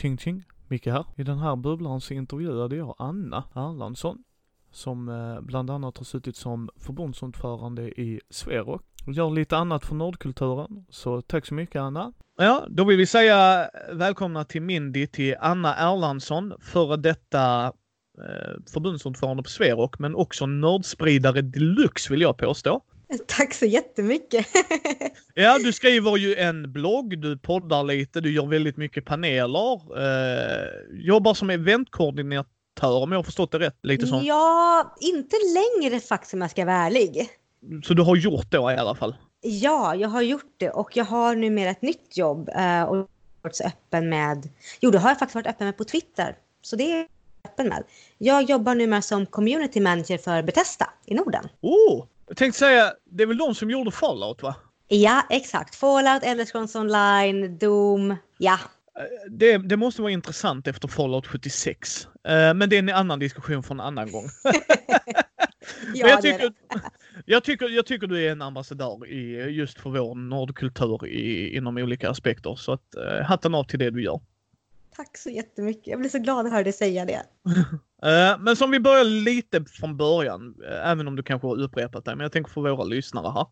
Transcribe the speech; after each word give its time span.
Ching 0.00 0.18
ching, 0.18 0.44
Micke 0.68 0.86
här. 0.86 1.04
I 1.16 1.22
den 1.22 1.38
här 1.38 1.56
bubblan 1.56 2.00
så 2.00 2.14
intervjuade 2.14 2.76
jag 2.76 2.94
Anna 2.98 3.44
Erlandsson 3.54 4.18
som 4.70 5.08
eh, 5.08 5.40
bland 5.40 5.70
annat 5.70 5.98
har 5.98 6.04
suttit 6.04 6.36
som 6.36 6.70
förbundsordförande 6.76 8.00
i 8.00 8.20
Sverok 8.30 8.82
och 9.06 9.12
gör 9.12 9.30
lite 9.30 9.56
annat 9.56 9.84
för 9.84 9.94
nördkulturen. 9.94 10.84
Så 10.90 11.22
tack 11.22 11.46
så 11.46 11.54
mycket 11.54 11.80
Anna. 11.80 12.12
Ja, 12.38 12.66
då 12.68 12.84
vill 12.84 12.96
vi 12.96 13.06
säga 13.06 13.70
välkomna 13.92 14.44
till 14.44 14.62
Mindy 14.62 15.06
till 15.06 15.36
Anna 15.40 15.76
Erlandsson, 15.76 16.52
före 16.60 16.96
detta 16.96 17.66
eh, 18.18 18.72
förbundsordförande 18.72 19.42
på 19.42 19.50
Sverok, 19.50 19.98
men 19.98 20.14
också 20.14 20.46
nördspridare 20.46 21.42
deluxe 21.42 22.12
vill 22.12 22.20
jag 22.20 22.36
påstå. 22.38 22.82
Tack 23.26 23.54
så 23.54 23.66
jättemycket! 23.66 24.46
ja, 25.34 25.58
du 25.58 25.72
skriver 25.72 26.16
ju 26.16 26.34
en 26.34 26.72
blogg, 26.72 27.18
du 27.18 27.38
poddar 27.38 27.84
lite, 27.84 28.20
du 28.20 28.32
gör 28.32 28.46
väldigt 28.46 28.76
mycket 28.76 29.04
paneler. 29.04 29.72
Eh, 29.74 30.68
jobbar 30.92 31.34
som 31.34 31.50
eventkoordinatör 31.50 33.02
om 33.02 33.12
jag 33.12 33.18
har 33.18 33.22
förstått 33.22 33.52
det 33.52 33.58
rätt. 33.58 33.78
Lite 33.82 34.06
sånt. 34.06 34.26
Ja, 34.26 34.96
inte 35.00 35.36
längre 35.54 36.00
faktiskt 36.00 36.34
om 36.34 36.40
jag 36.40 36.50
ska 36.50 36.64
vara 36.64 36.76
ärlig. 36.76 37.28
Så 37.84 37.94
du 37.94 38.02
har 38.02 38.16
gjort 38.16 38.50
det 38.50 38.56
i 38.56 38.60
alla 38.60 38.94
fall? 38.94 39.16
Ja, 39.40 39.94
jag 39.94 40.08
har 40.08 40.22
gjort 40.22 40.54
det 40.56 40.70
och 40.70 40.96
jag 40.96 41.04
har 41.04 41.34
numera 41.34 41.70
ett 41.70 41.82
nytt 41.82 42.16
jobb 42.16 42.48
eh, 42.48 42.82
och 42.82 43.08
varit 43.42 43.56
så 43.56 43.64
öppen 43.64 44.08
med. 44.08 44.48
Jo, 44.80 44.90
det 44.90 44.98
har 44.98 45.10
jag 45.10 45.18
faktiskt 45.18 45.34
varit 45.34 45.46
öppen 45.46 45.66
med 45.66 45.76
på 45.76 45.84
Twitter. 45.84 46.36
Så 46.62 46.76
det 46.76 46.92
är 46.92 46.96
jag 46.96 47.06
öppen 47.44 47.68
med. 47.68 47.84
Jag 48.18 48.42
jobbar 48.42 48.74
numera 48.74 49.02
som 49.02 49.26
community 49.26 49.80
manager 49.80 50.18
för 50.18 50.42
Bethesda 50.42 50.90
i 51.06 51.14
Norden. 51.14 51.48
Oh! 51.60 52.06
Jag 52.30 52.36
tänkte 52.36 52.58
säga, 52.58 52.92
det 53.04 53.22
är 53.22 53.26
väl 53.26 53.38
de 53.38 53.54
som 53.54 53.70
gjorde 53.70 53.90
Fallout 53.90 54.42
va? 54.42 54.54
Ja, 54.88 55.26
exakt. 55.30 55.74
Fallout, 55.74 56.22
Elder 56.22 56.44
Scrolls 56.44 56.76
Online, 56.76 57.58
Doom, 57.58 58.16
ja. 58.38 58.58
Eh, 58.98 59.30
det, 59.30 59.58
det, 59.58 59.76
måste 59.76 60.02
vara 60.02 60.12
intressant 60.12 60.66
efter 60.66 60.88
Fallout 60.88 61.26
76. 61.26 62.08
Eh, 62.28 62.54
men 62.54 62.68
det 62.68 62.76
är 62.76 62.78
en 62.78 62.88
annan 62.88 63.18
diskussion 63.18 63.62
för 63.62 63.74
en 63.74 63.80
annan 63.80 64.12
gång. 64.12 64.24
ja, 65.94 66.08
jag, 66.08 66.22
tycker, 66.22 66.52
jag, 67.24 67.44
tycker, 67.44 67.68
jag 67.68 67.86
tycker 67.86 68.06
du 68.06 68.26
är 68.26 68.32
en 68.32 68.42
ambassadör 68.42 69.06
i, 69.06 69.50
just 69.50 69.80
för 69.80 69.90
vår 69.90 70.14
nordkultur 70.14 71.06
i, 71.06 71.56
inom 71.56 71.76
olika 71.76 72.10
aspekter. 72.10 72.54
Så 72.54 72.72
att, 72.72 72.94
uh, 72.96 73.22
hatten 73.22 73.54
av 73.54 73.64
till 73.64 73.78
det 73.78 73.90
du 73.90 74.02
gör. 74.02 74.20
Tack 74.96 75.18
så 75.18 75.30
jättemycket. 75.30 75.86
Jag 75.86 75.98
blir 75.98 76.10
så 76.10 76.18
glad 76.18 76.46
att 76.46 76.52
höra 76.52 76.64
dig 76.64 76.72
säga 76.72 77.04
det. 77.04 77.22
uh, 78.06 78.38
men 78.40 78.56
som 78.56 78.70
vi 78.70 78.80
börjar 78.80 79.04
lite 79.04 79.64
från 79.64 79.96
början, 79.96 80.54
uh, 80.62 80.90
även 80.90 81.08
om 81.08 81.16
du 81.16 81.22
kanske 81.22 81.48
har 81.48 81.60
upprepat 81.60 82.04
det, 82.04 82.16
men 82.16 82.24
jag 82.24 82.32
tänker 82.32 82.50
för 82.50 82.60
våra 82.60 82.84
lyssnare 82.84 83.32
här. 83.32 83.46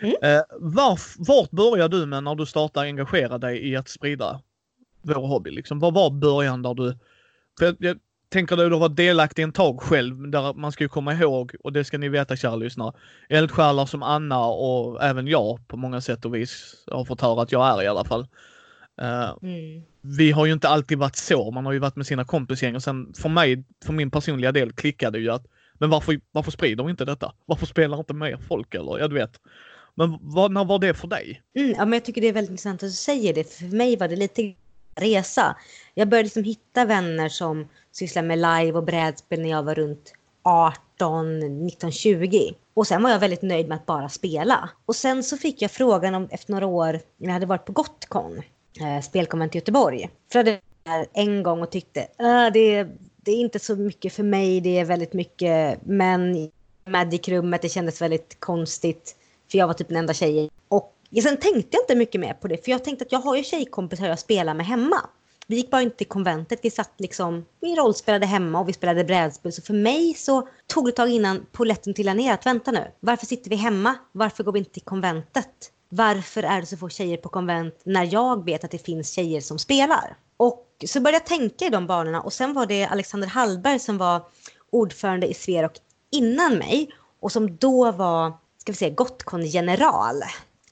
Mm. 0.00 0.36
Uh, 0.36 0.42
var, 0.58 0.98
vart 1.18 1.50
började 1.50 2.00
du 2.00 2.06
med 2.06 2.24
när 2.24 2.34
du 2.34 2.46
startade 2.46 2.86
engagera 2.86 3.38
dig 3.38 3.68
i 3.68 3.76
att 3.76 3.88
sprida 3.88 4.40
vår 5.02 5.26
hobby? 5.26 5.50
Liksom? 5.50 5.78
Vad 5.78 5.94
var 5.94 6.10
början 6.10 6.62
där 6.62 6.74
du... 6.74 6.98
För 7.58 7.76
jag, 7.78 7.98
tänker 8.28 8.56
du 8.56 8.70
har 8.70 8.80
varit 8.80 8.96
delaktig 8.96 9.42
en 9.42 9.52
tag 9.52 9.80
själv, 9.80 10.30
där 10.30 10.54
man 10.54 10.72
ska 10.72 10.84
ju 10.84 10.88
komma 10.88 11.14
ihåg, 11.14 11.54
och 11.64 11.72
det 11.72 11.84
ska 11.84 11.98
ni 11.98 12.08
veta 12.08 12.36
kära 12.36 12.56
lyssnare, 12.56 12.92
eldsjälar 13.28 13.86
som 13.86 14.02
Anna 14.02 14.46
och 14.46 15.02
även 15.02 15.26
jag 15.26 15.68
på 15.68 15.76
många 15.76 16.00
sätt 16.00 16.24
och 16.24 16.34
vis 16.34 16.84
har 16.90 17.04
fått 17.04 17.20
höra 17.20 17.42
att 17.42 17.52
jag 17.52 17.68
är 17.68 17.82
i 17.82 17.86
alla 17.86 18.04
fall. 18.04 18.26
Uh, 19.02 19.36
mm. 19.42 19.82
Vi 20.00 20.30
har 20.30 20.46
ju 20.46 20.52
inte 20.52 20.68
alltid 20.68 20.98
varit 20.98 21.16
så, 21.16 21.50
man 21.50 21.66
har 21.66 21.72
ju 21.72 21.78
varit 21.78 21.96
med 21.96 22.06
sina 22.06 22.24
kompisgäng 22.24 22.74
och 22.74 22.82
sen 22.82 23.12
för 23.14 23.28
mig, 23.28 23.64
för 23.84 23.92
min 23.92 24.10
personliga 24.10 24.52
del 24.52 24.72
klickade 24.72 25.18
ju 25.18 25.30
att 25.30 25.46
men 25.78 25.90
varför, 25.90 26.20
varför 26.32 26.50
sprider 26.50 26.84
vi 26.84 26.90
inte 26.90 27.04
detta? 27.04 27.32
Varför 27.46 27.66
spelar 27.66 27.98
inte 27.98 28.14
mer 28.14 28.38
folk 28.48 28.74
eller? 28.74 28.98
Ja, 28.98 29.08
du 29.08 29.14
vet. 29.14 29.40
Men 29.94 30.18
vad, 30.20 30.52
när 30.52 30.64
var 30.64 30.78
det 30.78 30.94
för 30.94 31.08
dig? 31.08 31.42
Mm, 31.54 31.70
ja, 31.70 31.84
men 31.84 31.92
jag 31.92 32.04
tycker 32.04 32.20
det 32.20 32.28
är 32.28 32.32
väldigt 32.32 32.50
intressant 32.50 32.82
att 32.82 32.88
du 32.88 32.92
säger 32.92 33.34
det. 33.34 33.44
För 33.44 33.64
mig 33.64 33.96
var 33.96 34.08
det 34.08 34.16
lite 34.16 34.54
resa. 34.94 35.56
Jag 35.94 36.08
började 36.08 36.24
liksom 36.24 36.44
hitta 36.44 36.84
vänner 36.84 37.28
som 37.28 37.68
sysslar 37.92 38.22
med 38.22 38.38
live 38.38 38.72
och 38.72 38.84
brädspel 38.84 39.40
när 39.40 39.48
jag 39.48 39.62
var 39.62 39.74
runt 39.74 40.12
18, 40.42 41.38
19, 41.38 41.92
20. 41.92 42.54
Och 42.74 42.86
sen 42.86 43.02
var 43.02 43.10
jag 43.10 43.18
väldigt 43.18 43.42
nöjd 43.42 43.68
med 43.68 43.76
att 43.76 43.86
bara 43.86 44.08
spela. 44.08 44.70
Och 44.86 44.96
sen 44.96 45.24
så 45.24 45.36
fick 45.36 45.62
jag 45.62 45.70
frågan 45.70 46.14
om, 46.14 46.28
efter 46.30 46.52
några 46.52 46.66
år, 46.66 46.92
när 46.92 47.26
jag 47.26 47.32
hade 47.32 47.46
varit 47.46 47.64
på 47.64 47.72
Gotcon, 47.72 48.42
eh, 48.80 49.02
spelkonvent 49.02 49.54
i 49.54 49.58
Göteborg. 49.58 50.10
För 50.32 50.38
jag 50.38 50.58
där 50.88 51.06
en 51.12 51.42
gång 51.42 51.62
och 51.62 51.70
tyckte, 51.70 52.00
äh, 52.00 52.52
det, 52.52 52.84
det 53.16 53.30
är 53.30 53.36
inte 53.36 53.58
så 53.58 53.76
mycket 53.76 54.12
för 54.12 54.22
mig, 54.22 54.60
det 54.60 54.78
är 54.78 54.84
väldigt 54.84 55.12
mycket 55.12 55.86
män 55.86 56.36
i 56.36 56.50
Magic-rummet, 56.86 57.62
det 57.62 57.68
kändes 57.68 58.02
väldigt 58.02 58.40
konstigt. 58.40 59.16
För 59.50 59.58
jag 59.58 59.66
var 59.66 59.74
typ 59.74 59.88
den 59.88 59.96
enda 59.96 60.14
tjejen. 60.14 60.50
Och 60.68 60.94
sen 61.22 61.36
tänkte 61.36 61.68
jag 61.70 61.82
inte 61.82 61.94
mycket 61.94 62.20
mer 62.20 62.34
på 62.34 62.48
det, 62.48 62.64
för 62.64 62.70
jag 62.70 62.84
tänkte 62.84 63.04
att 63.04 63.12
jag 63.12 63.18
har 63.18 63.36
ju 63.36 63.42
tjejkompisar 63.42 64.06
jag 64.06 64.18
spelar 64.18 64.54
med 64.54 64.66
hemma. 64.66 64.96
Vi 65.46 65.56
gick 65.56 65.70
bara 65.70 65.82
inte 65.82 65.96
till 65.96 66.06
konventet, 66.06 66.58
vi 66.62 66.70
satt 66.70 66.92
liksom, 66.96 67.44
vi 67.60 67.74
rollspelade 67.74 68.26
hemma 68.26 68.60
och 68.60 68.68
vi 68.68 68.72
spelade 68.72 69.04
brädspel. 69.04 69.52
Så 69.52 69.62
för 69.62 69.74
mig 69.74 70.14
så 70.14 70.48
tog 70.66 70.84
det 70.84 70.88
ett 70.88 70.96
tag 70.96 71.10
innan 71.10 71.46
poletten 71.52 71.94
trillade 71.94 72.18
ner 72.18 72.34
att 72.34 72.46
vänta 72.46 72.70
nu. 72.70 72.92
Varför 73.00 73.26
sitter 73.26 73.50
vi 73.50 73.56
hemma? 73.56 73.94
Varför 74.12 74.44
går 74.44 74.52
vi 74.52 74.58
inte 74.58 74.70
till 74.70 74.82
konventet? 74.82 75.72
Varför 75.88 76.42
är 76.42 76.60
det 76.60 76.66
så 76.66 76.76
få 76.76 76.88
tjejer 76.88 77.16
på 77.16 77.28
konvent 77.28 77.80
när 77.84 78.12
jag 78.12 78.44
vet 78.44 78.64
att 78.64 78.70
det 78.70 78.78
finns 78.78 79.10
tjejer 79.10 79.40
som 79.40 79.58
spelar? 79.58 80.16
Och 80.36 80.66
så 80.86 81.00
började 81.00 81.24
jag 81.24 81.26
tänka 81.38 81.64
i 81.64 81.70
de 81.70 81.86
banorna 81.86 82.20
och 82.20 82.32
sen 82.32 82.54
var 82.54 82.66
det 82.66 82.84
Alexander 82.84 83.28
Hallberg 83.28 83.78
som 83.78 83.98
var 83.98 84.22
ordförande 84.70 85.26
i 85.26 85.34
Sverok 85.34 85.72
innan 86.10 86.58
mig 86.58 86.90
och 87.20 87.32
som 87.32 87.56
då 87.56 87.92
var, 87.92 88.32
ska 88.58 88.72
vi 88.72 88.78
säga, 88.78 88.94
Gotcon 88.94 89.46
general. 89.46 90.22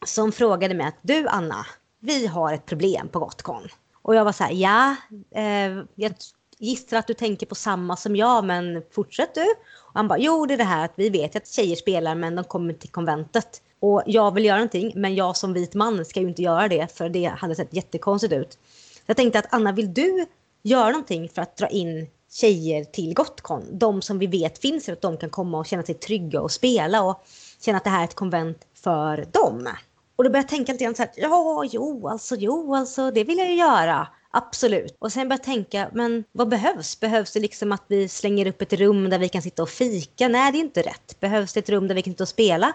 Som 0.07 0.33
frågade 0.33 0.75
mig 0.75 0.87
att 0.87 0.99
du 1.03 1.29
Anna, 1.29 1.67
vi 2.01 2.27
har 2.27 2.53
ett 2.53 2.67
problem 2.67 3.09
på 3.09 3.19
Gotcon. 3.19 3.69
Och 4.03 4.15
jag 4.15 4.25
var 4.25 4.33
så 4.33 4.45
här, 4.45 4.53
ja, 4.53 4.97
eh, 5.35 5.85
jag 5.95 6.15
gissar 6.59 6.97
att 6.97 7.07
du 7.07 7.15
tänker 7.15 7.47
på 7.47 7.55
samma 7.55 7.97
som 7.97 8.17
jag, 8.17 8.45
men 8.45 8.83
fortsätt 8.91 9.35
du. 9.35 9.55
Och 9.79 9.95
han 9.95 10.09
bara, 10.09 10.19
jo 10.19 10.47
det 10.47 10.55
är 10.55 10.59
det 10.59 10.65
här 10.65 10.85
att 10.85 10.93
vi 10.97 11.11
vet 11.11 11.37
att 11.37 11.49
tjejer 11.49 11.77
spelar 11.77 12.15
men 12.15 12.37
de 12.37 12.45
kommer 12.45 12.75
till 12.75 12.91
konventet. 12.91 13.63
Och 13.81 14.03
jag 14.07 14.35
vill 14.35 14.45
göra 14.45 14.57
någonting, 14.57 14.93
men 14.95 15.15
jag 15.15 15.37
som 15.37 15.53
vit 15.53 15.75
man 15.75 16.05
ska 16.05 16.21
ju 16.21 16.29
inte 16.29 16.43
göra 16.43 16.69
det 16.69 16.97
för 16.97 17.09
det 17.09 17.25
hade 17.25 17.55
sett 17.55 17.75
jättekonstigt 17.75 18.33
ut. 18.33 18.53
Så 18.53 19.03
jag 19.07 19.17
tänkte 19.17 19.39
att 19.39 19.47
Anna, 19.51 19.73
vill 19.73 19.95
du 19.95 20.27
göra 20.63 20.91
någonting 20.91 21.29
för 21.29 21.43
att 21.43 21.57
dra 21.57 21.69
in 21.69 22.07
tjejer 22.31 22.85
till 22.85 23.15
Gotcon? 23.15 23.79
De 23.79 24.03
som 24.03 24.19
vi 24.19 24.27
vet 24.27 24.59
finns 24.59 24.87
här, 24.87 24.93
att 24.93 25.01
de 25.01 25.17
kan 25.17 25.31
komma 25.31 25.59
och 25.59 25.67
känna 25.67 25.83
sig 25.83 25.95
trygga 25.95 26.41
och 26.41 26.51
spela 26.53 27.03
och 27.03 27.27
känna 27.61 27.79
att 27.79 27.85
det 27.85 27.91
här 27.91 28.01
är 28.01 28.05
ett 28.05 28.15
konvent 28.15 28.67
för 28.75 29.27
dem. 29.33 29.69
Och 30.17 30.25
då 30.25 30.31
började 30.31 30.39
jag 30.39 30.49
tänka 30.49 30.73
lite 30.73 30.85
grann 30.85 30.95
så 30.95 31.03
här, 31.03 31.13
ja, 31.17 31.65
jo, 31.71 32.09
alltså, 32.09 32.37
jo, 32.39 32.75
alltså, 32.75 33.11
det 33.11 33.25
vill 33.25 33.39
jag 33.39 33.49
ju 33.49 33.55
göra. 33.55 34.09
Absolut. 34.31 34.97
Och 34.99 35.13
sen 35.13 35.29
började 35.29 35.41
jag 35.41 35.55
tänka, 35.55 35.91
men 35.93 36.25
vad 36.33 36.49
behövs? 36.49 37.01
Behövs 37.01 37.33
det 37.33 37.41
liksom 37.41 37.73
att 37.73 37.85
vi 37.87 38.09
slänger 38.09 38.47
upp 38.47 38.63
ett 38.63 38.73
rum 38.73 39.11
där 39.11 39.19
vi 39.19 39.29
kan 39.29 39.43
sitta 39.43 39.63
och 39.63 39.69
fika? 39.69 40.29
Nej, 40.29 40.53
det 40.53 40.59
är 40.59 40.61
inte 40.61 40.83
rätt. 40.83 41.21
Behövs 41.21 41.53
det 41.53 41.61
ett 41.61 41.69
rum 41.69 41.89
där 41.89 41.95
vi 41.95 42.03
kan 42.03 42.13
sitta 42.13 42.25
och 42.25 42.29
spela? 42.29 42.73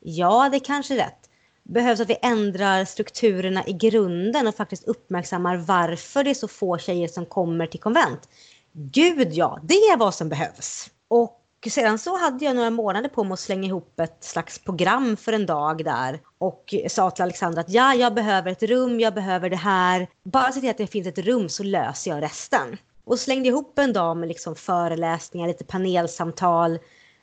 Ja, 0.00 0.48
det 0.50 0.56
är 0.56 0.64
kanske 0.64 0.94
är 0.94 0.98
rätt. 0.98 1.30
Behövs 1.62 2.00
att 2.00 2.10
vi 2.10 2.16
ändrar 2.22 2.84
strukturerna 2.84 3.66
i 3.66 3.72
grunden 3.72 4.46
och 4.46 4.54
faktiskt 4.54 4.84
uppmärksammar 4.84 5.56
varför 5.56 6.24
det 6.24 6.30
är 6.30 6.34
så 6.34 6.48
få 6.48 6.78
tjejer 6.78 7.08
som 7.08 7.26
kommer 7.26 7.66
till 7.66 7.80
konvent? 7.80 8.28
Gud 8.72 9.32
ja, 9.32 9.58
det 9.62 9.74
är 9.74 9.96
vad 9.96 10.14
som 10.14 10.28
behövs. 10.28 10.90
Och 11.08 11.36
sedan 11.70 11.98
så 11.98 12.18
hade 12.18 12.44
jag 12.44 12.56
några 12.56 12.70
månader 12.70 13.08
på 13.08 13.24
mig 13.24 13.32
att 13.32 13.40
slänga 13.40 13.66
ihop 13.66 14.00
ett 14.00 14.24
slags 14.24 14.58
program 14.58 15.16
för 15.16 15.32
en 15.32 15.46
dag 15.46 15.84
där 15.84 16.20
och 16.38 16.74
sa 16.88 17.10
till 17.10 17.22
Alexandra 17.22 17.60
att 17.60 17.70
ja, 17.70 17.94
jag 17.94 18.14
behöver 18.14 18.52
ett 18.52 18.62
rum, 18.62 19.00
jag 19.00 19.14
behöver 19.14 19.50
det 19.50 19.56
här. 19.56 20.08
Bara 20.22 20.52
se 20.52 20.60
till 20.60 20.70
att 20.70 20.78
det 20.78 20.86
finns 20.86 21.06
ett 21.06 21.18
rum 21.18 21.48
så 21.48 21.62
löser 21.62 22.10
jag 22.10 22.22
resten. 22.22 22.78
Och 23.04 23.18
slängde 23.18 23.48
ihop 23.48 23.78
en 23.78 23.92
dag 23.92 24.16
med 24.16 24.28
liksom 24.28 24.56
föreläsningar, 24.56 25.48
lite 25.48 25.64
panelsamtal. 25.64 26.78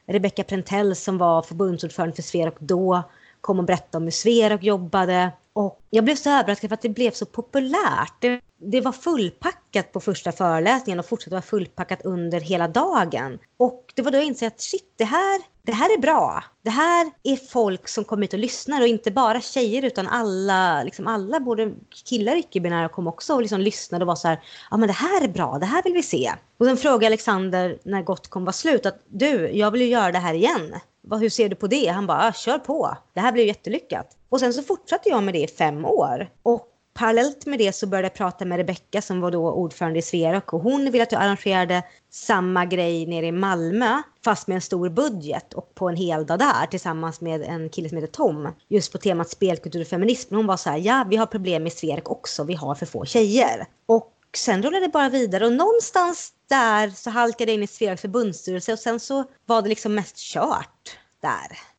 Rebecca 0.07 0.44
Prentell 0.44 0.95
som 0.95 1.18
var 1.18 1.42
förbundsordförande 1.42 2.15
för 2.15 2.21
Sverok 2.21 2.59
då 2.59 3.04
kom 3.42 3.59
och 3.59 3.65
berättade 3.65 3.98
om 3.98 4.04
hur 4.04 4.12
Sverok 4.12 4.63
jobbade. 4.63 5.31
Och 5.54 5.81
jag 5.89 6.04
blev 6.04 6.15
så 6.15 6.30
överraskad 6.30 6.69
för 6.69 6.74
att 6.74 6.81
det 6.81 6.89
blev 6.89 7.12
så 7.12 7.25
populärt. 7.25 8.13
Det, 8.19 8.42
det 8.59 8.81
var 8.81 8.92
fullpackat 8.92 9.92
på 9.92 10.00
första 10.00 10.31
föreläsningen 10.31 11.00
och 11.00 11.06
fortsatte 11.06 11.36
vara 11.36 11.42
fullpackat 11.42 12.01
under 12.06 12.39
hela 12.39 12.68
dagen. 12.68 13.39
Och 13.57 13.94
det 13.95 14.01
var 14.01 14.12
då 14.12 14.18
jag 14.18 14.25
insåg 14.25 14.48
att 14.48 14.62
shit, 14.62 14.94
det 14.98 15.04
här, 15.04 15.42
det 15.63 15.71
här 15.71 15.94
är 15.98 16.01
bra. 16.01 16.44
Det 16.63 16.69
här 16.69 17.12
är 17.24 17.36
folk 17.36 17.88
som 17.88 18.04
kommer 18.04 18.21
hit 18.21 18.33
och 18.33 18.39
lyssnar 18.39 18.81
och 18.81 18.88
inte 18.88 19.12
bara 19.12 19.42
tjejer 19.42 19.86
utan 19.86 20.07
alla, 20.07 20.83
liksom 20.83 21.07
alla 21.07 21.39
både 21.39 21.71
killar 22.09 22.33
och 22.33 22.39
icke-binära 22.39 22.89
kom 22.89 23.07
också 23.07 23.33
och 23.33 23.42
liksom 23.42 23.62
lyssnade 23.62 24.04
och 24.04 24.07
var 24.07 24.15
så 24.15 24.27
här, 24.27 24.39
ja 24.71 24.77
men 24.77 24.88
det 24.88 24.94
här 24.94 25.24
är 25.24 25.27
bra, 25.27 25.57
det 25.60 25.65
här 25.65 25.83
vill 25.83 25.94
vi 25.94 26.03
se. 26.03 26.33
Och 26.57 26.65
sen 26.65 26.77
frågade 26.77 27.06
Alexander 27.06 27.77
när 27.83 28.01
gott 28.01 28.27
kom 28.27 28.45
var 28.45 28.51
slut 28.51 28.86
att 28.86 29.00
du, 29.07 29.50
jag 29.50 29.71
vill 29.71 29.81
ju 29.81 29.88
göra 29.88 30.12
det 30.12 30.19
här 30.19 30.33
igen. 30.33 30.75
Hur 31.12 31.30
ser 31.30 31.50
du 31.50 31.56
på 31.56 31.68
det? 31.68 31.88
Han 31.88 32.07
bara, 32.07 32.33
kör 32.33 32.60
på. 32.60 32.98
Det 33.13 33.19
här 33.19 33.31
blir 33.31 33.45
jättelyckat. 33.45 34.07
Och 34.30 34.39
sen 34.39 34.53
så 34.53 34.63
fortsatte 34.63 35.10
jag 35.10 35.24
med 35.24 35.33
det 35.33 35.44
i 35.44 35.48
fem 35.48 35.86
år. 35.86 36.30
Och 36.44 36.66
parallellt 36.97 37.45
med 37.45 37.59
det 37.59 37.75
så 37.75 37.88
började 37.88 38.05
jag 38.05 38.13
prata 38.13 38.45
med 38.45 38.57
Rebecka 38.57 39.01
som 39.01 39.21
var 39.21 39.31
då 39.31 39.51
ordförande 39.51 39.99
i 39.99 40.01
Sverok 40.01 40.53
och 40.53 40.61
hon 40.61 40.91
ville 40.91 41.03
att 41.03 41.11
jag 41.11 41.21
arrangerade 41.21 41.83
samma 42.11 42.65
grej 42.65 43.05
nere 43.05 43.25
i 43.25 43.31
Malmö 43.31 44.01
fast 44.25 44.47
med 44.47 44.55
en 44.55 44.61
stor 44.61 44.89
budget 44.89 45.53
och 45.53 45.75
på 45.75 45.89
en 45.89 45.95
hel 45.95 46.25
dag 46.25 46.39
där 46.39 46.65
tillsammans 46.65 47.21
med 47.21 47.41
en 47.41 47.69
kille 47.69 47.89
som 47.89 47.97
heter 47.97 48.13
Tom 48.13 48.53
just 48.67 48.91
på 48.91 48.97
temat 48.97 49.29
spelkultur 49.29 49.81
och 49.81 49.88
feminism. 49.88 50.35
Hon 50.35 50.47
var 50.47 50.57
så 50.57 50.69
här, 50.69 50.77
ja 50.77 51.05
vi 51.09 51.15
har 51.15 51.25
problem 51.25 51.63
med 51.63 51.73
Sverok 51.73 52.11
också, 52.11 52.44
vi 52.44 52.53
har 52.53 52.75
för 52.75 52.85
få 52.85 53.05
tjejer. 53.05 53.65
Och 53.85 54.13
sen 54.38 54.63
rullade 54.63 54.85
det 54.85 54.91
bara 54.91 55.09
vidare 55.09 55.45
och 55.45 55.53
någonstans 55.53 56.33
där 56.50 56.89
så 56.89 57.09
halkade 57.09 57.51
jag 57.51 57.55
in 57.55 57.63
i 57.63 57.67
Sveroks 57.67 58.01
förbundsstyrelse 58.01 58.73
och 58.73 58.79
sen 58.79 59.00
så 59.00 59.23
var 59.45 59.61
det 59.61 59.69
liksom 59.69 59.95
mest 59.95 60.17
kört 60.17 60.97
där. 61.21 61.76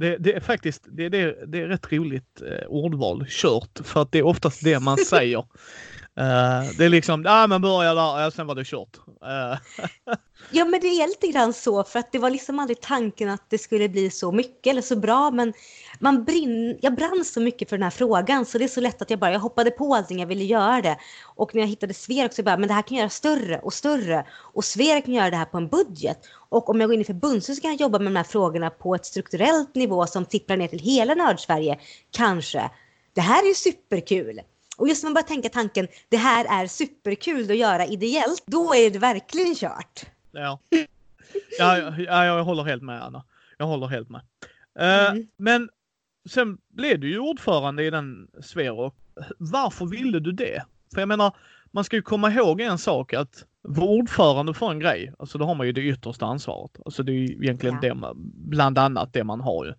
Det, 0.00 0.16
det, 0.16 0.32
är 0.32 0.40
faktiskt 0.40 0.84
det, 0.88 1.08
det, 1.08 1.46
det 1.46 1.60
är 1.60 1.68
rätt 1.68 1.92
roligt 1.92 2.42
eh, 2.42 2.66
ordval, 2.68 3.26
kört, 3.28 3.80
för 3.84 4.02
att 4.02 4.12
det 4.12 4.18
är 4.18 4.22
oftast 4.22 4.64
det 4.64 4.80
man 4.80 4.98
säger. 5.06 5.38
Uh, 5.38 6.76
det 6.78 6.84
är 6.84 6.88
liksom, 6.88 7.22
ja 7.24 7.42
ah, 7.42 7.46
men 7.46 7.62
börja 7.62 7.94
där, 7.94 8.20
ja, 8.20 8.30
sen 8.30 8.46
var 8.46 8.54
det 8.54 8.64
kört. 8.64 8.96
Uh. 9.06 9.58
ja 10.50 10.64
men 10.64 10.80
det 10.80 10.86
är 10.86 11.08
lite 11.08 11.26
grann 11.26 11.52
så 11.52 11.84
för 11.84 11.98
att 11.98 12.12
det 12.12 12.18
var 12.18 12.30
liksom 12.30 12.58
aldrig 12.58 12.80
tanken 12.80 13.28
att 13.28 13.44
det 13.48 13.58
skulle 13.58 13.88
bli 13.88 14.10
så 14.10 14.32
mycket 14.32 14.70
eller 14.70 14.82
så 14.82 14.96
bra 14.96 15.30
men 15.30 15.52
man 16.00 16.24
brinn, 16.24 16.78
jag 16.80 16.94
brann 16.94 17.24
så 17.24 17.40
mycket 17.40 17.68
för 17.68 17.76
den 17.76 17.82
här 17.82 17.90
frågan 17.90 18.46
så 18.46 18.58
det 18.58 18.64
är 18.64 18.68
så 18.68 18.80
lätt 18.80 19.02
att 19.02 19.10
jag 19.10 19.18
bara, 19.18 19.32
jag 19.32 19.40
hoppade 19.40 19.70
på 19.70 19.94
allting, 19.94 20.20
jag 20.20 20.26
ville 20.26 20.44
göra 20.44 20.82
det. 20.82 20.96
Och 21.24 21.54
när 21.54 21.62
jag 21.62 21.68
hittade 21.68 21.94
Sverok 21.94 22.32
så 22.32 22.42
bara, 22.42 22.56
men 22.56 22.68
det 22.68 22.74
här 22.74 22.82
kan 22.82 22.96
jag 22.96 23.02
göra 23.02 23.10
större 23.10 23.58
och 23.58 23.72
större. 23.72 24.26
Och 24.30 24.64
Sverok 24.64 25.04
kan 25.04 25.14
göra 25.14 25.30
det 25.30 25.36
här 25.36 25.44
på 25.44 25.56
en 25.56 25.68
budget. 25.68 26.18
Och 26.48 26.68
om 26.68 26.80
jag 26.80 26.88
går 26.88 26.94
in 26.94 27.00
i 27.00 27.04
förbundsstyrelsen 27.04 27.56
så 27.56 27.62
kan 27.62 27.70
jag 27.70 27.80
jobba 27.80 27.98
med 27.98 28.12
de 28.12 28.16
här 28.16 28.24
frågorna 28.24 28.70
på 28.70 28.94
ett 28.94 29.06
strukturellt 29.06 29.74
nivå 29.74 30.06
som 30.06 30.24
tippar 30.24 30.56
ner 30.56 30.68
till 30.68 30.78
hela 30.78 31.14
Nördsverige. 31.14 31.78
Kanske. 32.10 32.70
Det 33.14 33.20
här 33.20 33.42
är 33.42 33.48
ju 33.48 33.54
superkul. 33.54 34.40
Och 34.76 34.88
just 34.88 35.02
när 35.02 35.10
man 35.10 35.14
bara 35.14 35.28
tänker 35.28 35.48
tanken, 35.48 35.88
det 36.08 36.16
här 36.16 36.62
är 36.62 36.66
superkul 36.66 37.50
att 37.50 37.56
göra 37.56 37.86
ideellt, 37.86 38.42
då 38.46 38.74
är 38.74 38.90
det 38.90 38.98
verkligen 38.98 39.54
kört. 39.54 40.06
Ja, 40.32 40.58
ja, 41.58 41.94
ja 41.98 42.24
jag 42.24 42.44
håller 42.44 42.64
helt 42.64 42.82
med 42.82 43.02
Anna. 43.02 43.24
Jag 43.58 43.66
håller 43.66 43.86
helt 43.86 44.08
med. 44.08 44.20
Uh, 44.80 45.10
mm. 45.10 45.26
Men 45.36 45.68
sen 46.28 46.58
blev 46.68 47.00
du 47.00 47.08
ju 47.08 47.18
ordförande 47.18 47.84
i 47.84 47.90
den 47.90 48.28
Sverok. 48.42 48.94
Varför 49.38 49.86
ville 49.86 50.20
du 50.20 50.32
det? 50.32 50.62
För 50.94 51.00
jag 51.00 51.08
menar, 51.08 51.36
man 51.70 51.84
ska 51.84 51.96
ju 51.96 52.02
komma 52.02 52.30
ihåg 52.30 52.60
en 52.60 52.78
sak 52.78 53.12
att 53.12 53.44
vara 53.62 53.90
ordförande 53.90 54.54
för 54.54 54.70
en 54.70 54.80
grej, 54.80 55.12
alltså 55.18 55.38
då 55.38 55.44
har 55.44 55.54
man 55.54 55.66
ju 55.66 55.72
det 55.72 55.80
yttersta 55.80 56.26
ansvaret. 56.26 56.70
Alltså 56.84 57.02
det 57.02 57.12
är 57.12 57.14
ju 57.14 57.26
egentligen 57.26 57.78
ja. 57.82 57.88
det, 57.88 57.94
man, 57.94 58.32
bland 58.34 58.78
annat 58.78 59.12
det 59.12 59.24
man 59.24 59.40
har 59.40 59.64
ju. 59.64 59.72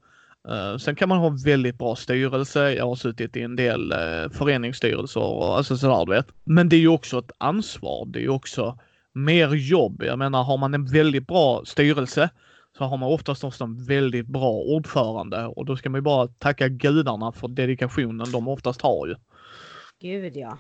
Uh, 0.50 0.78
sen 0.78 0.96
kan 0.96 1.10
man 1.10 1.18
ha 1.18 1.38
väldigt 1.46 1.78
bra 1.78 1.96
styrelse. 1.96 2.74
Jag 2.74 2.88
har 2.88 2.96
suttit 2.96 3.38
i 3.38 3.42
en 3.42 3.56
del 3.56 3.94
uh, 3.94 4.32
föreningsstyrelser 4.32 5.22
och 5.22 5.58
alltså 5.58 5.78
sådär 5.78 6.06
du 6.06 6.12
vet. 6.12 6.28
Men 6.44 6.70
det 6.70 6.76
är 6.76 6.80
ju 6.80 6.88
också 6.88 7.20
ett 7.20 7.32
ansvar. 7.38 8.06
Det 8.06 8.20
är 8.20 8.24
ju 8.24 8.30
också 8.30 8.80
mer 9.14 9.56
jobb. 9.56 10.04
Jag 10.04 10.20
menar 10.20 10.44
har 10.44 10.58
man 10.58 10.74
en 10.74 10.86
väldigt 10.86 11.28
bra 11.28 11.66
styrelse 11.66 12.30
så 12.78 12.84
har 12.84 12.98
man 12.98 13.14
oftast 13.14 13.44
också 13.44 13.64
en 13.64 13.86
väldigt 13.86 14.28
bra 14.28 14.52
ordförande 14.52 15.46
och 15.46 15.66
då 15.66 15.78
ska 15.78 15.90
man 15.90 15.98
ju 15.98 16.04
bara 16.04 16.28
tacka 16.28 16.68
gudarna 16.68 17.32
för 17.32 17.48
dedikationen 17.48 18.32
de 18.32 18.48
oftast 18.48 18.82
har 18.82 19.08
ju. 19.08 19.16
Gud 20.02 20.38
ja. 20.38 20.58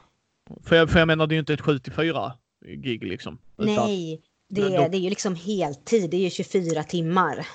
För 0.63 0.75
jag, 0.75 0.90
för 0.90 1.00
jag 1.00 1.08
menar 1.08 1.28
det 1.28 1.34
är 1.34 1.36
ju 1.36 1.40
inte 1.40 1.54
ett 1.54 1.62
74 1.62 2.34
gig 2.66 3.04
liksom. 3.04 3.38
Nej, 3.58 4.22
det, 4.50 4.62
är, 4.62 4.78
då... 4.78 4.88
det 4.88 4.98
är 4.98 5.02
ju 5.02 5.10
liksom 5.10 5.36
heltid. 5.36 6.10
Det 6.10 6.18
är 6.18 6.22
ju 6.22 6.30
24 6.30 6.84
timmar. 6.84 7.48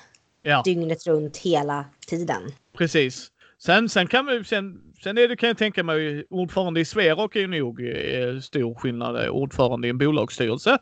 Ja. 0.43 0.62
Dygnet 0.64 1.06
runt 1.06 1.37
hela 1.37 1.85
tiden. 2.06 2.43
Precis. 2.79 3.31
Sen, 3.58 3.88
sen, 3.88 4.06
kan 4.06 4.25
man, 4.25 4.44
sen, 4.44 4.81
sen 5.03 5.19
är 5.19 5.29
det, 5.29 5.37
kan 5.37 5.47
jag 5.47 5.58
tänka 5.58 5.82
mig, 5.82 6.26
ordförande 6.31 6.81
i 6.81 6.85
Sverok 6.85 7.37
är 7.37 7.41
ju 7.41 7.47
nog 7.47 7.81
eh, 7.81 8.41
stor 8.41 8.75
skillnad. 8.75 9.29
Ordförande 9.29 9.87
i 9.87 9.91
en 9.91 9.99
bolagsstyrelse, 9.99 10.79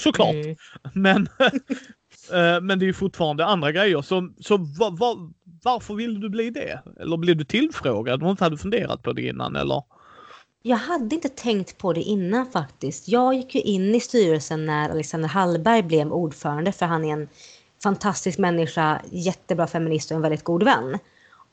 såklart. 0.00 0.34
Mm. 0.34 0.56
Men, 0.92 1.28
eh, 1.40 1.46
Eh, 2.32 2.60
men 2.60 2.78
det 2.78 2.84
är 2.84 2.86
ju 2.86 2.92
fortfarande 2.92 3.46
andra 3.46 3.72
grejer. 3.72 4.02
Så, 4.02 4.28
så 4.40 4.56
va, 4.56 4.90
va, 4.90 5.16
varför 5.62 5.94
ville 5.94 6.20
du 6.20 6.28
bli 6.28 6.50
det? 6.50 6.80
Eller 7.00 7.16
blev 7.16 7.36
du 7.36 7.44
tillfrågad 7.44 8.22
om 8.22 8.26
du 8.26 8.30
inte 8.30 8.44
hade 8.44 8.56
funderat 8.56 9.02
på 9.02 9.12
det 9.12 9.22
innan 9.22 9.56
eller? 9.56 9.82
Jag 10.62 10.76
hade 10.76 11.14
inte 11.14 11.28
tänkt 11.28 11.78
på 11.78 11.92
det 11.92 12.02
innan 12.02 12.46
faktiskt. 12.46 13.08
Jag 13.08 13.34
gick 13.34 13.54
ju 13.54 13.60
in 13.60 13.94
i 13.94 14.00
styrelsen 14.00 14.66
när 14.66 14.90
Alexander 14.90 15.28
Hallberg 15.28 15.82
blev 15.82 16.12
ordförande 16.12 16.72
för 16.72 16.86
han 16.86 17.04
är 17.04 17.12
en 17.12 17.28
fantastisk 17.82 18.38
människa, 18.38 19.00
jättebra 19.10 19.66
feminist 19.66 20.10
och 20.10 20.16
en 20.16 20.22
väldigt 20.22 20.44
god 20.44 20.62
vän. 20.62 20.98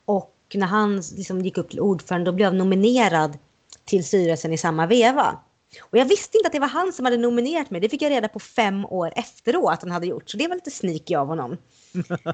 Och 0.04 0.34
när 0.54 0.66
han 0.66 0.96
liksom 1.16 1.40
gick 1.40 1.58
upp 1.58 1.70
till 1.70 1.80
ordförande 1.80 2.30
då 2.30 2.34
blev 2.34 2.46
jag 2.46 2.54
nominerad 2.54 3.38
till 3.84 4.04
styrelsen 4.04 4.52
i 4.52 4.58
samma 4.58 4.86
veva. 4.86 5.38
Och 5.80 5.98
jag 5.98 6.04
visste 6.04 6.36
inte 6.38 6.46
att 6.46 6.52
det 6.52 6.60
var 6.60 6.68
han 6.68 6.92
som 6.92 7.04
hade 7.04 7.16
nominerat 7.16 7.70
mig. 7.70 7.80
Det 7.80 7.88
fick 7.88 8.02
jag 8.02 8.10
reda 8.10 8.28
på 8.28 8.38
fem 8.38 8.84
år 8.84 9.12
efteråt 9.16 9.72
att 9.72 9.82
han 9.82 9.90
hade 9.90 10.06
gjort. 10.06 10.30
Så 10.30 10.36
det 10.36 10.48
var 10.48 10.54
lite 10.54 10.70
sneaky 10.70 11.14
av 11.14 11.26
honom. 11.26 11.56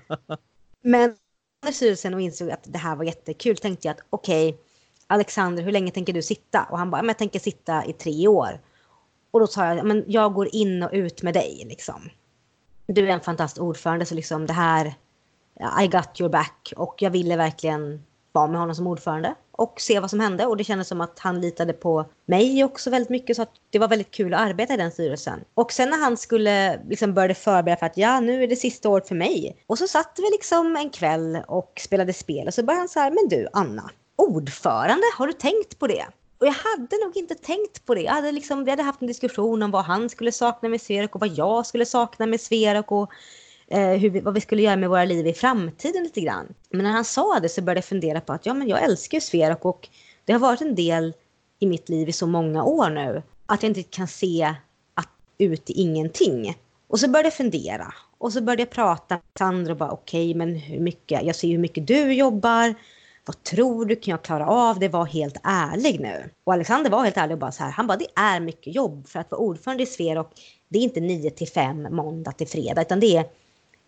Men 0.83 1.17
när 1.65 1.73
styrelsen 1.73 2.15
och 2.15 2.21
insåg 2.21 2.51
att 2.51 2.65
det 2.65 2.79
här 2.79 2.97
var 2.97 3.05
jättekul 3.05 3.57
tänkte 3.57 3.89
jag 3.89 3.95
att 3.95 4.07
okej, 4.11 4.49
okay, 4.49 4.61
Alexander, 5.07 5.63
hur 5.63 5.73
länge 5.73 5.91
tänker 5.91 6.13
du 6.13 6.23
sitta? 6.23 6.67
Och 6.71 6.79
han 6.79 6.91
bara, 6.91 7.03
men 7.03 7.09
jag 7.09 7.19
tänker 7.19 7.39
sitta 7.39 7.85
i 7.85 7.93
tre 7.93 8.29
år. 8.29 8.61
Och 9.31 9.41
då 9.41 9.47
sa 9.47 9.67
jag, 9.67 9.87
men 9.87 10.05
jag 10.07 10.35
går 10.35 10.55
in 10.55 10.83
och 10.83 10.91
ut 10.93 11.23
med 11.23 11.35
dig 11.35 11.63
liksom. 11.67 12.11
Du 12.87 13.09
är 13.09 13.13
en 13.13 13.21
fantastisk 13.21 13.63
ordförande 13.63 14.07
så 14.07 14.15
liksom 14.15 14.47
det 14.47 14.53
här, 14.53 14.95
I 15.83 15.87
got 15.87 16.21
your 16.21 16.31
back. 16.31 16.73
Och 16.77 16.95
jag 16.99 17.11
ville 17.11 17.37
verkligen 17.37 18.03
vara 18.33 18.47
med 18.47 18.61
honom 18.61 18.75
som 18.75 18.87
ordförande 18.87 19.35
och 19.53 19.81
se 19.81 20.01
vad 20.01 20.11
som 20.11 20.21
hände. 20.21 20.47
Och 20.47 20.57
det 20.57 20.65
kändes 20.65 20.89
som 20.89 21.01
att 21.01 21.19
han 21.19 21.41
litade 21.41 21.73
på 21.73 22.07
mig 22.27 22.65
också 22.65 22.91
väldigt 22.91 23.11
mycket. 23.11 23.37
Så 23.37 23.43
att 23.43 23.53
det 23.71 23.79
var 23.79 23.89
väldigt 23.89 24.11
kul 24.11 24.35
att 24.35 24.41
arbeta 24.41 24.75
i 24.75 24.77
den 24.77 24.91
styrelsen. 24.91 25.41
Och 25.55 25.73
sen 25.73 25.91
när 25.91 25.99
han 25.99 26.17
skulle 26.17 26.81
liksom 26.89 27.15
började 27.15 27.35
förbereda 27.35 27.79
för 27.79 27.87
att 27.87 27.97
ja, 27.97 28.21
nu 28.21 28.43
är 28.43 28.49
det 28.49 28.57
sista 28.57 28.89
året 28.89 29.09
för 29.09 29.15
mig. 29.15 29.65
Och 29.67 29.79
så 29.79 29.87
satt 29.87 30.15
vi 30.17 30.31
liksom 30.33 30.77
en 30.77 30.91
kväll 30.91 31.39
och 31.49 31.73
spelade 31.85 32.13
spel. 32.13 32.47
Och 32.47 32.55
så 32.55 32.63
började 32.63 32.81
han 32.81 32.89
så 32.89 33.01
här, 33.01 33.11
men 33.11 33.29
du 33.29 33.49
Anna, 33.53 33.91
ordförande, 34.17 35.05
har 35.19 35.27
du 35.27 35.33
tänkt 35.33 35.79
på 35.79 35.87
det? 35.87 36.07
Och 36.43 36.47
jag 36.47 36.53
hade 36.53 37.05
nog 37.05 37.17
inte 37.17 37.35
tänkt 37.35 37.87
på 37.87 37.95
det. 37.95 38.01
Jag 38.01 38.13
hade 38.13 38.33
liksom, 38.33 38.65
vi 38.65 38.71
hade 38.71 38.83
haft 38.83 39.01
en 39.03 39.09
diskussion 39.09 39.63
om 39.63 39.71
vad 39.71 39.85
han 39.85 40.09
skulle 40.09 40.33
sakna 40.33 40.69
med 40.69 40.81
Sverok 40.81 41.15
och 41.15 41.21
vad 41.21 41.31
jag 41.31 41.67
skulle 41.67 41.87
sakna 41.87 42.27
med 42.27 42.41
Sverok 42.41 42.93
och 42.93 43.11
Eh, 43.73 43.99
hur 43.99 44.11
vi, 44.11 44.21
vad 44.21 44.35
vi 44.35 44.41
skulle 44.41 44.63
göra 44.63 44.77
med 44.77 44.89
våra 44.91 45.05
liv 45.05 45.27
i 45.27 45.33
framtiden 45.33 46.03
lite 46.03 46.21
grann. 46.21 46.55
Men 46.71 46.85
när 46.85 46.91
han 46.91 47.05
sa 47.05 47.39
det 47.43 47.49
så 47.49 47.63
började 47.63 47.79
jag 47.79 47.85
fundera 47.85 48.21
på 48.21 48.33
att 48.33 48.47
ja, 48.47 48.55
men 48.55 48.69
jag 48.69 48.83
älskar 48.83 49.17
ju 49.17 49.21
Sverok 49.21 49.65
och 49.65 49.89
det 50.25 50.33
har 50.33 50.41
varit 50.41 50.61
en 50.61 50.75
del 50.75 51.15
i 51.59 51.67
mitt 51.67 51.89
liv 51.89 52.09
i 52.09 52.13
så 52.13 52.27
många 52.27 52.65
år 52.65 52.91
nu 52.91 53.23
att 53.47 53.63
jag 53.63 53.71
inte 53.71 53.83
kan 53.83 54.09
se 54.09 54.55
att 54.95 55.09
ut 55.39 55.71
i 55.71 55.73
ingenting. 55.73 56.57
Och 56.89 57.01
så 57.01 57.09
började 57.09 57.27
jag 57.27 57.35
fundera 57.35 57.95
och 58.19 58.33
så 58.33 58.43
började 58.43 58.63
jag 58.63 58.71
prata 58.71 59.15
med 59.15 59.23
Sandra 59.39 59.73
och 59.73 59.79
bara 59.79 59.91
okej, 59.91 60.31
okay, 60.31 60.39
men 60.39 60.55
hur 60.55 60.81
mycket, 60.81 61.23
jag 61.23 61.37
ser 61.37 61.49
hur 61.49 61.59
mycket 61.59 61.87
du 61.87 62.13
jobbar 62.13 62.75
vad 63.25 63.43
tror 63.43 63.85
du, 63.85 63.97
kan 63.97 64.13
jag 64.13 64.23
klara 64.23 64.47
av 64.47 64.79
det? 64.79 64.89
Var 64.89 65.07
helt 65.07 65.37
ärlig 65.43 66.01
nu. 66.01 66.31
Och 66.45 66.53
Alexander 66.53 66.91
var 66.91 67.05
helt 67.05 67.17
ärlig 67.17 67.33
och 67.33 67.39
bara 67.39 67.53
så 67.53 67.65
här, 67.65 67.71
han 67.71 67.87
bara 67.87 67.97
det 67.97 68.07
är 68.15 68.41
mycket 68.41 68.75
jobb 68.75 69.09
för 69.09 69.21
att 69.21 69.31
vara 69.31 69.41
ordförande 69.41 69.83
i 69.83 69.87
Sverok. 69.87 70.31
Det 70.69 70.79
är 70.79 70.83
inte 70.83 71.01
9 71.01 71.31
till 71.31 71.49
5 71.49 71.89
måndag 71.91 72.33
till 72.33 72.49
fredag 72.49 72.83
utan 72.83 73.01
det 73.01 73.17
är 73.17 73.25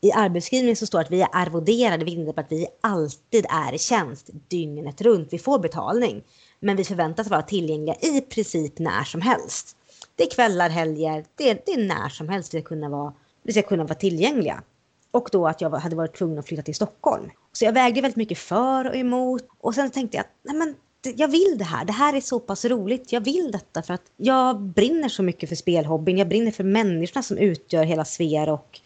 i 0.04 0.12
arbetsbeskrivningen 0.12 0.76
så 0.76 0.86
står 0.86 0.98
det 0.98 1.04
att 1.04 1.10
vi 1.10 1.22
är 1.22 1.28
arvoderade, 1.32 2.04
vilket 2.04 2.20
innebär 2.20 2.42
att 2.42 2.52
vi 2.52 2.66
alltid 2.80 3.46
är 3.50 3.74
i 3.74 3.78
tjänst 3.78 4.30
dygnet 4.48 5.00
runt. 5.00 5.28
Vi 5.32 5.38
får 5.38 5.58
betalning, 5.58 6.22
men 6.60 6.76
vi 6.76 6.84
förväntas 6.84 7.28
vara 7.28 7.42
tillgängliga 7.42 7.94
i 8.00 8.20
princip 8.20 8.78
när 8.78 9.04
som 9.04 9.20
helst. 9.20 9.76
Det 10.16 10.24
är 10.24 10.30
kvällar, 10.30 10.70
helger, 10.70 11.24
det 11.34 11.50
är, 11.50 11.62
det 11.66 11.72
är 11.72 11.88
när 11.88 12.08
som 12.08 12.28
helst 12.28 12.54
vi 12.54 12.60
ska 12.60 12.68
kunna 12.68 12.88
vara, 12.88 13.12
vi 13.42 13.52
ska 13.52 13.62
kunna 13.62 13.84
vara 13.84 13.94
tillgängliga. 13.94 14.62
Och 15.10 15.28
då 15.32 15.46
att 15.46 15.60
jag 15.60 15.70
hade 15.70 15.96
varit 15.96 16.16
tvungen 16.16 16.38
att 16.38 16.46
flytta 16.46 16.62
till 16.62 16.74
Stockholm. 16.74 17.30
Så 17.52 17.64
jag 17.64 17.72
vägde 17.72 18.00
väldigt 18.00 18.16
mycket 18.16 18.38
för 18.38 18.88
och 18.88 18.96
emot. 18.96 19.42
Och 19.60 19.74
sen 19.74 19.90
tänkte 19.90 20.16
jag 20.16 20.24
att 20.24 20.32
nej 20.42 20.56
men, 20.56 20.74
jag 21.16 21.28
vill 21.28 21.58
det 21.58 21.64
här. 21.64 21.84
Det 21.84 21.92
här 21.92 22.16
är 22.16 22.20
så 22.20 22.40
pass 22.40 22.64
roligt. 22.64 23.12
Jag 23.12 23.20
vill 23.20 23.50
detta 23.52 23.82
för 23.82 23.94
att 23.94 24.02
jag 24.16 24.60
brinner 24.60 25.08
så 25.08 25.22
mycket 25.22 25.48
för 25.48 25.56
spelhobbyn. 25.56 26.18
Jag 26.18 26.28
brinner 26.28 26.50
för 26.50 26.64
människorna 26.64 27.22
som 27.22 27.38
utgör 27.38 27.84
hela 27.84 28.04
Sver 28.04 28.48
och, 28.48 28.80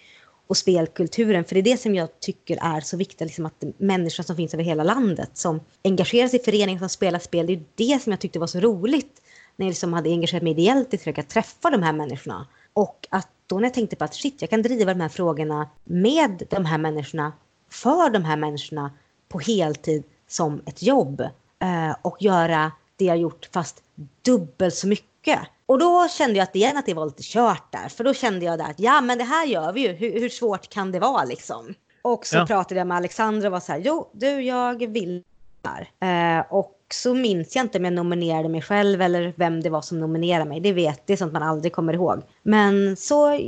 och 0.49 0.57
spelkulturen. 0.57 1.45
För 1.45 1.55
det 1.55 1.61
är 1.61 1.63
det 1.63 1.77
som 1.77 1.95
jag 1.95 2.21
tycker 2.21 2.59
är 2.63 2.81
så 2.81 2.97
viktigt. 2.97 3.21
Liksom 3.21 3.47
att 3.47 3.65
människor 3.79 4.23
som 4.23 4.37
finns 4.37 4.55
över 4.55 4.65
hela 4.65 4.83
landet 4.83 5.31
som 5.35 5.61
engagerar 5.85 6.29
sig 6.29 6.41
i 6.41 6.43
föreningar 6.43 6.79
som 6.79 6.89
spelar 6.89 7.19
spel. 7.19 7.47
Det 7.47 7.53
är 7.53 7.63
det 7.75 8.03
som 8.03 8.13
jag 8.13 8.21
tyckte 8.21 8.39
var 8.39 8.47
så 8.47 8.61
roligt 8.61 9.23
när 9.57 9.67
jag 9.67 9.71
liksom 9.71 9.93
hade 9.93 10.11
engagerat 10.11 10.43
mig 10.43 10.53
ideellt 10.53 10.95
i 10.95 10.97
att 10.97 11.01
försöka 11.01 11.23
träffa 11.23 11.71
de 11.71 11.83
här 11.83 11.93
människorna. 11.93 12.47
Och 12.73 13.07
att 13.11 13.29
då 13.47 13.57
när 13.57 13.65
jag 13.65 13.75
tänkte 13.75 13.97
på 13.97 14.05
att 14.05 14.15
shit, 14.15 14.37
jag 14.41 14.51
kan 14.51 14.63
driva 14.63 14.95
de 14.95 15.01
här 15.01 15.09
frågorna 15.09 15.71
med 15.85 16.43
de 16.51 16.65
här 16.65 16.79
människorna, 16.79 17.33
för 17.71 18.11
de 18.11 18.25
här 18.25 18.37
människorna 18.37 18.93
på 19.29 19.39
heltid 19.39 20.05
som 20.29 20.63
ett 20.67 20.83
jobb 20.83 21.21
eh, 21.59 21.97
och 22.03 22.17
göra 22.21 22.73
det 22.97 23.05
jag 23.05 23.19
gjort 23.19 23.49
fast 23.53 23.83
dubbelt 24.23 24.75
så 24.75 24.87
mycket. 24.87 25.39
Och 25.69 25.79
då 25.79 26.09
kände 26.09 26.39
jag 26.39 26.45
att 26.45 26.57
igen 26.57 26.77
att 26.77 26.87
det 26.87 26.95
var 26.95 27.07
lite 27.07 27.23
kört 27.23 27.73
där, 27.73 27.89
för 27.89 28.05
då 28.05 28.15
kände 28.15 28.45
jag 28.45 28.59
där 28.59 28.65
att 28.65 28.81
ja, 28.81 29.01
men 29.01 29.19
det 29.19 29.25
här 29.25 29.47
gör 29.47 29.73
vi 29.73 29.81
ju. 29.81 29.93
Hur, 29.93 30.21
hur 30.21 30.29
svårt 30.29 30.69
kan 30.69 30.93
det 30.93 30.99
vara 30.99 31.25
liksom? 31.25 31.75
Och 32.03 32.27
så 32.27 32.37
ja. 32.37 32.47
pratade 32.47 32.81
jag 32.81 32.87
med 32.87 32.97
Alexandra 32.97 33.49
och 33.49 33.53
var 33.53 33.61
så 33.61 33.73
här, 33.73 33.79
jo, 33.85 34.11
du, 34.13 34.43
jag 34.43 34.87
vill 34.87 35.23
här. 35.65 36.39
Eh, 36.39 36.45
och 36.53 36.75
så 36.93 37.15
minns 37.15 37.57
jag 37.57 37.65
inte 37.65 37.79
om 37.79 37.85
jag 37.85 37.95
nominerade 37.95 38.49
mig 38.49 38.63
själv 38.63 39.03
eller 39.03 39.35
vem 39.37 39.63
det 39.63 39.71
var 39.71 39.83
som 39.83 40.01
nominerade 40.01 40.45
mig. 40.45 40.61
Det 40.61 40.73
vet, 40.73 41.07
det 41.07 41.13
är 41.13 41.17
sånt 41.17 41.33
man 41.33 41.43
aldrig 41.43 41.73
kommer 41.73 41.93
ihåg. 41.93 42.23
Men 42.43 42.97
så 42.97 43.41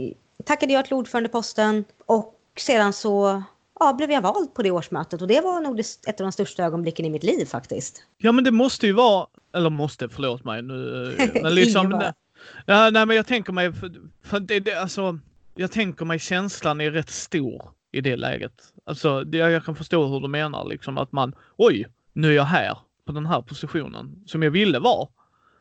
tackade 0.45 0.73
jag 0.73 0.85
till 0.85 0.95
ordförandeposten 0.95 1.85
och 2.07 2.35
sedan 2.59 2.93
så 2.93 3.43
ja, 3.81 3.93
blev 3.93 4.11
jag 4.11 4.23
vald 4.23 4.55
på 4.55 4.63
det 4.63 4.71
årsmötet 4.71 5.23
och 5.23 5.29
det 5.29 5.41
var 5.41 5.61
nog 5.61 5.81
ett 5.81 6.21
av 6.21 6.25
de 6.25 6.33
största 6.33 6.65
ögonblicken 6.65 7.07
i 7.07 7.11
mitt 7.11 7.23
liv 7.23 7.45
faktiskt. 7.45 8.03
Ja 8.19 8.33
men 8.33 8.45
det 8.45 8.51
måste 8.51 8.87
ju 8.87 8.93
vara, 8.93 9.27
eller 9.55 9.71
måste, 9.71 10.09
förlåt 10.09 10.45
mig 10.45 10.63
nu, 10.63 11.17
men 11.43 11.55
liksom 11.55 12.03
Ja, 12.67 12.91
nej, 12.91 13.07
men 13.07 13.17
jag 13.17 13.27
tänker 13.27 13.53
mig, 13.53 13.73
för, 13.73 13.93
för 14.23 14.41
det, 14.41 14.61
det, 14.61 14.75
alltså, 14.75 15.19
jag 15.55 15.73
tänker 15.73 16.05
mig 16.05 16.19
känslan 16.19 16.81
är 16.81 16.91
rätt 16.91 17.11
stor 17.11 17.71
i 17.93 18.01
det 18.01 18.17
läget. 18.17 18.73
Alltså, 18.85 19.25
det, 19.25 19.39
jag 19.39 19.65
kan 19.65 19.77
förstå 19.77 20.07
hur 20.07 20.21
du 20.21 20.29
menar 20.29 20.65
liksom 20.65 20.99
att 20.99 21.13
man, 21.13 21.35
oj, 21.57 21.87
nu 22.13 22.29
är 22.29 22.33
jag 22.33 22.45
här 22.45 22.79
på 23.05 23.13
den 23.13 23.27
här 23.27 23.43
positionen 23.43 24.23
som 24.27 24.43
jag 24.43 24.51
ville 24.51 24.79
vara. 24.79 25.09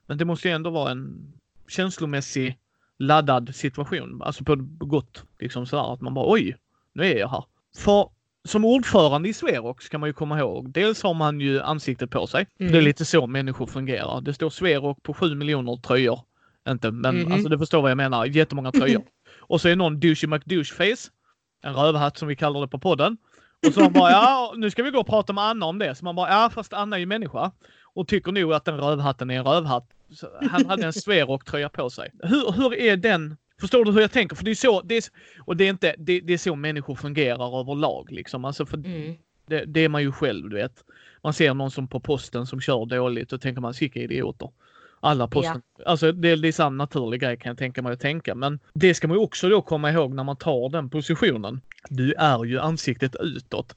Men 0.05 0.17
det 0.17 0.25
måste 0.25 0.47
ju 0.47 0.53
ändå 0.53 0.69
vara 0.69 0.91
en 0.91 1.33
känslomässig 1.67 2.57
laddad 2.97 3.55
situation, 3.55 4.21
alltså 4.21 4.43
på 4.43 4.55
gott 4.79 5.23
liksom 5.39 5.65
sådär 5.65 5.93
att 5.93 6.01
man 6.01 6.13
bara 6.13 6.31
oj, 6.31 6.57
nu 6.93 7.05
är 7.05 7.17
jag 7.17 7.29
här. 7.29 7.43
För 7.77 8.09
som 8.43 8.65
ordförande 8.65 9.29
i 9.29 9.33
Sverok 9.33 9.89
kan 9.89 9.99
man 9.99 10.09
ju 10.09 10.13
komma 10.13 10.39
ihåg, 10.39 10.71
dels 10.71 11.03
har 11.03 11.13
man 11.13 11.39
ju 11.39 11.61
ansiktet 11.61 12.11
på 12.11 12.27
sig. 12.27 12.47
Mm. 12.59 12.71
Det 12.71 12.77
är 12.77 12.81
lite 12.81 13.05
så 13.05 13.27
människor 13.27 13.65
fungerar. 13.65 14.21
Det 14.21 14.33
står 14.33 14.49
Sverok 14.49 15.03
på 15.03 15.13
7 15.13 15.35
miljoner 15.35 15.77
tröjor. 15.77 16.19
Inte, 16.69 16.91
men 16.91 17.21
mm. 17.21 17.31
alltså 17.31 17.49
du 17.49 17.57
förstår 17.57 17.81
vad 17.81 17.91
jag 17.91 17.97
menar. 17.97 18.25
Jättemånga 18.25 18.71
tröjor. 18.71 19.03
Och 19.39 19.61
så 19.61 19.67
är 19.67 19.75
någon 19.75 19.99
douchey 19.99 20.29
McDoucheface, 20.29 21.09
en 21.63 21.73
rövhatt 21.73 22.17
som 22.17 22.27
vi 22.27 22.35
kallar 22.35 22.61
det 22.61 22.67
på 22.67 22.79
podden. 22.79 23.17
Och 23.67 23.73
så 23.73 23.79
man 23.79 23.93
bara, 23.93 24.11
ja 24.11 24.53
nu 24.57 24.71
ska 24.71 24.83
vi 24.83 24.91
gå 24.91 24.99
och 24.99 25.07
prata 25.07 25.33
med 25.33 25.43
Anna 25.43 25.65
om 25.65 25.79
det. 25.79 25.95
Så 25.95 26.05
man 26.05 26.15
bara, 26.15 26.29
ja 26.29 26.49
fast 26.49 26.73
Anna 26.73 26.95
är 26.95 26.99
ju 26.99 27.05
människa. 27.05 27.51
Och 27.93 28.07
tycker 28.07 28.31
nog 28.31 28.53
att 28.53 28.65
den 28.65 28.77
rövhatten 28.77 29.29
är 29.29 29.35
en 29.35 29.45
rövhatt. 29.45 29.89
Så 30.15 30.27
han 30.51 30.65
hade 30.65 30.85
en 30.85 30.93
Sverok-tröja 30.93 31.69
på 31.69 31.89
sig. 31.89 32.11
Hur, 32.23 32.51
hur 32.51 32.73
är 32.73 32.97
den 32.97 33.37
Förstår 33.59 33.85
du 33.85 33.91
hur 33.91 34.01
jag 34.01 34.11
tänker? 34.11 34.35
För 34.35 34.45
det 34.45 34.51
är 34.51 34.55
så, 34.55 34.81
det 34.81 34.97
är, 34.97 35.03
och 35.45 35.57
det 35.57 35.63
är 35.63 35.69
inte, 35.69 35.95
det, 35.97 36.19
det 36.19 36.33
är 36.33 36.37
så 36.37 36.55
människor 36.55 36.95
fungerar 36.95 37.59
överlag 37.59 38.11
liksom. 38.11 38.45
Alltså 38.45 38.65
för 38.65 38.77
mm. 38.77 39.15
det, 39.47 39.65
det, 39.65 39.79
är 39.79 39.89
man 39.89 40.01
ju 40.01 40.11
själv, 40.11 40.49
du 40.49 40.55
vet. 40.55 40.83
Man 41.23 41.33
ser 41.33 41.53
någon 41.53 41.71
som 41.71 41.87
på 41.87 41.99
posten 41.99 42.47
som 42.47 42.61
kör 42.61 42.85
dåligt 42.85 43.33
och 43.33 43.41
tänker 43.41 43.61
man, 43.61 43.73
vilka 43.79 43.99
idioter. 43.99 44.49
Alla 44.99 45.27
posten. 45.27 45.61
Ja. 45.77 45.85
Alltså 45.85 46.11
det 46.11 46.29
är 46.29 46.35
liksom 46.35 46.77
naturlig 46.77 47.21
grej 47.21 47.37
kan 47.37 47.49
jag 47.49 47.57
tänka 47.57 47.81
mig 47.81 47.93
att 47.93 47.99
tänka. 47.99 48.35
Men 48.35 48.59
det 48.73 48.93
ska 48.93 49.07
man 49.07 49.17
ju 49.17 49.23
också 49.23 49.49
då 49.49 49.61
komma 49.61 49.91
ihåg 49.91 50.13
när 50.13 50.23
man 50.23 50.37
tar 50.37 50.69
den 50.69 50.89
positionen. 50.89 51.61
Du 51.89 52.13
är 52.13 52.45
ju 52.45 52.59
ansiktet 52.59 53.15
utåt. 53.19 53.75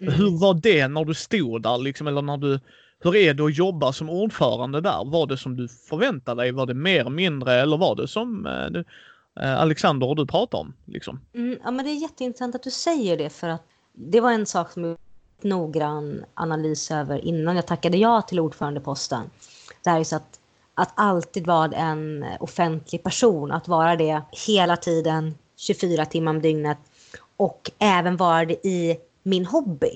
Mm. 0.00 0.14
Hur 0.14 0.40
var 0.40 0.54
det 0.54 0.88
när 0.88 1.04
du 1.04 1.14
stod 1.14 1.62
där 1.62 1.78
liksom, 1.78 2.06
eller 2.06 2.22
när 2.22 2.36
du 2.36 2.60
hur 3.04 3.16
är 3.16 3.34
det 3.34 3.44
att 3.44 3.58
jobba 3.58 3.92
som 3.92 4.10
ordförande 4.10 4.80
där? 4.80 5.04
Var 5.04 5.26
det 5.26 5.36
som 5.36 5.56
du 5.56 5.68
förväntade 5.68 6.42
dig? 6.42 6.52
Var 6.52 6.66
det 6.66 6.74
mer, 6.74 7.10
mindre 7.10 7.54
eller 7.54 7.76
var 7.76 7.96
det 7.96 8.08
som 8.08 8.42
du, 8.70 8.78
eh, 8.78 8.84
Eh, 9.40 9.60
Alexander 9.60 10.08
och 10.08 10.16
du 10.16 10.26
pratar 10.26 10.58
om? 10.58 10.74
Liksom? 10.84 11.20
Mm, 11.34 11.58
ja, 11.64 11.70
men 11.70 11.84
det 11.84 11.90
är 11.90 12.02
jätteintressant 12.02 12.54
att 12.54 12.62
du 12.62 12.70
säger 12.70 13.16
det 13.16 13.30
för 13.30 13.48
att 13.48 13.62
det 13.92 14.20
var 14.20 14.32
en 14.32 14.46
sak 14.46 14.72
som 14.72 14.84
jag 14.84 14.96
noggrann 15.42 16.24
analys 16.34 16.90
över 16.90 17.24
innan 17.24 17.56
jag 17.56 17.66
tackade 17.66 17.96
ja 17.96 18.22
till 18.22 18.40
ordförandeposten. 18.40 19.30
Det 19.82 19.90
här 19.90 20.00
är 20.00 20.04
så 20.04 20.16
att, 20.16 20.40
att 20.74 20.92
alltid 20.94 21.46
vara 21.46 21.76
en 21.76 22.24
offentlig 22.40 23.02
person, 23.02 23.52
att 23.52 23.68
vara 23.68 23.96
det 23.96 24.22
hela 24.46 24.76
tiden, 24.76 25.34
24 25.56 26.06
timmar 26.06 26.30
om 26.30 26.42
dygnet 26.42 26.78
och 27.36 27.70
även 27.78 28.16
vara 28.16 28.44
det 28.44 28.66
i 28.66 28.96
min 29.22 29.46
hobby. 29.46 29.90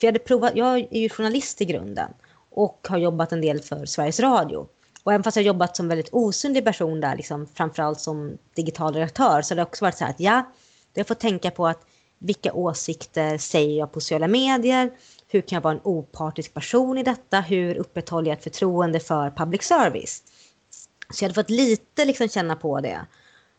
För 0.00 0.06
jag, 0.06 0.08
hade 0.08 0.18
provat, 0.18 0.52
jag 0.54 0.78
är 0.78 1.00
ju 1.00 1.08
journalist 1.08 1.60
i 1.60 1.64
grunden 1.64 2.10
och 2.50 2.86
har 2.90 2.98
jobbat 2.98 3.32
en 3.32 3.40
del 3.40 3.60
för 3.60 3.86
Sveriges 3.86 4.20
Radio. 4.20 4.66
Och 5.04 5.12
även 5.12 5.24
fast 5.24 5.36
jag 5.36 5.46
jobbat 5.46 5.76
som 5.76 5.88
väldigt 5.88 6.08
osynlig 6.12 6.64
person 6.64 7.00
där, 7.00 7.16
liksom, 7.16 7.46
framförallt 7.54 8.00
som 8.00 8.38
digital 8.54 8.94
redaktör, 8.94 9.42
så 9.42 9.54
har 9.54 9.56
det 9.56 9.62
också 9.62 9.84
varit 9.84 9.98
så 9.98 10.04
här 10.04 10.10
att 10.10 10.20
ja, 10.20 10.52
jag 10.94 11.06
får 11.06 11.14
tänka 11.14 11.50
på 11.50 11.66
att 11.66 11.86
vilka 12.18 12.52
åsikter 12.52 13.38
säger 13.38 13.78
jag 13.78 13.92
på 13.92 14.00
sociala 14.00 14.28
medier? 14.28 14.90
Hur 15.28 15.40
kan 15.40 15.56
jag 15.56 15.62
vara 15.62 15.74
en 15.74 15.80
opartisk 15.84 16.54
person 16.54 16.98
i 16.98 17.02
detta? 17.02 17.40
Hur 17.40 17.76
upprätthåller 17.76 18.30
jag 18.30 18.38
ett 18.38 18.44
förtroende 18.44 19.00
för 19.00 19.30
public 19.30 19.62
service? 19.62 20.22
Så 21.10 21.24
jag 21.24 21.28
hade 21.28 21.34
fått 21.34 21.50
lite 21.50 22.04
liksom 22.04 22.28
känna 22.28 22.56
på 22.56 22.80
det. 22.80 23.00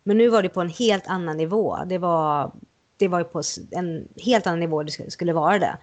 Men 0.04 0.18
nu 0.18 0.30
var 0.30 0.44
det 0.44 0.50
på 0.50 0.62
en 0.62 0.70
helt 0.70 1.08
annan 1.08 1.38
nivå. 1.38 1.78
Det 1.86 1.98
var, 1.98 2.52
det 2.98 3.08
var 3.08 3.24
på 3.24 3.42
en 3.72 4.08
helt 4.16 4.48
annan 4.48 4.60
nivå 4.60 4.84
det 4.84 5.12
skulle 5.12 5.34
vara 5.34 5.60
det. 5.60 5.78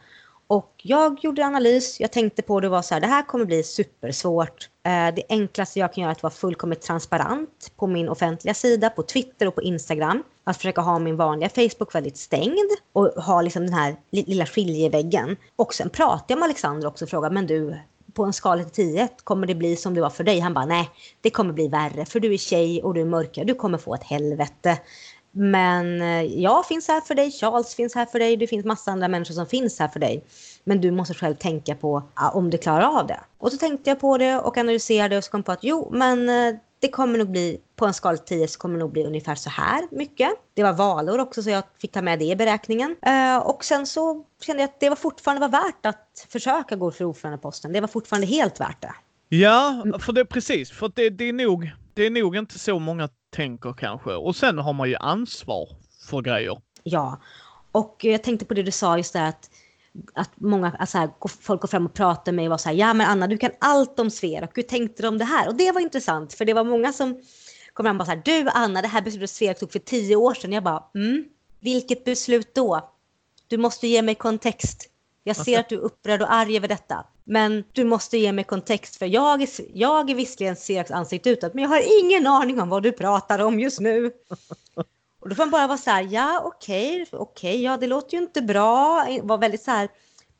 Och 0.50 0.72
jag 0.82 1.18
gjorde 1.24 1.44
analys, 1.44 2.00
jag 2.00 2.12
tänkte 2.12 2.42
på 2.42 2.60
det 2.60 2.68
var 2.68 2.82
så 2.82 2.94
här, 2.94 3.00
det 3.00 3.06
här 3.06 3.22
kommer 3.22 3.44
bli 3.44 3.62
supersvårt. 3.62 4.68
Eh, 4.82 5.14
det 5.14 5.22
enklaste 5.28 5.78
jag 5.78 5.92
kan 5.92 6.02
göra 6.02 6.10
är 6.10 6.16
att 6.16 6.22
vara 6.22 6.32
fullkomligt 6.32 6.82
transparent 6.82 7.72
på 7.76 7.86
min 7.86 8.08
offentliga 8.08 8.54
sida, 8.54 8.90
på 8.90 9.02
Twitter 9.02 9.48
och 9.48 9.54
på 9.54 9.62
Instagram. 9.62 10.22
Att 10.44 10.56
försöka 10.56 10.80
ha 10.80 10.98
min 10.98 11.16
vanliga 11.16 11.48
Facebook 11.48 11.94
väldigt 11.94 12.16
stängd 12.16 12.70
och 12.92 13.06
ha 13.06 13.42
liksom 13.42 13.62
den 13.62 13.74
här 13.74 13.96
lilla 14.10 14.46
skiljeväggen. 14.46 15.36
Och 15.56 15.74
sen 15.74 15.90
pratade 15.90 16.24
jag 16.26 16.38
med 16.38 16.44
Alexander 16.46 16.88
också 16.88 17.04
och 17.04 17.10
frågade, 17.10 17.34
men 17.34 17.46
du, 17.46 17.78
på 18.14 18.24
en 18.24 18.32
skala 18.32 18.64
till 18.64 18.72
10, 18.72 19.08
kommer 19.24 19.46
det 19.46 19.54
bli 19.54 19.76
som 19.76 19.94
det 19.94 20.00
var 20.00 20.10
för 20.10 20.24
dig? 20.24 20.40
Han 20.40 20.54
bara, 20.54 20.66
nej, 20.66 20.90
det 21.20 21.30
kommer 21.30 21.52
bli 21.52 21.68
värre, 21.68 22.04
för 22.04 22.20
du 22.20 22.34
är 22.34 22.38
tjej 22.38 22.82
och 22.82 22.94
du 22.94 23.00
är 23.00 23.04
mörkare, 23.04 23.44
du 23.44 23.54
kommer 23.54 23.78
få 23.78 23.94
ett 23.94 24.04
helvete. 24.04 24.78
Men 25.32 26.02
eh, 26.02 26.22
jag 26.22 26.66
finns 26.66 26.88
här 26.88 27.00
för 27.00 27.14
dig, 27.14 27.30
Charles 27.30 27.74
finns 27.74 27.94
här 27.94 28.06
för 28.06 28.18
dig, 28.18 28.36
det 28.36 28.46
finns 28.46 28.64
massa 28.64 28.90
andra 28.90 29.08
människor 29.08 29.34
som 29.34 29.46
finns 29.46 29.78
här 29.78 29.88
för 29.88 30.00
dig. 30.00 30.24
Men 30.64 30.80
du 30.80 30.90
måste 30.90 31.14
själv 31.14 31.34
tänka 31.34 31.74
på 31.74 32.02
om 32.32 32.50
du 32.50 32.58
klarar 32.58 32.98
av 32.98 33.06
det. 33.06 33.20
Och 33.38 33.52
så 33.52 33.58
tänkte 33.58 33.90
jag 33.90 34.00
på 34.00 34.18
det 34.18 34.38
och 34.38 34.58
analyserade 34.58 35.16
och 35.16 35.24
så 35.24 35.30
kom 35.30 35.42
på 35.42 35.52
att 35.52 35.64
jo, 35.64 35.88
men 35.92 36.28
eh, 36.28 36.54
det 36.80 36.88
kommer 36.88 37.18
nog 37.18 37.30
bli, 37.30 37.60
på 37.76 37.86
en 37.86 37.94
skala 37.94 38.16
10 38.18 38.48
så 38.48 38.58
kommer 38.58 38.74
det 38.74 38.80
nog 38.80 38.92
bli 38.92 39.04
ungefär 39.04 39.34
så 39.34 39.50
här 39.50 39.88
mycket. 39.90 40.30
Det 40.54 40.62
var 40.62 40.72
valår 40.72 41.18
också 41.18 41.42
så 41.42 41.50
jag 41.50 41.64
fick 41.80 41.92
ta 41.92 42.02
med 42.02 42.18
det 42.18 42.24
i 42.24 42.36
beräkningen. 42.36 42.96
Eh, 43.02 43.36
och 43.36 43.64
sen 43.64 43.86
så 43.86 44.24
kände 44.42 44.62
jag 44.62 44.68
att 44.68 44.80
det 44.80 44.88
var 44.88 44.96
fortfarande 44.96 45.40
var 45.40 45.48
värt 45.48 45.86
att 45.86 46.26
försöka 46.28 46.76
gå 46.76 46.90
för 46.90 47.04
ordförandeposten. 47.04 47.72
Det 47.72 47.80
var 47.80 47.88
fortfarande 47.88 48.26
helt 48.26 48.60
värt 48.60 48.82
det. 48.82 48.94
Ja, 49.28 49.84
för 50.00 50.12
det 50.12 50.24
precis. 50.24 50.70
För 50.70 50.92
det, 50.94 51.10
det, 51.10 51.24
är 51.24 51.32
nog, 51.32 51.70
det 52.00 52.06
är 52.06 52.10
nog 52.10 52.36
inte 52.36 52.58
så 52.58 52.78
många 52.78 53.08
tänker 53.30 53.72
kanske. 53.72 54.10
Och 54.10 54.36
sen 54.36 54.58
har 54.58 54.72
man 54.72 54.88
ju 54.88 54.96
ansvar 54.96 55.68
för 56.10 56.20
grejer. 56.20 56.60
Ja, 56.82 57.20
och 57.72 57.96
jag 58.00 58.22
tänkte 58.22 58.44
på 58.44 58.54
det 58.54 58.62
du 58.62 58.70
sa 58.70 58.96
just 58.96 59.12
där 59.12 59.28
att 59.28 59.50
att 60.14 60.30
många 60.40 60.76
alltså 60.78 61.10
folk 61.40 61.60
går 61.60 61.68
fram 61.68 61.86
och 61.86 61.94
pratar 61.94 62.32
med 62.32 62.36
mig 62.36 62.46
och 62.46 62.50
var 62.50 62.58
så 62.58 62.68
här, 62.68 62.76
ja 62.76 62.94
men 62.94 63.06
Anna 63.06 63.26
du 63.26 63.38
kan 63.38 63.50
allt 63.58 63.98
om 63.98 64.10
Sverok, 64.10 64.58
hur 64.58 64.62
tänkte 64.62 65.02
du 65.02 65.08
om 65.08 65.18
det 65.18 65.24
här? 65.24 65.48
Och 65.48 65.54
det 65.54 65.72
var 65.72 65.80
intressant 65.80 66.34
för 66.34 66.44
det 66.44 66.54
var 66.54 66.64
många 66.64 66.92
som 66.92 67.22
kom 67.72 67.84
fram 67.84 67.96
och 67.96 67.98
bara 67.98 68.04
så 68.04 68.10
här, 68.10 68.22
du 68.24 68.50
Anna 68.50 68.82
det 68.82 68.88
här 68.88 69.02
beslutet 69.02 69.30
Sverok 69.30 69.58
tog 69.58 69.72
för 69.72 69.78
tio 69.78 70.16
år 70.16 70.34
sedan. 70.34 70.52
Jag 70.52 70.64
bara, 70.64 70.84
mm, 70.94 71.24
vilket 71.60 72.04
beslut 72.04 72.54
då? 72.54 72.90
Du 73.48 73.56
måste 73.56 73.86
ge 73.86 74.02
mig 74.02 74.14
kontext. 74.14 74.88
Jag 75.24 75.36
ser 75.36 75.60
att 75.60 75.68
du 75.68 75.74
är 75.74 75.80
upprörd 75.80 76.22
och 76.22 76.32
arg 76.32 76.56
över 76.56 76.68
detta. 76.68 77.06
Men 77.24 77.64
du 77.72 77.84
måste 77.84 78.18
ge 78.18 78.32
mig 78.32 78.44
kontext 78.44 78.96
för 78.96 79.06
jag 79.06 79.42
är, 79.42 79.48
jag 79.74 80.10
är 80.10 80.14
visserligen 80.14 80.56
Seraks 80.56 80.90
ansikte 80.90 81.30
utåt 81.30 81.54
men 81.54 81.62
jag 81.62 81.70
har 81.70 82.02
ingen 82.02 82.26
aning 82.26 82.60
om 82.60 82.68
vad 82.68 82.82
du 82.82 82.92
pratar 82.92 83.38
om 83.38 83.60
just 83.60 83.80
nu. 83.80 84.12
Och 85.20 85.28
då 85.28 85.34
får 85.34 85.42
man 85.42 85.50
bara 85.50 85.66
vara 85.66 85.78
så 85.78 85.90
här, 85.90 86.08
ja 86.10 86.42
okej, 86.44 87.02
okay, 87.02 87.18
okej, 87.18 87.50
okay, 87.50 87.62
ja 87.62 87.76
det 87.76 87.86
låter 87.86 88.16
ju 88.16 88.22
inte 88.22 88.42
bra. 88.42 89.06
Var 89.22 89.38
väldigt 89.38 89.62
så 89.62 89.70
här 89.70 89.88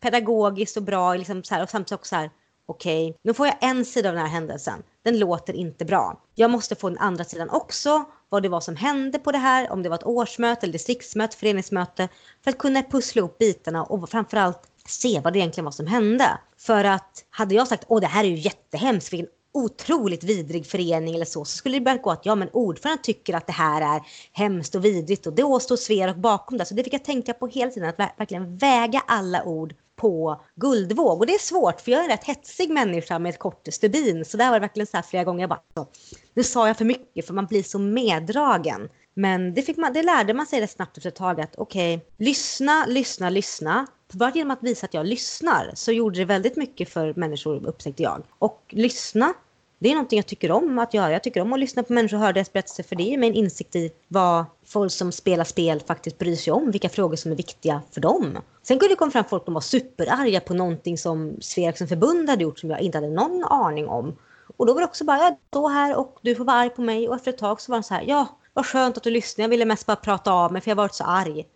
pedagogiskt 0.01 0.77
och 0.77 0.83
bra 0.83 1.15
liksom 1.15 1.45
så 1.45 1.55
här, 1.55 1.63
och 1.63 1.71
samtidigt 1.71 2.01
också 2.01 2.09
så 2.09 2.17
här, 2.17 2.31
okej, 2.67 3.11
okay, 3.11 3.19
nu 3.23 3.35
får 3.35 3.47
jag 3.47 3.57
en 3.61 3.85
sida 3.85 4.09
av 4.09 4.15
den 4.15 4.25
här 4.25 4.31
händelsen. 4.31 4.83
Den 5.03 5.19
låter 5.19 5.53
inte 5.53 5.85
bra. 5.85 6.21
Jag 6.35 6.51
måste 6.51 6.75
få 6.77 6.89
den 6.89 6.99
andra 6.99 7.25
sidan 7.25 7.51
också, 7.51 8.05
vad 8.29 8.43
det 8.43 8.49
var 8.49 8.61
som 8.61 8.77
hände 8.77 9.19
på 9.19 9.33
det 9.33 9.39
här, 9.39 9.71
om 9.71 9.83
det 9.83 9.89
var 9.89 9.97
ett 9.97 10.07
årsmöte 10.07 10.67
eller 10.67 10.73
distriktsmöte, 10.73 11.37
föreningsmöte, 11.37 12.09
för 12.45 12.51
att 12.51 12.59
kunna 12.59 12.83
pussla 12.83 13.19
ihop 13.19 13.39
bitarna 13.39 13.85
och 13.85 14.11
framförallt 14.11 14.70
se 14.87 15.21
vad 15.21 15.33
det 15.33 15.39
egentligen 15.39 15.65
var 15.65 15.73
som 15.73 15.87
hände. 15.87 16.39
För 16.57 16.85
att 16.85 17.25
hade 17.31 17.55
jag 17.55 17.69
sagt, 17.69 17.85
åh 17.89 18.01
det 18.01 18.07
här 18.07 18.25
är 18.25 18.29
ju 18.29 18.37
jättehemskt, 18.37 19.13
vilken 19.13 19.29
otroligt 19.53 20.25
vidrig 20.25 20.67
förening 20.67 21.15
eller 21.15 21.25
så, 21.25 21.45
så 21.45 21.57
skulle 21.57 21.77
det 21.77 21.85
börja 21.85 21.97
gå 21.97 22.11
att 22.11 22.27
ja, 22.27 22.35
men 22.35 22.49
ordföranden 22.53 23.03
tycker 23.03 23.35
att 23.35 23.47
det 23.47 23.53
här 23.53 23.97
är 23.97 24.03
hemskt 24.33 24.75
och 24.75 24.85
vidrigt 24.85 25.27
och 25.27 25.33
då 25.33 25.61
står 25.61 25.77
Sverok 25.77 26.17
bakom 26.17 26.59
det. 26.59 26.65
Så 26.65 26.75
det 26.75 26.85
fick 26.85 26.95
jag 26.95 27.05
tänka 27.05 27.35
på 27.35 27.47
hela 27.47 27.71
tiden, 27.71 27.89
att 27.89 27.99
verkligen 28.19 28.57
väga 28.57 29.03
alla 29.07 29.45
ord 29.45 29.75
på 29.97 30.41
guldvåg. 30.57 31.21
Och 31.21 31.27
det 31.27 31.35
är 31.35 31.39
svårt, 31.39 31.81
för 31.81 31.91
jag 31.93 32.01
är 32.01 32.05
en 32.05 32.11
rätt 32.11 32.25
hetsig 32.25 32.71
människa 32.71 33.19
med 33.19 33.31
ett 33.31 33.39
kort 33.39 33.69
stubin. 33.71 34.25
Så 34.25 34.37
där 34.37 34.47
var 34.47 34.55
det 34.55 34.61
verkligen 34.61 34.87
så 34.87 34.97
här 34.97 35.05
flera 35.05 35.25
gånger, 35.25 35.41
jag 35.41 35.51
bara, 35.51 35.63
alltså, 35.75 35.93
nu 36.35 36.43
sa 36.43 36.67
jag 36.67 36.77
för 36.77 36.85
mycket, 36.85 37.27
för 37.27 37.35
man 37.35 37.47
blir 37.47 37.63
så 37.63 37.79
meddragen. 37.79 38.89
Men 39.15 39.55
det, 39.55 39.63
fick 39.63 39.77
man, 39.77 39.93
det 39.93 40.03
lärde 40.03 40.35
man 40.35 40.47
sig 40.47 40.61
rätt 40.61 40.71
snabbt 40.71 40.97
efter 40.97 41.09
ett 41.09 41.17
tag 41.17 41.41
att 41.41 41.55
okej, 41.57 41.97
okay, 41.97 42.27
lyssna, 42.27 42.87
lyssna, 42.87 43.31
lyssna. 43.31 43.87
Bara 44.13 44.33
genom 44.35 44.51
att 44.51 44.63
visa 44.63 44.87
att 44.87 44.95
jag 44.95 45.07
lyssnar 45.07 45.71
så 45.75 45.93
gjorde 45.93 46.19
det 46.19 46.25
väldigt 46.25 46.57
mycket 46.57 46.89
för 46.89 47.15
människor 47.15 47.67
upptäckte 47.67 48.03
jag. 48.03 48.23
Och 48.39 48.63
lyssna, 48.69 49.35
det 49.79 49.89
är 49.91 49.95
någonting 49.95 50.17
jag 50.17 50.27
tycker 50.27 50.51
om 50.51 50.79
att 50.79 50.95
göra. 50.95 51.13
Jag 51.13 51.23
tycker 51.23 51.41
om 51.41 51.53
att 51.53 51.61
lyssna 51.61 51.83
på 51.83 51.93
människor 51.93 52.17
och 52.17 52.23
höra 52.23 52.33
deras 52.33 52.53
berättelser 52.53 52.83
för 52.83 52.97
det 52.97 53.03
ger 53.03 53.19
mig 53.19 53.29
en 53.29 53.35
insikt 53.35 53.77
i 53.77 53.91
vad 54.09 54.45
folk 54.67 54.93
som 54.93 55.13
spelar 55.13 55.45
spel 55.45 55.81
faktiskt 55.81 56.19
bryr 56.19 56.37
sig 56.37 56.53
om, 56.53 56.71
vilka 56.71 56.89
frågor 56.89 57.17
som 57.17 57.33
är 57.33 57.37
viktiga 57.37 57.83
för 57.91 58.01
dem. 58.01 58.39
Sen 58.63 58.79
kunde 58.79 58.95
det 58.95 58.99
komma 58.99 59.11
fram 59.11 59.25
folk 59.25 59.45
som 59.45 59.55
var 59.55 59.61
superarga 59.61 60.41
på 60.41 60.55
någonting 60.55 60.99
som 60.99 61.37
Sverige 61.41 61.77
som 61.77 61.89
förbund 61.89 62.31
hade 62.31 62.43
gjort 62.43 62.59
som 62.59 62.71
jag 62.71 62.81
inte 62.81 62.99
hade 62.99 63.11
någon 63.11 63.45
aning 63.45 63.89
om. 63.89 64.17
Och 64.57 64.67
då 64.67 64.75
var 64.75 64.81
det 64.81 64.87
också 64.87 65.05
bara, 65.05 65.19
jag 65.19 65.37
står 65.49 65.69
här 65.69 65.97
och 65.97 66.19
du 66.23 66.35
får 66.35 66.45
vara 66.45 66.57
arg 66.57 66.71
på 66.71 66.83
mig. 66.83 67.09
Och 67.09 67.15
efter 67.15 67.33
ett 67.33 67.39
tag 67.39 67.61
så 67.61 67.73
var 67.73 67.79
de 67.79 67.83
så 67.83 67.95
här, 67.95 68.05
ja, 68.07 68.39
vad 68.55 68.67
skönt 68.67 68.97
att 68.97 69.03
du 69.03 69.11
lyssnade. 69.11 69.45
Jag 69.45 69.49
ville 69.49 69.65
mest 69.65 69.87
bara 69.87 69.97
prata 69.97 70.33
av 70.33 70.53
mig 70.53 70.63
för 70.63 70.71
jag 70.71 70.77
har 70.77 70.83
varit 70.83 70.95
så 70.95 71.05
arg. 71.05 71.47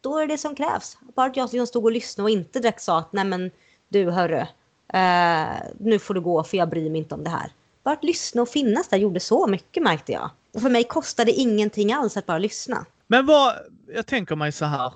Då 0.00 0.18
är 0.18 0.26
det 0.26 0.38
som 0.38 0.54
krävs. 0.54 0.98
Bara 1.14 1.26
att 1.26 1.36
jag 1.36 1.44
liksom 1.52 1.66
stod 1.66 1.84
och 1.84 1.92
lyssnade 1.92 2.24
och 2.24 2.30
inte 2.30 2.60
direkt 2.60 2.82
sa 2.82 2.98
att 2.98 3.12
nej 3.12 3.24
men 3.24 3.50
du 3.88 4.10
hörru, 4.10 4.46
eh, 4.92 5.62
nu 5.78 5.98
får 5.98 6.14
du 6.14 6.20
gå 6.20 6.44
för 6.44 6.56
jag 6.56 6.70
bryr 6.70 6.90
mig 6.90 6.98
inte 6.98 7.14
om 7.14 7.24
det 7.24 7.30
här. 7.30 7.52
bara 7.82 7.94
att 7.94 8.04
lyssna 8.04 8.42
och 8.42 8.48
finnas 8.48 8.88
där 8.88 8.98
gjorde 8.98 9.20
så 9.20 9.46
mycket 9.46 9.82
märkte 9.82 10.12
jag. 10.12 10.30
Och 10.54 10.62
för 10.62 10.70
mig 10.70 10.84
kostade 10.84 11.30
det 11.30 11.34
ingenting 11.34 11.92
alls 11.92 12.16
att 12.16 12.26
bara 12.26 12.38
lyssna. 12.38 12.86
Men 13.06 13.26
vad, 13.26 13.54
jag 13.94 14.06
tänker 14.06 14.36
mig 14.36 14.52
så 14.52 14.64
här, 14.64 14.92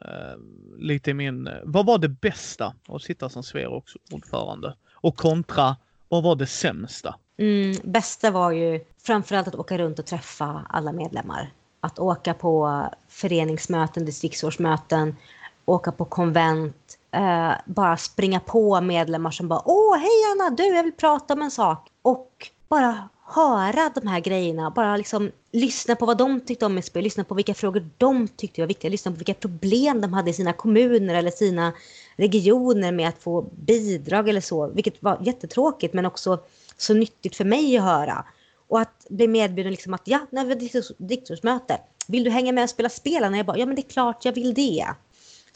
eh, 0.00 0.38
lite 0.78 1.10
i 1.10 1.14
min, 1.14 1.48
vad 1.64 1.86
var 1.86 1.98
det 1.98 2.08
bästa 2.08 2.74
att 2.88 3.02
sitta 3.02 3.28
som 3.28 3.42
Sverok 3.42 3.84
ordförande? 4.12 4.74
Och 4.92 5.16
kontra, 5.16 5.76
vad 6.08 6.22
var 6.22 6.36
det 6.36 6.46
sämsta? 6.46 7.14
Mm, 7.38 7.76
bästa 7.84 8.30
var 8.30 8.50
ju 8.50 8.84
framförallt 9.02 9.48
att 9.48 9.54
åka 9.54 9.78
runt 9.78 9.98
och 9.98 10.06
träffa 10.06 10.66
alla 10.68 10.92
medlemmar. 10.92 11.52
Att 11.86 11.98
åka 11.98 12.34
på 12.34 12.82
föreningsmöten, 13.08 14.04
distriktsårsmöten, 14.04 15.16
åka 15.64 15.92
på 15.92 16.04
konvent, 16.04 16.98
eh, 17.10 17.52
bara 17.66 17.96
springa 17.96 18.40
på 18.40 18.80
medlemmar 18.80 19.30
som 19.30 19.48
bara 19.48 19.62
Åh, 19.64 19.96
hej 19.96 20.20
Anna, 20.32 20.56
du, 20.56 20.66
jag 20.66 20.82
vill 20.82 20.92
prata 20.92 21.34
om 21.34 21.42
en 21.42 21.50
sak. 21.50 21.88
Och 22.02 22.50
bara 22.68 23.08
höra 23.24 23.90
de 23.94 24.06
här 24.06 24.20
grejerna, 24.20 24.70
bara 24.70 24.96
liksom 24.96 25.30
lyssna 25.52 25.96
på 25.96 26.06
vad 26.06 26.18
de 26.18 26.40
tyckte 26.40 26.66
om 26.66 26.74
med 26.74 26.84
lyssna 26.94 27.24
på 27.24 27.34
vilka 27.34 27.54
frågor 27.54 27.90
de 27.98 28.28
tyckte 28.28 28.60
var 28.60 28.68
viktiga, 28.68 28.90
lyssna 28.90 29.10
på 29.12 29.16
vilka 29.16 29.34
problem 29.34 30.00
de 30.00 30.12
hade 30.12 30.30
i 30.30 30.34
sina 30.34 30.52
kommuner 30.52 31.14
eller 31.14 31.30
sina 31.30 31.72
regioner 32.16 32.92
med 32.92 33.08
att 33.08 33.22
få 33.22 33.42
bidrag 33.42 34.28
eller 34.28 34.40
så, 34.40 34.66
vilket 34.66 35.02
var 35.02 35.18
jättetråkigt 35.20 35.94
men 35.94 36.06
också 36.06 36.38
så 36.76 36.94
nyttigt 36.94 37.36
för 37.36 37.44
mig 37.44 37.78
att 37.78 37.84
höra. 37.84 38.24
Och 38.68 38.80
att 38.80 39.06
bli 39.08 39.28
medbjuden 39.28 39.72
liksom 39.72 39.94
att 39.94 40.02
ja, 40.04 40.26
när 40.30 40.44
vi 40.44 40.50
har 40.50 41.06
diktorsmöte, 41.06 41.80
vill 42.06 42.24
du 42.24 42.30
hänga 42.30 42.52
med 42.52 42.64
och 42.64 42.70
spela 42.70 42.88
spel? 42.88 43.24
Och 43.24 43.36
jag 43.36 43.46
bara, 43.46 43.58
ja 43.58 43.66
men 43.66 43.74
det 43.76 43.82
är 43.82 43.90
klart 43.90 44.24
jag 44.24 44.32
vill 44.32 44.54
det. 44.54 44.86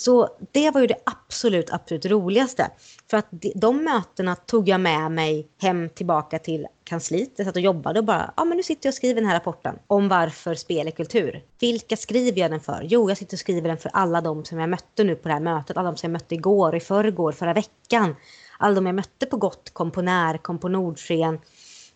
Så 0.00 0.29
det 0.52 0.71
var 0.71 0.81
ju 0.81 0.87
det 0.87 0.97
absolut, 1.05 1.71
absolut 1.71 2.07
roligaste. 2.07 2.71
För 3.11 3.17
att 3.17 3.26
de 3.55 3.85
mötena 3.85 4.37
tog 4.37 4.69
jag 4.69 4.81
med 4.81 5.11
mig 5.11 5.49
hem 5.61 5.88
tillbaka 5.88 6.38
till 6.38 6.67
kansliet. 6.85 7.33
Jag 7.37 7.47
satt 7.47 7.57
och 7.57 7.62
jobbade 7.62 7.99
och 7.99 8.05
bara, 8.05 8.35
ja 8.37 8.45
men 8.45 8.57
nu 8.57 8.62
sitter 8.62 8.87
jag 8.87 8.90
och 8.90 8.97
skriver 8.97 9.21
den 9.21 9.31
här 9.31 9.37
rapporten 9.37 9.79
om 9.87 10.09
varför 10.09 10.55
spel 10.55 10.87
är 10.87 10.90
kultur. 10.90 11.43
Vilka 11.61 11.97
skriver 11.97 12.40
jag 12.40 12.50
den 12.50 12.61
för? 12.61 12.83
Jo, 12.85 13.11
jag 13.11 13.19
sitter 13.19 13.35
och 13.35 13.40
skriver 13.40 13.69
den 13.69 13.79
för 13.79 13.90
alla 13.95 14.21
de 14.21 14.45
som 14.45 14.59
jag 14.59 14.69
mötte 14.69 15.05
nu 15.05 15.14
på 15.14 15.29
det 15.29 15.35
här 15.35 15.40
mötet. 15.40 15.76
Alla 15.76 15.90
de 15.90 15.97
som 15.97 16.07
jag 16.07 16.12
mötte 16.12 16.35
igår, 16.35 16.76
i 16.76 16.81
förrgår, 16.81 17.33
förra 17.33 17.52
veckan. 17.52 18.17
Alla 18.59 18.75
de 18.75 18.87
jag 18.87 18.95
mötte 18.95 19.26
på 19.26 19.37
Gott, 19.37 19.71
kom 19.73 19.90
på 19.90 20.02
När, 20.02 20.38
kom 20.38 20.59
på 20.59 20.69
Nordsken, 20.69 21.38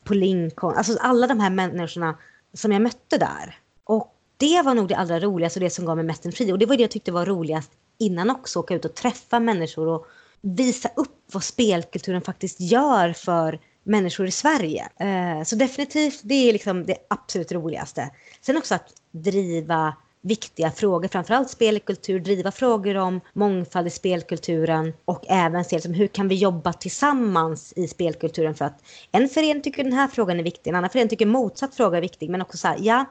på 0.05 0.15
Lincoln. 0.15 0.77
Alltså 0.77 0.99
alla 1.01 1.27
de 1.27 1.41
här 1.41 1.51
människorna 1.51 2.19
som 2.55 2.73
jag 2.73 2.83
mötte 2.83 3.19
där. 3.19 3.59
Och 3.85 4.15
det 4.37 4.63
var 4.63 4.75
nog 4.75 4.89
det 4.89 4.97
allra 4.97 5.21
roligaste 5.21 5.61
och 5.61 5.65
det 5.65 5.71
som 5.71 5.85
gav 5.85 5.97
mig 5.97 6.05
mest 6.05 6.25
energi. 6.25 6.53
Och 6.53 6.59
det 6.59 6.67
var 6.67 6.77
det 6.77 6.83
jag 6.83 6.91
tyckte 6.91 7.13
var 7.13 7.27
roligast 7.27 7.71
innan 7.99 8.31
också. 8.31 8.59
Åka 8.59 8.75
ut 8.75 8.85
och 8.85 8.95
träffa 8.95 9.41
människor 9.41 9.89
och 9.89 10.07
visa 10.41 10.89
upp 10.97 11.25
vad 11.33 11.45
spelkulturen 11.45 12.23
faktiskt 12.23 12.61
gör 12.61 13.13
för 13.13 13.61
människor 13.85 14.27
i 14.27 14.31
Sverige. 14.31 14.89
Eh, 14.97 15.45
så 15.45 15.57
definitivt, 15.57 16.21
det 16.23 16.35
är 16.35 16.53
liksom 16.53 16.87
det 16.87 16.97
absolut 17.09 17.53
roligaste. 17.53 18.11
Sen 18.41 18.57
också 18.57 18.75
att 18.75 18.89
driva 19.11 19.95
viktiga 20.25 20.71
frågor, 20.71 21.09
framförallt 21.09 21.51
spelkultur, 21.51 22.21
driva 22.21 22.51
frågor 22.51 22.97
om 22.97 23.21
mångfald 23.33 23.87
i 23.87 23.91
spelkulturen 23.91 24.93
och 25.05 25.25
även 25.29 25.65
se 25.65 25.77
liksom, 25.77 25.95
hur 25.95 26.07
kan 26.07 26.29
vi 26.29 26.35
jobba 26.35 26.73
tillsammans 26.73 27.73
i 27.77 27.89
spelkulturen 27.89 28.55
för 28.55 28.65
att 28.65 28.83
en 29.13 29.29
förening 29.29 29.63
tycker 29.63 29.85
den 29.85 29.93
här 29.93 30.09
frågan 30.09 30.39
är 30.39 30.43
viktig, 30.43 30.71
en 30.71 30.77
annan 30.77 30.91
förening 30.91 31.09
tycker 31.09 31.27
motsatt 31.27 31.75
fråga 31.75 31.97
är 31.99 32.03
viktig, 32.03 32.31
men 32.31 32.43
också 32.43 32.59
så 32.59 32.69
här, 32.69 32.79
ja, 32.81 33.05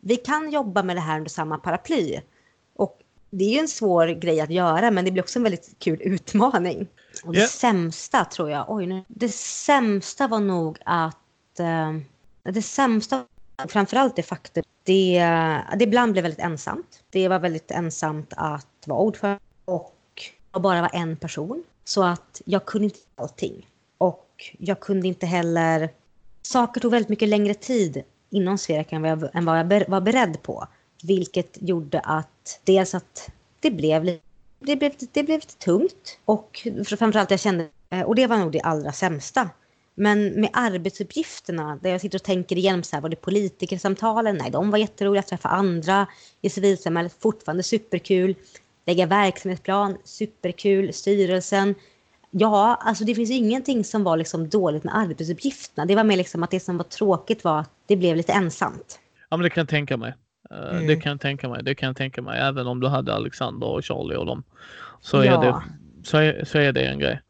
vi 0.00 0.16
kan 0.16 0.50
jobba 0.50 0.82
med 0.82 0.96
det 0.96 1.00
här 1.00 1.16
under 1.18 1.30
samma 1.30 1.58
paraply. 1.58 2.20
Och 2.76 2.98
det 3.30 3.44
är 3.44 3.50
ju 3.52 3.58
en 3.58 3.68
svår 3.68 4.06
grej 4.06 4.40
att 4.40 4.50
göra, 4.50 4.90
men 4.90 5.04
det 5.04 5.10
blir 5.10 5.22
också 5.22 5.38
en 5.38 5.42
väldigt 5.42 5.74
kul 5.78 6.02
utmaning. 6.02 6.86
Och 7.24 7.32
det 7.32 7.38
yeah. 7.38 7.50
sämsta 7.50 8.24
tror 8.24 8.50
jag, 8.50 8.64
oj 8.68 8.86
nu, 8.86 9.04
det 9.08 9.28
sämsta 9.34 10.28
var 10.28 10.40
nog 10.40 10.78
att, 10.84 11.60
eh, 11.60 11.96
det 12.42 12.62
sämsta 12.62 13.24
framförallt 13.68 14.16
det 14.16 14.22
faktum 14.22 14.64
det, 14.88 15.20
det 15.76 15.84
ibland 15.84 16.12
blev 16.12 16.22
väldigt 16.22 16.40
ensamt. 16.40 17.02
Det 17.10 17.28
var 17.28 17.38
väldigt 17.38 17.70
ensamt 17.70 18.32
att 18.36 18.66
vara 18.86 18.98
ordförande 18.98 19.40
och 19.64 19.94
jag 20.52 20.62
bara 20.62 20.80
var 20.80 20.90
en 20.92 21.16
person. 21.16 21.64
Så 21.84 22.02
att 22.02 22.42
jag 22.44 22.64
kunde 22.64 22.84
inte 22.84 22.98
allting. 23.16 23.66
Och 23.98 24.54
jag 24.58 24.80
kunde 24.80 25.08
inte 25.08 25.26
heller... 25.26 25.90
Saker 26.42 26.80
tog 26.80 26.90
väldigt 26.90 27.08
mycket 27.08 27.28
längre 27.28 27.54
tid 27.54 28.02
inom 28.30 28.58
Sverek 28.58 28.92
än 28.92 29.02
vad 29.02 29.10
jag, 29.10 29.36
än 29.36 29.44
vad 29.44 29.58
jag 29.58 29.88
var 29.88 30.00
beredd 30.00 30.42
på. 30.42 30.66
Vilket 31.02 31.58
gjorde 31.60 32.00
att 32.00 32.60
dels 32.64 32.94
att 32.94 33.30
det 33.60 33.70
blev, 33.70 34.04
det 34.60 34.76
blev, 34.76 34.92
det 35.12 35.22
blev 35.22 35.38
lite 35.38 35.56
tungt 35.56 36.18
och 36.24 36.68
framförallt 36.86 37.30
jag 37.30 37.40
kände, 37.40 37.68
och 38.06 38.14
det 38.14 38.26
var 38.26 38.36
nog 38.36 38.52
det 38.52 38.60
allra 38.60 38.92
sämsta, 38.92 39.50
men 39.98 40.40
med 40.40 40.50
arbetsuppgifterna, 40.52 41.78
där 41.82 41.90
jag 41.90 42.00
sitter 42.00 42.18
och 42.18 42.22
tänker 42.22 42.56
igenom 42.56 42.82
så 42.82 42.96
här, 42.96 43.00
var 43.00 43.08
det 43.08 43.16
politikersamtalen? 43.16 44.36
Nej, 44.36 44.50
de 44.50 44.70
var 44.70 44.78
jätteroliga. 44.78 45.20
Att 45.20 45.28
träffa 45.28 45.48
andra 45.48 46.06
i 46.40 46.50
civilsamhället, 46.50 47.16
fortfarande 47.20 47.62
superkul. 47.62 48.34
Lägga 48.86 49.06
verksamhetsplan, 49.06 49.96
superkul. 50.04 50.92
Styrelsen. 50.92 51.74
Ja, 52.30 52.78
alltså 52.80 53.04
det 53.04 53.14
finns 53.14 53.30
ingenting 53.30 53.84
som 53.84 54.04
var 54.04 54.16
liksom 54.16 54.48
dåligt 54.48 54.84
med 54.84 54.96
arbetsuppgifterna. 54.96 55.86
Det 55.86 55.94
var 55.94 56.04
mer 56.04 56.16
liksom 56.16 56.42
att 56.42 56.50
det 56.50 56.60
som 56.60 56.76
var 56.76 56.84
tråkigt 56.84 57.44
var 57.44 57.60
att 57.60 57.70
det 57.86 57.96
blev 57.96 58.16
lite 58.16 58.32
ensamt. 58.32 59.00
Ja, 59.28 59.36
men 59.36 59.44
det 59.44 59.50
kan 59.50 59.60
jag 59.60 59.68
tänka 59.68 59.96
mig. 59.96 60.14
Eh, 60.50 60.70
mm. 60.70 60.86
Det 60.86 60.96
kan 60.96 61.10
jag 61.10 61.20
tänka 61.20 61.48
mig. 61.48 61.62
Det 61.62 61.74
kan 61.74 61.86
jag 61.86 61.96
tänka 61.96 62.22
mig. 62.22 62.40
Även 62.40 62.66
om 62.66 62.80
du 62.80 62.88
hade 62.88 63.14
Alexander 63.14 63.66
och 63.66 63.84
Charlie 63.84 64.16
och 64.16 64.26
dem. 64.26 64.42
Så, 65.00 65.24
ja. 65.24 65.42
är, 65.42 65.46
det, 65.46 65.62
så, 66.04 66.16
är, 66.16 66.44
så 66.44 66.58
är 66.58 66.72
det 66.72 66.86
en 66.86 66.98
grej. 66.98 67.20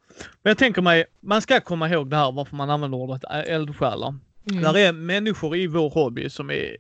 Men 0.43 0.51
jag 0.51 0.59
tänker 0.59 0.83
mig, 0.83 1.05
man 1.21 1.43
ska 1.43 1.61
komma 1.61 1.89
ihåg 1.89 2.11
det 2.11 2.17
här 2.17 2.33
varför 2.33 2.57
man 2.57 2.71
använder 2.71 2.99
ordet 2.99 3.25
eldsjälar. 3.31 4.15
Mm. 4.51 4.63
Där 4.63 4.77
är 4.77 4.93
människor 4.93 5.57
i 5.57 5.67
vår 5.67 5.91
hobby 5.91 6.31
som 6.31 6.51
är 6.51 6.77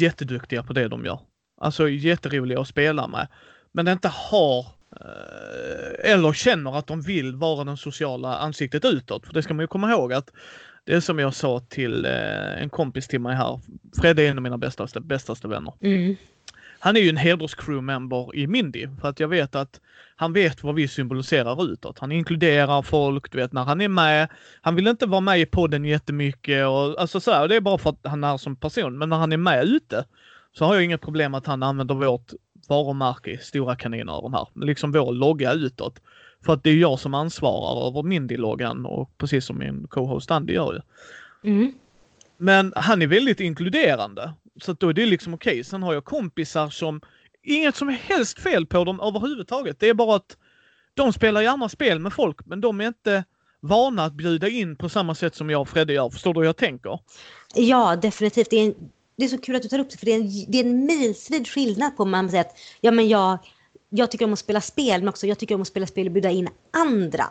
jätteduktiga 0.00 0.62
på 0.62 0.72
det 0.72 0.88
de 0.88 1.04
gör. 1.04 1.18
Alltså 1.60 1.88
jätteroliga 1.88 2.60
att 2.60 2.68
spela 2.68 3.08
med. 3.08 3.28
Men 3.72 3.88
inte 3.88 4.08
har 4.08 4.58
eh, 5.00 6.12
eller 6.12 6.32
känner 6.32 6.78
att 6.78 6.86
de 6.86 7.00
vill 7.00 7.36
vara 7.36 7.64
den 7.64 7.76
sociala 7.76 8.36
ansiktet 8.36 8.84
utåt. 8.84 9.26
För 9.26 9.34
det 9.34 9.42
ska 9.42 9.54
man 9.54 9.62
ju 9.62 9.66
komma 9.66 9.90
ihåg 9.90 10.12
att 10.12 10.30
det 10.84 10.94
är 10.94 11.00
som 11.00 11.18
jag 11.18 11.34
sa 11.34 11.60
till 11.60 12.04
eh, 12.04 12.62
en 12.62 12.70
kompis 12.70 13.08
till 13.08 13.20
mig 13.20 13.36
här. 13.36 13.60
Fredde 14.00 14.22
är 14.22 14.30
en 14.30 14.38
av 14.38 14.42
mina 14.42 14.58
bästaste, 14.58 15.00
bästaste 15.00 15.48
vänner. 15.48 15.74
Mm 15.80 16.16
han 16.84 16.96
är 16.96 17.00
ju 17.00 17.08
en 17.08 17.16
hederscrewmember 17.16 18.36
i 18.36 18.46
Mindy 18.46 18.88
för 19.00 19.08
att 19.08 19.20
jag 19.20 19.28
vet 19.28 19.54
att 19.54 19.80
han 20.16 20.32
vet 20.32 20.62
vad 20.62 20.74
vi 20.74 20.88
symboliserar 20.88 21.64
utåt. 21.64 21.98
Han 21.98 22.12
inkluderar 22.12 22.82
folk, 22.82 23.32
du 23.32 23.38
vet 23.38 23.52
när 23.52 23.64
han 23.64 23.80
är 23.80 23.88
med. 23.88 24.28
Han 24.60 24.74
vill 24.74 24.86
inte 24.86 25.06
vara 25.06 25.20
med 25.20 25.40
i 25.40 25.46
podden 25.46 25.84
jättemycket 25.84 26.66
och 26.66 27.00
alltså 27.00 27.20
så 27.20 27.30
här, 27.30 27.48
det 27.48 27.56
är 27.56 27.60
bara 27.60 27.78
för 27.78 27.90
att 27.90 28.00
han 28.04 28.24
är 28.24 28.36
som 28.36 28.56
person. 28.56 28.98
Men 28.98 29.08
när 29.08 29.16
han 29.16 29.32
är 29.32 29.36
med 29.36 29.64
ute 29.64 30.04
så 30.52 30.64
har 30.64 30.74
jag 30.74 30.84
inget 30.84 31.00
problem 31.00 31.34
att 31.34 31.46
han 31.46 31.62
använder 31.62 31.94
vårt 31.94 32.32
varumärke, 32.68 33.38
Stora 33.38 33.76
kaninöron 33.76 34.34
här, 34.34 34.46
liksom 34.54 34.92
vår 34.92 35.12
logga 35.12 35.52
utåt. 35.52 36.00
För 36.44 36.52
att 36.52 36.64
det 36.64 36.70
är 36.70 36.76
jag 36.76 36.98
som 36.98 37.14
ansvarar 37.14 37.88
över 37.88 38.02
Mindy-loggan 38.02 38.86
och 38.86 39.18
precis 39.18 39.44
som 39.44 39.58
min 39.58 39.86
co-host 39.88 40.30
Andy 40.30 40.52
gör 40.52 40.72
ju. 40.72 40.80
Mm. 41.50 41.72
Men 42.36 42.72
han 42.76 43.02
är 43.02 43.06
väldigt 43.06 43.40
inkluderande 43.40 44.32
så 44.60 44.72
då 44.72 44.88
är 44.88 44.92
det 44.92 45.06
liksom 45.06 45.34
okej. 45.34 45.52
Okay. 45.52 45.64
Sen 45.64 45.82
har 45.82 45.94
jag 45.94 46.04
kompisar 46.04 46.70
som, 46.70 47.00
inget 47.42 47.76
som 47.76 47.88
helst 47.88 48.40
fel 48.40 48.66
på 48.66 48.84
dem 48.84 49.00
överhuvudtaget. 49.00 49.80
Det 49.80 49.88
är 49.88 49.94
bara 49.94 50.16
att 50.16 50.36
de 50.94 51.12
spelar 51.12 51.42
gärna 51.42 51.68
spel 51.68 51.98
med 51.98 52.12
folk, 52.12 52.46
men 52.46 52.60
de 52.60 52.80
är 52.80 52.86
inte 52.86 53.24
vana 53.60 54.04
att 54.04 54.12
bjuda 54.12 54.48
in 54.48 54.76
på 54.76 54.88
samma 54.88 55.14
sätt 55.14 55.34
som 55.34 55.50
jag 55.50 55.60
och 55.60 55.68
Fredde 55.68 55.92
gör. 55.92 56.10
Förstår 56.10 56.34
du 56.34 56.40
hur 56.40 56.46
jag 56.46 56.56
tänker? 56.56 56.98
Ja, 57.54 57.96
definitivt. 57.96 58.50
Det 58.50 58.56
är, 58.56 58.66
en, 58.66 58.74
det 59.16 59.24
är 59.24 59.28
så 59.28 59.38
kul 59.38 59.56
att 59.56 59.62
du 59.62 59.68
tar 59.68 59.78
upp 59.78 59.90
det, 59.90 59.96
för 59.96 60.06
det 60.06 60.12
är 60.12 60.20
en, 60.20 60.30
det 60.48 60.58
är 60.58 60.64
en 60.64 60.86
milsvid 60.86 61.48
skillnad 61.48 61.96
på 61.96 62.02
om 62.02 62.10
man 62.10 62.30
säger 62.30 62.44
att 62.44 62.56
ja, 62.80 62.90
men 62.90 63.08
jag, 63.08 63.38
jag 63.88 64.10
tycker 64.10 64.24
om 64.24 64.32
att 64.32 64.38
spela 64.38 64.60
spel, 64.60 65.00
men 65.00 65.08
också 65.08 65.26
jag 65.26 65.38
tycker 65.38 65.54
om 65.54 65.62
att 65.62 65.68
spela 65.68 65.86
spel 65.86 66.06
och 66.06 66.12
bjuda 66.12 66.30
in 66.30 66.48
andra. 66.72 67.24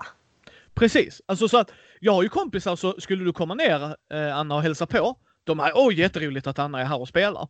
Precis, 0.73 1.21
alltså 1.25 1.47
så 1.47 1.57
att 1.57 1.71
jag 1.99 2.13
har 2.13 2.23
ju 2.23 2.29
kompisar 2.29 2.75
så 2.75 2.95
skulle 2.99 3.23
du 3.23 3.33
komma 3.33 3.55
ner 3.55 3.95
eh, 4.13 4.37
Anna 4.37 4.55
och 4.55 4.61
hälsa 4.61 4.85
på 4.85 5.15
de 5.43 5.59
är, 5.59 5.71
oj 5.75 5.99
jätteroligt 5.99 6.47
att 6.47 6.59
Anna 6.59 6.81
är 6.81 6.85
här 6.85 7.01
och 7.01 7.07
spelar. 7.07 7.47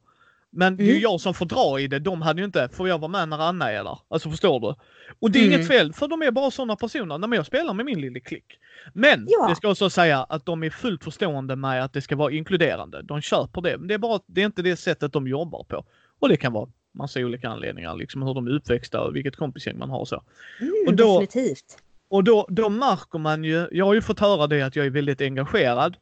Men 0.54 0.77
det 0.77 0.84
är 0.84 0.86
ju 0.86 0.91
mm. 0.91 1.01
jag 1.01 1.21
som 1.21 1.34
får 1.34 1.45
dra 1.45 1.80
i 1.80 1.88
det. 1.88 1.99
De 1.99 2.21
hade 2.21 2.41
ju 2.41 2.45
inte, 2.45 2.69
får 2.69 2.89
jag 2.89 2.99
vara 2.99 3.12
med 3.12 3.30
när 3.30 3.39
Anna 3.39 3.71
är 3.71 3.84
där? 3.84 3.99
Alltså 4.08 4.30
förstår 4.30 4.60
du? 4.60 4.75
Och 5.19 5.32
det 5.32 5.39
är 5.39 5.43
mm. 5.43 5.54
inget 5.54 5.67
fel, 5.67 5.93
för 5.93 6.08
de 6.08 6.21
är 6.21 6.32
bara 6.32 6.51
sådana 6.51 6.75
personer. 6.75 7.17
När 7.17 7.36
jag 7.36 7.45
spelar 7.45 7.73
med 7.73 7.86
min 7.86 8.01
lilla 8.01 8.19
klick. 8.19 8.60
Men 8.93 9.27
ja. 9.30 9.47
det 9.49 9.56
ska 9.56 9.69
också 9.69 9.89
säga 9.89 10.23
att 10.23 10.45
de 10.45 10.63
är 10.63 10.69
fullt 10.69 11.04
förstående 11.04 11.56
med 11.56 11.84
att 11.84 11.93
det 11.93 12.01
ska 12.01 12.15
vara 12.15 12.32
inkluderande. 12.32 13.01
De 13.01 13.21
köper 13.21 13.62
det. 13.62 13.77
Men 13.77 13.88
det 13.88 13.93
är 13.93 13.97
bara 13.97 14.19
det 14.25 14.41
är 14.41 14.45
inte 14.45 14.62
det 14.62 14.75
sättet 14.75 15.13
de 15.13 15.27
jobbar 15.27 15.63
på. 15.63 15.86
Och 16.19 16.30
det 16.30 16.38
kan 16.38 16.54
vara 16.54 16.69
massa 16.91 17.19
olika 17.19 17.49
anledningar, 17.49 17.95
liksom 17.95 18.21
hur 18.21 18.34
de 18.34 18.47
är 18.47 18.51
uppväxta 18.51 19.01
och 19.01 19.15
vilket 19.15 19.36
kompisgäng 19.36 19.77
man 19.77 19.89
har 19.89 20.06
så. 20.06 20.23
Mm, 20.60 20.73
och 20.88 20.93
då, 20.93 21.19
definitivt. 21.19 21.77
Och 22.10 22.23
då, 22.23 22.47
då 22.49 22.69
märker 22.69 23.19
man 23.19 23.43
ju, 23.43 23.67
jag 23.71 23.86
har 23.86 23.93
ju 23.93 24.01
fått 24.01 24.19
höra 24.19 24.47
det 24.47 24.62
att 24.62 24.75
jag 24.75 24.86
är 24.86 24.89
väldigt 24.89 25.21
engagerad. 25.21 25.97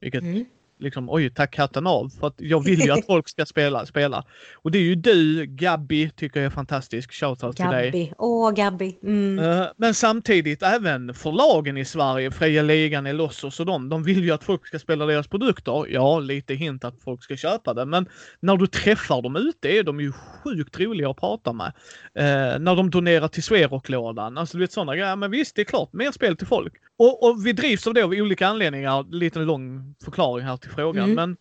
Vilket 0.00 0.22
mm 0.22 0.46
liksom 0.80 1.10
oj, 1.10 1.30
tack 1.30 1.58
hatten 1.58 1.86
av. 1.86 2.08
För 2.20 2.26
att 2.26 2.34
jag 2.38 2.64
vill 2.64 2.80
ju 2.80 2.90
att 2.90 3.06
folk 3.06 3.28
ska 3.28 3.46
spela. 3.46 3.86
spela. 3.86 4.24
Och 4.62 4.70
det 4.70 4.78
är 4.78 4.82
ju 4.82 4.94
du, 4.94 5.46
Gabby, 5.46 6.10
tycker 6.10 6.40
jag 6.40 6.46
är 6.46 6.50
fantastisk. 6.50 7.12
Shoutout 7.12 7.56
till 7.56 7.66
dig. 7.66 8.12
Åh, 8.18 8.50
Gabby. 8.52 8.98
Mm. 9.02 9.38
Eh, 9.38 9.66
Men 9.76 9.94
samtidigt 9.94 10.62
även 10.62 11.14
förlagen 11.14 11.76
i 11.76 11.84
Sverige, 11.84 12.30
Fria 12.30 12.62
Ligan, 12.62 13.06
Elossos 13.06 13.60
och 13.60 13.66
de, 13.66 13.88
de 13.88 14.02
vill 14.02 14.24
ju 14.24 14.30
att 14.30 14.44
folk 14.44 14.66
ska 14.66 14.78
spela 14.78 15.06
deras 15.06 15.28
produkter. 15.28 15.86
Ja, 15.88 16.18
lite 16.18 16.54
hint 16.54 16.84
att 16.84 17.02
folk 17.04 17.22
ska 17.22 17.36
köpa 17.36 17.74
det, 17.74 17.84
men 17.84 18.06
när 18.40 18.56
du 18.56 18.66
träffar 18.66 19.22
dem 19.22 19.36
ute 19.36 19.68
är 19.68 19.82
de 19.82 20.00
ju 20.00 20.12
sjukt 20.12 20.80
roliga 20.80 21.10
att 21.10 21.16
prata 21.16 21.52
med. 21.52 21.72
Eh, 22.14 22.58
när 22.58 22.76
de 22.76 22.90
donerar 22.90 23.28
till 23.28 23.42
Sverok-lådan, 23.42 24.38
alltså 24.38 24.56
du 24.56 24.64
vet 24.64 24.72
sådana 24.72 24.96
grejer. 24.96 25.16
Men 25.16 25.30
visst, 25.30 25.56
det 25.56 25.62
är 25.62 25.64
klart, 25.64 25.92
mer 25.92 26.12
spel 26.12 26.36
till 26.36 26.46
folk. 26.46 26.72
Och, 26.98 27.22
och 27.22 27.46
vi 27.46 27.52
drivs 27.52 27.86
av 27.86 27.94
det 27.94 28.02
av 28.02 28.10
olika 28.10 28.46
anledningar. 28.46 29.06
Lite 29.10 29.38
lång 29.38 29.94
förklaring 30.04 30.46
här 30.46 30.56
till 30.56 30.69
frågan, 30.70 31.04
Mm. 31.10 31.14
men 31.16 31.36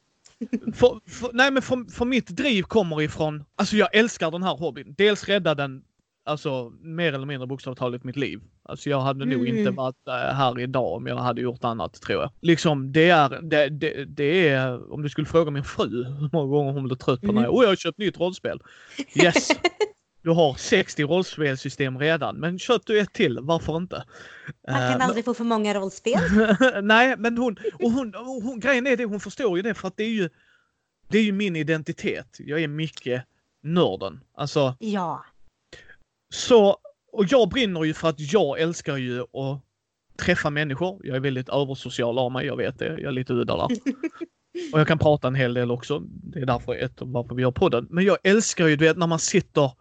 för, 0.73 0.99
för, 1.09 1.29
nej 1.33 1.51
men 1.51 1.61
för, 1.61 1.91
för 1.91 2.05
mitt 2.05 2.27
driv 2.27 2.63
kommer 2.63 3.01
ifrån, 3.01 3.43
alltså 3.55 3.75
jag 3.75 3.95
älskar 3.95 4.31
den 4.31 4.43
här 4.43 4.55
hobbyn. 4.57 4.95
Dels 4.97 5.27
rädda 5.27 5.55
den, 5.55 5.81
alltså 6.25 6.69
mer 6.81 7.13
eller 7.13 7.25
mindre 7.25 7.47
bokstavligt 7.47 7.79
talat 7.79 8.03
mitt 8.03 8.15
liv. 8.15 8.41
Alltså 8.63 8.89
jag 8.89 9.01
hade 9.01 9.25
nog 9.25 9.47
Mm. 9.47 9.57
inte 9.57 9.71
varit 9.71 10.07
äh, 10.07 10.13
här 10.13 10.59
idag 10.59 10.93
om 10.93 11.07
jag 11.07 11.15
hade 11.15 11.41
gjort 11.41 11.63
annat 11.63 12.01
tror 12.01 12.21
jag. 12.21 12.31
Liksom 12.41 12.91
det 12.91 13.09
är, 13.09 13.29
det, 13.41 13.69
det, 13.69 14.05
det 14.05 14.49
är, 14.49 14.93
om 14.93 15.01
du 15.01 15.09
skulle 15.09 15.27
fråga 15.27 15.51
min 15.51 15.63
fru 15.63 16.03
hur 16.03 16.29
många 16.33 16.47
gånger 16.51 16.71
hon 16.71 16.83
blev 16.83 16.95
trött 16.97 17.21
på 17.21 17.27
när 17.27 17.31
Mm. 17.33 17.43
jag, 17.43 17.53
oh 17.53 17.63
jag 17.63 17.69
har 17.69 17.75
köpt 17.75 17.97
nytt 17.97 18.19
rollspel. 18.19 18.59
Yes! 19.23 19.49
Du 20.21 20.29
har 20.29 20.53
60 20.53 21.03
rollspelssystem 21.03 21.99
redan, 21.99 22.36
men 22.36 22.60
köp 22.60 22.86
du 22.86 22.99
ett 22.99 23.13
till, 23.13 23.39
varför 23.41 23.77
inte? 23.77 24.03
Man 24.67 24.84
Eh, 24.84 24.91
kan 24.91 25.01
aldrig 25.01 25.25
få 25.25 25.34
för 25.34 25.43
många 25.43 25.73
rollspel. 25.73 26.19
Nej, 26.84 27.15
men 27.17 27.38
hon, 27.38 27.58
och 27.73 27.91
hon, 27.91 28.15
och 28.15 28.25
hon, 28.43 28.60
grejen 28.60 28.88
är 28.88 28.97
det, 28.97 29.05
hon 29.05 29.19
förstår 29.19 29.58
ju 29.58 29.62
det 29.63 29.73
för 29.73 29.88
att 29.88 29.97
det 29.97 30.03
är 30.03 30.10
ju, 30.10 30.29
det 31.10 31.17
är 31.17 31.23
ju 31.23 31.32
min 31.32 31.55
identitet. 31.55 32.38
Jag 32.39 32.62
är 32.62 32.67
mycket 32.67 33.23
nörden. 33.63 34.19
Alltså, 34.34 34.75
Ja. 34.79 35.25
så, 36.34 36.77
och 37.12 37.25
jag 37.29 37.49
brinner 37.49 37.84
ju 37.84 37.93
för 37.93 38.10
att 38.10 38.34
jag 38.34 38.60
älskar 38.60 38.97
ju 38.97 39.21
att 39.21 39.62
träffa 40.19 40.49
människor. 40.49 40.99
Jag 41.03 41.15
är 41.15 41.19
väldigt 41.19 41.49
översocial 41.49 42.19
av 42.19 42.32
mig, 42.32 42.45
jag 42.45 42.58
vet 42.58 42.79
det. 42.79 42.86
Jag 42.86 43.03
är 43.03 43.12
lite 43.12 43.34
udda 43.34 43.58
där. 43.58 43.77
Och 44.73 44.79
jag 44.79 44.88
kan 44.88 44.99
prata 44.99 45.27
en 45.27 45.36
hel 45.36 45.53
del 45.53 45.71
också. 45.71 45.99
Det 46.03 46.39
är 46.39 46.45
därför 46.45 46.75
ett 46.75 46.93
varför 47.01 47.36
vi 47.36 47.41
gör 47.41 47.51
podden. 47.51 47.88
Men 47.89 48.03
jag 48.05 48.17
älskar 48.23 48.67
ju 48.67 48.75
du 48.75 48.86
vet 48.86 48.97
när 48.97 49.08
man 49.08 49.19
sitter 49.19 49.71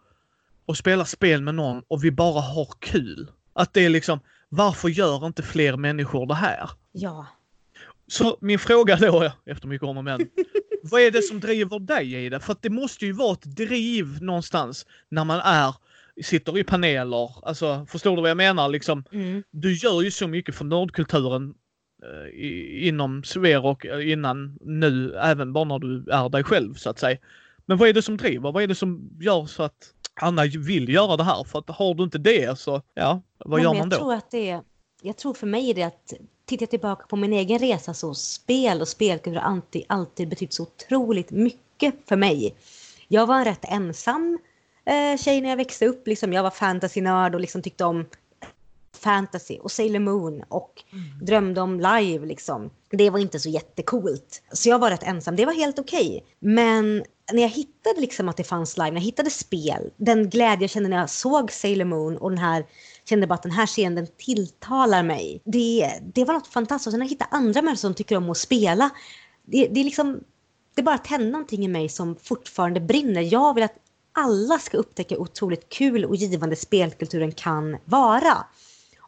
och 0.69 0.77
spelar 0.77 1.05
spel 1.05 1.41
med 1.41 1.55
någon 1.55 1.83
och 1.87 2.03
vi 2.03 2.11
bara 2.11 2.41
har 2.41 2.67
kul. 2.79 3.31
Att 3.53 3.73
det 3.73 3.85
är 3.85 3.89
liksom, 3.89 4.19
varför 4.49 4.89
gör 4.89 5.25
inte 5.25 5.43
fler 5.43 5.77
människor 5.77 6.25
det 6.25 6.33
här? 6.35 6.69
Ja. 6.91 7.27
Så 8.07 8.37
min 8.41 8.59
fråga 8.59 8.95
då, 8.95 9.31
efter 9.45 9.67
mycket 9.67 9.87
om 9.87 9.97
och 9.97 10.03
men. 10.03 10.29
vad 10.83 11.01
är 11.01 11.11
det 11.11 11.21
som 11.21 11.39
driver 11.39 11.79
dig 11.79 12.25
i 12.25 12.29
det? 12.29 12.39
För 12.39 12.51
att 12.51 12.61
det 12.61 12.69
måste 12.69 13.05
ju 13.05 13.11
vara 13.11 13.33
ett 13.33 13.43
driv 13.55 14.21
någonstans 14.23 14.85
när 15.09 15.23
man 15.25 15.39
är, 15.39 15.75
sitter 16.23 16.57
i 16.57 16.63
paneler. 16.63 17.47
Alltså, 17.47 17.85
förstår 17.89 18.15
du 18.15 18.21
vad 18.21 18.29
jag 18.29 18.37
menar? 18.37 18.69
Liksom, 18.69 19.03
Mm. 19.11 19.43
du 19.51 19.73
gör 19.73 20.01
ju 20.01 20.11
så 20.11 20.27
mycket 20.27 20.55
för 20.55 20.65
nördkulturen 20.65 21.53
eh, 22.03 22.87
inom 22.87 23.23
Sverok 23.23 23.85
eh, 23.85 24.11
innan 24.11 24.57
nu, 24.61 25.15
även 25.15 25.53
bara 25.53 25.63
när 25.65 25.79
du 25.79 26.11
är 26.11 26.29
dig 26.29 26.43
själv 26.43 26.73
så 26.73 26.89
att 26.89 26.99
säga. 26.99 27.17
Men 27.65 27.77
vad 27.77 27.89
är 27.89 27.93
det 27.93 28.01
som 28.01 28.17
driver? 28.17 28.51
Vad 28.51 28.63
är 28.63 28.67
det 28.67 28.75
som 28.75 29.09
gör 29.19 29.45
så 29.45 29.63
att 29.63 29.93
Anna 30.21 30.45
vill 30.45 30.89
göra 30.89 31.17
det 31.17 31.23
här? 31.23 31.43
För 31.43 31.59
att 31.59 31.69
har 31.69 31.93
du 31.93 32.03
inte 32.03 32.17
det 32.17 32.59
så, 32.59 32.81
ja, 32.93 33.21
vad 33.37 33.59
Nej, 33.59 33.63
gör 33.63 33.69
man 33.69 33.77
jag 33.77 33.89
då? 33.89 33.97
Tror 33.97 34.13
att 34.13 34.31
det 34.31 34.49
är, 34.49 34.61
jag 35.01 35.17
tror 35.17 35.33
för 35.33 35.47
mig 35.47 35.69
är 35.69 35.73
det 35.73 35.83
att 35.83 36.13
titta 36.45 36.65
tillbaka 36.65 37.05
på 37.07 37.15
min 37.15 37.33
egen 37.33 37.59
resa 37.59 37.93
så 37.93 38.13
spel 38.13 38.81
och 38.81 38.87
spelkultur 38.87 39.39
har 39.39 39.51
alltid, 39.51 39.83
alltid 39.89 40.29
betytt 40.29 40.53
så 40.53 40.63
otroligt 40.63 41.31
mycket 41.31 41.95
för 42.05 42.15
mig. 42.15 42.55
Jag 43.07 43.27
var 43.27 43.35
en 43.35 43.45
rätt 43.45 43.65
ensam 43.65 44.39
eh, 44.85 45.17
tjej 45.17 45.41
när 45.41 45.49
jag 45.49 45.57
växte 45.57 45.85
upp. 45.85 46.07
Liksom, 46.07 46.33
jag 46.33 46.43
var 46.43 46.49
fantasynörd 46.49 47.35
och 47.35 47.41
liksom 47.41 47.61
tyckte 47.61 47.85
om 47.85 48.05
fantasy 48.95 49.57
och 49.57 49.71
Sailor 49.71 49.99
Moon 49.99 50.43
och 50.47 50.83
drömde 51.21 51.61
om 51.61 51.79
live. 51.79 52.25
Liksom. 52.25 52.69
Det 52.91 53.09
var 53.09 53.19
inte 53.19 53.39
så 53.39 53.49
jättecoolt. 53.49 54.41
Så 54.51 54.69
jag 54.69 54.79
var 54.79 54.89
rätt 54.89 55.03
ensam. 55.03 55.35
Det 55.35 55.45
var 55.45 55.53
helt 55.53 55.79
okej. 55.79 56.25
Men 56.39 57.03
när 57.33 57.41
jag 57.41 57.49
hittade 57.49 58.01
liksom 58.01 58.29
att 58.29 58.37
det 58.37 58.43
fanns 58.43 58.77
live, 58.77 58.91
när 58.91 58.97
jag 58.97 59.05
hittade 59.05 59.29
spel, 59.29 59.91
den 59.97 60.29
glädje 60.29 60.63
jag 60.63 60.69
kände 60.69 60.89
när 60.89 60.97
jag 60.97 61.09
såg 61.09 61.51
Sailor 61.51 61.85
Moon 61.85 62.17
och 62.17 62.29
den 62.29 62.39
här 62.39 62.65
kände 63.05 63.27
bara 63.27 63.33
att 63.33 63.43
den 63.43 63.51
här 63.51 63.65
scenen 63.65 63.95
den 63.95 64.07
tilltalar 64.17 65.03
mig. 65.03 65.41
Det, 65.45 65.93
det 66.13 66.25
var 66.25 66.33
något 66.33 66.47
fantastiskt. 66.47 66.87
Och 66.87 66.91
sen 66.91 66.99
när 66.99 67.05
jag 67.05 67.09
hittade 67.09 67.29
andra 67.31 67.61
människor 67.61 67.79
som 67.79 67.93
tycker 67.93 68.17
om 68.17 68.29
att 68.29 68.37
spela. 68.37 68.89
Det, 69.45 69.67
det 69.67 69.79
är 69.79 69.83
liksom, 69.83 70.23
det 70.75 70.83
bara 70.83 70.97
tände 70.97 71.29
någonting 71.29 71.65
i 71.65 71.67
mig 71.67 71.89
som 71.89 72.15
fortfarande 72.15 72.79
brinner. 72.79 73.21
Jag 73.21 73.53
vill 73.53 73.63
att 73.63 73.75
alla 74.11 74.59
ska 74.59 74.77
upptäcka 74.77 75.15
hur 75.15 75.21
otroligt 75.21 75.69
kul 75.69 76.05
och 76.05 76.15
givande 76.15 76.55
spelkulturen 76.55 77.31
kan 77.31 77.77
vara. 77.85 78.45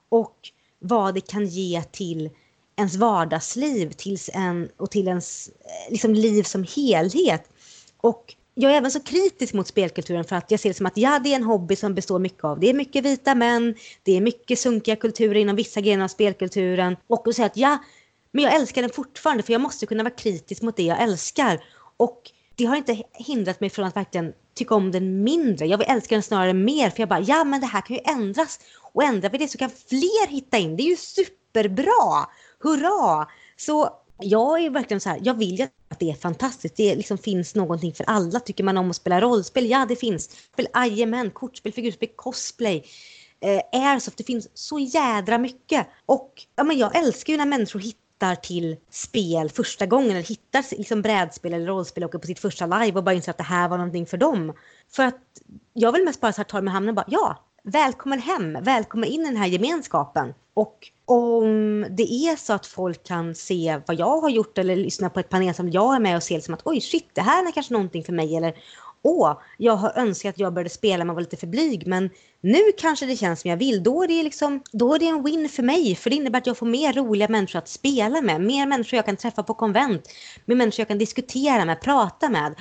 Och 0.10 0.38
vad 0.80 1.14
det 1.14 1.22
kan 1.22 1.46
ge 1.46 1.84
till 1.84 2.30
ens 2.82 2.96
vardagsliv 2.96 3.92
tills 3.92 4.30
en, 4.34 4.70
och 4.78 4.92
till 4.92 5.08
ens 5.08 5.48
eh, 5.48 5.92
liksom, 5.92 6.14
liv 6.14 6.44
som 6.44 6.66
helhet. 6.76 7.50
Och 7.98 8.36
jag 8.54 8.72
är 8.72 8.76
även 8.76 8.92
så 8.92 9.00
kritisk 9.00 9.54
mot 9.54 9.68
spelkulturen 9.68 10.24
för 10.24 10.36
att 10.36 10.52
jag 10.52 10.60
ser 10.60 10.70
det 10.70 10.74
som 10.74 10.86
att 10.86 10.98
ja, 10.98 11.20
det 11.24 11.32
är 11.32 11.36
en 11.36 11.44
hobby 11.44 11.76
som 11.76 11.96
består 11.96 12.20
mycket 12.20 12.44
av. 12.44 12.60
Det 12.60 12.70
är 12.70 12.74
mycket 12.74 13.06
vita 13.06 13.36
män, 13.36 13.76
det 14.04 14.18
är 14.18 14.22
mycket 14.22 14.60
sunkiga 14.60 14.96
kulturer 14.96 15.36
inom 15.36 15.56
vissa 15.56 15.82
grenar 15.82 16.04
av 16.04 16.08
spelkulturen. 16.08 16.98
Och 17.08 17.28
att 17.28 17.36
säga 17.36 17.46
att 17.46 17.58
ja, 17.58 17.78
men 18.32 18.44
jag 18.44 18.56
älskar 18.56 18.82
den 18.82 18.92
fortfarande 18.92 19.44
för 19.44 19.54
jag 19.54 19.62
måste 19.62 19.86
kunna 19.86 20.04
vara 20.04 20.14
kritisk 20.14 20.62
mot 20.62 20.78
det 20.78 20.84
jag 20.84 21.02
älskar. 21.02 21.64
Och 21.98 22.22
det 22.56 22.66
har 22.66 22.76
inte 22.76 23.04
hindrat 23.14 23.60
mig 23.60 23.70
från 23.70 23.86
att 23.86 23.96
verkligen 23.96 24.34
tycka 24.54 24.76
om 24.76 24.92
den 24.92 25.24
mindre. 25.24 25.66
Jag 25.66 25.78
vill 25.78 25.88
älska 25.90 26.16
den 26.16 26.24
snarare 26.24 26.54
mer 26.54 26.90
för 26.90 27.00
jag 27.00 27.10
bara, 27.10 27.20
ja 27.20 27.44
men 27.44 27.62
det 27.62 27.68
här 27.68 27.82
kan 27.82 27.96
ju 27.96 28.02
ändras. 28.06 28.60
Och 28.94 29.04
ändrar 29.04 29.30
vi 29.30 29.38
det 29.38 29.48
så 29.48 29.58
kan 29.58 29.70
fler 29.70 30.28
hitta 30.28 30.58
in. 30.58 30.78
Det 30.78 30.84
är 30.84 30.90
ju 30.90 30.98
superbra! 30.98 32.28
Hurra! 32.64 33.28
Så 33.58 34.02
jag 34.20 34.64
är 34.64 34.70
verkligen 34.70 35.02
så 35.02 35.10
här, 35.10 35.20
jag 35.24 35.34
vill 35.34 35.60
ju 35.60 35.68
att 35.90 36.00
det 36.00 36.12
är 36.12 36.16
fantastiskt. 36.16 36.76
Det 36.76 36.96
liksom 36.96 37.18
finns 37.18 37.56
någonting 37.56 37.94
för 37.94 38.04
alla. 38.08 38.40
Tycker 38.40 38.64
man 38.64 38.78
om 38.78 38.90
att 38.90 38.96
spela 38.96 39.22
rollspel? 39.22 39.70
Ja, 39.70 39.86
det 39.90 39.96
finns. 39.96 40.30
Jajamän, 40.76 41.32
kortspel, 41.32 41.72
figurspel, 41.72 42.10
cosplay. 42.16 42.86
Eh, 43.40 43.90
airsoft, 43.90 44.18
det 44.18 44.24
finns 44.24 44.50
så 44.54 44.80
jädra 44.80 45.38
mycket. 45.38 45.88
Och 46.06 46.46
ja, 46.56 46.64
men 46.64 46.78
jag 46.78 46.96
älskar 46.96 47.34
ju 47.34 47.38
när 47.38 47.46
människor 47.46 47.80
hittar 47.80 48.36
till 48.36 48.78
spel 48.90 49.50
första 49.50 49.86
gången 49.86 50.12
eller 50.12 50.22
hittar 50.22 50.78
liksom 50.78 51.02
brädspel 51.02 51.54
eller 51.54 51.66
rollspel 51.66 52.04
och 52.04 52.10
åker 52.10 52.20
på 52.20 52.28
sitt 52.28 52.40
första 52.40 52.66
live 52.66 52.98
och 52.98 53.04
bara 53.04 53.16
inser 53.16 53.32
att 53.32 53.38
det 53.38 53.44
här 53.44 53.70
var 53.70 53.78
någonting 53.78 54.06
för 54.06 54.18
dem. 54.18 54.54
För 54.92 55.04
att 55.04 55.22
jag 55.74 55.92
vill 55.92 56.04
mest 56.04 56.22
bara 56.22 56.34
så 56.34 56.38
här 56.38 56.44
ta 56.44 56.62
mig 56.62 56.74
hamnen 56.74 56.90
och 56.90 56.96
bara 56.96 57.06
ja, 57.08 57.44
välkommen 57.64 58.20
hem, 58.20 58.58
välkommen 58.62 59.10
in 59.10 59.22
i 59.22 59.26
den 59.26 59.38
här 59.38 59.48
gemenskapen. 59.48 60.34
Och 60.54 60.92
om 61.06 61.86
det 61.90 62.04
är 62.04 62.36
så 62.36 62.54
att 62.54 62.66
folk 62.66 63.04
kan 63.04 63.36
se 63.36 63.82
vad 63.88 64.00
jag 64.00 64.18
har 64.18 64.30
gjort 64.30 64.58
eller 64.58 64.76
lyssna 64.76 65.10
på 65.10 65.20
ett 65.20 65.30
panel 65.30 65.54
som 65.54 65.72
jag 65.72 65.96
är 65.96 66.00
med 66.00 66.16
och 66.16 66.24
ser 66.24 66.36
det 66.36 66.42
som 66.42 66.54
att 66.54 66.62
oj 66.68 66.82
shit, 66.82 67.10
det 67.14 67.22
här 67.22 67.48
är 67.48 67.52
kanske 67.52 67.74
någonting 67.74 68.04
för 68.04 68.14
mig. 68.14 68.36
Eller 68.36 68.56
åh, 69.02 69.42
jag 69.58 69.76
har 69.76 69.98
önskat 69.98 70.30
att 70.36 70.40
jag 70.40 70.54
började 70.54 70.70
spela 70.70 71.06
men 71.06 71.16
var 71.16 71.22
lite 71.22 71.38
för 71.38 71.48
blyg. 71.48 71.88
Men 71.88 72.10
nu 72.42 72.60
kanske 72.78 73.06
det 73.06 73.16
känns 73.16 73.42
som 73.42 73.50
jag 73.50 73.58
vill. 73.58 73.84
Då 73.84 74.04
är 74.04 74.08
det 74.08 74.24
liksom, 74.24 74.64
då 74.72 74.96
är 74.96 75.00
det 75.00 75.08
en 75.08 75.24
win 75.24 75.50
för 75.50 75.64
mig. 75.64 75.96
För 75.96 76.10
det 76.10 76.16
innebär 76.16 76.40
att 76.40 76.48
jag 76.48 76.58
får 76.58 76.66
mer 76.66 76.94
roliga 76.94 77.28
människor 77.28 77.60
att 77.60 77.70
spela 77.70 78.22
med, 78.22 78.42
mer 78.42 78.68
människor 78.68 78.98
jag 78.98 79.06
kan 79.06 79.18
träffa 79.18 79.44
på 79.44 79.54
konvent, 79.54 80.10
mer 80.46 80.56
människor 80.56 80.80
jag 80.80 80.88
kan 80.88 80.98
diskutera 80.98 81.66
med, 81.66 81.82
prata 81.82 82.30
med. 82.30 82.56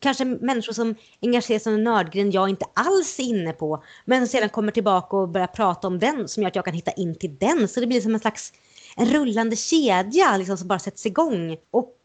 Kanske 0.00 0.24
människor 0.24 0.72
som 0.72 0.94
engagerar 1.22 1.58
sig 1.58 1.72
i 1.72 1.74
en 1.74 1.84
nördgren 1.84 2.30
jag 2.30 2.48
inte 2.48 2.66
alls 2.74 3.18
är 3.18 3.22
inne 3.22 3.52
på. 3.52 3.84
Men 4.04 4.28
sedan 4.28 4.48
kommer 4.48 4.72
tillbaka 4.72 5.16
och 5.16 5.28
börjar 5.28 5.46
prata 5.46 5.86
om 5.86 5.98
den 5.98 6.28
som 6.28 6.42
gör 6.42 6.48
att 6.48 6.56
jag 6.56 6.64
kan 6.64 6.74
hitta 6.74 6.90
in 6.90 7.14
till 7.14 7.36
den. 7.36 7.68
Så 7.68 7.80
det 7.80 7.86
blir 7.86 8.00
som 8.00 8.14
en 8.14 8.20
slags 8.20 8.52
en 8.96 9.06
rullande 9.06 9.56
kedja 9.56 10.36
liksom, 10.36 10.58
som 10.58 10.68
bara 10.68 10.78
sätts 10.78 11.06
igång. 11.06 11.56
Och, 11.70 11.96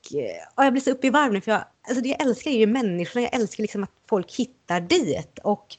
och 0.56 0.66
jag 0.66 0.74
blir 0.74 0.82
så 0.82 0.92
uppe 0.92 1.08
i 1.08 1.10
varv 1.10 1.34
nu 1.34 1.42
för 1.42 1.52
jag, 1.52 1.64
alltså 1.88 2.04
det 2.04 2.10
jag 2.10 2.22
älskar 2.22 2.52
är 2.52 2.58
ju 2.58 2.68
människorna. 2.68 3.22
Jag 3.22 3.42
älskar 3.42 3.62
liksom 3.62 3.84
att 3.84 3.92
folk 4.10 4.32
hittar 4.32 4.80
dit. 4.82 5.40
Och 5.44 5.78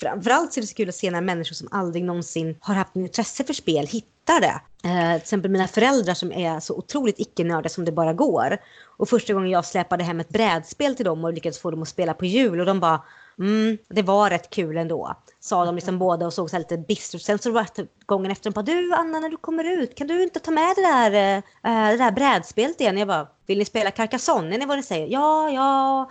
framförallt 0.00 0.52
så 0.52 0.60
är 0.60 0.62
det 0.62 0.68
så 0.68 0.74
kul 0.74 0.88
att 0.88 0.94
se 0.94 1.10
när 1.10 1.20
människor 1.20 1.54
som 1.54 1.68
aldrig 1.70 2.04
någonsin 2.04 2.56
har 2.60 2.74
haft 2.74 2.96
intresse 2.96 3.44
för 3.44 3.54
spel 3.54 3.86
hittar 3.86 4.15
lättare. 4.26 4.60
Eh, 4.84 5.12
till 5.12 5.22
exempel 5.22 5.50
mina 5.50 5.68
föräldrar 5.68 6.14
som 6.14 6.32
är 6.32 6.60
så 6.60 6.74
otroligt 6.74 7.20
icke-nördiga 7.20 7.70
som 7.70 7.84
det 7.84 7.92
bara 7.92 8.12
går. 8.12 8.58
Och 8.96 9.08
första 9.08 9.32
gången 9.32 9.50
jag 9.50 9.64
släpade 9.64 10.04
hem 10.04 10.20
ett 10.20 10.28
brädspel 10.28 10.96
till 10.96 11.04
dem 11.04 11.24
och 11.24 11.32
lyckades 11.32 11.58
få 11.58 11.70
dem 11.70 11.82
att 11.82 11.88
spela 11.88 12.14
på 12.14 12.26
jul 12.26 12.60
och 12.60 12.66
de 12.66 12.80
bara 12.80 13.02
Mm, 13.38 13.78
det 13.88 14.02
var 14.02 14.30
rätt 14.30 14.50
kul 14.50 14.76
ändå. 14.76 15.14
Sa 15.40 15.64
de 15.64 15.74
liksom 15.74 15.98
båda 15.98 16.26
och 16.26 16.32
såg 16.32 16.50
så 16.50 16.58
lite 16.58 16.76
bistert. 16.76 17.22
Sen 17.22 17.38
så 17.38 17.50
var 17.50 17.62
det 17.62 17.68
typ 17.68 18.06
gången 18.06 18.30
efter 18.30 18.50
de 18.50 18.54
bara 18.54 18.62
du 18.62 18.92
Anna 18.94 19.20
när 19.20 19.28
du 19.28 19.36
kommer 19.36 19.64
ut 19.64 19.94
kan 19.94 20.06
du 20.06 20.22
inte 20.22 20.40
ta 20.40 20.50
med 20.50 20.76
det 20.76 20.82
där, 20.82 21.36
äh, 21.36 21.90
det 21.90 21.96
där 21.96 22.10
brädspelet 22.10 22.80
igen? 22.80 22.98
Jag 22.98 23.08
bara 23.08 23.28
vill 23.46 23.58
ni 23.58 23.64
spela 23.64 23.90
Carcassonne? 23.90 24.54
Är 24.54 24.58
ni 24.58 24.66
vad 24.66 24.76
ni 24.76 24.82
säger? 24.82 25.06
Ja, 25.06 25.50
ja. 25.50 26.10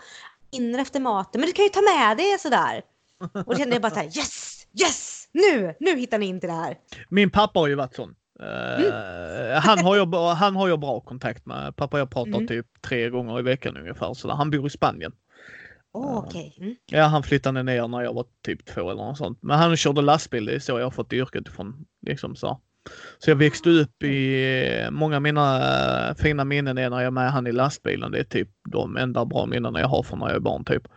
Inre 0.52 0.82
efter 0.82 1.00
maten. 1.00 1.42
Men 1.42 1.48
du 1.48 1.54
kan 1.54 1.66
ju 1.66 1.70
ta 1.70 1.82
med 1.82 2.18
det 2.18 2.42
sådär. 2.42 2.82
Och 3.34 3.46
då 3.46 3.56
kände 3.56 3.76
jag 3.76 3.82
bara 3.82 3.92
så 3.92 4.00
här 4.00 4.18
yes, 4.18 4.68
yes, 4.82 5.15
nu, 5.36 5.76
nu 5.80 5.96
hittar 6.00 6.20
ni 6.20 6.26
in 6.26 6.40
till 6.40 6.50
det 6.50 6.56
här. 6.56 6.78
Min 7.10 7.30
pappa 7.32 7.60
har 7.60 7.68
ju 7.68 7.76
varit 7.76 7.96
sån. 7.96 8.16
Uh, 8.42 9.60
han, 9.60 9.80
har 9.80 9.96
jag, 9.96 10.16
han 10.36 10.56
har 10.56 10.70
jag 10.70 10.80
bra 10.80 11.00
kontakt 11.00 11.46
med. 11.46 11.76
Pappa 11.76 12.00
jag 12.00 12.10
pratar 12.10 12.30
Mm. 12.36 12.48
typ 12.48 12.66
tre 12.82 13.10
gånger 13.10 13.40
i 13.40 13.42
veckan 13.42 13.78
ungefär. 13.78 14.14
Så 14.14 14.32
han 14.32 14.52
bor 14.52 14.68
i 14.68 14.70
Spanien. 14.70 15.12
Åh, 15.94 16.18
okej. 16.18 16.56
Mm. 16.60 16.76
Ja, 16.92 17.04
han 17.04 17.24
flyttade 17.24 17.64
ner 17.64 17.88
när 17.88 18.02
jag 18.02 18.14
var 18.14 18.26
typ 18.46 18.66
två 18.66 18.92
eller 18.92 19.04
något 19.04 19.18
sånt. 19.18 19.40
Men 19.42 19.58
han 19.58 19.78
körde 19.78 20.02
lastbil, 20.02 20.46
det 20.46 20.56
är 20.56 20.60
så 20.60 20.80
jag 20.80 20.86
har 20.86 20.92
fått 20.92 21.14
yrket 21.14 21.48
ifrån. 21.48 21.86
Liksom 22.06 22.36
så. 22.36 22.62
så 23.20 23.30
jag 23.30 23.36
växte 23.36 23.70
upp 23.70 24.04
i, 24.04 24.88
många 24.92 25.16
av 25.16 25.22
mina 25.22 25.58
eh, 26.10 26.16
fina 26.16 26.46
minnen 26.46 26.78
är 26.78 26.90
när 26.90 26.98
jag 26.98 27.06
är 27.06 27.12
med 27.12 27.32
han 27.32 27.48
i 27.48 27.52
lastbilen. 27.52 28.12
Det 28.12 28.20
är 28.20 28.24
typ 28.24 28.50
de 28.70 28.98
enda 28.98 29.26
bra 29.26 29.46
minnen 29.46 29.76
jag 29.76 29.88
har 29.88 30.04
från 30.04 30.20
när 30.20 30.28
jag 30.28 30.36
är 30.36 30.40
barn 30.40 30.66
typ. 30.66 30.88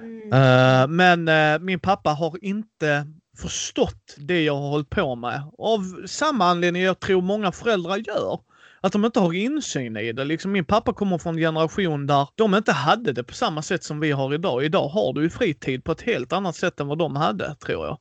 Mm. 0.00 0.32
Eh, 0.32 0.88
men 0.88 1.28
eh, 1.28 1.58
min 1.60 1.80
pappa 1.80 2.10
har 2.10 2.44
inte 2.44 3.06
förstått 3.38 4.14
det 4.16 4.44
jag 4.44 4.54
har 4.54 4.68
hållit 4.70 4.90
på 4.90 5.14
med. 5.16 5.42
Av 5.58 6.06
samma 6.06 6.44
anledning 6.46 6.82
jag 6.82 7.00
tror 7.00 7.22
många 7.22 7.52
föräldrar 7.52 7.96
gör. 7.96 8.40
Att 8.80 8.92
de 8.92 9.04
inte 9.04 9.20
har 9.20 9.32
insyn 9.32 9.96
i 9.96 10.12
det. 10.12 10.24
Liksom 10.24 10.52
min 10.52 10.64
pappa 10.64 10.92
kommer 10.92 11.18
från 11.18 11.34
en 11.34 11.40
generation 11.40 12.06
där 12.06 12.28
de 12.34 12.54
inte 12.54 12.72
hade 12.72 13.12
det 13.12 13.24
på 13.24 13.34
samma 13.34 13.62
sätt 13.62 13.84
som 13.84 14.00
vi 14.00 14.10
har 14.10 14.34
idag. 14.34 14.64
Idag 14.64 14.88
har 14.88 15.12
du 15.12 15.22
ju 15.22 15.30
fritid 15.30 15.84
på 15.84 15.92
ett 15.92 16.00
helt 16.02 16.32
annat 16.32 16.56
sätt 16.56 16.80
än 16.80 16.86
vad 16.86 16.98
de 16.98 17.16
hade, 17.16 17.54
tror 17.54 17.86
jag. 17.86 17.98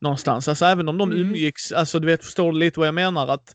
Någonstans. 0.00 0.48
Alltså 0.48 0.64
även 0.64 0.88
om 0.88 0.98
de 0.98 1.10
Mm. 1.12 1.22
umgicks, 1.22 1.72
alltså 1.72 1.98
du 2.00 2.06
vet, 2.06 2.24
förstår 2.24 2.52
du 2.52 2.58
lite 2.58 2.80
vad 2.80 2.86
jag 2.88 2.94
menar? 2.94 3.28
Att, 3.28 3.54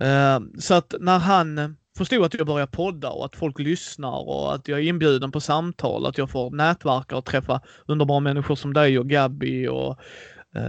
eh, 0.00 0.40
så 0.58 0.74
att 0.74 0.94
när 1.00 1.18
han 1.18 1.76
förstod 1.98 2.24
att 2.24 2.34
jag 2.34 2.46
börjar 2.46 2.66
podda 2.66 3.10
och 3.10 3.24
att 3.24 3.36
folk 3.36 3.58
lyssnar 3.58 4.28
och 4.28 4.54
att 4.54 4.68
jag 4.68 4.78
är 4.78 4.82
inbjuden 4.82 5.32
på 5.32 5.40
samtal, 5.40 6.06
att 6.06 6.18
jag 6.18 6.30
får 6.30 6.50
nätverka 6.50 7.16
och 7.16 7.24
träffa 7.24 7.60
underbara 7.86 8.20
människor 8.20 8.54
som 8.54 8.72
dig 8.72 8.98
och 8.98 9.08
Gabby 9.08 9.66
och 9.68 9.98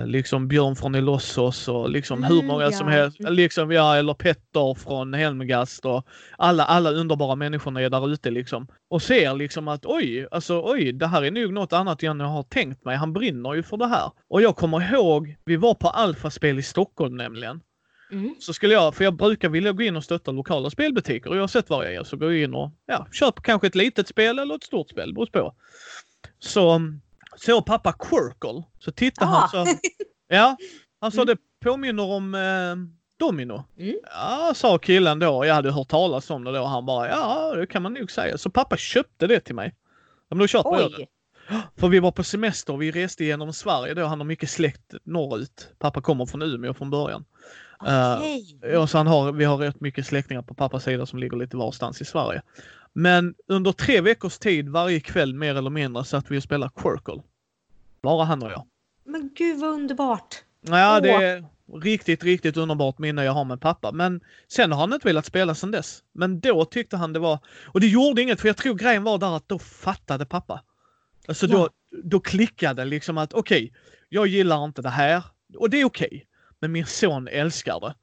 liksom 0.06 0.48
Björn 0.48 0.76
från 0.76 0.96
Elossos 0.96 1.68
och 1.68 1.90
liksom 1.90 2.24
hur 2.24 2.34
Mm, 2.36 2.48
många 2.48 2.72
som 2.72 2.88
ja. 2.88 2.94
helst, 2.94 3.18
liksom 3.20 3.72
ja, 3.72 3.96
eller 3.96 4.14
Petter 4.14 4.74
från 4.74 5.14
Helmgast 5.14 5.86
och 5.86 6.08
alla, 6.38 6.66
alla 6.66 6.92
underbara 6.92 7.36
människorna 7.36 7.82
är 7.82 7.90
där 7.90 8.10
ute 8.10 8.32
liksom. 8.32 8.68
Och 8.90 9.02
ser 9.02 9.34
liksom 9.34 9.68
att 9.68 9.86
oj, 9.86 10.28
alltså 10.32 10.62
oj, 10.66 10.92
det 10.92 11.08
här 11.08 11.22
är 11.24 11.32
nog 11.32 11.54
något 11.54 11.74
annat 11.74 12.04
än 12.04 12.20
jag 12.20 12.28
har 12.28 12.44
tänkt 12.44 12.86
mig. 12.86 12.96
Han 12.98 13.14
brinner 13.14 13.54
ju 13.54 13.64
för 13.64 13.78
det 13.78 13.88
här. 13.88 14.12
Och 14.30 14.42
jag 14.42 14.56
kommer 14.56 14.94
ihåg, 14.94 15.36
vi 15.46 15.56
var 15.56 15.74
på 15.74 15.88
Alfaspel 15.88 16.60
i 16.60 16.64
Stockholm 16.64 17.18
nämligen 17.18 17.62
Mm. 18.12 18.36
så 18.40 18.54
skulle 18.54 18.74
jag, 18.74 18.96
för 18.96 19.04
jag 19.04 19.14
brukar 19.14 19.50
vilja 19.50 19.72
gå 19.72 19.84
in 19.84 19.96
och 19.96 20.04
stötta 20.04 20.32
lokala 20.32 20.70
spelbutiker 20.70 21.30
och 21.30 21.36
oavsett 21.36 21.70
var 21.70 21.84
jag 21.84 21.94
är 21.94 22.04
så 22.04 22.18
går 22.18 22.32
jag 22.34 22.42
in 22.42 22.54
och 22.54 22.72
ja, 22.86 23.08
köper 23.12 23.42
kanske 23.42 23.68
ett 23.68 23.76
litet 23.76 24.08
spel 24.08 24.40
eller 24.40 24.56
ett 24.56 24.64
stort 24.64 24.90
spel, 24.90 25.14
beror 25.14 25.26
på. 25.26 25.54
Så 26.40 26.82
såg 27.38 27.66
pappa 27.66 27.92
Quirkle, 27.94 28.64
så 28.80 28.92
tittade 28.92 29.32
Ah. 29.32 29.50
han 29.54 29.66
så, 29.66 29.74
ja, 30.28 30.58
han 31.02 31.12
sa 31.12 31.22
Mm. 31.22 31.36
det 31.36 31.38
påminner 31.70 32.04
om 32.04 32.36
eh, 32.36 32.76
Domino. 33.20 33.64
Mm. 33.80 33.96
Ja, 34.04 34.52
sa 34.56 34.78
killen 34.78 35.20
då. 35.20 35.46
Jag 35.46 35.56
hade 35.56 35.72
hört 35.72 35.88
talas 35.88 36.30
om 36.30 36.44
det 36.44 36.52
då 36.52 36.62
och 36.62 36.70
han 36.70 36.86
bara 36.86 37.10
ja, 37.10 37.54
det 37.56 37.68
kan 37.68 37.82
man 37.82 37.94
nog 37.94 38.12
säga. 38.12 38.38
Så 38.38 38.50
pappa 38.50 38.78
köpte 38.78 39.28
det 39.28 39.40
till 39.40 39.56
mig. 39.56 39.76
Ja, 40.30 40.36
men 40.36 40.38
då 40.40 40.48
köper 40.48 40.70
jag 40.82 40.92
det. 40.92 40.98
Oj. 40.98 41.08
För 41.78 41.88
vi 41.88 42.00
var 42.00 42.12
på 42.12 42.24
semester, 42.24 42.78
vi 42.78 42.92
reste 42.92 43.26
genom 43.26 43.54
Sverige 43.54 43.94
då. 43.94 44.06
Han 44.06 44.20
har 44.20 44.26
mycket 44.26 44.50
släkt 44.50 44.94
norrut. 45.04 45.70
Pappa 45.80 46.02
kommer 46.02 46.26
från 46.26 46.42
Umeå 46.42 46.74
från 46.74 46.90
början. 46.90 47.26
Eh, 47.88 48.16
Okej. 48.18 48.60
Ja, 48.62 48.88
så 48.88 48.98
han 48.98 49.08
har, 49.08 49.32
vi 49.32 49.46
har 49.46 49.58
rätt 49.58 49.80
mycket 49.82 50.06
släktingar 50.06 50.42
på 50.42 50.54
pappas 50.54 50.84
sida 50.84 51.06
som 51.06 51.20
ligger 51.20 51.38
lite 51.38 51.58
varstans 51.58 52.02
i 52.02 52.06
Sverige. 52.06 52.42
Men 52.94 53.36
under 53.48 53.72
tre 53.72 54.02
veckors 54.02 54.38
tid 54.40 54.70
varje 54.70 55.00
kväll 55.00 55.34
mer 55.34 55.56
eller 55.56 55.70
mindre 55.70 56.06
satt 56.06 56.32
vi 56.32 56.40
och 56.40 56.44
spelade 56.44 56.72
Quirkle. 56.76 57.22
Bara 58.02 58.24
han 58.24 58.44
och 58.44 58.52
jag. 58.52 58.66
Men 59.04 59.30
gud 59.36 59.60
vad 59.60 59.70
underbart. 59.70 60.44
Ja, 60.62 61.00
det 61.00 61.10
är 61.12 61.46
riktigt, 61.82 62.24
riktigt 62.24 62.58
underbart 62.58 62.98
minne 62.98 63.24
jag 63.24 63.32
har 63.32 63.46
med 63.46 63.62
pappa. 63.62 63.92
Men 63.92 64.22
sen 64.48 64.72
har 64.72 64.80
han 64.80 64.94
inte 64.94 65.08
velat 65.08 65.26
spela 65.26 65.56
sen 65.56 65.72
dess. 65.72 66.04
Men 66.12 66.40
då 66.40 66.66
tyckte 66.66 66.98
han 66.98 67.14
det 67.14 67.20
var... 67.20 67.40
Och 67.66 67.80
det 67.80 67.88
gjorde 67.88 68.22
inget 68.22 68.42
för 68.42 68.48
jag 68.48 68.58
tror 68.58 68.76
grejen 68.76 69.04
var 69.04 69.18
där 69.18 69.36
att 69.38 69.50
då 69.50 69.60
fattade 69.60 70.26
pappa. 70.26 70.64
Alltså 71.28 71.48
då, 71.48 71.70
då 72.04 72.20
klickade 72.20 72.86
liksom 72.86 73.18
att 73.18 73.34
okej, 73.34 73.74
jag 74.10 74.28
gillar 74.28 74.66
inte 74.66 74.82
det 74.82 74.90
här. 74.90 75.24
Och 75.58 75.70
det 75.70 75.82
är 75.82 75.86
okej. 75.86 76.26
men 76.60 76.72
min 76.72 76.86
son 76.86 77.28
älskar 77.28 77.80
det. 77.80 77.96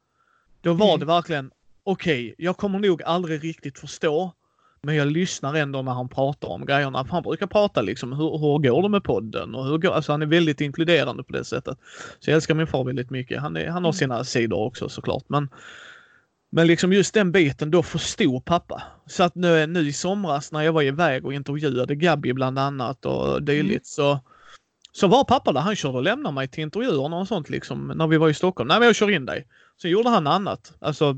Då 0.60 0.72
var 0.72 0.86
Mm. 0.88 1.00
det 1.00 1.06
verkligen 1.06 1.50
okej, 1.84 2.34
jag 2.38 2.56
kommer 2.56 2.78
nog 2.78 3.02
aldrig 3.02 3.44
riktigt 3.44 3.78
förstå. 3.78 4.32
Men 4.82 4.96
jag 4.96 5.06
lyssnar 5.12 5.54
ändå 5.54 5.82
när 5.82 5.92
han 5.92 6.08
pratar 6.08 6.48
om 6.48 6.66
grejerna. 6.66 7.06
Han 7.10 7.22
brukar 7.22 7.46
prata 7.46 7.82
liksom, 7.82 8.12
hur, 8.12 8.38
hur 8.38 8.58
går 8.58 8.82
det 8.82 8.88
med 8.88 9.04
podden? 9.04 9.54
Och 9.54 9.66
hur 9.66 9.78
går, 9.78 9.90
alltså 9.92 10.12
han 10.12 10.22
är 10.22 10.26
väldigt 10.26 10.60
inkluderande 10.60 11.22
på 11.22 11.32
det 11.32 11.44
sättet. 11.44 11.78
Så 12.18 12.30
jag 12.30 12.34
älskar 12.34 12.54
min 12.54 12.66
far 12.66 12.84
väldigt 12.84 13.10
mycket. 13.10 13.40
Han, 13.40 13.56
är, 13.56 13.66
han 13.66 13.84
har 13.84 13.90
Mm. 13.90 13.92
sina 13.92 14.24
sidor 14.24 14.58
också 14.58 14.88
såklart. 14.88 15.24
Men, 15.28 15.48
men 16.52 16.66
liksom 16.66 16.92
just 16.92 17.14
den 17.14 17.32
biten, 17.32 17.70
då 17.70 17.82
förstod 17.82 18.44
pappa. 18.44 18.82
Så 19.06 19.22
att 19.22 19.34
nu, 19.34 19.66
nu 19.66 19.80
i 19.80 19.92
somras 19.92 20.52
när 20.52 20.62
jag 20.62 20.72
var 20.72 20.82
iväg 20.82 21.26
och 21.26 21.34
intervjuade 21.34 21.94
Gabby 21.94 22.32
bland 22.32 22.58
annat 22.58 23.04
och 23.06 23.42
dylikt 23.42 23.86
så 23.86 24.20
så 24.92 25.06
var 25.06 25.24
pappa 25.24 25.52
där. 25.52 25.60
Han 25.60 25.76
körde 25.76 25.96
och 25.96 26.02
lämnade 26.02 26.34
mig 26.34 26.48
till 26.48 26.62
intervjuerna 26.62 27.16
och 27.16 27.28
sånt 27.28 27.50
liksom 27.50 27.92
när 27.96 28.06
vi 28.06 28.16
var 28.16 28.28
i 28.28 28.34
Stockholm. 28.34 28.68
Nej 28.68 28.78
men 28.78 28.86
jag 28.86 28.96
kör 28.96 29.10
in 29.10 29.26
dig. 29.26 29.46
Sen 29.82 29.90
gjorde 29.90 30.08
han 30.08 30.26
annat. 30.26 30.72
Alltså 30.80 31.16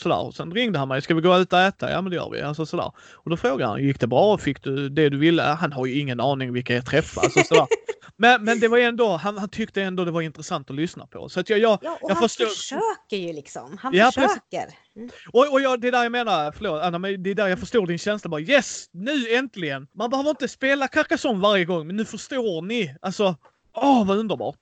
sådär. 0.00 0.30
Sen 0.30 0.52
ringde 0.52 0.78
han 0.78 0.88
mig. 0.88 1.02
Ska 1.02 1.14
vi 1.14 1.20
gå 1.20 1.38
ut 1.38 1.52
och 1.52 1.58
äta? 1.60 1.90
Ja 1.90 2.00
men 2.02 2.10
det 2.10 2.16
gör 2.16 2.30
vi. 2.30 2.42
Alltså 2.42 2.66
sådär. 2.66 2.92
Och 3.14 3.30
då 3.30 3.36
frågade 3.36 3.70
han, 3.70 3.82
gick 3.82 4.00
det 4.00 4.06
bra? 4.06 4.38
Fick 4.38 4.62
du 4.62 4.88
det 4.88 5.08
du 5.08 5.18
ville? 5.18 5.42
Han 5.42 5.72
har 5.72 5.86
ju 5.86 5.98
ingen 6.00 6.20
aning 6.20 6.52
vilka 6.52 6.74
jag 6.74 6.86
träffade. 6.86 7.24
Alltså, 7.26 7.42
sådär. 7.44 7.66
Men, 8.18 8.44
men 8.44 8.60
det 8.60 8.68
var 8.68 8.78
ändå, 8.78 9.16
han, 9.16 9.38
han 9.38 9.48
tyckte 9.48 9.82
ändå 9.82 10.04
det 10.04 10.10
var 10.10 10.22
intressant 10.22 10.70
att 10.70 10.76
lyssna 10.76 11.06
på. 11.06 11.28
Så 11.28 11.40
att 11.40 11.50
jag, 11.50 11.58
jag, 11.58 11.78
Ja, 11.82 11.98
och 12.02 12.10
jag 12.10 12.14
han 12.14 12.22
förstår- 12.22 12.46
försöker 12.46 13.16
ju 13.16 13.32
liksom. 13.32 13.78
Han 13.80 13.94
Ja, 13.94 14.06
försöker. 14.12 14.74
Mm. 14.96 15.10
och, 15.32 15.52
och 15.52 15.60
jag, 15.60 15.80
det 15.80 15.88
är 15.88 15.92
där 15.92 16.02
jag 16.02 16.12
menar, 16.12 16.52
förlåt 16.52 16.82
Anna, 16.82 16.98
men 16.98 17.22
det 17.22 17.30
är 17.30 17.34
där 17.34 17.46
jag 17.48 17.58
förstår 17.60 17.86
din 17.86 17.98
känsla 17.98 18.30
bara 18.30 18.40
yes, 18.40 18.84
nu 18.92 19.28
äntligen! 19.34 19.86
Man 19.94 20.10
behöver 20.10 20.30
inte 20.30 20.48
spela 20.48 20.88
Carcassonne 20.88 21.40
varje 21.40 21.64
gång, 21.64 21.86
men 21.86 21.96
nu 21.96 22.04
förstår 22.04 22.62
ni. 22.62 22.96
Alltså, 23.02 23.36
åh 23.74 24.06
vad 24.06 24.18
underbart! 24.18 24.58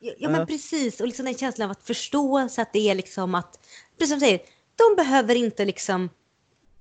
Ja, 0.00 0.12
ja 0.18 0.28
men 0.28 0.46
precis. 0.46 1.00
Och 1.00 1.06
liksom 1.06 1.24
den 1.24 1.34
känslan 1.34 1.64
av 1.64 1.70
att 1.70 1.86
förstå 1.86 2.48
så 2.48 2.62
att 2.62 2.72
det 2.72 2.90
är 2.90 2.94
liksom 2.94 3.34
att, 3.34 3.58
precis 3.98 4.10
som 4.10 4.18
du 4.18 4.26
säger, 4.26 4.40
de 4.76 4.96
behöver 4.96 5.34
inte 5.34 5.64
liksom 5.64 6.10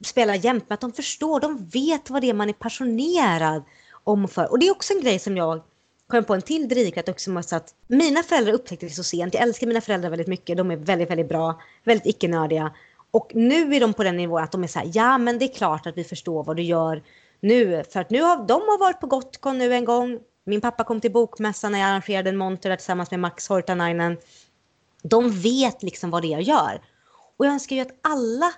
spela 0.06 0.36
jämt, 0.36 0.65
men 0.67 0.73
att 0.73 0.82
de 0.82 0.93
förstår, 0.93 1.39
de 1.39 1.69
vet 1.69 2.10
vad 2.10 2.21
det 2.21 2.30
är 2.30 2.34
man 2.34 2.49
är 2.49 2.54
passionerad 2.54 3.63
om 4.04 4.23
och 4.23 4.32
för. 4.32 4.51
Och 4.51 4.60
det 4.60 4.67
är 4.67 4.71
också 4.71 4.93
en 4.93 5.01
grej 5.01 5.19
som 5.19 5.38
jag 5.38 5.63
kom 6.08 6.23
på 6.23 6.34
en 6.34 6.41
till 6.41 6.67
drivkraft 6.67 7.10
också 7.10 7.32
med 7.32 7.45
att 7.51 7.73
mina 7.88 8.23
föräldrar 8.23 8.54
upptäckte 8.54 8.86
det 8.86 8.91
så 8.91 9.04
sent. 9.04 9.34
Jag 9.34 9.43
älskar 9.43 9.67
mina 9.67 9.82
föräldrar 9.82 10.10
väldigt 10.10 10.28
mycket. 10.28 10.58
De 10.58 10.71
är 10.71 10.75
väldigt, 10.75 11.10
väldigt 11.10 11.30
bra, 11.30 11.62
väldigt 11.84 12.08
icke-nördiga. 12.08 12.71
Och 13.12 13.32
nu 13.36 13.75
är 13.75 13.80
de 13.80 13.93
på 13.93 14.04
den 14.04 14.17
nivån 14.17 14.43
att 14.43 14.51
de 14.51 14.63
är 14.63 14.67
så 14.67 14.80
här, 14.80 14.91
ja 14.93 15.17
men 15.17 15.39
det 15.39 15.45
är 15.45 15.54
klart 15.54 15.88
att 15.88 15.97
vi 15.97 16.04
förstår 16.04 16.43
vad 16.43 16.56
du 16.56 16.63
gör 16.63 17.04
nu. 17.39 17.84
För 17.84 17.99
att 17.99 18.10
nu 18.10 18.21
har 18.21 18.47
de 18.47 18.54
har 18.62 18.80
varit 18.80 18.99
på 18.99 19.08
Gotcon 19.08 19.58
nu 19.58 19.73
en 19.73 19.86
gång. 19.86 20.19
Min 20.47 20.62
pappa 20.62 20.84
kom 20.84 21.01
till 21.01 21.12
bokmässan 21.12 21.71
när 21.71 21.79
jag 21.79 21.89
arrangerade 21.89 22.29
en 22.29 22.38
monter 22.38 22.69
där 22.69 22.77
tillsammans 22.77 23.12
med 23.12 23.19
Max 23.19 23.49
Hortanainen. 23.49 24.17
De 25.03 25.31
vet 25.31 25.84
liksom 25.84 26.10
vad 26.10 26.21
det 26.21 26.27
är 26.27 26.31
jag 26.31 26.41
gör. 26.41 26.81
Och 27.38 27.45
jag 27.45 27.53
önskar 27.53 27.75
ju 27.75 27.81
att 27.81 27.99
alla 28.01 28.53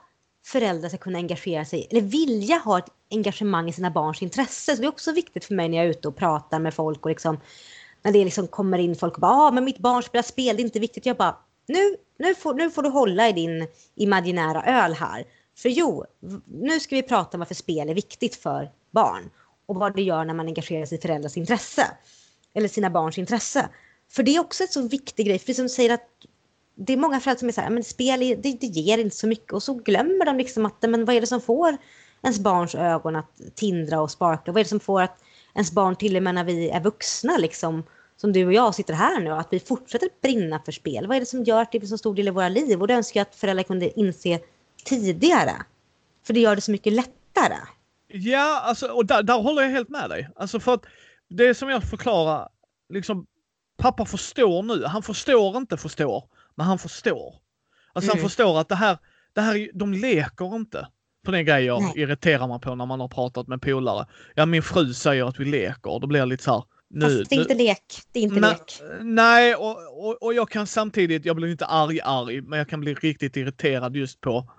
föräldrar 0.45 0.89
ska 0.89 0.97
kunna 0.97 1.17
engagera 1.17 1.65
sig, 1.65 1.87
eller 1.91 2.01
vilja 2.01 2.57
ha 2.57 2.79
ett 2.79 2.89
engagemang 3.11 3.69
i 3.69 3.73
sina 3.73 3.91
barns 3.91 4.21
intresse. 4.21 4.75
Så 4.75 4.81
det 4.81 4.87
är 4.87 4.89
också 4.89 5.11
viktigt 5.11 5.45
för 5.45 5.53
mig 5.53 5.69
när 5.69 5.77
jag 5.77 5.85
är 5.85 5.89
ute 5.89 6.07
och 6.07 6.15
pratar 6.15 6.59
med 6.59 6.73
folk 6.73 7.05
och 7.05 7.09
liksom, 7.09 7.39
när 8.01 8.11
det 8.11 8.23
liksom 8.23 8.47
kommer 8.47 8.77
in 8.77 8.95
folk 8.95 9.13
och 9.13 9.21
bara 9.21 9.31
ah, 9.31 9.51
men 9.51 9.65
mitt 9.65 9.79
barn 9.79 10.03
spelar 10.03 10.23
spel, 10.23 10.55
det 10.55 10.61
är 10.61 10.65
inte 10.65 10.79
viktigt. 10.79 11.05
Jag 11.05 11.17
bara, 11.17 11.37
nu, 11.67 11.95
nu, 12.19 12.35
får, 12.35 12.53
nu 12.53 12.71
får 12.71 12.83
du 12.83 12.89
hålla 12.89 13.29
i 13.29 13.33
din 13.33 13.67
imaginära 13.95 14.63
öl 14.63 14.93
här. 14.93 15.25
För 15.57 15.69
jo, 15.69 16.05
nu 16.45 16.79
ska 16.79 16.95
vi 16.95 17.03
prata 17.03 17.37
om 17.37 17.39
varför 17.39 17.55
spel 17.55 17.89
är 17.89 17.93
viktigt 17.93 18.35
för 18.35 18.71
barn 18.91 19.29
och 19.67 19.75
vad 19.75 19.95
det 19.95 20.01
gör 20.01 20.25
när 20.25 20.33
man 20.33 20.47
engagerar 20.47 20.85
sig 20.85 20.97
i 20.97 21.01
föräldrars 21.01 21.37
intresse 21.37 21.91
eller 22.53 22.67
sina 22.67 22.89
barns 22.89 23.17
intresse. 23.17 23.69
För 24.09 24.23
det 24.23 24.35
är 24.35 24.39
också 24.39 24.63
en 24.63 24.69
så 24.69 24.87
viktig 24.87 25.25
grej, 25.25 25.39
för 25.39 25.53
som 25.53 25.69
säger 25.69 25.93
att 25.93 26.07
det 26.75 26.93
är 26.93 26.97
många 26.97 27.19
föräldrar 27.19 27.39
som 27.39 27.47
är 27.47 27.53
så 27.53 27.61
här, 27.61 27.69
men 27.69 27.83
spel 27.83 28.19
det, 28.19 28.35
det 28.35 28.67
ger 28.67 28.97
inte 28.97 29.15
så 29.15 29.27
mycket 29.27 29.53
och 29.53 29.63
så 29.63 29.73
glömmer 29.73 30.25
de 30.25 30.37
liksom 30.37 30.65
att 30.65 30.81
men 30.81 31.05
vad 31.05 31.15
är 31.15 31.21
det 31.21 31.27
som 31.27 31.41
får 31.41 31.77
ens 32.21 32.39
barns 32.39 32.75
ögon 32.75 33.15
att 33.15 33.41
tindra 33.55 34.01
och 34.01 34.11
sparka? 34.11 34.51
Vad 34.51 34.59
är 34.59 34.63
det 34.63 34.69
som 34.69 34.79
får 34.79 35.01
att 35.01 35.23
ens 35.53 35.71
barn 35.71 35.95
till 35.95 36.17
och 36.17 36.23
med 36.23 36.35
när 36.35 36.43
vi 36.43 36.69
är 36.69 36.81
vuxna 36.81 37.37
liksom 37.37 37.83
som 38.17 38.33
du 38.33 38.45
och 38.45 38.53
jag 38.53 38.75
sitter 38.75 38.93
här 38.93 39.19
nu, 39.19 39.31
att 39.31 39.47
vi 39.51 39.59
fortsätter 39.59 40.09
brinna 40.21 40.59
för 40.65 40.71
spel. 40.71 41.07
Vad 41.07 41.15
är 41.15 41.19
det 41.19 41.25
som 41.25 41.43
gör 41.43 41.59
typ 41.59 41.67
att 41.67 41.71
det 41.71 41.79
blir 41.79 41.89
så 41.89 41.97
stor 41.97 42.15
del 42.15 42.27
i 42.27 42.31
våra 42.31 42.49
liv? 42.49 42.81
Och 42.81 42.87
det 42.87 42.93
önskar 42.93 43.19
jag 43.19 43.27
att 43.27 43.35
föräldrar 43.35 43.63
kunde 43.63 43.99
inse 43.99 44.39
tidigare. 44.85 45.53
För 46.25 46.33
det 46.33 46.39
gör 46.39 46.55
det 46.55 46.61
så 46.61 46.71
mycket 46.71 46.93
lättare. 46.93 47.57
Ja, 48.07 48.59
alltså, 48.61 48.87
och 48.87 49.05
där, 49.05 49.23
där 49.23 49.41
håller 49.41 49.61
jag 49.61 49.69
helt 49.69 49.89
med 49.89 50.09
dig. 50.09 50.29
Alltså 50.35 50.59
för 50.59 50.73
att 50.73 50.85
det 51.29 51.53
som 51.55 51.69
jag 51.69 51.83
förklarar, 51.83 52.49
liksom 52.93 53.25
pappa 53.77 54.05
förstår 54.05 54.63
nu. 54.63 54.85
Han 54.85 55.03
förstår 55.03 55.57
inte 55.57 55.77
förstår, 55.77 56.23
men 56.55 56.65
han 56.65 56.79
förstår. 56.79 57.35
Alltså 57.93 58.11
han 58.11 58.17
Mm. 58.17 58.29
förstår 58.29 58.59
att 58.59 58.69
det 58.69 58.75
här, 58.75 58.97
det 59.33 59.41
här, 59.41 59.55
är- 59.55 59.69
de 59.73 59.93
leker 59.93 60.55
inte. 60.55 60.87
För 61.25 61.31
det 61.31 61.37
är 61.37 61.39
en 61.39 61.45
grej 61.45 61.65
jag 61.65 61.81
Nej. 61.81 61.93
irriterar 61.95 62.47
mig 62.47 62.59
på 62.59 62.75
när 62.75 62.85
man 62.85 62.99
har 62.99 63.07
pratat 63.07 63.47
med 63.47 63.61
polare. 63.61 64.05
Ja, 64.35 64.45
min 64.45 64.63
fru 64.63 64.93
säger 64.93 65.25
att 65.25 65.39
vi 65.39 65.45
leker. 65.45 65.99
Då 65.99 66.07
blir 66.07 66.19
jag 66.19 66.29
lite 66.29 66.43
så 66.43 66.51
här, 66.51 66.63
Nu, 66.89 67.01
Fast 67.17 67.29
det 67.29 67.35
är 67.35 67.39
inte 67.39 67.53
lek. 67.53 67.83
Det 68.11 68.19
är 68.19 68.23
inte 68.23 68.39
na, 68.39 68.49
lek. 68.49 68.81
Nej, 69.01 69.55
och, 69.55 70.05
och, 70.07 70.23
och 70.23 70.33
jag 70.33 70.49
kan 70.49 70.67
samtidigt, 70.67 71.25
jag 71.25 71.35
blir 71.35 71.47
inte 71.51 71.65
arg 71.65 71.99
arg, 72.03 72.41
men 72.41 72.59
jag 72.59 72.69
kan 72.69 72.79
bli 72.79 72.93
riktigt 72.93 73.37
irriterad 73.37 73.95
just 73.95 74.21
på 74.21 74.51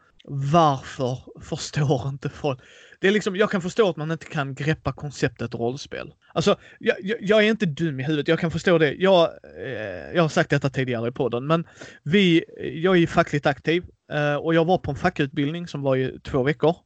varför 0.53 1.19
förstår 1.43 2.09
inte 2.09 2.29
folk? 2.29 2.61
Det 3.01 3.09
är 3.09 3.13
liksom, 3.13 3.37
jag 3.37 3.51
kan 3.51 3.63
förstå 3.63 3.89
att 3.89 3.97
man 3.97 4.11
inte 4.11 4.27
kan 4.27 4.55
greppa 4.55 4.93
konceptet 4.93 5.55
rollspel. 5.55 6.15
Alltså, 6.35 6.57
jag, 6.79 6.97
jag, 7.01 7.19
jag 7.21 7.45
är 7.45 7.51
inte 7.51 7.67
dum 7.67 8.01
i 8.01 8.03
huvudet, 8.03 8.29
jag 8.29 8.39
kan 8.39 8.51
förstå 8.51 8.79
det. 8.79 8.95
Jag, 8.95 9.31
eh, 9.65 10.15
jag 10.15 10.23
har 10.23 10.29
sagt 10.29 10.51
detta 10.51 10.71
tidigare 10.71 11.09
i 11.09 11.13
podden, 11.13 11.47
men 11.47 11.65
vi, 12.03 12.45
jag 12.83 12.99
är 12.99 13.07
fackligt 13.07 13.47
aktiv 13.47 13.85
eh, 14.13 14.35
och 14.35 14.55
jag 14.55 14.65
var 14.65 14.79
på 14.79 14.91
en 14.91 14.97
fackutbildning 14.97 15.67
som 15.67 15.83
var 15.83 15.97
i 15.97 16.19
två 16.25 16.43
veckor. 16.43 16.77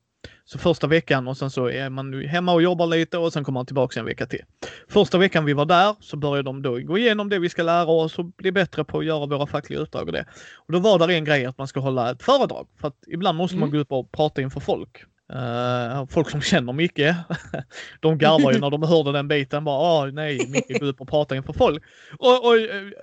Så 0.44 0.58
första 0.58 0.86
veckan 0.86 1.28
och 1.28 1.36
sen 1.36 1.50
så 1.50 1.70
är 1.70 1.90
man 1.90 2.24
hemma 2.24 2.52
och 2.52 2.62
jobbar 2.62 2.86
lite 2.86 3.18
och 3.18 3.32
sen 3.32 3.44
kommer 3.44 3.58
man 3.58 3.66
tillbaka 3.66 4.00
en 4.00 4.06
vecka 4.06 4.26
till. 4.26 4.44
Första 4.88 5.18
veckan 5.18 5.44
vi 5.44 5.52
var 5.52 5.64
där 5.64 5.96
så 6.00 6.16
började 6.16 6.42
de 6.42 6.62
då 6.62 6.78
gå 6.78 6.98
igenom 6.98 7.28
det 7.28 7.38
vi 7.38 7.48
ska 7.48 7.62
lära 7.62 7.86
oss 7.86 8.18
och 8.18 8.24
bli 8.24 8.52
bättre 8.52 8.84
på 8.84 8.98
att 8.98 9.04
göra 9.04 9.26
våra 9.26 9.46
fackliga 9.46 9.80
uppdrag 9.80 10.06
och 10.06 10.12
det. 10.12 10.26
Och 10.54 10.72
då 10.72 10.78
var 10.78 10.98
där 10.98 11.08
en 11.08 11.24
grej 11.24 11.46
att 11.46 11.58
man 11.58 11.68
ska 11.68 11.80
hålla 11.80 12.10
ett 12.10 12.22
föredrag 12.22 12.68
för 12.80 12.88
att 12.88 12.98
ibland 13.06 13.38
måste 13.38 13.56
man 13.56 13.68
mm. 13.68 13.72
gå 13.72 13.78
upp 13.78 13.92
och 13.92 14.12
prata 14.12 14.42
inför 14.42 14.60
folk. 14.60 15.04
Uh, 15.34 16.06
folk 16.06 16.30
som 16.30 16.40
känner 16.40 16.72
Micke, 16.72 17.14
de 18.00 18.18
garvar 18.18 18.52
ju 18.52 18.58
när 18.58 18.70
de 18.70 18.82
hörde 18.82 19.12
den 19.12 19.28
biten. 19.28 19.64
Bara, 19.64 19.76
ah, 19.76 20.06
nej, 20.06 20.46
Micke 20.48 20.80
går 20.80 20.86
upp 20.86 21.00
och 21.00 21.08
pratar 21.08 21.36
inför 21.36 21.52
folk. 21.52 21.82
Och, 22.18 22.46
och, 22.46 22.56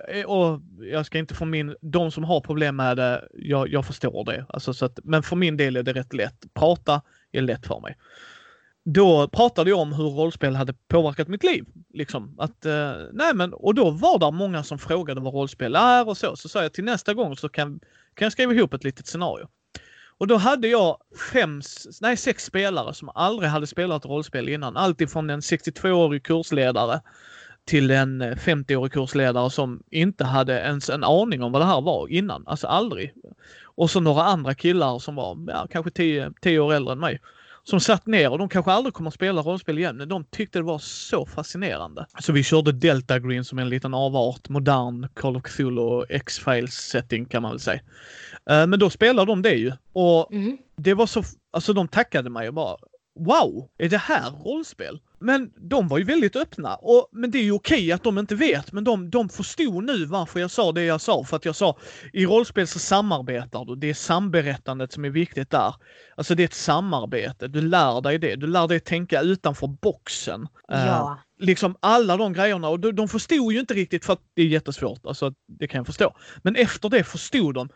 eh, 0.08 0.24
och, 0.24 0.60
jag 0.80 1.06
ska 1.06 1.18
inte 1.18 1.34
få 1.34 1.44
min, 1.44 1.76
de 1.80 2.10
som 2.10 2.24
har 2.24 2.40
problem 2.40 2.76
med 2.76 2.96
det, 2.96 3.28
jag, 3.32 3.68
jag 3.68 3.86
förstår 3.86 4.24
det. 4.24 4.46
Alltså, 4.48 4.74
så 4.74 4.84
att, 4.84 4.98
men 5.04 5.22
för 5.22 5.36
min 5.36 5.56
del 5.56 5.76
är 5.76 5.82
det 5.82 5.92
rätt 5.92 6.12
lätt. 6.12 6.54
Prata 6.54 7.02
är 7.32 7.42
lätt 7.42 7.66
för 7.66 7.80
mig. 7.80 7.96
Då 8.84 9.28
pratade 9.28 9.70
jag 9.70 9.78
om 9.78 9.92
hur 9.92 10.10
rollspel 10.10 10.56
hade 10.56 10.74
påverkat 10.88 11.28
mitt 11.28 11.44
liv. 11.44 11.64
Liksom 11.94 12.36
att, 12.38 12.66
uh, 12.66 12.92
nej 13.12 13.34
men, 13.34 13.52
och 13.52 13.74
då 13.74 13.90
var 13.90 14.18
det 14.18 14.30
många 14.30 14.62
som 14.62 14.78
frågade 14.78 15.20
vad 15.20 15.34
rollspel 15.34 15.74
är 15.74 16.08
och 16.08 16.16
så. 16.16 16.36
Så 16.36 16.48
sa 16.48 16.62
jag 16.62 16.72
till 16.72 16.84
nästa 16.84 17.14
gång 17.14 17.36
så 17.36 17.48
kan, 17.48 17.80
kan 18.14 18.26
jag 18.26 18.32
skriva 18.32 18.52
ihop 18.52 18.74
ett 18.74 18.84
litet 18.84 19.06
scenario. 19.06 19.48
Och 20.20 20.26
då 20.26 20.36
hade 20.36 20.68
jag 20.68 20.96
fem, 21.32 21.60
nej 22.00 22.16
sex 22.16 22.44
spelare 22.44 22.94
som 22.94 23.10
aldrig 23.14 23.50
hade 23.50 23.66
spelat 23.66 24.04
rollspel 24.04 24.48
innan. 24.48 24.76
Alltifrån 24.76 25.30
en 25.30 25.40
62-årig 25.40 26.22
kursledare 26.22 27.00
till 27.64 27.90
en 27.90 28.22
eh, 28.22 28.36
50-årig 28.36 28.92
kursledare 28.92 29.50
som 29.50 29.82
inte 29.90 30.24
hade 30.24 30.60
ens 30.60 30.90
en 30.90 31.04
aning 31.04 31.42
om 31.42 31.52
vad 31.52 31.62
det 31.62 31.66
här 31.66 31.80
var 31.80 32.08
innan. 32.08 32.46
Alltså 32.46 32.66
aldrig. 32.66 33.14
Och 33.64 33.90
så 33.90 34.00
några 34.00 34.22
andra 34.22 34.54
killar 34.54 34.98
som 34.98 35.14
var 35.14 35.38
ja, 35.46 35.66
kanske 35.70 35.90
10 36.40 36.58
år 36.58 36.74
äldre 36.74 36.92
än 36.92 37.00
mig 37.00 37.20
som 37.64 37.80
satt 37.80 38.06
ner 38.06 38.30
och 38.30 38.38
de 38.38 38.48
kanske 38.48 38.72
aldrig 38.72 38.94
kommer 38.94 39.08
att 39.08 39.14
spela 39.14 39.42
rollspel 39.42 39.78
igen, 39.78 39.96
men 39.96 40.08
de 40.08 40.24
tyckte 40.24 40.58
det 40.58 40.62
var 40.62 40.78
så 40.78 41.26
fascinerande. 41.26 42.06
Så 42.18 42.32
vi 42.32 42.42
körde 42.42 42.72
Delta 42.72 43.18
Green 43.18 43.44
som 43.44 43.58
en 43.58 43.68
liten 43.68 43.94
avart, 43.94 44.48
modern 44.48 45.08
Call 45.14 45.36
of 45.36 45.42
Cthulhu 45.42 45.82
och 45.82 46.06
X-Files 46.08 46.74
setting 46.74 47.24
kan 47.24 47.42
man 47.42 47.50
väl 47.50 47.60
säga. 47.60 47.80
Eh, 48.50 48.66
men 48.66 48.78
då 48.78 48.90
spelade 48.90 49.32
de 49.32 49.42
det 49.42 49.54
ju 49.54 49.72
och 49.92 50.32
mm. 50.32 50.58
det 50.76 50.94
var 50.94 51.06
så, 51.06 51.22
alltså 51.52 51.72
de 51.72 51.88
tackade 51.88 52.30
mig 52.30 52.48
och 52.48 52.54
bara 52.54 52.76
Wow, 53.18 53.68
är 53.78 53.88
det 53.88 53.98
här 53.98 54.30
rollspel? 54.30 55.00
Men 55.18 55.50
de 55.70 55.88
var 55.88 55.98
ju 55.98 56.04
väldigt 56.04 56.36
öppna. 56.36 56.74
Och, 56.74 57.08
men 57.12 57.30
det 57.30 57.38
är 57.38 57.42
ju 57.42 57.52
okej 57.52 57.92
att 57.92 58.02
de 58.02 58.18
inte 58.18 58.34
vet, 58.34 58.72
men 58.72 58.84
de, 58.84 59.10
de 59.10 59.28
förstod 59.28 59.84
nu 59.84 60.04
varför 60.04 60.40
jag 60.40 60.50
sa 60.50 60.72
det 60.72 60.82
jag 60.82 61.00
sa. 61.00 61.24
För 61.24 61.36
att 61.36 61.44
jag 61.44 61.56
sa, 61.56 61.78
i 62.12 62.26
rollspel 62.26 62.66
så 62.66 62.78
samarbetar 62.78 63.64
du. 63.64 63.76
Det 63.76 63.90
är 63.90 63.94
samberättandet 63.94 64.92
som 64.92 65.04
är 65.04 65.10
viktigt 65.10 65.50
där. 65.50 65.74
Alltså 66.16 66.34
det 66.34 66.42
är 66.42 66.44
ett 66.44 66.54
samarbete. 66.54 67.48
Du 67.48 67.60
lär 67.60 68.00
dig 68.00 68.18
det. 68.18 68.36
Du 68.36 68.46
lär 68.46 68.68
dig 68.68 68.80
tänka 68.80 69.20
utanför 69.20 69.66
boxen. 69.66 70.42
Eh, 70.72 70.86
ja. 70.86 71.18
Uh, 71.40 71.46
liksom 71.46 71.76
alla 71.80 72.16
de 72.16 72.32
grejerna. 72.32 72.68
Och 72.68 72.80
de, 72.80 72.92
de 72.92 73.08
förstod 73.08 73.52
ju 73.52 73.60
inte 73.60 73.74
riktigt 73.74 74.04
för 74.04 74.12
att 74.12 74.22
det 74.34 74.42
är 74.42 74.46
jättesvårt. 74.46 75.06
Alltså 75.06 75.32
det 75.58 75.68
kan 75.68 75.78
jag 75.78 75.86
förstå. 75.86 76.16
Men 76.42 76.56
efter 76.56 76.88
det 76.88 77.04
förstod 77.04 77.54
de 77.54 77.68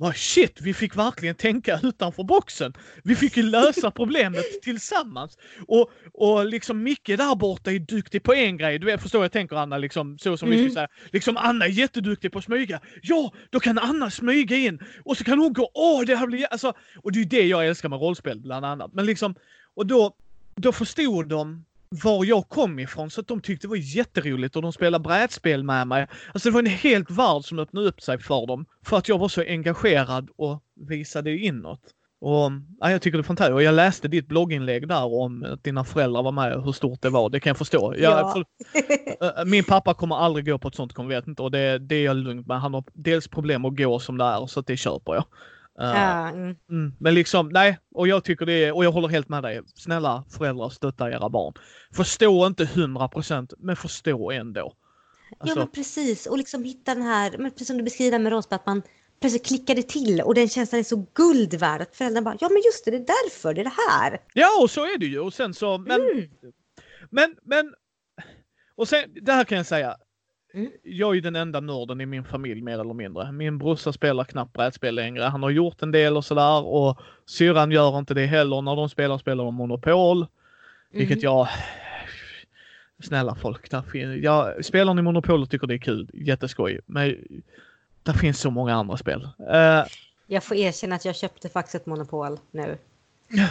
Oh, 0.00 0.12
shit, 0.12 0.60
vi 0.60 0.74
fick 0.74 0.96
verkligen 0.96 1.34
tänka 1.34 1.80
utanför 1.82 2.22
boxen. 2.22 2.72
Vi 3.04 3.16
fick 3.16 3.36
ju 3.36 3.42
lösa 3.42 3.90
problemet 4.00 4.62
tillsammans. 4.62 5.38
Och, 5.66 5.90
och 6.12 6.46
liksom 6.46 6.82
Micke 6.82 7.06
där 7.06 7.34
borta 7.34 7.72
är 7.72 7.78
duktig 7.78 8.22
på 8.22 8.34
en 8.34 8.56
grej. 8.56 8.78
Du 8.78 8.86
vet, 8.86 9.02
förstår 9.02 9.22
jag 9.24 9.32
tänker 9.32 9.56
Anna, 9.56 9.78
liksom 9.78 10.18
så 10.18 10.36
som 10.36 10.48
mm. 10.48 10.58
vi 10.58 10.64
skulle 10.64 10.74
säga. 10.74 10.88
Liksom 11.12 11.36
Anna 11.36 11.64
är 11.64 11.70
jätteduktig 11.70 12.32
på 12.32 12.38
att 12.38 12.44
smyga. 12.44 12.80
Ja, 13.02 13.32
då 13.50 13.60
kan 13.60 13.78
Anna 13.78 14.10
smyga 14.10 14.56
in 14.56 14.78
och 15.04 15.16
så 15.16 15.24
kan 15.24 15.38
hon 15.38 15.52
gå, 15.52 15.70
åh 15.74 16.04
det 16.06 16.16
här 16.16 16.26
blir, 16.26 16.46
alltså. 16.46 16.72
Och 17.02 17.12
det 17.12 17.18
är 17.18 17.22
ju 17.22 17.28
det 17.28 17.46
jag 17.46 17.66
älskar 17.66 17.88
med 17.88 18.00
rollspel 18.00 18.40
bland 18.40 18.66
annat. 18.66 18.92
Men 18.94 19.06
liksom, 19.06 19.34
och 19.74 19.86
då, 19.86 20.16
då 20.56 20.72
förstod 20.72 21.28
de 21.28 21.64
var 21.90 22.24
jag 22.24 22.48
kom 22.48 22.78
ifrån 22.78 23.10
så 23.10 23.20
att 23.20 23.28
de 23.28 23.40
tyckte 23.40 23.66
det 23.66 23.68
var 23.68 23.96
jätteroligt 23.96 24.56
och 24.56 24.62
de 24.62 24.72
spelade 24.72 25.02
brädspel 25.02 25.64
med 25.64 25.86
mig. 25.86 26.06
Alltså 26.34 26.48
det 26.48 26.52
var 26.52 26.60
en 26.60 26.66
helt 26.66 27.10
värld 27.10 27.44
som 27.44 27.58
öppnade 27.58 27.88
upp 27.88 28.00
sig 28.00 28.18
för 28.18 28.46
dem. 28.46 28.66
För 28.86 28.96
att 28.96 29.08
jag 29.08 29.18
var 29.18 29.28
så 29.28 29.42
engagerad 29.42 30.30
och 30.36 30.62
visade 30.88 31.36
inåt. 31.36 31.80
Och 32.20 32.52
ja, 32.80 32.90
jag 32.90 33.02
tycker 33.02 33.18
det 33.18 33.22
är 33.22 33.22
fantastiskt. 33.22 33.54
Och 33.54 33.62
jag 33.62 33.74
läste 33.74 34.08
ditt 34.08 34.28
blogginlägg 34.28 34.88
där 34.88 35.04
om 35.04 35.44
att 35.44 35.64
dina 35.64 35.84
föräldrar 35.84 36.22
var 36.22 36.32
med 36.32 36.54
och 36.54 36.64
hur 36.64 36.72
stort 36.72 37.02
det 37.02 37.10
var. 37.10 37.30
Det 37.30 37.40
kan 37.40 37.50
jag 37.50 37.58
förstå. 37.58 37.94
Jag, 37.96 38.12
ja. 38.12 38.32
för, 38.32 39.44
min 39.44 39.64
pappa 39.64 39.94
kommer 39.94 40.16
aldrig 40.16 40.46
gå 40.46 40.58
på 40.58 40.68
ett 40.68 40.74
sånt 40.74 40.92
konvent 40.92 41.26
inte 41.26 41.42
och 41.42 41.50
det, 41.50 41.78
det 41.78 41.94
är 41.94 42.04
jag 42.04 42.16
lugnt 42.16 42.46
med. 42.46 42.60
Han 42.60 42.74
har 42.74 42.84
dels 42.92 43.28
problem 43.28 43.64
att 43.64 43.76
gå 43.76 43.98
som 43.98 44.18
det 44.18 44.24
är 44.24 44.46
så 44.46 44.60
det 44.60 44.76
köper 44.76 45.14
jag. 45.14 45.24
Uh, 45.80 46.28
mm. 46.28 46.56
Mm, 46.70 46.92
men 46.98 47.14
liksom, 47.14 47.48
nej, 47.48 47.78
och 47.94 48.08
jag 48.08 48.24
tycker 48.24 48.46
det 48.46 48.64
är, 48.64 48.72
och 48.72 48.84
jag 48.84 48.92
håller 48.92 49.08
helt 49.08 49.28
med 49.28 49.42
dig. 49.42 49.60
Snälla 49.74 50.24
föräldrar, 50.38 50.68
stötta 50.68 51.10
era 51.10 51.28
barn. 51.28 51.54
Förstå 51.92 52.46
inte 52.46 52.64
100% 52.64 53.54
men 53.58 53.76
förstå 53.76 54.30
ändå. 54.30 54.60
Alltså, 54.60 54.76
ja 55.38 55.54
men 55.54 55.58
alltså- 55.58 55.74
precis, 55.74 56.26
och 56.26 56.38
liksom 56.38 56.64
hitta 56.64 56.94
den 56.94 57.04
här, 57.04 57.34
men 57.38 57.50
precis 57.50 57.66
som 57.66 57.76
du 57.76 57.82
beskriver 57.82 58.18
med 58.18 58.32
rollspel, 58.32 58.56
att 58.56 58.66
man 58.66 58.82
plötsligt 59.20 59.46
klickade 59.46 59.82
till 59.82 60.20
och 60.20 60.34
den 60.34 60.48
känslan 60.48 60.78
är 60.78 60.84
så 60.84 61.06
guld 61.14 61.54
värd 61.54 61.80
att 61.80 61.96
föräldrarna 61.96 62.24
bara, 62.24 62.36
ja 62.40 62.48
men 62.48 62.62
just 62.64 62.84
det, 62.84 62.90
det 62.90 62.96
är 62.96 63.06
därför, 63.06 63.54
det 63.54 63.60
är 63.60 63.64
det 63.64 63.76
här. 63.90 64.20
Ja 64.34 64.62
och 64.62 64.70
så 64.70 64.84
är 64.84 64.98
det 64.98 65.06
ju 65.06 65.20
och 65.20 65.34
sen 65.34 65.54
så, 65.54 65.78
men, 65.78 66.00
mm. 66.00 66.30
men, 67.10 67.36
men, 67.42 67.74
och 68.74 68.88
sen, 68.88 69.00
det 69.22 69.32
här 69.32 69.44
kan 69.44 69.56
jag 69.56 69.66
säga. 69.66 69.96
Jag 70.82 71.16
är 71.16 71.20
den 71.20 71.36
enda 71.36 71.60
nörden 71.60 72.00
i 72.00 72.06
min 72.06 72.24
familj 72.24 72.62
mer 72.62 72.78
eller 72.78 72.94
mindre. 72.94 73.32
Min 73.32 73.58
brorsa 73.58 73.92
spelar 73.92 74.24
knappt 74.24 74.52
brädspel 74.52 74.94
längre. 74.94 75.22
Han 75.22 75.42
har 75.42 75.50
gjort 75.50 75.82
en 75.82 75.90
del 75.90 76.16
och 76.16 76.24
sådär 76.24 76.66
och 76.66 77.00
syrran 77.26 77.70
gör 77.70 77.98
inte 77.98 78.14
det 78.14 78.26
heller. 78.26 78.62
När 78.62 78.76
de 78.76 78.88
spelar 78.88 79.18
spelar 79.18 79.44
de 79.44 79.54
Monopol. 79.54 80.16
Mm. 80.16 80.28
Vilket 80.90 81.22
jag... 81.22 81.48
Snälla 83.02 83.34
folk, 83.34 83.70
där 83.70 83.82
fin... 83.82 84.22
jag 84.22 84.64
spelar 84.64 84.94
ni 84.94 85.02
Monopol 85.02 85.42
och 85.42 85.50
tycker 85.50 85.66
det 85.66 85.74
är 85.74 85.78
kul. 85.78 86.10
Jätteskoj. 86.12 86.80
Men 86.86 87.16
det 88.02 88.12
finns 88.12 88.40
så 88.40 88.50
många 88.50 88.74
andra 88.74 88.96
spel. 88.96 89.28
Uh... 89.40 89.84
Jag 90.26 90.44
får 90.44 90.56
erkänna 90.56 90.94
att 90.94 91.04
jag 91.04 91.16
köpte 91.16 91.48
faktiskt 91.48 91.74
ett 91.74 91.86
Monopol 91.86 92.38
nu. 92.50 92.78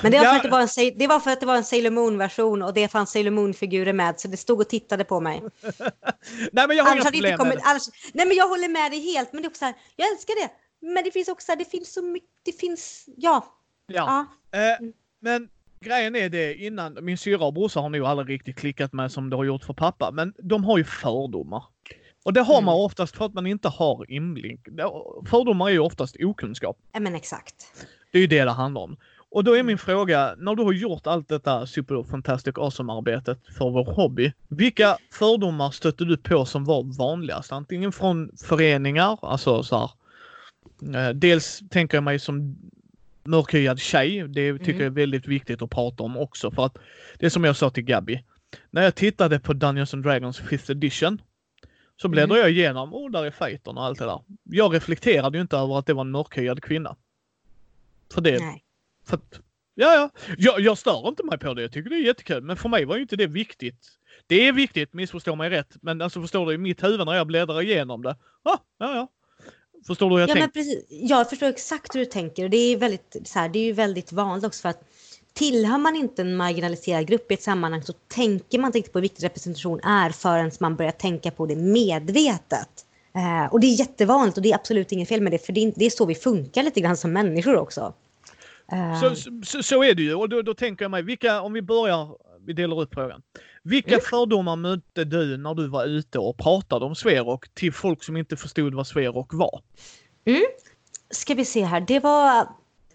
Men 0.04 0.12
det 0.12 0.18
var, 0.18 0.26
för 0.26 0.36
att 0.36 0.44
det, 0.44 0.50
var 0.50 0.62
en, 0.62 0.98
det 0.98 1.08
var 1.08 1.20
för 1.20 1.32
att 1.32 1.40
det 1.40 1.46
var 1.46 1.56
en 1.56 1.64
Sailor 1.64 1.92
Moon-version 1.92 2.62
och 2.62 2.74
det 2.74 2.88
fanns 2.88 3.12
Sailor 3.12 3.32
Moon-figurer 3.32 3.94
med 3.94 4.20
så 4.20 4.28
det 4.28 4.38
stod 4.38 4.60
och 4.62 4.70
tittade 4.70 5.04
på 5.04 5.20
mig. 5.20 5.42
nej 6.52 6.68
men 6.68 6.78
jag 6.78 6.84
har 6.84 6.96
inga 6.96 7.04
problem 7.04 7.38
kommit, 7.38 7.54
med 7.54 7.58
det. 7.58 7.70
Annars, 7.70 7.84
nej 8.14 8.28
men 8.28 8.38
jag 8.38 8.50
håller 8.50 8.70
med 8.70 8.92
dig 8.92 9.14
helt 9.14 9.34
men 9.34 9.42
det 9.42 9.46
är 9.46 9.50
också 9.50 9.66
här, 9.66 9.74
jag 9.96 10.12
älskar 10.12 10.44
det. 10.44 10.50
Men 10.94 11.04
det 11.04 11.12
finns 11.12 11.28
också 11.28 11.56
det 11.58 11.66
finns 11.66 11.94
så 11.94 12.02
mycket, 12.02 12.30
det 12.44 12.60
finns, 12.60 13.06
ja. 13.18 13.46
Ja. 13.88 14.26
ja. 14.52 14.60
Eh, 14.60 14.90
men 15.20 15.50
grejen 15.80 16.16
är 16.16 16.30
det 16.30 16.56
innan, 16.56 16.98
min 17.02 17.18
syra 17.18 17.46
och 17.46 17.54
brorsa 17.54 17.80
har 17.80 17.90
nog 17.90 18.06
aldrig 18.06 18.30
riktigt 18.30 18.58
klickat 18.58 18.94
med 18.94 19.12
som 19.12 19.30
det 19.30 19.36
har 19.36 19.44
gjort 19.44 19.64
för 19.64 19.74
pappa, 19.74 20.12
men 20.12 20.34
de 20.38 20.64
har 20.64 20.78
ju 20.78 20.84
fördomar. 20.84 21.64
Och 22.24 22.34
det 22.34 22.42
har 22.42 22.58
mm. 22.58 22.66
man 22.66 22.76
oftast 22.76 23.18
för 23.18 23.26
att 23.26 23.34
man 23.34 23.48
inte 23.48 23.68
har 23.68 24.12
inblick. 24.12 24.60
Fördomar 25.30 25.68
är 25.68 25.72
ju 25.72 25.80
oftast 25.80 26.16
okunskap. 26.20 26.78
Ja 26.92 27.00
men 27.00 27.16
exakt. 27.16 27.56
Det 28.12 28.18
är 28.18 28.22
ju 28.22 28.28
det 28.28 28.44
det 28.44 28.52
handlar 28.52 28.82
om. 28.82 28.98
Och 29.32 29.44
då 29.44 29.58
är 29.58 29.64
min 29.64 29.78
fråga, 29.78 30.36
när 30.38 30.56
du 30.56 30.64
har 30.64 30.74
gjort 30.74 31.08
allt 31.08 31.28
detta 31.28 31.68
Super 31.68 32.04
Fantastic 32.04 32.58
Awesome-arbetet 32.58 33.40
för 33.58 33.70
vår 33.70 33.86
hobby, 33.86 34.34
vilka 34.48 34.98
fördomar 35.12 35.72
stötte 35.72 36.06
du 36.06 36.18
på 36.18 36.46
som 36.46 36.66
var 36.66 36.98
vanligast? 36.98 37.52
Antingen 37.52 37.92
från 37.92 38.32
föreningar, 38.38 39.18
alltså 39.22 39.64
så 39.64 39.78
här, 39.78 39.90
eh, 40.96 41.14
dels 41.14 41.62
tänker 41.70 41.98
jag 41.98 42.04
mig 42.04 42.20
som 42.20 42.56
mörkhyad 43.24 43.80
tjej, 43.80 44.28
det 44.28 44.58
tycker 44.58 44.72
mm. 44.72 44.82
jag 44.82 44.92
är 44.92 44.96
väldigt 44.96 45.28
viktigt 45.28 45.62
att 45.62 45.70
prata 45.70 46.04
om 46.04 46.18
också 46.18 46.52
för 46.52 46.66
att 46.66 46.78
det 47.20 47.26
är 47.26 47.30
som 47.30 47.44
jag 47.44 47.56
sa 47.56 47.70
till 47.70 47.84
Gabby. 47.84 48.24
När 48.72 48.82
jag 48.82 48.96
tittade 48.96 49.40
på 49.40 49.54
Dungeons 49.54 49.94
and 49.94 50.04
Dragons 50.04 50.42
5th 50.42 50.72
edition 50.72 51.22
så 52.02 52.08
bläddrade 52.08 52.42
mm. 52.42 52.42
jag 52.42 52.58
igenom, 52.58 52.94
oh 52.94 53.12
där 53.12 53.26
är 53.26 53.32
fighten 53.32 53.78
och 53.78 53.84
allt 53.84 54.00
det 54.00 54.06
där. 54.06 54.22
Jag 54.44 54.76
reflekterade 54.76 55.38
ju 55.38 55.42
inte 55.42 55.58
över 55.58 55.80
att 55.80 55.86
det 55.86 55.94
var 55.94 56.02
en 56.02 56.12
mörkhyad 56.12 56.64
kvinna. 56.64 56.96
För 58.14 58.22
det, 58.22 58.40
Nej. 58.40 58.64
För 59.10 59.18
att, 59.18 59.40
ja, 59.76 59.94
ja. 59.94 60.10
Jag, 60.38 60.60
jag 60.60 60.78
stör 60.78 61.08
inte 61.08 61.24
mig 61.24 61.38
på 61.38 61.54
det. 61.54 61.62
Jag 61.62 61.72
tycker 61.72 61.90
det 61.90 61.96
är 61.96 62.06
jättekul. 62.06 62.44
Men 62.44 62.58
för 62.58 62.70
mig 62.70 62.86
var 62.86 62.96
ju 62.96 63.02
inte 63.02 63.16
det 63.16 63.28
viktigt. 63.28 63.88
Det 64.28 64.48
är 64.48 64.54
viktigt, 64.54 64.94
missförstå 64.94 65.36
mig 65.36 65.50
rätt. 65.50 65.76
Men 65.82 66.02
alltså 66.02 66.22
förstår 66.22 66.46
du, 66.46 66.54
i 66.54 66.58
mitt 66.58 66.84
huvud 66.84 67.06
när 67.06 67.14
jag 67.14 67.28
bläddrar 67.28 67.62
igenom 67.62 68.02
det. 68.02 68.16
Ah, 68.44 68.58
ja, 68.80 68.96
ja. 68.96 69.08
Förstår 69.88 70.10
du 70.10 70.16
hur 70.16 70.20
jag 70.20 70.30
ja, 70.30 70.34
tänker? 70.34 70.50
precis. 70.50 70.86
Jag 70.90 71.30
förstår 71.30 71.48
exakt 71.48 71.96
hur 71.96 72.00
du 72.00 72.06
tänker. 72.06 72.44
Och 72.44 72.50
det 72.50 72.58
är, 72.58 72.78
väldigt, 72.78 73.16
så 73.26 73.40
här, 73.40 73.50
det 73.50 73.60
är 73.60 73.64
ju 73.64 73.74
väldigt 73.74 74.12
vanligt 74.12 74.46
också 74.46 74.62
för 74.62 74.70
att 74.70 74.84
tillhör 75.34 75.78
man 75.78 75.96
inte 75.96 76.22
en 76.22 76.36
marginaliserad 76.36 77.08
grupp 77.08 77.32
i 77.32 77.34
ett 77.34 77.44
sammanhang 77.44 77.84
så 77.84 77.94
tänker 77.94 78.60
man 78.60 78.68
inte 78.68 78.78
riktigt 78.78 78.94
på 78.94 79.00
hur 79.00 79.02
viktig 79.02 79.24
representation 79.24 79.80
är 79.80 80.10
förrän 80.10 80.52
man 80.60 80.76
börjar 80.76 80.92
tänka 80.92 81.32
på 81.32 81.46
det 81.46 81.56
medvetet. 81.56 82.86
Eh, 83.16 83.54
och 83.54 83.60
det 83.60 83.68
är 83.68 83.80
jättevanligt 83.80 84.38
och 84.38 84.44
det 84.44 84.52
är 84.52 84.56
absolut 84.56 84.92
inget 84.92 85.10
fel 85.10 85.22
med 85.22 85.32
det 85.32 85.46
för 85.46 85.54
det 85.54 85.64
är, 85.64 85.74
det 85.76 85.86
är 85.86 85.90
så 85.90 86.06
vi 86.06 86.16
funkar 86.16 86.64
lite 86.64 86.82
grann 86.82 86.98
som 86.98 87.14
människor 87.14 87.56
också. 87.56 87.94
Eh. 88.72 89.02
Så, 89.02 89.16
så, 89.44 89.64
så, 89.64 89.84
är 89.84 89.94
det 89.94 90.04
ju 90.04 90.16
och 90.16 90.30
då, 90.30 90.42
då, 90.42 90.54
tänker 90.54 90.86
jag 90.86 90.92
mig, 90.92 91.04
vilka, 91.04 91.42
om 91.42 91.54
vi 91.54 91.62
börjar, 91.62 92.16
vi 92.46 92.54
delar 92.54 92.82
upp 92.82 92.94
frågan. 92.94 93.22
Vilka 93.64 94.00
fördomar 94.00 94.56
mötte 94.56 95.04
du 95.04 95.38
när 95.38 95.54
du 95.54 95.68
var 95.68 95.86
ute 95.86 96.20
och 96.20 96.38
pratade 96.38 96.86
om 96.86 96.96
Sverok 96.96 97.54
till 97.54 97.74
folk 97.74 98.04
som 98.04 98.18
inte 98.18 98.38
förstod 98.38 98.74
vad 98.74 98.88
Sverok 98.88 99.34
var? 99.34 99.62
Mm. 100.26 100.46
Ska 101.10 101.34
vi 101.34 101.46
se 101.46 101.64
här, 101.64 101.82
det 101.82 102.00
var 102.00 102.48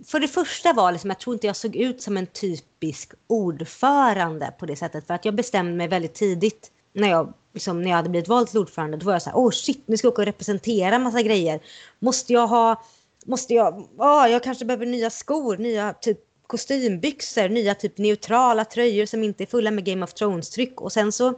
för 0.06 0.20
det 0.20 0.28
första 0.28 0.72
var 0.72 0.92
liksom, 0.92 1.10
jag 1.10 1.18
tror 1.18 1.34
inte 1.34 1.46
jag 1.46 1.56
såg 1.56 1.76
ut 1.76 2.02
som 2.02 2.16
en 2.16 2.26
typisk 2.26 3.12
ordförande 3.26 4.54
på 4.58 4.66
det 4.66 4.76
sättet. 4.76 5.06
För 5.06 5.14
att 5.14 5.24
jag 5.24 5.34
bestämde 5.34 5.72
mig 5.72 5.88
väldigt 5.88 6.14
tidigt 6.14 6.70
när 6.92 7.08
jag, 7.08 7.32
liksom, 7.52 7.82
när 7.82 7.90
jag 7.90 7.96
hade 7.96 8.08
blivit 8.08 8.28
vald 8.28 8.48
till 8.48 8.58
ordförande. 8.58 8.96
Då 8.96 9.06
var 9.06 9.12
jag 9.12 9.22
så 9.22 9.30
här, 9.30 9.36
oh 9.36 9.50
shit, 9.50 9.82
nu 9.86 9.96
ska 9.96 10.06
jag 10.06 10.12
åka 10.12 10.22
och 10.22 10.26
representera 10.26 10.98
massa 10.98 11.22
grejer. 11.22 11.60
Måste 11.98 12.32
jag 12.32 12.46
ha, 12.46 12.84
måste 13.24 13.54
jag, 13.54 13.88
oh, 13.98 14.26
jag 14.30 14.42
kanske 14.42 14.64
behöver 14.64 14.86
nya 14.86 15.10
skor, 15.10 15.56
nya 15.56 15.92
typ 15.92 16.18
kostymbyxor, 16.46 17.48
nya 17.48 17.74
typ 17.74 17.98
neutrala 17.98 18.64
tröjor 18.64 19.06
som 19.06 19.24
inte 19.24 19.44
är 19.44 19.46
fulla 19.46 19.70
med 19.70 19.84
Game 19.84 20.04
of 20.04 20.14
Thrones-tryck. 20.14 20.80
Och 20.80 20.92
sen 20.92 21.12
så 21.12 21.34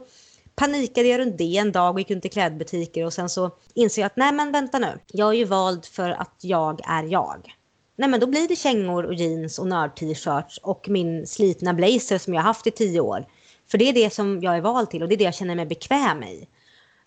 panikade 0.55 1.07
jag 1.07 1.19
runt 1.19 1.37
det 1.37 1.57
en 1.57 1.71
dag 1.71 1.93
och 1.93 1.99
gick 1.99 2.11
runt 2.11 2.25
i 2.25 2.29
klädbutiker 2.29 3.05
och 3.05 3.13
sen 3.13 3.29
så 3.29 3.51
insåg 3.73 4.01
jag 4.01 4.05
att 4.05 4.17
nej 4.17 4.31
men 4.31 4.51
vänta 4.51 4.79
nu, 4.79 4.99
jag 5.07 5.29
är 5.29 5.37
ju 5.37 5.45
vald 5.45 5.85
för 5.85 6.09
att 6.09 6.39
jag 6.41 6.81
är 6.83 7.03
jag 7.03 7.57
nej 7.97 8.09
men 8.09 8.19
då 8.19 8.27
blir 8.27 8.47
det 8.47 8.55
kängor 8.55 9.05
och 9.05 9.13
jeans 9.13 9.59
och 9.59 9.67
nörd-t-shirts 9.67 10.57
och 10.63 10.89
min 10.89 11.27
slitna 11.27 11.73
blazer 11.73 12.17
som 12.17 12.33
jag 12.33 12.41
haft 12.41 12.67
i 12.67 12.71
tio 12.71 12.99
år. 12.99 13.25
För 13.71 13.77
det 13.77 13.89
är 13.89 13.93
det 13.93 14.13
som 14.13 14.43
jag 14.43 14.57
är 14.57 14.61
vald 14.61 14.89
till 14.89 15.03
och 15.03 15.09
det 15.09 15.15
är 15.15 15.17
det 15.17 15.23
jag 15.23 15.35
känner 15.35 15.55
mig 15.55 15.65
bekväm 15.65 16.23
i. 16.23 16.47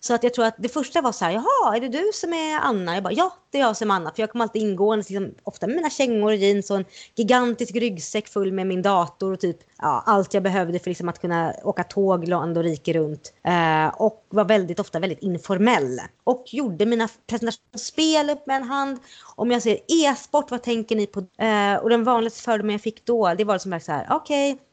Så 0.03 0.13
att 0.13 0.23
jag 0.23 0.33
tror 0.33 0.45
att 0.45 0.55
det 0.57 0.69
första 0.69 1.01
var 1.01 1.11
så 1.11 1.25
här, 1.25 1.31
jaha, 1.31 1.75
är 1.75 1.79
det 1.79 1.87
du 1.87 2.11
som 2.13 2.33
är 2.33 2.59
Anna? 2.59 2.93
Jag 2.93 3.03
bara, 3.03 3.13
ja, 3.13 3.33
det 3.51 3.57
är 3.57 3.61
jag 3.61 3.77
som 3.77 3.91
är 3.91 3.95
Anna. 3.95 4.11
För 4.11 4.21
jag 4.23 4.31
kommer 4.31 4.45
alltid 4.45 4.61
ingående, 4.61 5.05
liksom, 5.09 5.35
ofta 5.43 5.67
med 5.67 5.75
mina 5.75 5.89
kängor 5.89 6.31
och 6.31 6.35
jeans 6.35 6.71
och 6.71 6.77
en 6.77 6.85
gigantisk 7.15 7.75
ryggsäck 7.75 8.27
full 8.27 8.51
med 8.51 8.67
min 8.67 8.81
dator 8.81 9.33
och 9.33 9.39
typ 9.39 9.57
ja, 9.77 10.03
allt 10.05 10.33
jag 10.33 10.43
behövde 10.43 10.79
för 10.79 10.89
liksom, 10.89 11.09
att 11.09 11.21
kunna 11.21 11.53
åka 11.63 11.83
tåg 11.83 12.27
land 12.27 12.57
och 12.57 12.63
rike 12.63 12.93
runt. 12.93 13.33
Eh, 13.43 13.87
och 13.87 14.25
var 14.29 14.45
väldigt 14.45 14.79
ofta 14.79 14.99
väldigt 14.99 15.19
informell. 15.19 15.99
Och 16.23 16.43
gjorde 16.47 16.85
mina 16.85 17.09
presentationsspel 17.27 18.29
upp 18.29 18.47
med 18.47 18.55
en 18.55 18.63
hand. 18.63 18.99
Om 19.35 19.51
jag 19.51 19.61
säger 19.61 19.79
e-sport, 19.87 20.51
vad 20.51 20.63
tänker 20.63 20.95
ni 20.95 21.07
på? 21.07 21.19
Eh, 21.19 21.75
och 21.75 21.89
den 21.89 22.03
vanligaste 22.03 22.41
fördomen 22.41 22.71
jag 22.71 22.81
fick 22.81 23.05
då, 23.05 23.33
det 23.33 23.43
var 23.43 23.57
som 23.57 23.79
så 23.79 23.91
här, 23.91 24.07
okej, 24.09 24.53
okay, 24.53 24.63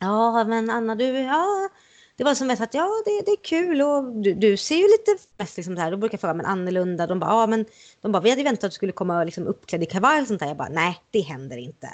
ja 0.00 0.44
men 0.44 0.70
Anna 0.70 0.94
du, 0.94 1.18
ja 1.18 1.68
det 2.16 2.24
var 2.24 2.34
som 2.34 2.46
mest 2.46 2.62
att 2.62 2.74
ja, 2.74 2.88
det, 3.04 3.22
det 3.26 3.30
är 3.30 3.44
kul 3.44 3.82
och 3.82 4.04
du, 4.04 4.34
du 4.34 4.56
ser 4.56 4.76
ju 4.76 4.82
lite 4.82 5.24
mest 5.38 5.56
liksom 5.56 5.76
så 5.76 5.82
här. 5.82 5.90
Då 5.90 5.96
brukar 5.96 6.14
jag 6.14 6.20
fråga, 6.20 6.34
men 6.34 6.46
annorlunda? 6.46 7.06
De 7.06 7.20
bara, 7.20 7.30
ja 7.30 7.46
men 7.46 7.64
de 8.00 8.12
bara, 8.12 8.22
vi 8.22 8.30
hade 8.30 8.42
väntat 8.42 8.64
att 8.64 8.70
du 8.70 8.74
skulle 8.74 8.92
komma 8.92 9.24
liksom 9.24 9.46
uppklädd 9.46 9.82
i 9.82 9.86
kavaj 9.86 10.20
och 10.20 10.26
sånt 10.26 10.40
där. 10.40 10.46
Jag 10.46 10.56
bara, 10.56 10.68
nej, 10.68 11.00
det 11.10 11.20
händer 11.20 11.56
inte. 11.56 11.88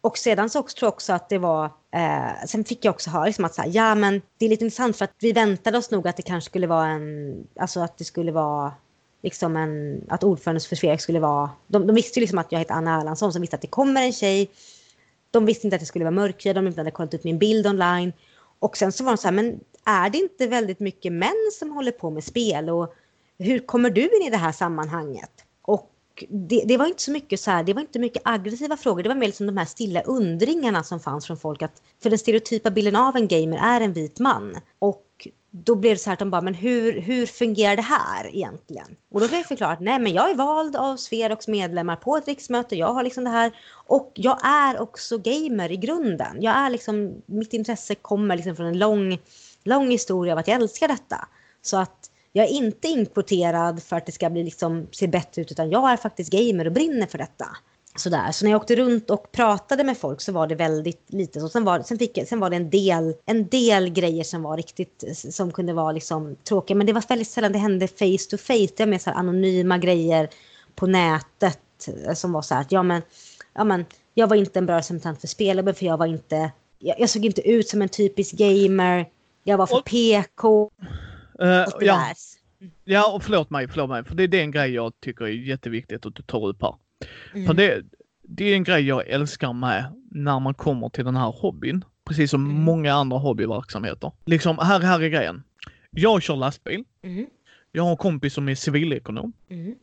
Och 0.00 0.18
sedan 0.18 0.50
så 0.50 0.60
också, 0.60 0.76
tror 0.76 0.86
jag 0.86 0.92
också 0.92 1.12
att 1.12 1.28
det 1.28 1.38
var, 1.38 1.64
eh, 1.94 2.46
sen 2.46 2.64
fick 2.64 2.84
jag 2.84 2.94
också 2.94 3.10
höra 3.10 3.24
liksom 3.24 3.44
att 3.44 3.54
så 3.54 3.62
här, 3.62 3.70
ja 3.72 3.94
men 3.94 4.22
det 4.38 4.44
är 4.44 4.48
lite 4.48 4.64
intressant 4.64 4.96
för 4.96 5.04
att 5.04 5.14
vi 5.18 5.32
väntade 5.32 5.78
oss 5.78 5.90
nog 5.90 6.08
att 6.08 6.16
det 6.16 6.22
kanske 6.22 6.50
skulle 6.50 6.66
vara 6.66 6.86
en, 6.86 7.46
alltså 7.60 7.80
att 7.80 7.98
det 7.98 8.04
skulle 8.04 8.32
vara 8.32 8.72
liksom 9.22 9.56
en, 9.56 10.04
att 10.08 10.24
ordförandens 10.24 10.66
för 10.66 10.76
Sverige 10.76 10.98
skulle 10.98 11.20
vara, 11.20 11.50
de, 11.66 11.86
de 11.86 11.94
visste 11.96 12.18
ju 12.18 12.20
liksom 12.20 12.38
att 12.38 12.52
jag 12.52 12.58
heter 12.58 12.74
Anna 12.74 13.00
Erlandsson 13.00 13.32
som 13.32 13.40
visste 13.40 13.56
att 13.56 13.62
det 13.62 13.68
kommer 13.68 14.02
en 14.02 14.12
tjej. 14.12 14.50
De 15.30 15.46
visste 15.46 15.66
inte 15.66 15.76
att 15.76 15.80
det 15.80 15.86
skulle 15.86 16.04
vara 16.04 16.14
mörkhyad, 16.14 16.56
de 16.56 16.66
inte 16.66 16.80
hade 16.80 16.90
kollat 16.90 17.14
ut 17.14 17.24
min 17.24 17.38
bild 17.38 17.66
online. 17.66 18.12
Och 18.58 18.76
sen 18.76 18.92
så 18.92 19.04
var 19.04 19.12
de 19.12 19.16
så 19.16 19.26
här, 19.28 19.34
men 19.34 19.60
är 19.84 20.10
det 20.10 20.18
inte 20.18 20.46
väldigt 20.46 20.80
mycket 20.80 21.12
män 21.12 21.50
som 21.58 21.70
håller 21.70 21.92
på 21.92 22.10
med 22.10 22.24
spel 22.24 22.70
och 22.70 22.94
hur 23.38 23.58
kommer 23.58 23.90
du 23.90 24.02
in 24.02 24.26
i 24.26 24.30
det 24.30 24.36
här 24.36 24.52
sammanhanget? 24.52 25.30
Och 25.62 25.92
det, 26.28 26.62
det, 26.66 26.76
var 26.76 26.86
inte 26.86 27.02
så 27.02 27.10
mycket 27.10 27.40
så 27.40 27.50
här, 27.50 27.62
det 27.62 27.74
var 27.74 27.80
inte 27.80 27.98
mycket 27.98 28.22
aggressiva 28.24 28.76
frågor, 28.76 29.02
det 29.02 29.08
var 29.08 29.16
mer 29.16 29.26
liksom 29.26 29.46
de 29.46 29.56
här 29.56 29.64
stilla 29.64 30.02
undringarna 30.02 30.82
som 30.82 31.00
fanns 31.00 31.26
från 31.26 31.36
folk 31.36 31.62
att 31.62 31.82
för 32.02 32.10
den 32.10 32.18
stereotypa 32.18 32.70
bilden 32.70 32.96
av 32.96 33.16
en 33.16 33.28
gamer 33.28 33.58
är 33.62 33.80
en 33.80 33.92
vit 33.92 34.18
man. 34.18 34.56
Och 34.78 35.05
då 35.64 35.74
blev 35.74 35.94
det 35.94 35.98
så 35.98 36.10
här 36.10 36.12
att 36.12 36.18
de 36.18 36.30
bara, 36.30 36.40
men 36.40 36.54
hur, 36.54 37.00
hur 37.00 37.26
fungerar 37.26 37.76
det 37.76 37.82
här 37.82 38.34
egentligen? 38.34 38.96
Och 39.10 39.20
då 39.20 39.28
fick 39.28 39.38
jag 39.38 39.46
förklara 39.46 39.72
att 39.72 39.80
nej, 39.80 39.98
men 39.98 40.12
jag 40.12 40.30
är 40.30 40.34
vald 40.34 40.76
av 40.76 40.96
Sverok's 40.96 41.50
medlemmar 41.50 41.96
på 41.96 42.16
ett 42.16 42.28
riksmöte. 42.28 42.76
Jag 42.76 42.92
har 42.92 43.02
liksom 43.02 43.24
det 43.24 43.30
här 43.30 43.52
och 43.86 44.12
jag 44.14 44.38
är 44.46 44.80
också 44.80 45.18
gamer 45.18 45.72
i 45.72 45.76
grunden. 45.76 46.42
Jag 46.42 46.56
är 46.56 46.70
liksom, 46.70 47.22
mitt 47.26 47.52
intresse 47.52 47.94
kommer 47.94 48.36
liksom 48.36 48.56
från 48.56 48.66
en 48.66 48.78
lång, 48.78 49.18
lång 49.64 49.90
historia 49.90 50.32
av 50.32 50.38
att 50.38 50.48
jag 50.48 50.62
älskar 50.62 50.88
detta. 50.88 51.28
Så 51.62 51.76
att 51.76 52.10
jag 52.32 52.44
är 52.44 52.50
inte 52.50 52.88
inkvoterad 52.88 53.82
för 53.82 53.96
att 53.96 54.06
det 54.06 54.12
ska 54.12 54.30
bli 54.30 54.44
liksom, 54.44 54.86
se 54.92 55.06
bättre 55.06 55.42
ut, 55.42 55.50
utan 55.50 55.70
jag 55.70 55.90
är 55.90 55.96
faktiskt 55.96 56.32
gamer 56.32 56.66
och 56.66 56.72
brinner 56.72 57.06
för 57.06 57.18
detta. 57.18 57.46
Sådär. 57.96 58.32
Så 58.32 58.44
när 58.44 58.52
jag 58.52 58.60
åkte 58.60 58.76
runt 58.76 59.10
och 59.10 59.32
pratade 59.32 59.84
med 59.84 59.98
folk 59.98 60.20
så 60.20 60.32
var 60.32 60.46
det 60.46 60.54
väldigt 60.54 61.12
lite 61.12 61.40
så. 61.40 61.48
Sen 61.48 61.64
var, 61.64 61.80
sen 61.80 61.98
fick, 61.98 62.18
sen 62.28 62.40
var 62.40 62.50
det 62.50 62.56
en 62.56 62.70
del, 62.70 63.14
en 63.26 63.48
del 63.48 63.88
grejer 63.88 64.24
som 64.24 64.42
var 64.42 64.56
riktigt, 64.56 65.04
som 65.16 65.52
kunde 65.52 65.72
vara 65.72 65.92
liksom 65.92 66.36
tråkiga. 66.48 66.76
Men 66.76 66.86
det 66.86 66.92
var 66.92 67.04
väldigt 67.08 67.28
sällan 67.28 67.52
det 67.52 67.58
hände 67.58 67.88
face 67.88 68.30
to 68.30 68.36
face. 68.36 68.68
Det 68.76 68.80
var 68.80 68.86
mer 68.86 68.98
så 68.98 69.10
anonyma 69.10 69.78
grejer 69.78 70.28
på 70.74 70.86
nätet 70.86 71.88
eh, 72.06 72.14
som 72.14 72.32
var 72.32 72.42
så 72.42 72.54
här 72.54 72.60
att 72.60 72.72
ja 72.72 72.82
men, 72.82 73.02
ja 73.54 73.64
men, 73.64 73.84
jag 74.14 74.26
var 74.26 74.36
inte 74.36 74.58
en 74.58 74.66
bra 74.66 74.76
representant 74.76 75.20
för 75.20 75.28
spelare 75.28 75.74
för 75.74 75.86
jag 75.86 75.96
var 75.96 76.06
inte, 76.06 76.50
jag, 76.78 77.00
jag, 77.00 77.10
såg 77.10 77.24
inte 77.24 77.48
ut 77.48 77.68
som 77.68 77.82
en 77.82 77.88
typisk 77.88 78.32
gamer. 78.32 79.08
Jag 79.44 79.58
var 79.58 79.66
för 79.66 79.76
och, 79.76 79.84
PK. 79.84 80.70
Uh, 81.42 81.64
ja. 81.80 82.14
ja, 82.84 83.14
och 83.14 83.22
förlåt 83.22 83.50
mig, 83.50 83.68
förlåt 83.68 83.88
mig, 83.88 84.04
för 84.04 84.14
det 84.14 84.22
är 84.22 84.28
den 84.28 84.50
grej 84.50 84.70
jag 84.70 84.92
tycker 85.00 85.24
är 85.24 85.28
jätteviktigt 85.28 86.06
att 86.06 86.14
du 86.14 86.22
tar 86.22 86.46
upp 86.46 86.62
här. 86.62 86.74
Mm. 87.34 87.46
För 87.46 87.54
det, 87.54 87.82
det 88.22 88.44
är 88.44 88.54
en 88.54 88.64
grej 88.64 88.86
jag 88.86 89.08
älskar 89.08 89.52
med 89.52 89.84
när 90.10 90.40
man 90.40 90.54
kommer 90.54 90.88
till 90.88 91.04
den 91.04 91.16
här 91.16 91.30
hobbyn. 91.30 91.84
Precis 92.04 92.30
som 92.30 92.44
mm. 92.44 92.62
många 92.62 92.94
andra 92.94 93.18
hobbyverksamheter. 93.18 94.12
Liksom, 94.24 94.58
här, 94.58 94.80
här 94.80 95.02
är 95.02 95.08
grejen. 95.08 95.42
Jag 95.90 96.22
kör 96.22 96.36
lastbil. 96.36 96.84
Mm. 97.02 97.26
Jag 97.72 97.82
har 97.82 97.90
en 97.90 97.96
kompis 97.96 98.34
som 98.34 98.48
är 98.48 98.54
civilekonom. 98.54 99.32
Mm. 99.50 99.74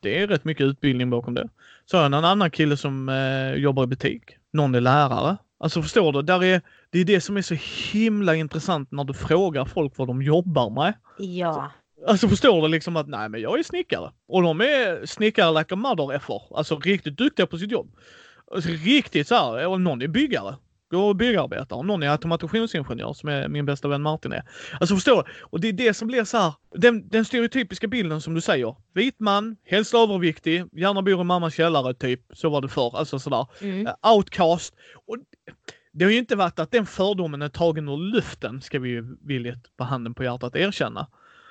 Det 0.00 0.22
är 0.22 0.26
rätt 0.26 0.44
mycket 0.44 0.64
utbildning 0.64 1.10
bakom 1.10 1.34
det. 1.34 1.48
Så 1.86 1.96
har 1.96 2.04
jag 2.04 2.14
en 2.14 2.24
annan 2.24 2.50
kille 2.50 2.76
som 2.76 3.08
eh, 3.08 3.54
jobbar 3.54 3.84
i 3.84 3.86
butik. 3.86 4.22
Någon 4.52 4.74
är 4.74 4.80
lärare. 4.80 5.36
Alltså 5.58 5.82
förstår 5.82 6.12
du? 6.12 6.22
Där 6.22 6.44
är, 6.44 6.62
det 6.90 6.98
är 6.98 7.04
det 7.04 7.20
som 7.20 7.36
är 7.36 7.42
så 7.42 7.56
himla 7.92 8.34
intressant 8.34 8.90
när 8.90 9.04
du 9.04 9.14
frågar 9.14 9.64
folk 9.64 9.92
vad 9.96 10.08
de 10.08 10.22
jobbar 10.22 10.70
med. 10.70 10.94
Ja. 11.18 11.72
Alltså 12.06 12.28
förstår 12.28 12.62
du 12.62 12.68
liksom 12.68 12.96
att 12.96 13.08
nej 13.08 13.28
men 13.28 13.40
jag 13.40 13.58
är 13.58 13.62
snickare. 13.62 14.12
Och 14.28 14.42
de 14.42 14.60
är 14.60 15.06
snickare 15.06 15.58
like 15.58 15.74
a 15.74 15.76
mother 15.76 16.12
effer. 16.12 16.42
Alltså 16.56 16.78
riktigt 16.78 17.16
duktiga 17.16 17.46
på 17.46 17.58
sitt 17.58 17.72
jobb. 17.72 17.96
Alltså, 18.54 18.70
riktigt 18.70 19.28
så 19.28 19.34
här, 19.34 19.66
och 19.66 19.80
någon 19.80 20.02
är 20.02 20.08
byggare. 20.08 20.56
Går 20.90 21.08
och 21.08 21.16
byggarbetar. 21.16 21.76
Och 21.76 21.86
någon 21.86 22.02
är 22.02 22.08
automationsingenjör 22.08 23.12
som 23.12 23.28
är 23.28 23.48
min 23.48 23.66
bästa 23.66 23.88
vän 23.88 24.02
Martin 24.02 24.32
är. 24.32 24.42
Alltså 24.80 24.94
förstår 24.94 25.16
du? 25.16 25.30
Och 25.42 25.60
det 25.60 25.68
är 25.68 25.72
det 25.72 25.94
som 25.94 26.08
blir 26.08 26.24
så 26.24 26.38
här, 26.38 26.52
den, 26.74 27.08
den 27.08 27.24
stereotypiska 27.24 27.86
bilden 27.86 28.20
som 28.20 28.34
du 28.34 28.40
säger. 28.40 28.76
Vit 28.94 29.20
man, 29.20 29.56
helst 29.64 29.94
överviktig, 29.94 30.64
gärna 30.72 31.02
bor 31.02 31.20
i 31.20 31.24
mammas 31.24 31.54
källare 31.54 31.94
typ. 31.94 32.20
Så 32.32 32.50
var 32.50 32.60
det 32.60 32.68
förr. 32.68 32.98
Alltså 32.98 33.18
sådär. 33.18 33.46
Mm. 33.60 33.86
Uh, 33.86 33.92
outcast. 34.14 34.74
Och 35.06 35.16
det 35.92 36.04
har 36.04 36.12
ju 36.12 36.18
inte 36.18 36.36
varit 36.36 36.58
att 36.58 36.70
den 36.70 36.86
fördomen 36.86 37.42
är 37.42 37.48
tagen 37.48 37.88
ur 37.88 37.96
luften, 37.96 38.60
ska 38.60 38.78
vi 38.78 38.88
ju 38.88 39.16
villigt 39.26 39.76
på 39.76 39.84
handen 39.84 40.14
på 40.14 40.24
hjärtat 40.24 40.56
erkänna. 40.56 41.06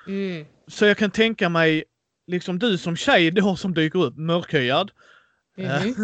Mm. 0.06 0.46
Så 0.66 0.86
jag 0.86 0.96
kan 0.96 1.10
tänka 1.10 1.48
mig, 1.48 1.84
liksom 2.26 2.58
du 2.58 2.78
som 2.78 2.96
tjej 2.96 3.30
då 3.30 3.56
som 3.56 3.74
dyker 3.74 4.04
upp, 4.04 4.16
mörkhyad. 4.16 4.90
Mm. 5.58 5.94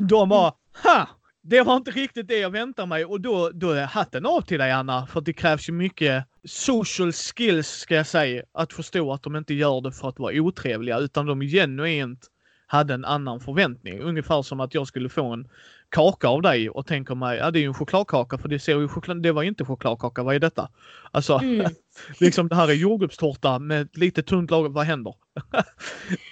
de 0.08 0.28
bara, 0.28 0.52
ha! 0.82 1.08
Det 1.42 1.62
var 1.62 1.76
inte 1.76 1.90
riktigt 1.90 2.28
det 2.28 2.38
jag 2.38 2.50
väntade 2.50 2.88
mig 2.88 3.04
och 3.04 3.20
då, 3.20 3.50
då 3.50 3.70
är 3.70 3.84
hatten 3.84 4.26
av 4.26 4.40
till 4.40 4.58
dig 4.58 4.72
Anna. 4.72 5.06
För 5.06 5.20
det 5.20 5.32
krävs 5.32 5.68
ju 5.68 5.72
mycket 5.72 6.24
social 6.44 7.12
skills 7.12 7.68
ska 7.68 7.94
jag 7.94 8.06
säga. 8.06 8.42
Att 8.52 8.72
förstå 8.72 9.12
att 9.12 9.22
de 9.22 9.36
inte 9.36 9.54
gör 9.54 9.80
det 9.80 9.92
för 9.92 10.08
att 10.08 10.18
vara 10.18 10.34
otrevliga 10.34 10.98
utan 10.98 11.26
de 11.26 11.40
genuint 11.40 12.30
hade 12.66 12.94
en 12.94 13.04
annan 13.04 13.40
förväntning. 13.40 14.00
Ungefär 14.00 14.42
som 14.42 14.60
att 14.60 14.74
jag 14.74 14.86
skulle 14.86 15.08
få 15.08 15.24
en 15.32 15.48
kaka 15.88 16.28
av 16.28 16.42
dig 16.42 16.70
och 16.70 16.86
tänker 16.86 17.14
mig, 17.14 17.38
ja 17.38 17.50
det 17.50 17.58
är 17.58 17.60
ju 17.60 17.66
en 17.66 17.74
chokladkaka 17.74 18.38
för 18.38 18.48
det 18.48 18.58
ser 18.58 18.78
ju 18.78 18.88
choklad, 18.88 19.22
det 19.22 19.32
var 19.32 19.42
inte 19.42 19.64
chokladkaka, 19.64 20.22
vad 20.22 20.34
är 20.34 20.38
detta? 20.38 20.68
Alltså, 21.10 21.34
mm. 21.38 21.66
liksom 22.20 22.48
det 22.48 22.54
här 22.54 22.68
är 22.68 22.72
jordgubbstårta 22.72 23.58
med 23.58 23.88
lite 23.92 24.22
tunt 24.22 24.50
lager, 24.50 24.68
vad 24.68 24.86
händer? 24.86 25.14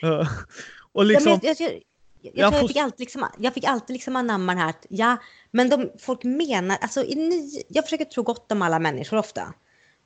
och 0.93 1.05
liksom... 1.05 1.33
Ja, 1.33 1.39
jag, 1.43 1.57
jag, 1.61 1.73
jag, 2.23 2.33
jag, 2.35 2.53
tror 2.53 2.63
jag, 2.63 2.69
fick 2.69 2.77
alltid 2.77 3.01
liksom, 3.01 3.27
jag 3.39 3.55
fick 3.55 3.65
alltid 3.65 3.95
liksom 3.95 4.17
anamma 4.17 4.53
den 4.53 4.63
här 4.63 4.71
att, 4.71 4.87
ja, 4.89 5.17
men 5.51 5.69
de, 5.69 5.91
folk 5.99 6.25
menar, 6.25 6.79
alltså 6.81 7.05
i 7.05 7.15
ny, 7.15 7.63
jag 7.69 7.85
försöker 7.85 8.05
tro 8.05 8.23
gott 8.23 8.53
om 8.53 8.63
alla 8.63 8.79
människor 8.79 9.17
ofta. 9.17 9.55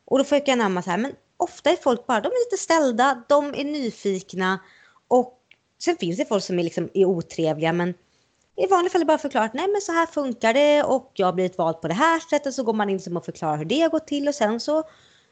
Och 0.04 0.18
då 0.18 0.24
försöker 0.24 0.52
jag 0.52 0.60
anamma 0.60 0.82
så 0.82 0.90
här, 0.90 0.98
men 0.98 1.12
ofta 1.36 1.70
är 1.70 1.76
folk 1.76 2.06
bara, 2.06 2.20
de 2.20 2.28
är 2.28 2.46
lite 2.46 2.62
ställda, 2.62 3.22
de 3.28 3.54
är 3.54 3.64
nyfikna 3.64 4.60
och 5.08 5.37
sen 5.78 5.96
finns 5.96 6.16
det 6.16 6.24
folk 6.24 6.44
som 6.44 6.58
är, 6.58 6.62
liksom, 6.62 6.88
är 6.94 7.04
otrevliga 7.04 7.72
men 7.72 7.94
i 8.56 8.66
vanliga 8.66 8.90
fall 8.90 9.06
bara 9.06 9.18
förklarat, 9.18 9.54
nej 9.54 9.68
men 9.68 9.80
så 9.80 9.92
här 9.92 10.06
funkar 10.06 10.54
det 10.54 10.82
och 10.82 11.12
jag 11.14 11.26
har 11.26 11.32
blivit 11.32 11.58
vald 11.58 11.80
på 11.80 11.88
det 11.88 11.94
här 11.94 12.20
sättet. 12.30 12.54
Så 12.54 12.62
går 12.62 12.72
man 12.72 12.90
in 12.90 13.16
och 13.16 13.24
förklarar 13.24 13.56
hur 13.56 13.64
det 13.64 13.80
har 13.80 13.88
gått 13.88 14.06
till 14.06 14.28
och 14.28 14.34
sen 14.34 14.60
så 14.60 14.84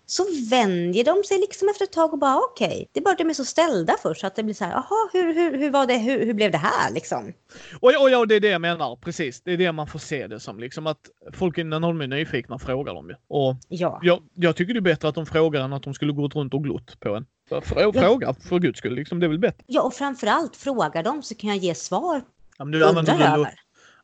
så 0.08 0.24
vänjer 0.50 1.04
de 1.04 1.24
sig 1.24 1.38
liksom 1.38 1.68
efter 1.68 1.84
ett 1.84 1.92
tag 1.92 2.12
och 2.12 2.18
bara 2.18 2.38
okej. 2.38 2.66
Okay. 2.66 2.86
Det 2.92 3.00
är 3.00 3.04
bara 3.04 3.12
att 3.12 3.18
de 3.18 3.30
är 3.30 3.34
så 3.34 3.44
ställda 3.44 3.94
först 4.02 4.20
så 4.20 4.26
att 4.26 4.36
det 4.36 4.42
blir 4.42 4.54
så 4.54 4.64
här, 4.64 4.72
jaha, 4.72 5.10
hur, 5.12 5.34
hur, 5.34 5.58
hur 5.58 5.70
var 5.70 5.86
det, 5.86 5.98
hur, 5.98 6.26
hur 6.26 6.34
blev 6.34 6.50
det 6.50 6.58
här 6.58 6.92
liksom? 6.92 7.32
Och, 7.80 7.88
och 7.88 8.10
ja, 8.10 8.26
det 8.26 8.34
är 8.34 8.40
det 8.40 8.48
jag 8.48 8.60
menar, 8.60 8.96
precis. 8.96 9.40
Det 9.40 9.52
är 9.52 9.56
det 9.56 9.72
man 9.72 9.86
får 9.86 9.98
se 9.98 10.26
det 10.26 10.40
som 10.40 10.60
liksom 10.60 10.86
att 10.86 11.00
folk 11.32 11.56
när 11.56 11.80
de 11.80 12.00
är 12.00 12.06
nyfikna 12.06 12.58
frågar 12.58 12.94
dem 12.94 13.08
ju. 13.08 13.14
Och 13.28 13.56
ja. 13.68 14.00
jag, 14.02 14.22
jag 14.34 14.56
tycker 14.56 14.74
det 14.74 14.78
är 14.78 14.80
bättre 14.80 15.08
att 15.08 15.14
de 15.14 15.26
frågar 15.26 15.60
än 15.60 15.72
att 15.72 15.82
de 15.82 15.94
skulle 15.94 16.12
gått 16.12 16.34
runt 16.34 16.54
och 16.54 16.64
glott 16.64 17.00
på 17.00 17.14
en. 17.14 17.26
Fråga 17.48 18.26
ja. 18.26 18.34
för 18.48 18.58
guds 18.58 18.78
skull, 18.78 18.94
liksom, 18.94 19.20
det 19.20 19.26
är 19.26 19.28
väl 19.28 19.38
bättre. 19.38 19.64
Ja, 19.66 19.82
och 19.82 19.94
framförallt 19.94 20.56
frågar 20.56 21.02
de 21.02 21.22
så 21.22 21.34
kan 21.34 21.50
jag 21.50 21.58
ge 21.58 21.74
svar. 21.74 22.22
Ja, 22.58 22.64
men 22.64 22.70
nu, 22.78 22.84
använder 22.84 23.36
du, 23.36 23.46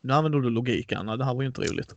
nu 0.01 0.13
använder 0.13 0.39
du 0.39 0.51
logik, 0.51 0.93
Anna. 0.93 1.17
Det 1.17 1.25
här 1.25 1.35
var 1.35 1.43
ju 1.43 1.47
inte 1.47 1.61
roligt. 1.61 1.95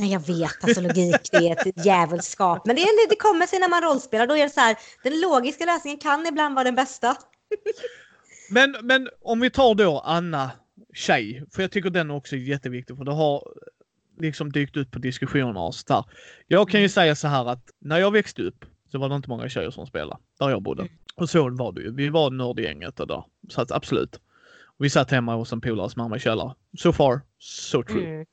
Nej, 0.00 0.12
jag 0.12 0.26
vet, 0.26 0.64
alltså 0.64 0.80
logik 0.80 1.16
det 1.32 1.36
är 1.36 1.52
ett 1.52 1.76
djävulskap. 1.86 2.66
Men 2.66 2.76
det, 2.76 2.82
är, 2.82 3.08
det 3.08 3.16
kommer 3.16 3.46
sig 3.46 3.58
när 3.58 3.68
man 3.68 3.82
rollspelar. 3.82 4.26
Då 4.26 4.36
är 4.36 4.42
det 4.42 4.50
så 4.50 4.60
här, 4.60 4.76
den 5.02 5.20
logiska 5.20 5.64
lösningen 5.64 5.98
kan 5.98 6.26
ibland 6.26 6.54
vara 6.54 6.64
den 6.64 6.74
bästa. 6.74 7.16
Men, 8.52 8.76
men 8.82 9.08
om 9.22 9.40
vi 9.40 9.50
tar 9.50 9.74
då 9.74 9.98
Anna 9.98 10.50
tjej, 10.94 11.44
för 11.52 11.62
jag 11.62 11.70
tycker 11.70 11.90
den 11.90 12.10
också 12.10 12.36
är 12.36 12.40
jätteviktig 12.40 12.96
för 12.96 13.04
det 13.04 13.12
har 13.12 13.42
liksom 14.20 14.52
dykt 14.52 14.76
ut 14.76 14.90
på 14.90 14.98
diskussioner 14.98 15.60
och 15.60 15.74
sådär. 15.74 16.04
Jag 16.46 16.68
kan 16.70 16.80
ju 16.80 16.84
mm. 16.84 16.90
säga 16.90 17.16
så 17.16 17.28
här 17.28 17.48
att 17.48 17.70
när 17.78 17.98
jag 17.98 18.10
växte 18.10 18.42
upp 18.42 18.64
så 18.92 18.98
var 18.98 19.08
det 19.08 19.16
inte 19.16 19.28
många 19.28 19.48
tjejer 19.48 19.70
som 19.70 19.86
spelade 19.86 20.20
där 20.38 20.50
jag 20.50 20.62
bodde. 20.62 20.82
Mm. 20.82 20.94
Och 21.16 21.30
så 21.30 21.50
var 21.50 21.72
det 21.72 21.80
ju. 21.80 21.94
Vi 21.94 22.08
var 22.08 22.30
nördgänget 22.30 22.96
där. 22.96 23.24
Så 23.48 23.60
att 23.60 23.72
absolut. 23.72 24.20
Vi 24.78 24.90
satt 24.90 25.10
hemma 25.10 25.34
hos 25.34 25.52
en 25.52 25.60
polares 25.60 25.96
mamma 25.96 26.16
i 26.16 26.20
källaren. 26.20 26.54
So 26.78 26.92
far, 26.92 27.20
so 27.38 27.82
true. 27.82 28.06
Mm. 28.06 28.26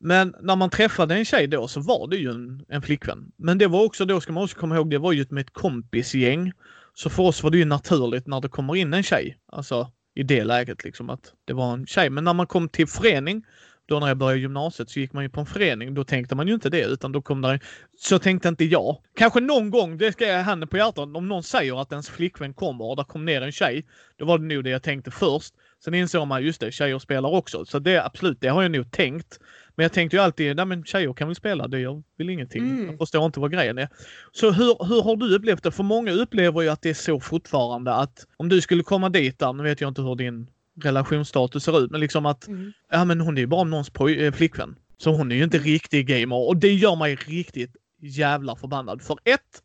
Men 0.00 0.34
när 0.40 0.56
man 0.56 0.70
träffade 0.70 1.14
en 1.14 1.24
tjej 1.24 1.46
då 1.46 1.68
så 1.68 1.80
var 1.80 2.08
det 2.08 2.16
ju 2.16 2.30
en, 2.30 2.64
en 2.68 2.82
flickvän. 2.82 3.32
Men 3.36 3.58
det 3.58 3.66
var 3.66 3.84
också 3.84 4.04
då, 4.04 4.20
ska 4.20 4.32
man 4.32 4.44
också 4.44 4.58
komma 4.58 4.76
ihåg, 4.76 4.90
det 4.90 4.98
var 4.98 5.12
ju 5.12 5.26
med 5.30 5.40
ett 5.40 5.52
kompisgäng. 5.52 6.52
Så 6.94 7.10
för 7.10 7.22
oss 7.22 7.42
var 7.42 7.50
det 7.50 7.58
ju 7.58 7.64
naturligt 7.64 8.26
när 8.26 8.40
det 8.40 8.48
kommer 8.48 8.76
in 8.76 8.94
en 8.94 9.02
tjej. 9.02 9.38
Alltså 9.46 9.92
i 10.14 10.22
det 10.22 10.44
läget 10.44 10.84
liksom 10.84 11.10
att 11.10 11.34
det 11.44 11.52
var 11.52 11.72
en 11.72 11.86
tjej. 11.86 12.10
Men 12.10 12.24
när 12.24 12.34
man 12.34 12.46
kom 12.46 12.68
till 12.68 12.86
förening, 12.86 13.44
då 13.90 14.00
när 14.00 14.08
jag 14.08 14.16
började 14.16 14.40
gymnasiet 14.40 14.90
så 14.90 15.00
gick 15.00 15.12
man 15.12 15.22
ju 15.22 15.28
på 15.28 15.40
en 15.40 15.46
förening. 15.46 15.94
Då 15.94 16.04
tänkte 16.04 16.34
man 16.34 16.48
ju 16.48 16.54
inte 16.54 16.70
det 16.70 16.84
utan 16.84 17.12
då 17.12 17.22
kom 17.22 17.40
där, 17.40 17.60
så 17.98 18.18
tänkte 18.18 18.48
inte 18.48 18.64
jag. 18.64 18.96
Kanske 19.16 19.40
någon 19.40 19.70
gång, 19.70 19.98
det 19.98 20.12
ska 20.12 20.26
jag 20.26 20.42
handen 20.42 20.68
på 20.68 20.76
hjärtat, 20.76 20.98
om 20.98 21.28
någon 21.28 21.42
säger 21.42 21.80
att 21.82 21.92
ens 21.92 22.08
flickvän 22.08 22.54
kommer 22.54 22.84
och 22.84 22.96
där 22.96 23.04
kom 23.04 23.24
ner 23.24 23.42
en 23.42 23.52
tjej. 23.52 23.86
Då 24.16 24.24
var 24.24 24.38
det 24.38 24.44
nog 24.44 24.64
det 24.64 24.70
jag 24.70 24.82
tänkte 24.82 25.10
först. 25.10 25.54
Sen 25.84 25.94
insåg 25.94 26.26
man, 26.26 26.42
just 26.42 26.60
det, 26.60 26.72
tjejer 26.72 26.98
spelar 26.98 27.28
också. 27.28 27.64
Så 27.64 27.78
det 27.78 28.04
absolut, 28.04 28.40
det 28.40 28.48
har 28.48 28.62
jag 28.62 28.70
nog 28.70 28.90
tänkt. 28.90 29.38
Men 29.74 29.84
jag 29.84 29.92
tänkte 29.92 30.16
ju 30.16 30.22
alltid, 30.22 30.56
nej 30.56 30.64
men 30.66 30.84
tjejer 30.84 31.12
kan 31.12 31.28
väl 31.28 31.34
spela, 31.34 31.68
det 31.68 31.80
gör 31.80 32.02
väl 32.18 32.30
ingenting. 32.30 32.62
Mm. 32.62 32.86
Jag 32.86 32.98
förstår 32.98 33.24
inte 33.26 33.40
vad 33.40 33.52
grejen 33.52 33.78
är. 33.78 33.88
Så 34.32 34.50
hur, 34.50 34.84
hur 34.88 35.02
har 35.02 35.16
du 35.16 35.34
upplevt 35.34 35.62
det? 35.62 35.70
För 35.70 35.82
många 35.82 36.12
upplever 36.12 36.62
ju 36.62 36.68
att 36.68 36.82
det 36.82 36.90
är 36.90 36.94
så 36.94 37.20
fortfarande 37.20 37.94
att 37.94 38.26
om 38.36 38.48
du 38.48 38.60
skulle 38.60 38.82
komma 38.82 39.08
dit 39.08 39.38
där, 39.38 39.52
nu 39.52 39.62
vet 39.62 39.80
jag 39.80 39.88
inte 39.88 40.02
hur 40.02 40.14
din 40.14 40.46
relationsstatus 40.82 41.64
ser 41.64 41.84
ut, 41.84 41.90
men 41.90 42.00
liksom 42.00 42.26
att 42.26 42.46
mm. 42.46 42.72
ja 42.90 43.04
men 43.04 43.20
hon 43.20 43.36
är 43.36 43.40
ju 43.40 43.46
bara 43.46 43.64
någons 43.64 43.90
poj- 43.92 44.26
äh, 44.26 44.32
flickvän. 44.32 44.76
Så 44.98 45.10
hon 45.10 45.32
är 45.32 45.36
ju 45.36 45.44
inte 45.44 45.58
riktig 45.58 46.06
gamer 46.06 46.48
och 46.48 46.56
det 46.56 46.72
gör 46.72 46.96
mig 46.96 47.14
riktigt 47.16 47.76
jävla 48.00 48.56
förbannad. 48.56 49.02
För 49.02 49.18
ett, 49.24 49.62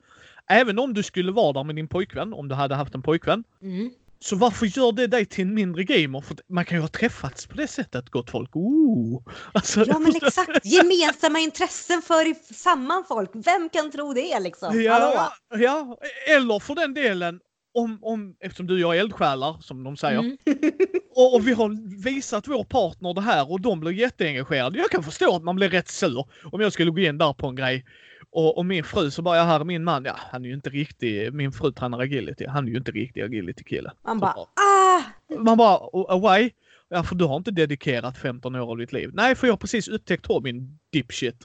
även 0.50 0.80
om 0.80 0.94
du 0.94 1.04
skulle 1.04 1.32
vara 1.32 1.54
där 1.54 1.64
med 1.64 1.76
din 1.76 1.88
pojkvän, 1.88 2.34
om 2.34 2.48
du 2.48 2.56
hade 2.56 2.76
haft 2.76 2.96
en 2.96 3.02
pojkvän, 3.02 3.44
mm. 3.62 3.92
Så 4.20 4.36
varför 4.36 4.66
gör 4.66 4.92
det 4.92 5.08
dig 5.08 5.26
till 5.26 5.42
en 5.42 5.54
mindre 5.54 5.84
gamer? 5.84 6.22
För 6.22 6.38
man 6.48 6.66
kan 6.66 6.78
ju 6.78 6.82
ha 6.82 6.88
träffats 6.88 7.48
på 7.48 7.58
det 7.58 7.68
sättet, 7.68 8.10
gott 8.10 8.30
folk. 8.30 8.56
Ooh. 8.56 9.24
Alltså, 9.54 9.86
ja, 9.88 10.00
men 10.00 10.16
exakt. 10.24 10.66
Gemensamma 10.66 11.40
intressen 11.40 12.02
för 12.02 12.54
samman 12.54 13.04
folk. 13.08 13.32
Vem 13.34 13.70
kan 13.70 13.92
tro 13.92 14.14
det 14.14 14.40
liksom? 14.40 14.82
Ja, 14.82 14.94
Hallå? 14.94 15.32
ja. 15.64 15.98
eller 16.28 16.60
för 16.60 16.76
den 16.76 16.94
delen, 16.94 17.40
om, 17.76 18.00
om, 18.02 18.36
eftersom 18.40 18.68
du 18.68 18.74
och 18.74 18.80
jag 18.80 18.96
är 18.96 19.00
eldsjälar, 19.00 19.58
som 19.62 19.84
de 19.84 19.98
säger. 19.98 20.20
Mm. 20.20 20.38
och, 21.16 21.36
och, 21.36 21.48
vi 21.48 21.54
har 21.54 22.02
visat 22.04 22.48
vår 22.48 22.64
partner 22.64 23.14
det 23.14 23.22
här 23.22 23.52
och 23.52 23.62
de 23.62 23.80
blir 23.80 23.92
jätteengagerade. 23.92 24.80
Jag 24.80 24.90
kan 24.90 25.04
förstå 25.04 25.36
att 25.36 25.44
man 25.44 25.56
blir 25.56 25.70
rätt 25.70 25.88
sur 25.88 26.26
om 26.52 26.62
jag 26.62 26.74
skulle 26.74 26.92
gå 26.92 27.00
in 27.00 27.18
där 27.18 27.34
på 27.34 27.48
en 27.48 27.56
grej 27.56 27.86
och, 28.32 28.58
och, 28.58 28.66
min 28.66 28.84
fru 28.84 29.12
så 29.12 29.22
bara, 29.22 29.38
ja 29.38 29.44
här 29.44 29.60
är 29.60 29.64
min 29.64 29.84
man, 29.84 30.06
ja 30.06 30.16
han 30.18 30.46
är 30.46 30.50
ju 30.50 30.56
inte 30.56 30.70
riktig, 30.70 31.34
min 31.34 31.52
fru 31.52 31.72
tränar 31.72 32.00
agility, 32.00 32.46
han 32.48 32.66
är 32.66 32.72
ju 32.72 32.78
inte 32.78 32.92
riktig 32.92 33.22
agility 33.22 33.64
kille. 33.64 33.92
Man 34.06 34.20
bara, 34.20 34.34
ah! 34.34 35.02
Man 35.40 35.58
bara, 35.58 35.80
why? 36.20 36.52
Ja 36.90 37.04
för 37.04 37.16
du 37.16 37.26
har 37.26 37.38
inte 37.38 37.52
dedikerat 37.52 38.18
15 38.18 38.56
år 38.56 38.72
av 38.72 38.78
ditt 38.78 38.94
liv. 38.94 39.10
Nej 39.14 39.36
för 39.36 39.48
jag 39.48 39.54
har 39.54 39.58
precis 39.58 39.88
upptäckt 39.88 40.26
hobbyn 40.26 40.80
dipshit. 40.92 41.44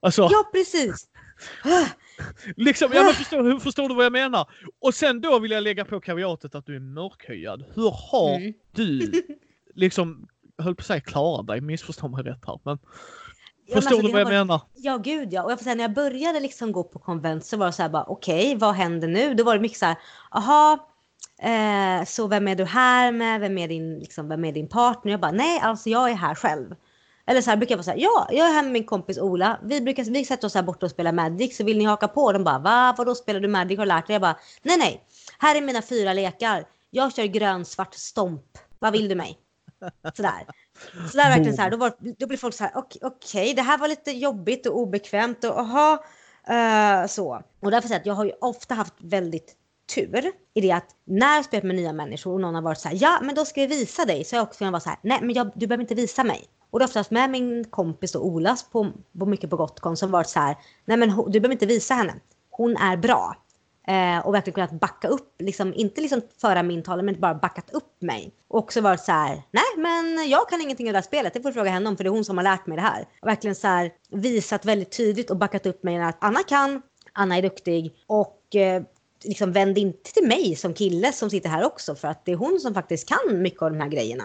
Alltså, 0.00 0.22
ja 0.22 0.50
precis. 0.52 1.08
liksom, 2.56 2.90
ja 2.94 3.02
men 3.02 3.14
förstår, 3.14 3.60
förstår 3.60 3.88
du 3.88 3.94
vad 3.94 4.04
jag 4.04 4.12
menar? 4.12 4.50
Och 4.80 4.94
sen 4.94 5.20
då 5.20 5.38
vill 5.38 5.50
jag 5.50 5.62
lägga 5.62 5.84
på 5.84 6.00
kaviatet 6.00 6.54
att 6.54 6.66
du 6.66 6.76
är 6.76 6.80
mörkhyad. 6.80 7.64
Hur 7.74 7.90
har 8.10 8.36
mm. 8.36 8.52
du 8.72 9.12
liksom, 9.74 10.28
höll 10.58 10.74
på 10.74 10.80
att 10.80 10.86
säga 10.86 11.00
klarat 11.00 11.46
dig, 11.46 11.60
missförstå 11.60 12.08
mig 12.08 12.24
rätt 12.24 12.44
här 12.46 12.60
men 12.64 12.78
Förstår 13.72 13.90
alltså, 13.90 14.06
du 14.06 14.12
vad 14.12 14.20
jag 14.20 14.24
varit, 14.24 14.34
menar? 14.34 14.60
Ja, 14.74 14.96
gud 14.96 15.32
ja. 15.32 15.42
Och 15.42 15.50
jag 15.50 15.58
får 15.58 15.64
säga, 15.64 15.74
när 15.74 15.84
jag 15.84 15.94
började 15.94 16.40
liksom 16.40 16.72
gå 16.72 16.84
på 16.84 16.98
konvent 16.98 17.44
så 17.44 17.56
var 17.56 17.66
det 17.66 17.72
så 17.72 17.82
här 17.82 17.88
bara 17.88 18.04
okej, 18.04 18.46
okay, 18.46 18.56
vad 18.56 18.74
händer 18.74 19.08
nu? 19.08 19.34
Då 19.34 19.44
var 19.44 19.54
det 19.54 19.60
mycket 19.60 19.78
så 19.78 19.86
här, 19.86 19.96
aha, 20.30 20.88
eh, 21.42 22.04
så 22.06 22.26
vem 22.26 22.48
är 22.48 22.56
du 22.56 22.64
här 22.64 23.12
med? 23.12 23.40
Vem 23.40 23.58
är 23.58 23.68
din, 23.68 23.98
liksom, 23.98 24.28
vem 24.28 24.44
är 24.44 24.52
din 24.52 24.68
partner? 24.68 25.12
Jag 25.12 25.20
bara, 25.20 25.32
nej, 25.32 25.60
alltså 25.60 25.90
jag 25.90 26.10
är 26.10 26.14
här 26.14 26.34
själv. 26.34 26.74
Eller 27.30 27.40
så 27.40 27.50
här 27.50 27.56
brukar 27.56 27.72
jag 27.72 27.76
vara 27.76 27.84
så 27.84 27.90
här, 27.90 27.98
ja, 27.98 28.28
jag 28.30 28.48
är 28.48 28.52
här 28.52 28.62
med 28.62 28.72
min 28.72 28.84
kompis 28.84 29.18
Ola. 29.18 29.58
Vi 29.62 29.80
brukar 29.80 30.04
vi 30.04 30.24
sätter 30.24 30.46
oss 30.46 30.54
här 30.54 30.62
borta 30.62 30.86
och 30.86 30.90
spelar 30.90 31.12
Magic, 31.12 31.56
så 31.56 31.64
vill 31.64 31.78
ni 31.78 31.84
haka 31.84 32.08
på? 32.08 32.32
De 32.32 32.44
bara, 32.44 32.58
va? 32.58 32.94
Vadå 32.98 33.14
spelar 33.14 33.40
du 33.40 33.48
Magic? 33.48 33.78
Har 33.78 33.86
du 33.86 33.88
lärt 33.88 34.06
dig? 34.06 34.14
Jag 34.14 34.22
bara, 34.22 34.36
nej, 34.62 34.78
nej. 34.78 35.04
Här 35.38 35.56
är 35.56 35.60
mina 35.60 35.82
fyra 35.82 36.12
lekar. 36.12 36.64
Jag 36.90 37.14
kör 37.14 37.24
grön, 37.24 37.64
svart, 37.64 37.94
stomp. 37.94 38.42
Vad 38.78 38.92
vill 38.92 39.08
du 39.08 39.14
mig? 39.14 39.38
Sådär. 40.14 40.46
Så 41.10 41.16
där 41.16 41.28
verkligen 41.28 41.56
så 41.56 41.62
här, 41.62 41.70
då, 41.70 41.76
var, 41.76 41.92
då 42.18 42.26
blir 42.26 42.38
folk 42.38 42.54
så 42.54 42.64
här, 42.64 42.72
okej, 42.74 43.00
okay, 43.02 43.54
det 43.54 43.62
här 43.62 43.78
var 43.78 43.88
lite 43.88 44.10
jobbigt 44.10 44.66
och 44.66 44.78
obekvämt 44.78 45.44
och 45.44 45.58
aha, 45.58 46.04
uh, 46.50 47.06
så. 47.06 47.42
Och 47.60 47.70
därför 47.70 47.88
säger 47.88 47.98
jag 47.98 48.00
att 48.00 48.06
jag 48.06 48.14
har 48.14 48.24
ju 48.24 48.32
ofta 48.40 48.74
haft 48.74 48.94
väldigt 48.98 49.56
tur 49.94 50.32
i 50.54 50.60
det 50.60 50.72
att 50.72 50.88
när 51.04 51.36
jag 51.36 51.44
spelat 51.44 51.64
med 51.64 51.76
nya 51.76 51.92
människor 51.92 52.34
och 52.34 52.40
någon 52.40 52.54
har 52.54 52.62
varit 52.62 52.78
så 52.78 52.88
här, 52.88 52.98
ja 53.00 53.18
men 53.22 53.34
då 53.34 53.44
ska 53.44 53.60
jag 53.60 53.68
visa 53.68 54.04
dig, 54.04 54.24
så 54.24 54.36
har 54.36 54.38
jag 54.38 54.48
också 54.48 54.58
kunnat 54.58 54.72
vara 54.72 54.80
så 54.80 54.88
här, 54.88 54.98
nej 55.02 55.18
men 55.22 55.34
jag, 55.34 55.50
du 55.54 55.66
behöver 55.66 55.82
inte 55.82 55.94
visa 55.94 56.24
mig. 56.24 56.48
Och 56.70 56.78
då 56.78 56.82
har 56.82 56.88
jag 56.88 56.90
oftast 56.90 57.10
med 57.10 57.30
min 57.30 57.64
kompis 57.64 58.14
och 58.14 58.26
Olas 58.26 58.70
på, 58.70 58.92
på 59.18 59.26
mycket 59.26 59.50
på 59.50 59.56
Gotcon 59.56 59.96
som 59.96 60.10
varit 60.10 60.28
så 60.28 60.40
här, 60.40 60.56
nej 60.84 60.96
men 60.96 61.08
du 61.08 61.40
behöver 61.40 61.52
inte 61.52 61.66
visa 61.66 61.94
henne, 61.94 62.14
hon 62.50 62.76
är 62.76 62.96
bra. 62.96 63.36
Eh, 63.88 64.26
och 64.26 64.34
verkligen 64.34 64.54
kunnat 64.54 64.80
backa 64.80 65.08
upp, 65.08 65.34
liksom, 65.38 65.74
inte 65.74 66.00
liksom 66.00 66.20
föra 66.40 66.62
min 66.62 66.82
talan 66.82 67.04
men 67.04 67.20
bara 67.20 67.34
backat 67.34 67.70
upp 67.70 68.02
mig. 68.02 68.32
Och 68.48 68.58
också 68.58 68.80
varit 68.80 69.00
så 69.00 69.12
här, 69.12 69.42
nej 69.50 69.64
men 69.76 70.28
jag 70.28 70.48
kan 70.48 70.60
ingenting 70.60 70.86
av 70.86 70.92
det 70.92 70.96
här 70.96 71.02
spelet, 71.02 71.34
det 71.34 71.42
får 71.42 71.48
du 71.48 71.52
fråga 71.52 71.70
henne 71.70 71.88
om 71.88 71.96
för 71.96 72.04
det 72.04 72.08
är 72.08 72.12
hon 72.12 72.24
som 72.24 72.36
har 72.36 72.44
lärt 72.44 72.66
mig 72.66 72.76
det 72.76 72.82
här. 72.82 73.08
Och 73.22 73.28
verkligen 73.28 73.54
så 73.54 73.66
här 73.66 73.92
visat 74.10 74.64
väldigt 74.64 74.96
tydligt 74.96 75.30
och 75.30 75.36
backat 75.36 75.66
upp 75.66 75.82
mig 75.82 76.02
att 76.02 76.16
Anna 76.20 76.42
kan, 76.42 76.82
Anna 77.12 77.36
är 77.36 77.42
duktig 77.42 77.94
och 78.06 78.56
eh, 78.56 78.82
liksom 79.24 79.52
vänd 79.52 79.78
inte 79.78 80.12
till 80.12 80.26
mig 80.28 80.56
som 80.56 80.74
kille 80.74 81.12
som 81.12 81.30
sitter 81.30 81.48
här 81.48 81.64
också 81.64 81.94
för 81.94 82.08
att 82.08 82.24
det 82.24 82.32
är 82.32 82.36
hon 82.36 82.60
som 82.60 82.74
faktiskt 82.74 83.08
kan 83.08 83.42
mycket 83.42 83.62
av 83.62 83.70
de 83.70 83.80
här 83.80 83.88
grejerna. 83.88 84.24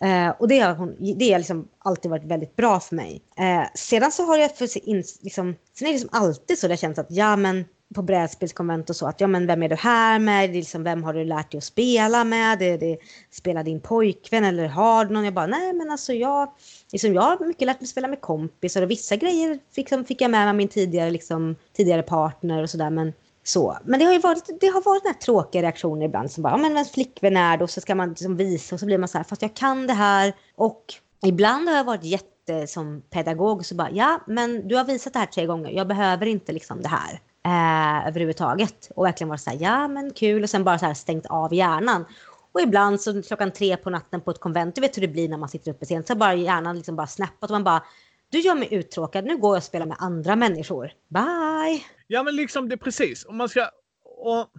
Eh, 0.00 0.28
och 0.38 0.48
det 0.48 0.58
har, 0.58 0.74
hon, 0.74 0.96
det 1.18 1.32
har 1.32 1.38
liksom 1.38 1.68
alltid 1.78 2.10
varit 2.10 2.24
väldigt 2.24 2.56
bra 2.56 2.80
för 2.80 2.96
mig. 2.96 3.22
Eh, 3.38 3.68
sedan 3.74 4.12
så 4.12 4.22
har 4.22 4.38
jag 4.38 4.56
för, 4.56 4.88
in, 4.88 5.04
liksom, 5.22 5.56
sen 5.78 5.88
är 5.88 5.92
det 5.92 5.98
liksom 5.98 6.10
alltid 6.12 6.58
så 6.58 6.68
det 6.68 6.76
känns 6.76 6.98
att 6.98 7.06
ja 7.10 7.36
men 7.36 7.64
på 7.94 8.02
brädspelskonvent 8.02 8.90
och 8.90 8.96
så 8.96 9.06
att 9.06 9.20
ja 9.20 9.26
men 9.26 9.46
vem 9.46 9.62
är 9.62 9.68
du 9.68 9.74
här 9.74 10.18
med? 10.18 10.50
det 10.50 10.56
Liksom, 10.56 10.82
vem 10.82 11.04
har 11.04 11.14
du 11.14 11.24
lärt 11.24 11.50
dig 11.50 11.58
att 11.58 11.64
spela 11.64 12.24
med? 12.24 12.58
Det, 12.58 12.76
det, 12.76 12.98
spelar 13.30 13.64
din 13.64 13.80
pojkvän 13.80 14.44
eller 14.44 14.66
har 14.66 15.04
du 15.04 15.14
någon? 15.14 15.24
Jag 15.24 15.34
bara 15.34 15.46
nej 15.46 15.72
men 15.72 15.90
alltså 15.90 16.12
jag, 16.12 16.52
liksom, 16.92 17.14
jag 17.14 17.22
har 17.22 17.46
mycket 17.46 17.66
lärt 17.66 17.80
mig 17.80 17.88
spela 17.88 18.08
med 18.08 18.20
kompisar 18.20 18.82
och 18.82 18.90
vissa 18.90 19.16
grejer 19.16 19.58
liksom, 19.76 20.04
fick 20.04 20.20
jag 20.20 20.30
med 20.30 20.46
mig 20.46 20.54
min 20.54 20.68
tidigare, 20.68 21.10
liksom, 21.10 21.56
tidigare 21.76 22.02
partner 22.02 22.62
och 22.62 22.70
sådär 22.70 22.90
men 22.90 23.12
så. 23.48 23.78
Men 23.84 24.00
det 24.00 24.06
har 24.06 24.12
ju 24.12 24.18
varit, 24.18 24.60
det 24.60 24.66
har 24.66 24.82
varit 24.82 25.02
den 25.02 25.12
här 25.12 25.20
tråkiga 25.20 25.62
reaktioner 25.62 26.06
ibland 26.06 26.30
som 26.30 26.42
bara, 26.42 26.52
ja 26.52 26.56
men 26.56 26.74
vems 26.74 26.92
flickvän 26.92 27.36
är 27.36 27.56
det? 27.56 27.64
Och 27.64 27.70
så 27.70 27.80
ska 27.80 27.94
man 27.94 28.08
liksom 28.08 28.36
visa 28.36 28.74
och 28.74 28.80
så 28.80 28.86
blir 28.86 28.98
man 28.98 29.08
så 29.08 29.18
här, 29.18 29.24
fast 29.24 29.42
jag 29.42 29.54
kan 29.54 29.86
det 29.86 29.92
här. 29.92 30.32
Och 30.56 30.84
ibland 31.26 31.68
har 31.68 31.76
jag 31.76 31.84
varit 31.84 32.04
jätte 32.04 32.66
som 32.66 33.02
pedagog 33.10 33.66
så 33.66 33.74
bara, 33.74 33.90
ja 33.90 34.20
men 34.26 34.68
du 34.68 34.76
har 34.76 34.84
visat 34.84 35.12
det 35.12 35.18
här 35.18 35.26
tre 35.26 35.46
gånger, 35.46 35.70
jag 35.70 35.88
behöver 35.88 36.26
inte 36.26 36.52
liksom 36.52 36.82
det 36.82 36.88
här 36.88 37.20
eh, 37.46 38.08
överhuvudtaget. 38.08 38.90
Och 38.96 39.04
verkligen 39.04 39.28
varit 39.28 39.40
så 39.40 39.50
här, 39.50 39.58
ja 39.60 39.88
men 39.88 40.10
kul 40.10 40.42
och 40.42 40.50
sen 40.50 40.64
bara 40.64 40.78
så 40.78 40.86
här 40.86 40.94
stängt 40.94 41.26
av 41.26 41.54
hjärnan. 41.54 42.04
Och 42.52 42.60
ibland 42.60 43.00
så 43.00 43.22
klockan 43.22 43.52
tre 43.52 43.76
på 43.76 43.90
natten 43.90 44.20
på 44.20 44.30
ett 44.30 44.40
konvent, 44.40 44.74
du 44.74 44.80
vet 44.80 44.96
hur 44.96 45.02
det 45.02 45.08
blir 45.08 45.28
när 45.28 45.36
man 45.36 45.48
sitter 45.48 45.70
uppe 45.70 45.86
sent, 45.86 46.06
så 46.06 46.14
bara 46.14 46.34
hjärnan 46.34 46.76
liksom 46.76 46.96
bara 46.96 47.06
snappat 47.06 47.50
och 47.50 47.54
man 47.54 47.64
bara 47.64 47.82
du 48.30 48.38
gör 48.38 48.54
mig 48.54 48.74
uttråkad, 48.74 49.24
nu 49.24 49.36
går 49.36 49.50
jag 49.50 49.56
och 49.56 49.62
spelar 49.62 49.86
med 49.86 49.96
andra 50.00 50.36
människor. 50.36 50.92
Bye! 51.08 51.84
Ja 52.06 52.22
men 52.22 52.36
liksom 52.36 52.68
det 52.68 52.74
är 52.74 52.76
precis, 52.76 53.24
om 53.24 53.36
man 53.36 53.48
ska 53.48 53.70
och, 54.18 54.50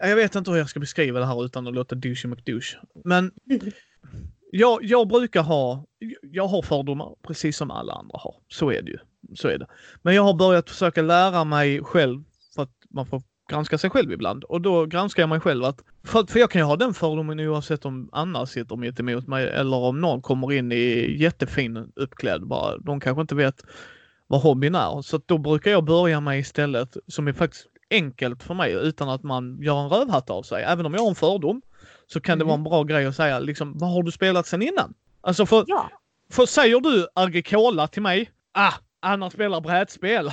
jag 0.00 0.16
vet 0.16 0.34
inte 0.34 0.50
hur 0.50 0.58
jag 0.58 0.68
ska 0.68 0.80
beskriva 0.80 1.20
det 1.20 1.26
här 1.26 1.44
utan 1.44 1.66
att 1.66 1.74
låta 1.74 1.94
douche 1.94 2.28
McDouche. 2.28 2.78
Men 3.04 3.32
jag, 4.50 4.84
jag 4.84 5.08
brukar 5.08 5.42
ha, 5.42 5.84
jag 6.22 6.46
har 6.46 6.62
fördomar 6.62 7.14
precis 7.26 7.56
som 7.56 7.70
alla 7.70 7.92
andra 7.92 8.18
har. 8.18 8.34
Så 8.48 8.72
är 8.72 8.82
det 8.82 8.90
ju. 8.90 8.98
Så 9.34 9.48
är 9.48 9.58
det. 9.58 9.66
Men 10.02 10.14
jag 10.14 10.22
har 10.22 10.34
börjat 10.34 10.70
försöka 10.70 11.02
lära 11.02 11.44
mig 11.44 11.84
själv 11.84 12.24
för 12.54 12.62
att 12.62 12.76
man 12.90 13.06
får 13.06 13.22
granska 13.52 13.78
sig 13.78 13.90
själv 13.90 14.12
ibland. 14.12 14.44
Och 14.44 14.60
då 14.60 14.86
granskar 14.86 15.22
jag 15.22 15.28
mig 15.30 15.40
själv 15.40 15.64
att, 15.64 15.80
för, 16.04 16.26
för 16.26 16.38
jag 16.40 16.50
kan 16.50 16.60
ju 16.60 16.64
ha 16.64 16.76
den 16.76 16.94
fördomen 16.94 17.40
oavsett 17.40 17.84
om 17.84 18.08
Anna 18.12 18.46
sitter 18.46 18.76
mitt 18.76 19.00
emot 19.00 19.26
mig 19.28 19.48
eller 19.48 19.76
om 19.76 20.00
någon 20.00 20.22
kommer 20.22 20.52
in 20.52 20.72
i 20.72 21.16
jättefin 21.18 21.92
uppklädd 21.96 22.46
bara. 22.46 22.78
De 22.78 23.00
kanske 23.00 23.20
inte 23.20 23.34
vet 23.34 23.62
vad 24.26 24.40
hobbyn 24.40 24.74
är. 24.74 25.02
Så 25.02 25.20
då 25.26 25.38
brukar 25.38 25.70
jag 25.70 25.84
börja 25.84 26.20
med 26.20 26.38
istället, 26.38 26.96
som 27.06 27.28
är 27.28 27.32
faktiskt 27.32 27.66
enkelt 27.90 28.42
för 28.42 28.54
mig 28.54 28.72
utan 28.72 29.08
att 29.08 29.22
man 29.22 29.58
gör 29.62 29.80
en 29.84 29.88
rövhatt 29.88 30.30
av 30.30 30.42
sig. 30.42 30.62
Även 30.64 30.86
om 30.86 30.94
jag 30.94 31.00
har 31.00 31.08
en 31.08 31.14
fördom 31.14 31.62
så 32.06 32.20
kan 32.20 32.38
det 32.38 32.44
vara 32.44 32.54
en 32.54 32.60
Mm. 32.60 32.70
bra 32.70 32.82
grej 32.82 33.06
att 33.06 33.16
säga 33.16 33.38
liksom, 33.38 33.78
vad 33.78 33.90
har 33.92 34.02
du 34.02 34.10
spelat 34.12 34.46
sen 34.46 34.62
innan? 34.62 34.94
Alltså 35.20 35.46
för, 35.46 35.64
Ja. 35.66 35.90
för 36.30 36.46
säger 36.46 36.80
du 36.80 37.06
Agricola 37.14 37.86
till 37.88 38.02
mig, 38.02 38.30
ah, 38.54 38.72
Anna 39.00 39.30
spelar 39.30 39.60
brädspel. 39.60 40.30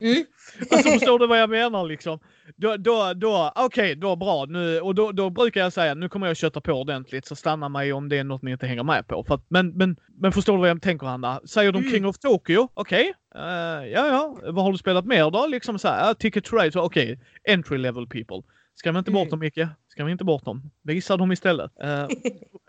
Mm. 0.00 0.24
Alltså 0.70 0.90
förstår 0.90 1.18
du 1.18 1.26
vad 1.26 1.38
jag 1.40 1.50
menar 1.50 1.84
liksom? 1.86 2.18
Då, 2.56 2.76
då, 2.76 3.12
då 3.16 3.52
okej, 3.56 3.94
då 3.94 4.16
bra. 4.16 4.44
Nu, 4.48 4.80
och 4.80 4.94
då, 4.94 5.12
då 5.12 5.30
brukar 5.30 5.60
jag 5.60 5.72
säga, 5.72 5.94
nu 5.94 6.08
kommer 6.08 6.26
jag 6.26 6.36
köta 6.36 6.60
på 6.60 6.72
ordentligt 6.72 7.26
så 7.26 7.36
stanna 7.36 7.68
mig 7.68 7.92
om 7.92 8.08
det 8.08 8.18
är 8.18 8.24
något 8.24 8.42
ni 8.42 8.50
inte 8.50 8.66
hänger 8.66 8.82
med 8.82 9.06
på. 9.06 9.24
Att, 9.28 9.44
men, 9.48 9.68
men, 9.70 9.96
men 10.18 10.32
förstår 10.32 10.52
du 10.52 10.58
vad 10.58 10.68
jag 10.68 10.82
tänker 10.82 11.06
Anna? 11.06 11.40
Säger 11.44 11.72
de 11.72 11.78
Mm. 11.78 11.90
King 11.92 12.06
of 12.06 12.18
Tokyo, 12.18 12.68
okej. 12.74 13.12
eh, 13.34 13.40
ja, 13.88 14.06
ja. 14.08 14.36
Vad 14.44 14.64
har 14.64 14.72
du 14.72 14.78
spelat 14.78 15.04
mer 15.04 15.30
då? 15.30 15.46
Liksom 15.46 15.78
så 15.78 15.88
här, 15.88 16.08
uh, 16.10 16.14
Ticket 16.14 16.44
to 16.44 16.56
Ride, 16.56 16.80
okej. 16.80 17.20
Entry 17.48 17.78
level 17.78 18.06
people. 18.06 18.42
Ska 18.74 18.92
vi 18.92 18.98
inte 18.98 19.10
bort 19.10 19.20
Mm. 19.28 19.30
dem 19.30 19.38
Micke? 19.40 19.68
Ska 19.88 20.04
vi 20.04 20.12
inte 20.12 20.24
bort 20.24 20.44
dem? 20.44 20.70
Visa 20.82 21.16
dem 21.16 21.32
istället. 21.32 21.70
Eh, 21.82 22.06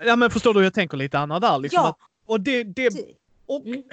ja 0.06 0.16
men 0.16 0.30
förstår 0.30 0.54
du 0.54 0.60
hur 0.60 0.66
jag 0.66 0.74
tänker 0.74 0.98
lite 0.98 1.20
Anna 1.20 1.40
där 1.40 1.60
liksom. 1.60 1.82
Ja. 1.84 1.90
Att, 1.90 1.98
och 2.26 2.42
det, 2.42 2.64
det, 2.64 2.90
och 3.46 3.66
Mm 3.66 3.84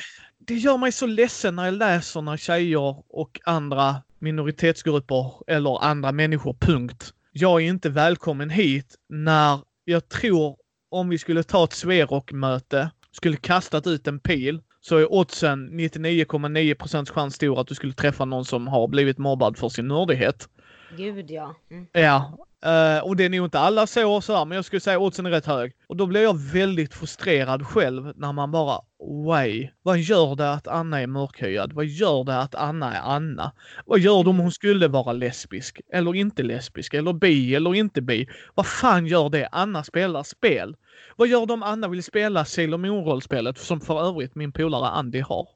det 0.49 0.55
gör 0.55 0.79
mig 0.79 0.93
så 0.93 1.07
ledsen 1.07 1.57
när 1.57 1.65
jag 1.65 1.75
läser 1.75 2.23
när 2.23 2.37
tjejer 2.37 2.97
och 3.09 3.41
andra 3.45 4.03
minoritetsgrupper 4.19 5.33
eller 5.47 5.85
andra 5.85 6.13
människor, 6.13 6.57
punkt. 6.61 7.13
Jag 7.33 7.63
är 7.63 7.67
inte 7.67 7.91
välkommen 7.91 8.51
hit 8.51 8.95
när 9.09 9.61
jag 9.85 10.09
tror 10.09 10.57
om 10.91 11.09
vi 11.09 11.19
skulle 11.19 11.43
ta 11.43 11.65
ett 11.65 11.73
Sverok-möte, 11.73 12.91
skulle 13.13 13.37
kastat 13.37 13.87
ut 13.87 14.07
en 14.07 14.21
pil, 14.21 14.61
så 14.81 14.97
är 14.97 15.13
oddsen 15.13 15.71
99,9% 15.71 17.13
chans 17.13 17.35
stor 17.35 17.61
att 17.61 17.67
du 17.67 17.75
skulle 17.75 17.93
träffa 17.93 18.25
någon 18.25 18.45
som 18.45 18.67
har 18.69 18.89
blivit 18.89 19.19
mobbad 19.19 19.57
för 19.59 19.69
sin 19.69 19.89
nördighet. 19.89 20.49
Gud 20.97 21.31
ja. 21.31 21.55
Mm. 21.71 21.87
Ja, 21.93 22.39
eh, 22.65 23.05
och 23.05 23.17
det 23.17 23.25
är 23.25 23.29
nog 23.29 23.47
inte 23.47 23.59
alla 23.59 23.87
så 23.87 24.21
så 24.21 24.37
här, 24.37 24.45
men 24.45 24.57
jag 24.57 24.65
skulle 24.65 24.81
säga 24.81 24.99
oddsen 24.99 25.27
är 25.27 25.31
rätt 25.31 25.47
hög. 25.47 25.73
Och 25.87 25.97
då 25.97 26.07
blir 26.07 26.23
jag 26.23 26.39
väldigt 26.39 26.95
frustrerad 26.95 27.67
själv 27.67 28.13
när 28.17 28.33
man 28.33 28.51
bara, 28.51 28.81
way, 29.27 29.71
vad 29.83 29.99
gör 29.99 30.37
det 30.37 30.53
att 30.53 30.69
Anna 30.69 31.01
är 31.01 31.07
mörkhyad? 31.07 31.73
Vad 31.73 31.87
gör 31.87 32.25
det 32.25 32.39
att 32.39 32.55
Anna 32.55 32.95
är 32.95 33.01
Anna? 33.01 33.53
Vad 33.87 34.01
gör 34.01 34.25
det 34.25 34.31
om 34.31 34.39
hon 34.39 34.53
skulle 34.53 34.89
vara 34.89 35.13
lesbisk? 35.13 35.81
Eller 35.93 36.15
inte 36.15 36.43
lesbisk? 36.43 36.95
Eller 36.95 37.13
bi? 37.13 37.55
Eller 37.55 37.75
inte 37.75 38.03
bi? 38.03 38.29
Vad 38.55 38.67
fan 38.67 39.07
gör 39.07 39.29
det? 39.29 39.49
Anna 39.53 39.85
spelar 39.85 40.23
spel. 40.23 40.77
Vad 41.17 41.29
gör 41.29 41.47
det 41.47 41.53
om 41.53 41.63
Anna 41.63 41.89
vill 41.89 42.03
spela 42.03 42.45
Sailor 42.45 42.79
Moon-rollspelet 42.79 43.59
som 43.59 43.81
för 43.81 44.09
övrigt 44.09 44.35
min 44.35 44.53
polare 44.53 44.89
Andy 44.89 45.21
har? 45.21 45.49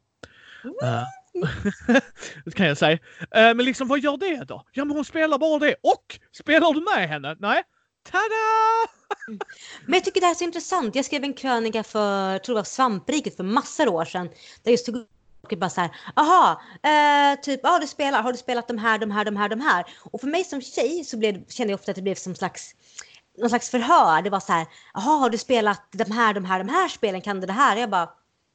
Eh, 0.83 1.03
det 2.45 2.55
kan 2.55 2.67
jag 2.67 2.79
säga. 2.79 2.99
Eh, 3.35 3.55
men 3.55 3.65
liksom 3.65 3.89
vad 3.89 4.01
gör 4.01 4.17
det 4.17 4.45
då? 4.45 4.65
Ja 4.73 4.85
men 4.85 4.97
hon 4.97 5.05
spelar 5.05 5.39
bara 5.39 5.59
det. 5.59 5.75
Och 5.83 6.19
spelar 6.33 6.73
du 6.75 6.81
med 6.81 7.09
henne? 7.09 7.37
Nej. 7.41 7.63
Tada! 8.11 8.23
Men 9.87 9.95
jag 9.95 10.05
tycker 10.05 10.21
det 10.21 10.27
här 10.27 10.35
är 10.35 10.39
så 10.39 10.45
intressant. 10.45 10.95
Jag 10.95 11.05
skrev 11.05 11.25
en 11.25 11.35
krönika 11.35 11.83
för, 11.83 12.39
tror 12.39 12.55
det 12.55 12.59
var 12.59 12.65
Svampriket 12.65 13.37
för 13.37 13.45
massor 13.45 13.89
av 13.89 13.95
år 13.95 14.05
sedan. 14.05 14.27
Där 14.27 14.35
jag 14.63 14.73
just 14.73 14.87
tog 14.87 14.97
upp 14.97 15.09
och 15.43 15.59
bara 15.59 15.71
så 15.71 15.81
här, 15.81 15.91
aha, 16.17 16.63
eh, 16.83 17.41
typ, 17.41 17.61
ja 17.63 17.79
du 17.79 17.87
spelar, 17.87 18.23
har 18.23 18.33
du 18.33 18.39
spelat 18.39 18.69
de 18.69 18.79
här, 18.79 18.99
de 18.99 19.11
här, 19.11 19.25
de 19.25 19.37
här, 19.37 19.49
de 19.49 19.61
här? 19.61 19.85
Och 20.01 20.21
för 20.21 20.29
mig 20.29 20.45
som 20.45 20.61
tjej 20.61 21.05
så 21.05 21.19
blev, 21.19 21.49
kände 21.49 21.73
jag 21.73 21.79
ofta 21.81 21.91
att 21.91 21.97
det 21.97 22.03
blev 22.03 22.15
som 22.15 22.35
slags 22.35 22.75
någon 23.39 23.49
slags 23.49 23.71
förhör. 23.71 24.23
Det 24.23 24.31
var 24.31 24.41
så 24.41 24.53
här, 24.53 24.67
jaha, 24.95 25.17
har 25.19 25.31
du 25.31 25.39
spelat 25.39 25.83
de 25.93 26.11
här, 26.13 26.35
de 26.35 26.45
här, 26.45 26.59
de 26.59 26.69
här 26.69 26.89
spelen? 26.89 27.21
Kan 27.21 27.41
du 27.41 27.47
det 27.47 27.53
här? 27.53 27.77
Jag 27.77 27.91
bara, 27.91 28.09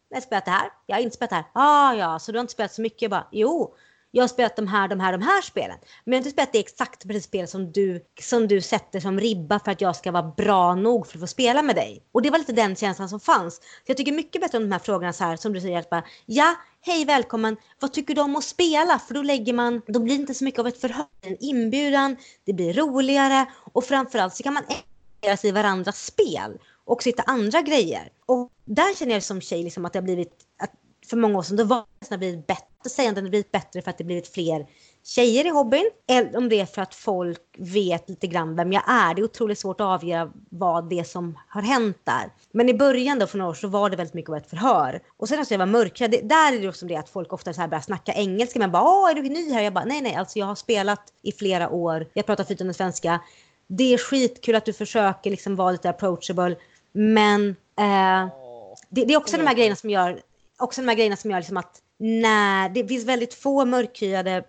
jag 0.09 0.17
har 0.17 0.21
spelat 0.21 0.45
det 0.45 0.51
här. 0.51 0.69
Jag 0.85 0.95
har 0.95 1.01
inte 1.01 1.15
spelat 1.15 1.29
det 1.29 1.35
här. 1.35 1.45
Ah, 1.53 1.93
ja, 1.93 2.19
så 2.19 2.31
du 2.31 2.37
har 2.37 2.41
inte 2.41 2.53
spelat 2.53 2.73
så 2.73 2.81
mycket? 2.81 3.01
Jag 3.01 3.11
bara, 3.11 3.27
jo, 3.31 3.75
jag 4.11 4.23
har 4.23 4.27
spelat 4.27 4.55
de 4.55 4.67
här, 4.67 4.87
de 4.87 4.99
här, 4.99 5.11
de 5.11 5.21
här 5.21 5.41
spelen. 5.41 5.77
Men 6.05 6.13
jag 6.13 6.17
har 6.17 6.17
inte 6.17 6.29
spelat 6.29 6.53
det 6.53 6.59
exakt 6.59 7.07
precis 7.07 7.23
spel 7.23 7.47
som 7.47 7.71
du, 7.71 8.05
som 8.21 8.47
du 8.47 8.61
sätter 8.61 8.99
som 8.99 9.19
ribba 9.19 9.59
för 9.59 9.71
att 9.71 9.81
jag 9.81 9.95
ska 9.95 10.11
vara 10.11 10.33
bra 10.37 10.75
nog 10.75 11.07
för 11.07 11.17
att 11.17 11.21
få 11.21 11.27
spela 11.27 11.61
med 11.61 11.75
dig. 11.75 12.03
Och 12.11 12.21
det 12.21 12.29
var 12.29 12.37
lite 12.37 12.53
den 12.53 12.75
känslan 12.75 13.09
som 13.09 13.19
fanns. 13.19 13.55
Så 13.55 13.61
jag 13.85 13.97
tycker 13.97 14.11
mycket 14.11 14.41
bättre 14.41 14.57
om 14.57 14.63
de 14.63 14.71
här 14.71 14.79
frågorna 14.79 15.13
så 15.13 15.23
här, 15.23 15.37
som 15.37 15.53
du 15.53 15.61
säger, 15.61 15.79
att 15.79 15.89
bara, 15.89 16.03
ja, 16.25 16.55
hej 16.81 17.05
välkommen, 17.05 17.57
vad 17.79 17.93
tycker 17.93 18.15
du 18.15 18.21
om 18.21 18.35
att 18.35 18.43
spela? 18.43 18.99
För 18.99 19.13
då 19.13 19.21
lägger 19.21 19.53
man, 19.53 19.81
då 19.87 19.99
blir 19.99 20.15
det 20.15 20.21
inte 20.21 20.33
så 20.33 20.43
mycket 20.43 20.59
av 20.59 20.67
ett 20.67 20.81
förhör, 20.81 21.05
en 21.21 21.37
inbjudan, 21.39 22.17
det 22.45 22.53
blir 22.53 22.73
roligare 22.73 23.45
och 23.73 23.83
framförallt 23.83 24.35
så 24.35 24.43
kan 24.43 24.53
man 24.53 24.63
engagera 24.63 25.37
sig 25.37 25.49
i 25.49 25.53
varandras 25.53 26.05
spel 26.05 26.57
och 26.87 27.03
hitta 27.03 27.23
andra 27.23 27.61
grejer. 27.61 28.09
Och 28.25 28.49
där 28.65 28.95
känner 28.95 29.13
jag 29.13 29.23
som 29.23 29.41
tjej 29.41 29.63
liksom 29.63 29.85
att 29.85 29.93
det 29.93 29.99
har 29.99 30.03
blivit, 30.03 30.33
att 30.63 30.71
för 31.09 31.17
många 31.17 31.37
år 31.37 31.43
sedan, 31.43 31.57
då 31.57 31.63
var 31.63 31.83
det 31.99 32.09
har 32.09 32.17
blivit 32.17 32.47
bättre. 32.47 32.63
Säger 32.89 33.09
att 33.09 33.15
det 33.15 33.21
har 33.21 33.29
blivit 33.29 33.51
bättre 33.51 33.81
för 33.81 33.89
att 33.89 33.97
det 33.97 34.03
blivit 34.03 34.27
fler 34.27 34.67
tjejer 35.03 35.45
i 35.45 35.49
hobbyn. 35.49 35.89
Eller 36.07 36.37
om 36.37 36.49
det 36.49 36.59
är 36.59 36.65
för 36.65 36.81
att 36.81 36.95
folk 36.95 37.41
vet 37.57 38.09
lite 38.09 38.27
grann 38.27 38.55
vem 38.55 38.73
jag 38.73 38.83
är. 38.87 39.13
Det 39.13 39.21
är 39.21 39.23
otroligt 39.23 39.59
svårt 39.59 39.81
att 39.81 39.87
avgöra 39.87 40.31
vad 40.49 40.89
det 40.89 40.99
är 40.99 41.03
som 41.03 41.37
har 41.47 41.61
hänt 41.61 41.97
där. 42.03 42.31
Men 42.51 42.69
i 42.69 42.73
början 42.73 43.19
då 43.19 43.27
för 43.27 43.37
några 43.37 43.51
år 43.51 43.55
så 43.55 43.67
var 43.67 43.89
det 43.89 43.95
väldigt 43.97 44.13
mycket 44.13 44.29
av 44.29 44.35
ett 44.35 44.49
förhör. 44.49 45.01
Och 45.17 45.27
sen 45.29 45.37
när 45.39 45.47
jag 45.49 45.59
var 45.59 45.65
mörkrädd, 45.65 46.11
det- 46.11 46.21
där 46.21 46.53
är 46.53 46.59
det 46.59 46.69
också 46.69 46.85
det 46.85 46.95
att 46.95 47.09
folk 47.09 47.33
ofta 47.33 47.53
så 47.53 47.61
här 47.61 47.67
börjar 47.67 47.81
snacka 47.81 48.13
engelska. 48.13 48.59
Men 48.59 48.71
bara 48.71 48.83
åh 48.83 49.09
är 49.09 49.15
du 49.15 49.21
ny 49.21 49.51
här? 49.53 49.61
Jag 49.63 49.73
bara 49.73 49.85
nej 49.85 50.01
nej 50.01 50.15
alltså 50.15 50.39
jag 50.39 50.45
har 50.45 50.55
spelat 50.55 51.01
i 51.21 51.31
flera 51.31 51.69
år. 51.69 52.07
Jag 52.13 52.25
pratar 52.25 52.43
flytande 52.43 52.73
svenska. 52.73 53.19
Det 53.67 53.93
är 53.93 53.97
skitkul 53.97 54.55
att 54.55 54.65
du 54.65 54.73
försöker 54.73 55.29
liksom 55.31 55.55
vara 55.55 55.71
lite 55.71 55.89
approachable. 55.89 56.55
Men 56.97 57.49
eh, 57.79 58.29
det, 58.89 59.05
det 59.05 59.13
är 59.13 59.17
också 59.17 59.37
de 59.37 59.47
här 59.47 59.55
grejerna 59.55 59.75
som 59.75 59.89
gör, 59.89 60.21
också 60.59 60.81
de 60.81 60.87
här 60.87 60.95
grejerna 60.95 61.15
som 61.15 61.31
gör 61.31 61.39
liksom 61.39 61.57
att 61.57 61.81
när 61.99 62.69
det 62.69 62.87
finns 62.87 63.05
väldigt 63.05 63.33
få 63.33 63.65
mörkhyade 63.65 64.43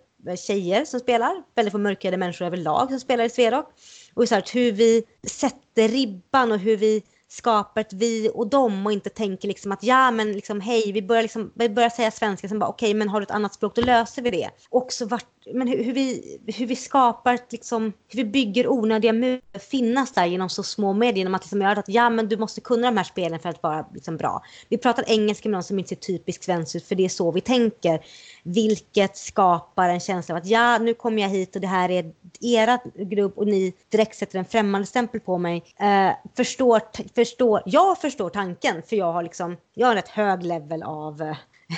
tjejer 0.47 0.85
som 0.85 0.99
spelar, 0.99 1.43
väldigt 1.55 1.71
få 1.71 1.77
mörkhyade 1.77 2.17
människor 2.17 2.45
överlag 2.45 2.89
som 2.89 2.99
spelar 2.99 3.23
i 3.23 3.29
Sverok. 3.29 3.65
Och 4.13 4.27
så 4.27 4.35
här, 4.35 4.43
hur 4.53 4.71
vi 4.71 5.03
sätter 5.27 5.87
ribban 5.87 6.51
och 6.51 6.59
hur 6.59 6.77
vi 6.77 7.03
skapar 7.27 7.81
ett 7.81 7.93
vi 7.93 8.31
och 8.33 8.47
dem 8.47 8.85
och 8.85 8.91
inte 8.91 9.09
tänker 9.09 9.47
liksom 9.47 9.71
att 9.71 9.83
ja 9.83 10.11
men 10.11 10.33
liksom 10.33 10.61
hej 10.61 10.91
vi 10.91 11.01
börjar, 11.01 11.21
liksom, 11.21 11.51
vi 11.55 11.69
börjar 11.69 11.89
säga 11.89 12.11
svenska 12.11 12.47
sen 12.47 12.59
bara 12.59 12.69
okej 12.69 12.93
men 12.93 13.09
har 13.09 13.19
du 13.19 13.23
ett 13.23 13.31
annat 13.31 13.53
språk 13.53 13.75
då 13.75 13.81
löser 13.81 14.21
vi 14.21 14.31
det. 14.31 14.49
Också 14.69 15.05
vart, 15.05 15.38
men 15.53 15.67
hur, 15.67 15.83
hur, 15.83 15.93
vi, 15.93 16.39
hur 16.57 16.65
vi 16.65 16.75
skapar 16.75 17.33
ett, 17.33 17.51
liksom, 17.51 17.93
hur 18.07 18.17
vi 18.17 18.25
bygger 18.25 18.67
onödiga 18.67 19.13
murar 19.13 19.59
finnas 19.59 20.11
där 20.13 20.25
genom 20.25 20.49
så 20.49 20.63
små 20.63 20.93
medier 20.93 21.17
genom 21.17 21.35
att 21.35 21.43
liksom 21.43 21.61
göra 21.61 21.79
att 21.79 21.89
ja 21.89 22.09
men 22.09 22.29
du 22.29 22.37
måste 22.37 22.61
kunna 22.61 22.87
de 22.87 22.97
här 22.97 23.03
spelen 23.03 23.39
för 23.39 23.49
att 23.49 23.63
vara 23.63 23.85
liksom, 23.93 24.17
bra. 24.17 24.43
Vi 24.69 24.77
pratar 24.77 25.03
engelska 25.07 25.49
med 25.49 25.53
någon 25.53 25.63
som 25.63 25.79
inte 25.79 25.89
ser 25.89 25.95
typiskt 25.95 26.43
svensk 26.43 26.75
ut 26.75 26.85
för 26.85 26.95
det 26.95 27.05
är 27.05 27.09
så 27.09 27.31
vi 27.31 27.41
tänker. 27.41 28.05
Vilket 28.43 29.17
skapar 29.17 29.89
en 29.89 29.99
känsla 29.99 30.35
av 30.35 30.41
att 30.41 30.47
ja 30.47 30.77
nu 30.77 30.93
kommer 30.93 31.21
jag 31.21 31.29
hit 31.29 31.55
och 31.55 31.61
det 31.61 31.67
här 31.67 31.89
är 31.91 32.11
era 32.41 32.79
grupp 32.95 33.37
och 33.37 33.47
ni 33.47 33.73
direkt 33.89 34.17
sätter 34.17 34.39
en 34.39 34.45
främmande 34.45 34.87
stämpel 34.87 35.19
på 35.19 35.37
mig. 35.37 35.63
Eh, 35.79 36.11
förstår, 36.37 36.81
förstår, 37.15 37.61
jag 37.65 38.01
förstår 38.01 38.29
tanken 38.29 38.81
för 38.81 38.95
jag 38.95 39.13
har 39.13 39.23
liksom, 39.23 39.57
jag 39.73 39.87
har 39.87 39.91
en 39.91 39.97
rätt 40.01 40.09
hög 40.09 40.43
level 40.43 40.83
av, 40.83 41.21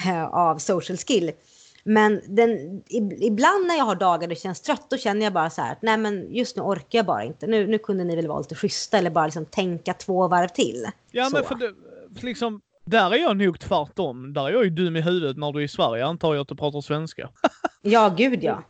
eh, 0.06 0.26
av 0.26 0.58
social 0.58 0.98
skill. 0.98 1.32
Men 1.84 2.22
den, 2.28 2.84
ibland 3.22 3.68
när 3.68 3.78
jag 3.78 3.86
har 3.86 3.96
dagar 3.96 4.28
det 4.28 4.36
känns 4.36 4.62
trött 4.62 4.86
då 4.90 4.98
känner 4.98 5.24
jag 5.24 5.34
bara 5.34 5.50
så 5.50 5.62
här 5.62 5.72
att 5.72 5.82
nej 5.82 5.98
men 5.98 6.34
just 6.34 6.56
nu 6.56 6.62
orkar 6.62 7.00
jag 7.00 7.06
bara 7.06 7.24
inte. 7.24 7.48
Nu, 7.48 7.68
nu 7.68 7.78
kunde 7.78 8.04
ni 8.04 8.16
väl 8.16 8.28
vara 8.28 8.40
lite 8.40 8.56
schyssta 8.56 8.98
eller 8.98 9.10
bara 9.10 9.26
liksom 9.26 9.46
tänka 9.46 9.94
två 9.94 10.28
varv 10.28 10.48
till. 10.48 10.86
Ja 11.12 11.26
Så. 11.26 11.36
men 11.36 11.44
för 11.44 11.56
det, 11.56 11.74
för 12.20 12.26
liksom, 12.28 12.62
där 12.86 13.14
är 13.14 13.18
jag 13.18 13.38
nog 13.38 13.60
tvärtom. 13.60 14.34
Där 14.34 14.46
är 14.46 14.52
jag 14.52 14.64
ju 14.64 14.70
dum 14.70 14.96
i 14.96 15.02
huvudet 15.02 15.38
när 15.38 15.52
du 15.52 15.60
är 15.60 15.64
i 15.64 15.68
Sverige 15.68 16.06
antar 16.06 16.34
jag 16.36 16.42
att 16.42 16.48
du 16.48 16.56
pratar 16.56 16.82
svenska. 16.82 17.30
Ja 17.84 18.14
gud 18.18 18.44
ja. 18.44 18.64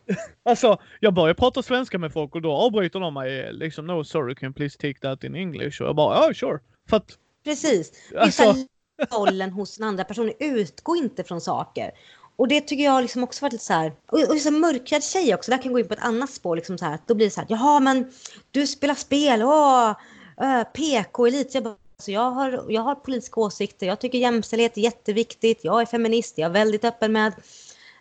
Alltså, 0.43 0.77
jag 0.99 1.13
börjar 1.13 1.33
prata 1.33 1.63
svenska 1.63 1.97
med 1.97 2.13
folk 2.13 2.35
och 2.35 2.41
då 2.41 2.51
avbryter 2.51 2.99
de 2.99 3.13
mig 3.13 3.53
liksom 3.53 3.87
no 3.87 4.03
sorry 4.03 4.35
can 4.35 4.53
please 4.53 4.77
take 4.77 4.99
that 4.99 5.23
in 5.23 5.35
English 5.35 5.81
och 5.81 5.87
jag 5.87 5.95
bara 5.95 6.15
ja 6.27 6.33
sure. 6.33 6.59
För 6.89 6.97
att, 6.97 7.11
Precis. 7.43 7.91
Alltså- 8.17 8.53
Vissa 8.53 9.17
rollen 9.17 9.51
hos 9.51 9.77
den 9.77 9.87
andra 9.87 10.03
personen 10.03 10.33
utgår 10.39 10.97
inte 10.97 11.23
från 11.23 11.41
saker. 11.41 11.91
Och 12.35 12.47
det 12.47 12.61
tycker 12.61 12.83
jag 12.83 13.01
liksom 13.01 13.23
också 13.23 13.45
varit 13.45 13.53
lite 13.53 13.65
så 13.65 13.73
här. 13.73 13.93
Och, 14.05 14.19
och 14.19 14.37
så 14.37 14.51
mörkrädd 14.51 15.03
tjej 15.03 15.35
också. 15.35 15.51
Där 15.51 15.57
kan 15.57 15.65
jag 15.65 15.73
gå 15.73 15.79
in 15.79 15.87
på 15.87 15.93
ett 15.93 16.03
annat 16.03 16.29
spår. 16.29 16.55
Liksom 16.55 16.77
så 16.77 16.85
här. 16.85 16.99
Då 17.05 17.13
blir 17.13 17.25
det 17.25 17.31
så 17.31 17.39
här. 17.39 17.47
Jaha 17.49 17.79
men 17.79 18.11
du 18.51 18.67
spelar 18.67 18.95
spel. 18.95 19.43
Åh, 19.43 19.95
äh, 20.41 20.63
PK-elit. 20.63 21.53
Jag, 21.53 21.63
bara, 21.63 21.75
alltså, 21.97 22.11
jag, 22.11 22.31
har, 22.31 22.65
jag 22.69 22.81
har 22.81 22.95
politiska 22.95 23.39
åsikter. 23.39 23.87
Jag 23.87 23.99
tycker 23.99 24.17
jämställdhet 24.17 24.77
är 24.77 24.81
jätteviktigt. 24.81 25.59
Jag 25.63 25.81
är 25.81 25.85
feminist. 25.85 26.37
Jag 26.37 26.49
är 26.49 26.53
väldigt 26.53 26.85
öppen 26.85 27.11
med. 27.11 27.33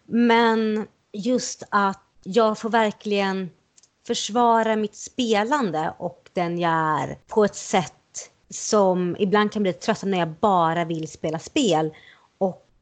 Men 0.06 0.86
just 1.12 1.62
att 1.68 2.02
jag 2.22 2.58
får 2.58 2.70
verkligen 2.70 3.50
försvara 4.06 4.76
mitt 4.76 4.96
spelande 4.96 5.94
och 5.98 6.30
den 6.32 6.58
jag 6.58 6.72
är 6.72 7.18
på 7.28 7.44
ett 7.44 7.56
sätt 7.56 7.92
som 8.50 9.16
ibland 9.18 9.52
kan 9.52 9.62
bli 9.62 9.72
tröttande 9.72 10.16
när 10.16 10.18
jag 10.18 10.34
bara 10.40 10.84
vill 10.84 11.08
spela 11.08 11.38
spel. 11.38 11.94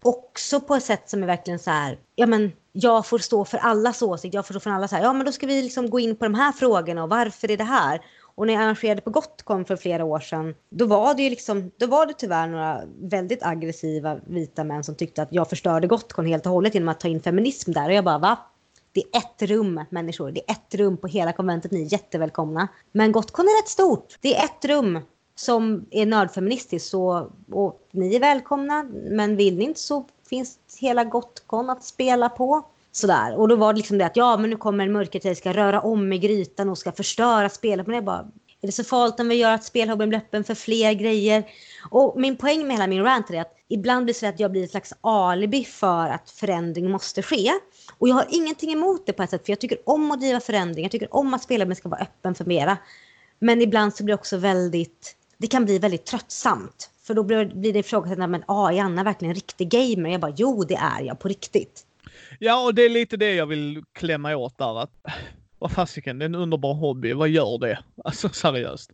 Också 0.02 0.60
på 0.60 0.74
ett 0.74 0.84
sätt 0.84 1.10
som 1.10 1.22
är 1.22 1.26
verkligen 1.26 1.58
så 1.58 1.70
här, 1.70 1.98
ja 2.14 2.26
men 2.26 2.52
jag 2.72 3.06
får 3.06 3.18
stå 3.18 3.44
för 3.44 3.58
allas 3.58 4.02
åsikt, 4.02 4.34
jag 4.34 4.46
får 4.46 4.54
stå 4.54 4.60
för 4.60 4.70
alla 4.70 4.88
så 4.88 4.96
här, 4.96 5.02
ja 5.02 5.12
men 5.12 5.26
då 5.26 5.32
ska 5.32 5.46
vi 5.46 5.62
liksom 5.62 5.90
gå 5.90 6.00
in 6.00 6.16
på 6.16 6.24
de 6.24 6.34
här 6.34 6.52
frågorna 6.52 7.02
och 7.02 7.08
varför 7.08 7.50
är 7.50 7.56
det 7.56 7.64
här? 7.64 8.00
Och 8.34 8.46
när 8.46 8.54
jag 8.54 8.62
arrangerade 8.62 9.00
på 9.00 9.10
Gotcon 9.10 9.64
för 9.64 9.76
flera 9.76 10.04
år 10.04 10.20
sedan, 10.20 10.54
då 10.70 10.86
var 10.86 11.14
det 11.14 11.22
ju 11.22 11.30
liksom, 11.30 11.70
då 11.78 11.86
var 11.86 12.06
det 12.06 12.14
tyvärr 12.18 12.48
några 12.48 12.82
väldigt 13.00 13.42
aggressiva 13.42 14.18
vita 14.26 14.64
män 14.64 14.84
som 14.84 14.94
tyckte 14.94 15.22
att 15.22 15.32
jag 15.32 15.48
förstörde 15.48 15.86
Gotcon 15.86 16.26
helt 16.26 16.46
och 16.46 16.52
hållet 16.52 16.74
genom 16.74 16.88
att 16.88 17.00
ta 17.00 17.08
in 17.08 17.22
feminism 17.22 17.72
där. 17.72 17.88
Och 17.88 17.94
jag 17.94 18.04
bara, 18.04 18.18
va? 18.18 18.38
Det 18.92 19.02
är 19.12 19.18
ett 19.18 19.50
rum 19.50 19.84
människor, 19.90 20.30
det 20.30 20.50
är 20.50 20.52
ett 20.52 20.74
rum 20.74 20.96
på 20.96 21.06
hela 21.06 21.32
konventet, 21.32 21.70
ni 21.70 21.82
är 21.82 21.92
jättevälkomna. 21.92 22.68
Men 22.92 23.12
Gotcon 23.12 23.44
är 23.44 23.62
rätt 23.62 23.68
stort, 23.68 24.18
det 24.20 24.36
är 24.36 24.44
ett 24.44 24.64
rum 24.64 25.00
som 25.40 25.86
är 25.90 26.06
nördfeministiskt 26.06 26.90
så, 26.90 27.30
och 27.52 27.80
ni 27.90 28.16
är 28.16 28.20
välkomna, 28.20 28.82
men 29.10 29.36
vill 29.36 29.56
ni 29.56 29.64
inte 29.64 29.80
så 29.80 30.06
finns 30.28 30.58
hela 30.80 31.04
Gotcon 31.04 31.70
att 31.70 31.84
spela 31.84 32.28
på. 32.28 32.66
Sådär. 32.92 33.36
Och 33.36 33.48
då 33.48 33.56
var 33.56 33.72
det 33.72 33.76
liksom 33.76 33.98
det 33.98 34.06
att 34.06 34.16
ja, 34.16 34.36
men 34.36 34.50
nu 34.50 34.56
kommer 34.56 34.86
en 34.86 34.92
mörkertid, 34.92 35.36
ska 35.36 35.52
röra 35.52 35.80
om 35.80 36.12
i 36.12 36.18
grytan 36.18 36.68
och 36.68 36.78
ska 36.78 36.92
förstöra 36.92 37.48
spelet. 37.48 37.86
Men 37.86 37.92
det 37.92 37.98
är 37.98 38.02
bara, 38.02 38.28
är 38.60 38.66
det 38.66 38.72
så 38.72 38.84
farligt 38.84 39.20
om 39.20 39.28
vi 39.28 39.34
gör 39.34 39.52
att 39.52 39.64
spelhobbyn 39.64 40.08
blir 40.08 40.18
öppen 40.18 40.44
för 40.44 40.54
fler 40.54 40.92
grejer? 40.92 41.44
Och 41.90 42.20
min 42.20 42.36
poäng 42.36 42.66
med 42.66 42.76
hela 42.76 42.86
min 42.86 43.02
rant 43.02 43.30
är 43.30 43.40
att 43.40 43.54
ibland 43.68 44.04
blir 44.04 44.14
det 44.14 44.20
så 44.20 44.26
att 44.26 44.40
jag 44.40 44.50
blir 44.50 44.64
ett 44.64 44.70
slags 44.70 44.92
alibi 45.00 45.64
för 45.64 46.08
att 46.08 46.30
förändring 46.30 46.90
måste 46.90 47.22
ske. 47.22 47.50
Och 47.98 48.08
jag 48.08 48.14
har 48.14 48.26
ingenting 48.30 48.72
emot 48.72 49.06
det 49.06 49.12
på 49.12 49.22
ett 49.22 49.30
sätt, 49.30 49.44
för 49.46 49.52
jag 49.52 49.60
tycker 49.60 49.78
om 49.84 50.10
att 50.10 50.20
driva 50.20 50.40
förändring. 50.40 50.84
Jag 50.84 50.92
tycker 50.92 51.14
om 51.14 51.34
att 51.34 51.42
spelhobbyn 51.42 51.76
ska 51.76 51.88
vara 51.88 52.00
öppen 52.00 52.34
för 52.34 52.44
mera. 52.44 52.78
Men 53.38 53.62
ibland 53.62 53.94
så 53.94 54.04
blir 54.04 54.14
det 54.14 54.20
också 54.20 54.36
väldigt, 54.36 55.16
det 55.38 55.46
kan 55.46 55.64
bli 55.64 55.78
väldigt 55.78 56.06
tröttsamt. 56.06 56.90
För 57.02 57.14
då 57.14 57.22
blir, 57.22 57.44
blir 57.44 57.72
det 57.72 57.78
ifrågasättande, 57.78 58.26
men 58.26 58.44
ah, 58.46 58.72
är 58.72 58.82
Anna 58.82 59.04
verkligen 59.04 59.30
en 59.30 59.34
riktig 59.34 59.68
gamer? 59.68 60.10
Jag 60.10 60.20
bara, 60.20 60.34
jo 60.36 60.64
det 60.64 60.74
är 60.74 61.02
jag 61.02 61.18
på 61.18 61.28
riktigt. 61.28 61.86
Ja, 62.38 62.64
och 62.64 62.74
det 62.74 62.82
är 62.82 62.88
lite 62.88 63.16
det 63.16 63.34
jag 63.34 63.46
vill 63.46 63.82
klämma 63.92 64.36
åt 64.36 64.58
där. 64.58 64.82
Att, 64.82 64.90
vad 65.58 65.72
fasiken, 65.72 66.18
det 66.18 66.24
är 66.24 66.28
en 66.28 66.34
underbar 66.34 66.74
hobby. 66.74 67.12
Vad 67.12 67.28
gör 67.28 67.58
det? 67.58 67.78
Alltså 68.04 68.28
seriöst. 68.28 68.90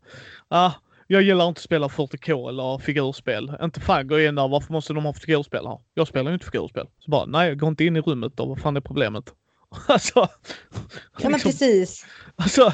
Ah, 0.49 0.73
jag 1.07 1.23
gillar 1.23 1.49
inte 1.49 1.59
att 1.59 1.65
spela 1.65 1.89
40K 1.89 2.49
eller 2.49 2.79
figurspel. 2.79 3.53
Inte 3.63 3.81
fan 3.81 4.09
går 4.09 4.21
in 4.21 4.35
där, 4.35 4.49
varför 4.49 4.73
måste 4.73 4.93
de 4.93 5.05
ha 5.05 5.13
figurspel 5.13 5.67
här? 5.67 5.79
Jag 5.95 6.09
spelar 6.09 6.31
ju 6.31 6.35
inte 6.35 6.47
figurspel. 6.47 6.87
Så 6.99 7.11
bara, 7.11 7.27
nej, 7.27 7.49
jag 7.49 7.59
går 7.59 7.69
inte 7.69 7.85
in 7.85 7.97
i 7.97 8.01
rummet 8.01 8.37
då. 8.37 8.47
Vad 8.47 8.61
fan 8.61 8.77
är 8.77 8.81
problemet? 8.81 9.25
alltså. 9.87 10.19
Ja, 10.19 10.29
men 11.23 11.33
liksom, 11.33 11.51
precis. 11.51 12.07
Alltså, 12.37 12.73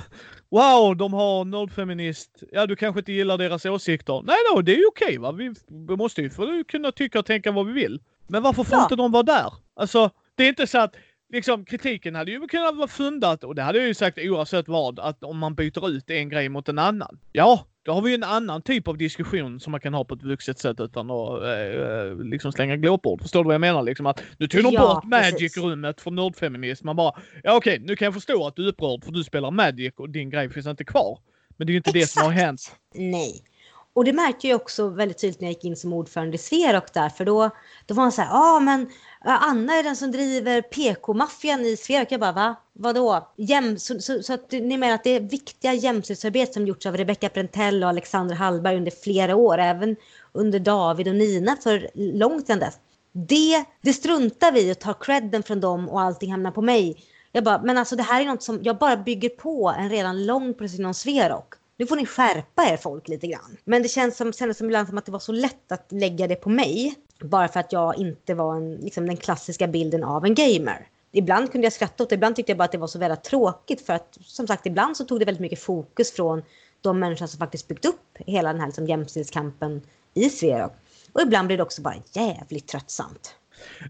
wow, 0.51 0.97
de 0.97 1.13
har 1.13 1.45
nördfeminist. 1.45 2.43
Ja, 2.53 2.67
du 2.67 2.77
kanske 2.77 2.99
inte 2.99 3.13
gillar 3.13 3.39
deras 3.39 3.67
åsikter. 3.67 4.23
Nej, 4.27 4.37
då, 4.55 4.63
det 4.63 4.73
är 4.73 4.77
ju 4.77 4.87
okej 4.87 5.07
okay, 5.07 5.19
va. 5.19 5.33
Vi, 5.33 5.55
vi 5.89 5.97
måste 5.97 6.23
ju 6.23 6.31
få 6.31 6.65
kunna 6.69 6.93
tycka 6.93 7.19
och 7.19 7.27
tänka 7.27 7.53
vad 7.53 7.67
vi 7.67 7.73
vill. 7.73 8.01
Men 8.29 8.43
varför 8.43 8.65
får 8.65 8.79
ja. 8.79 8.83
inte 8.83 8.97
de 8.97 9.13
vara 9.13 9.23
där? 9.23 9.53
Alltså, 9.77 10.11
det 10.35 10.45
är 10.45 10.49
inte 10.49 10.67
så 10.67 10.79
att 10.79 10.97
liksom 11.33 11.65
kritiken 11.65 12.15
hade 12.15 12.31
ju 12.31 12.47
kunnat 12.47 12.77
vara 12.77 12.89
fundat 12.89 13.45
och 13.45 13.55
det 13.55 13.63
hade 13.63 13.79
jag 13.79 13.87
ju 13.89 13.95
sagt 13.95 14.19
oavsett 14.19 14.69
vad 14.69 14.99
att 14.99 15.25
om 15.25 15.39
man 15.39 15.55
byter 15.55 15.89
ut 15.89 16.11
en 16.11 16.29
grej 16.29 16.49
mot 16.49 16.69
en 16.69 16.79
annan. 16.79 17.19
Ja, 17.33 17.67
då 17.83 17.93
har 17.93 18.03
vi 18.03 18.11
ju 18.11 18.15
en 18.15 18.25
annan 18.25 18.63
typ 18.63 18.89
av 18.89 18.99
diskussion 18.99 19.61
som 19.61 19.71
man 19.71 19.81
kan 19.81 19.95
ha 19.95 20.05
på 20.05 20.15
ett 20.15 20.23
vuxet 20.23 20.59
sätt 20.59 20.81
utan 20.81 21.11
att 21.11 21.43
eh, 21.43 22.25
liksom 22.25 22.53
slänga 22.53 22.77
glåpord. 22.77 23.23
Förstår 23.23 23.45
du 23.45 23.47
vad 23.47 23.55
jag 23.55 23.61
menar? 23.61 23.83
Liksom 23.83 24.07
att 24.07 24.23
nu 24.39 24.49
tog 24.49 24.63
de 24.63 24.73
ja, 24.73 24.95
bort 24.95 25.05
Magic-rummet 25.05 26.01
för 26.01 26.11
nördfeminism. 26.11 26.87
Man 26.87 26.97
bara, 26.97 27.21
ja 27.43 27.57
okej, 27.57 27.79
nu 27.81 27.97
kan 27.97 28.05
jag 28.05 28.15
förstå 28.15 28.47
att 28.47 28.57
du 28.57 28.65
är 28.65 28.69
upprörd 28.69 29.05
för 29.05 29.13
du 29.13 29.25
spelar 29.25 29.51
Magic 29.51 29.95
och 29.97 30.11
din 30.11 30.31
grej 30.31 30.51
finns 30.51 30.67
inte 30.67 30.85
kvar. 30.85 31.19
Men 31.57 31.67
det 31.67 31.71
är 31.71 31.73
ju 31.73 31.77
inte 31.77 31.91
Exakt. 31.91 32.15
det 32.15 32.21
som 32.21 32.23
har 32.23 32.33
hänt. 32.33 32.77
Nej. 32.95 33.45
Och 33.93 34.05
det 34.05 34.13
märkte 34.13 34.49
jag 34.49 34.61
också 34.61 34.89
väldigt 34.89 35.19
tydligt 35.19 35.41
när 35.41 35.49
jag 35.49 35.53
gick 35.53 35.65
in 35.65 35.77
som 35.77 35.93
ordförande 35.93 36.35
i 36.35 36.39
Sverok 36.39 36.93
där, 36.95 37.09
för 37.09 37.25
då, 37.25 37.51
då 37.87 37.95
var 37.95 38.03
han 38.03 38.13
så 38.13 38.23
här, 38.23 38.29
ja 38.29 38.57
ah, 38.57 38.61
men 38.61 38.91
Anna 39.25 39.75
är 39.75 39.83
den 39.83 39.97
som 39.97 40.11
driver 40.11 40.63
PK-maffian 40.63 41.61
i 41.61 41.77
Sverok. 41.77 42.13
Jag 42.13 42.21
bara, 42.21 42.33
va? 42.33 42.57
Vadå? 42.73 43.29
Jäm, 43.37 43.79
så, 43.79 44.01
så, 44.01 44.23
så, 44.23 44.33
att 44.35 44.53
ni 44.53 44.79
menar 44.79 44.95
att 44.95 45.05
det 45.05 45.11
är 45.11 45.21
viktiga 45.21 45.75
jämställdhetsarbete 45.75 46.53
som 46.53 46.67
gjorts 46.67 46.87
av 46.87 46.97
Rebecca 46.97 47.29
Prentell 47.29 47.83
och 47.83 47.89
Alexander 47.89 48.35
Hallberg 48.35 48.77
under 48.77 48.91
flera 48.91 49.37
år, 49.37 49.59
även 49.59 49.97
under 50.33 50.59
David 50.59 51.09
och 51.09 51.15
Nina 51.15 51.57
för 51.57 51.91
långt 51.95 52.47
sedan 52.47 52.59
dess. 52.59 52.75
Det, 53.13 53.65
det 53.83 53.93
struntar 53.93 54.53
vi 54.53 54.73
och 54.73 54.79
tar 54.79 54.95
credden 55.01 55.43
från 55.43 55.61
dem 55.61 55.89
och 55.89 56.01
allting 56.01 56.31
hamnar 56.31 56.51
på 56.51 56.63
mig. 56.63 57.05
Jag 57.33 57.45
bara, 57.45 57.63
men 57.63 57.79
alltså 57.79 57.97
det 57.97 58.03
här 58.03 58.21
är 58.21 58.25
något 58.25 58.43
som 58.43 58.59
jag 58.63 58.79
bara 58.79 58.97
bygger 58.97 59.29
på 59.29 59.75
en 59.79 59.91
redan 59.91 60.27
lång 60.27 60.55
process 60.55 60.79
inom 60.79 60.95
Sverok. 60.95 61.55
Nu 61.77 61.87
får 61.87 61.97
ni 61.97 62.07
skärpa 62.07 62.65
er 62.65 62.77
folk 62.77 63.09
lite 63.09 63.27
grann. 63.27 63.57
Men 63.65 63.83
det 63.83 63.89
känns 63.89 64.17
som, 64.17 64.33
kändes 64.33 64.59
som 64.59 64.67
ibland 64.67 64.89
som 64.89 64.99
att 64.99 65.07
det 65.07 65.13
var 65.13 65.19
så 65.19 65.33
lätt 65.33 65.73
att 65.73 65.93
lägga 65.93 66.27
det 66.27 66.37
på 66.37 66.49
mig. 66.49 66.95
Bara 67.21 67.49
för 67.49 67.61
att 67.61 67.73
jag 67.73 67.99
inte 67.99 68.35
var 68.35 68.57
en, 68.57 68.75
liksom 68.75 69.07
den 69.07 69.17
klassiska 69.17 69.67
bilden 69.67 70.05
av 70.05 70.25
en 70.25 70.35
gamer. 70.35 70.87
Ibland 71.13 71.53
kunde 71.53 71.67
jag 71.67 71.73
skratta 71.73 72.03
åt 72.03 72.09
det, 72.09 72.15
ibland 72.15 72.37
tyckte 72.37 72.53
jag 72.53 72.59
bara 72.59 72.65
att 72.65 72.73
det 72.73 72.79
var 72.79 72.87
så 72.87 72.99
väldigt 72.99 73.25
tråkigt. 73.25 73.87
För 73.87 73.93
att 73.93 74.19
som 74.21 74.47
sagt, 74.47 74.67
ibland 74.67 74.97
så 74.97 75.05
tog 75.05 75.19
det 75.19 75.25
väldigt 75.25 75.41
mycket 75.41 75.61
fokus 75.63 76.13
från 76.13 76.43
de 76.81 76.99
människor 76.99 77.27
som 77.27 77.39
faktiskt 77.39 77.69
byggt 77.69 77.85
upp 77.85 78.17
hela 78.19 78.53
den 78.53 78.61
här 78.61 78.69
liksom, 78.69 78.87
jämställdhetskampen 78.87 79.83
i 80.15 80.31
Sverige. 80.31 80.69
Och 81.13 81.21
ibland 81.21 81.47
blir 81.47 81.57
det 81.57 81.63
också 81.63 81.83
bara 81.83 81.95
jävligt 82.13 82.69
tröttsamt. 82.69 83.35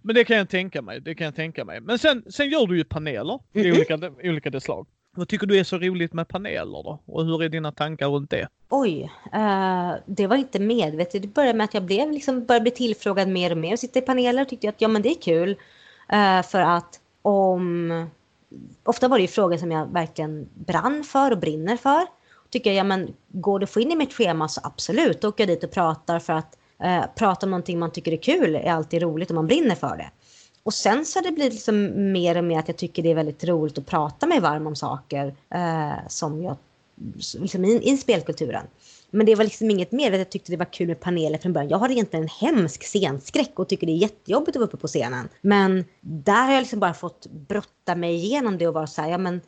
Men 0.03 0.15
det 0.15 0.25
kan 0.25 0.37
jag 0.37 0.49
tänka 0.49 0.83
mig. 0.83 1.01
Det 1.01 1.15
kan 1.15 1.25
jag 1.25 1.35
tänka 1.35 1.65
mig. 1.65 1.81
Men 1.81 1.99
sen, 1.99 2.25
sen 2.29 2.49
gör 2.49 2.67
du 2.67 2.77
ju 2.77 2.85
paneler 2.85 3.41
mm 3.55 3.67
-hmm. 3.67 3.69
i 3.69 3.73
olika, 3.73 4.29
olika 4.29 4.61
slag. 4.61 4.87
Vad 5.17 5.29
tycker 5.29 5.47
du 5.47 5.59
är 5.59 5.65
så 5.65 5.79
roligt 5.79 6.13
med 6.13 6.29
paneler 6.29 6.83
då? 6.83 6.99
Och 7.07 7.25
hur 7.25 7.43
är 7.43 7.49
dina 7.49 7.73
tankar 7.73 8.09
runt 8.09 8.31
det? 8.31 8.49
Oj, 8.69 9.13
uh, 9.35 9.95
det 10.07 10.27
var 10.27 10.37
inte 10.37 10.61
medvetet. 10.61 11.23
Det 11.23 11.29
började 11.29 11.59
med 11.59 11.65
att 11.65 11.75
jag 11.75 11.83
blev, 11.83 12.11
liksom, 12.11 12.45
började 12.45 12.63
bli 12.63 12.71
tillfrågad 12.71 13.29
mer 13.29 13.51
och 13.51 13.59
mer 13.59 13.73
och 13.73 13.79
sitta 13.79 13.99
i 13.99 14.03
paneler 14.03 14.43
och 14.43 14.49
tyckte 14.49 14.69
att 14.69 14.81
ja 14.81 14.89
men 14.89 15.03
det 15.03 15.09
är 15.09 15.23
kul. 15.23 15.51
Uh, 16.13 16.43
för 16.43 16.61
att 16.61 17.01
om... 17.23 18.11
Ofta 18.85 19.09
var 19.09 19.19
det 19.19 19.23
ju 19.23 19.29
frågor 19.29 19.57
som 19.57 19.73
jag 19.73 19.93
verkligen 19.93 20.49
brann 20.55 21.05
för 21.05 21.31
och 21.31 21.39
brinner 21.39 21.77
för. 21.77 22.07
Tycker 22.51 22.71
jag, 22.71 22.77
ja 22.77 22.85
men 22.85 23.15
går 23.29 23.59
det 23.59 23.65
att 23.65 23.71
få 23.71 23.81
in 23.81 23.93
i 23.93 23.97
mitt 23.97 24.13
schema 24.13 24.49
så 24.49 24.61
absolut, 24.65 25.21
då 25.21 25.29
åker 25.29 25.45
jag 25.45 25.49
dit 25.49 25.65
och 25.65 25.71
pratar 25.71 26.19
för 26.19 26.33
att 26.33 26.59
uh, 26.85 27.05
prata 27.17 27.47
om 27.47 27.51
någonting 27.51 27.79
man 27.79 27.93
tycker 27.93 28.13
är 28.13 28.17
kul 28.17 28.55
är 28.55 28.73
alltid 28.73 29.03
roligt 29.03 29.31
och 29.31 29.35
man 29.35 29.47
brinner 29.47 29.75
för 29.75 29.97
det. 29.97 30.11
Och 30.71 30.75
sen 30.75 31.07
så 31.07 31.19
har 31.19 31.25
det 31.25 31.33
blivit 31.33 31.53
liksom 31.53 32.13
mer 32.13 32.37
och 32.37 32.45
mer 32.45 32.59
att 32.59 32.69
jag 32.69 32.77
tycker 32.77 33.03
det 33.03 33.11
är 33.11 33.15
väldigt 33.15 33.45
roligt 33.45 33.79
att 33.79 33.87
prata 33.87 34.27
mig 34.27 34.41
varm 34.41 34.67
om 34.67 34.77
saker 34.77 35.35
eh, 35.55 36.09
som 36.09 36.43
jag, 36.43 36.57
liksom 37.41 37.65
i, 37.65 37.91
i 37.93 37.97
spelkulturen. 37.97 38.67
Men 39.11 39.27
det 39.27 39.35
var 39.35 39.45
liksom 39.45 39.71
inget 39.71 39.93
mer, 39.93 40.13
jag 40.13 40.31
tyckte 40.31 40.53
det 40.53 40.57
var 40.57 40.73
kul 40.73 40.87
med 40.89 41.01
paneler 41.01 41.39
från 41.39 41.53
början. 41.53 41.71
Jag 41.71 41.79
har 41.79 41.91
egentligen 41.91 42.23
en 42.23 42.49
hemsk 42.49 42.85
scenskräck 42.85 43.59
och 43.59 43.69
tycker 43.69 43.87
det 43.87 43.93
är 43.93 43.97
jättejobbigt 43.97 44.57
att 44.57 44.61
vara 44.61 44.69
uppe 44.69 44.77
på 44.77 44.87
scenen. 44.87 45.29
Men 45.41 45.85
där 46.01 46.45
har 46.45 46.53
jag 46.53 46.61
liksom 46.61 46.81
bara 46.81 46.95
fått 46.95 47.27
brotta 47.27 47.95
mig 47.95 48.15
igenom 48.15 48.59
det 48.59 48.69
och 48.69 48.75
vara 48.75 48.87
så 48.87 49.03
här, 49.03 49.11
ja 49.11 49.19
men 49.19 49.41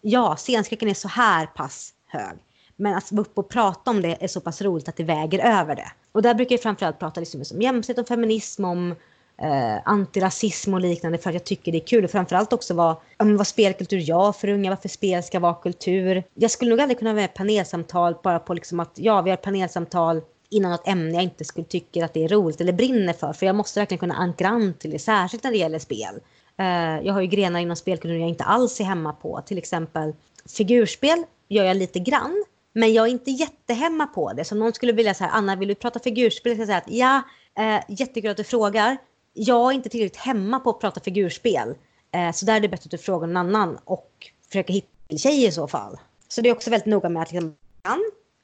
ja, 0.00 0.36
scenskräcken 0.36 0.88
är 0.88 0.94
så 0.94 1.08
här 1.08 1.46
pass 1.46 1.94
hög. 2.06 2.38
Men 2.76 2.94
att 2.94 3.12
vara 3.12 3.22
uppe 3.22 3.40
och 3.40 3.48
prata 3.48 3.90
om 3.90 4.02
det 4.02 4.16
är 4.20 4.28
så 4.28 4.40
pass 4.40 4.62
roligt 4.62 4.88
att 4.88 4.96
det 4.96 5.04
väger 5.04 5.60
över 5.60 5.76
det. 5.76 5.92
Och 6.12 6.22
där 6.22 6.34
brukar 6.34 6.54
jag 6.54 6.62
framförallt 6.62 6.98
prata 6.98 7.20
liksom 7.20 7.42
om 7.54 7.62
jämställdhet 7.62 8.04
och 8.04 8.08
feminism, 8.08 8.64
om 8.64 8.94
eh, 9.40 9.78
antirasism 9.84 10.74
och 10.74 10.80
liknande 10.80 11.18
för 11.18 11.30
att 11.30 11.34
jag 11.34 11.44
tycker 11.44 11.72
det 11.72 11.78
är 11.78 11.86
kul. 11.86 12.04
Och 12.04 12.10
framförallt 12.10 12.52
också 12.52 12.74
vad, 12.74 12.96
vad 13.18 13.46
spelkultur 13.46 13.98
gör 13.98 14.32
för 14.32 14.48
unga, 14.48 14.70
varför 14.70 14.88
spel 14.88 15.22
ska 15.22 15.40
vara 15.40 15.54
kultur. 15.54 16.24
Jag 16.34 16.50
skulle 16.50 16.70
nog 16.70 16.80
aldrig 16.80 16.98
kunna 16.98 17.12
vara 17.12 17.20
med 17.20 17.34
panelsamtal 17.34 18.14
bara 18.22 18.38
på 18.38 18.54
liksom 18.54 18.80
att 18.80 18.92
ja, 18.94 19.22
vi 19.22 19.30
har 19.30 19.36
panelsamtal 19.36 20.20
innan 20.50 20.70
något 20.70 20.88
ämne 20.88 21.14
jag 21.14 21.22
inte 21.22 21.44
skulle 21.44 21.66
tycka 21.66 22.04
att 22.04 22.14
det 22.14 22.24
är 22.24 22.28
roligt 22.28 22.60
eller 22.60 22.72
brinner 22.72 23.12
för. 23.12 23.32
För 23.32 23.46
jag 23.46 23.54
måste 23.54 23.80
verkligen 23.80 23.98
kunna 23.98 24.14
ankra 24.14 24.48
an 24.48 24.74
till 24.78 24.90
det, 24.90 24.98
särskilt 24.98 25.44
när 25.44 25.50
det 25.50 25.58
gäller 25.58 25.78
spel. 25.78 26.20
Eh, 26.56 27.00
jag 27.06 27.12
har 27.12 27.20
ju 27.20 27.26
grenar 27.26 27.60
inom 27.60 27.76
spelkultur 27.76 28.18
jag 28.18 28.28
inte 28.28 28.44
alls 28.44 28.80
är 28.80 28.84
hemma 28.84 29.12
på. 29.12 29.42
Till 29.46 29.58
exempel 29.58 30.14
figurspel 30.56 31.24
gör 31.48 31.64
jag 31.64 31.76
lite 31.76 31.98
grann. 31.98 32.44
Men 32.72 32.92
jag 32.92 33.06
är 33.06 33.10
inte 33.10 33.30
jättehemma 33.30 34.06
på 34.06 34.32
det. 34.32 34.44
Så 34.44 34.54
om 34.54 34.58
någon 34.58 34.72
skulle 34.72 34.92
vilja 34.92 35.14
säga 35.14 35.30
Anna 35.30 35.56
vill 35.56 35.68
du 35.68 35.74
prata 35.74 36.00
figurspel? 36.00 36.58
Jag 36.58 36.66
säga 36.66 36.78
att 36.78 36.90
ja, 36.90 37.22
eh, 37.58 37.80
jättekul 37.88 38.30
att 38.30 38.36
du 38.36 38.44
frågar 38.44 38.96
jag 39.32 39.70
är 39.70 39.74
inte 39.74 39.88
tillräckligt 39.88 40.16
hemma 40.16 40.60
på 40.60 40.70
att 40.70 40.80
prata 40.80 41.00
figurspel. 41.00 41.74
Eh, 42.12 42.32
så 42.32 42.46
där 42.46 42.56
är 42.56 42.60
det 42.60 42.68
bättre 42.68 42.84
att 42.84 42.90
du 42.90 42.98
frågar 42.98 43.26
någon 43.26 43.36
annan 43.36 43.78
och 43.84 44.10
försöka 44.48 44.72
hitta 44.72 44.88
en 45.08 45.18
tjej 45.18 45.46
i 45.46 45.52
så 45.52 45.68
fall. 45.68 45.96
Så 46.28 46.40
det 46.40 46.48
är 46.48 46.52
också 46.52 46.70
väldigt 46.70 46.86
noga 46.86 47.08
med 47.08 47.22
att 47.22 47.32
liksom, 47.32 47.56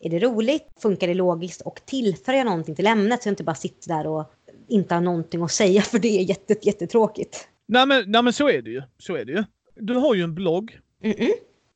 är 0.01 0.11
det 0.11 0.19
roligt? 0.19 0.67
Funkar 0.83 1.07
det 1.07 1.15
logiskt? 1.15 1.61
Och 1.61 1.81
tillför 1.85 2.33
jag 2.33 2.45
någonting 2.45 2.75
till 2.75 2.87
ämnet 2.87 3.23
så 3.23 3.29
jag 3.29 3.33
inte 3.33 3.45
bara 3.45 3.55
sitter 3.55 3.89
där 3.89 4.07
och 4.07 4.33
inte 4.69 4.95
har 4.95 5.01
någonting 5.01 5.43
att 5.43 5.53
säga 5.53 5.83
för 5.83 5.99
det 5.99 6.09
är 6.09 6.23
jätte, 6.23 6.55
jättetråkigt. 6.63 7.49
Nej 7.67 7.87
men, 7.87 8.11
nej 8.11 8.23
men 8.23 8.33
så 8.33 8.49
är 8.49 8.63
det 8.63 8.71
ju. 8.71 8.83
Så 8.99 9.17
är 9.17 9.25
det 9.25 9.33
ju. 9.33 9.45
Du 9.75 9.95
har 9.95 10.15
ju 10.15 10.23
en 10.23 10.35
blogg. 10.35 10.81
Mm 11.03 11.17
-mm. 11.17 11.31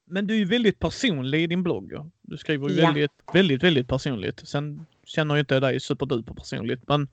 Men 0.06 0.26
du 0.26 0.34
är 0.34 0.38
ju 0.38 0.44
väldigt 0.44 0.78
personlig 0.78 1.42
i 1.42 1.46
din 1.46 1.62
blogg. 1.62 1.92
Du 2.22 2.36
skriver 2.36 2.68
ju 2.68 2.74
ja. 2.74 2.86
väldigt, 2.86 3.12
väldigt, 3.32 3.62
väldigt 3.62 3.88
personligt. 3.88 4.48
Sen 4.48 4.86
känner 5.04 5.34
jag 5.34 5.42
inte 5.42 5.60
dig 5.60 5.80
superduper 5.80 6.34
personligt 6.34 6.88
men 6.88 7.08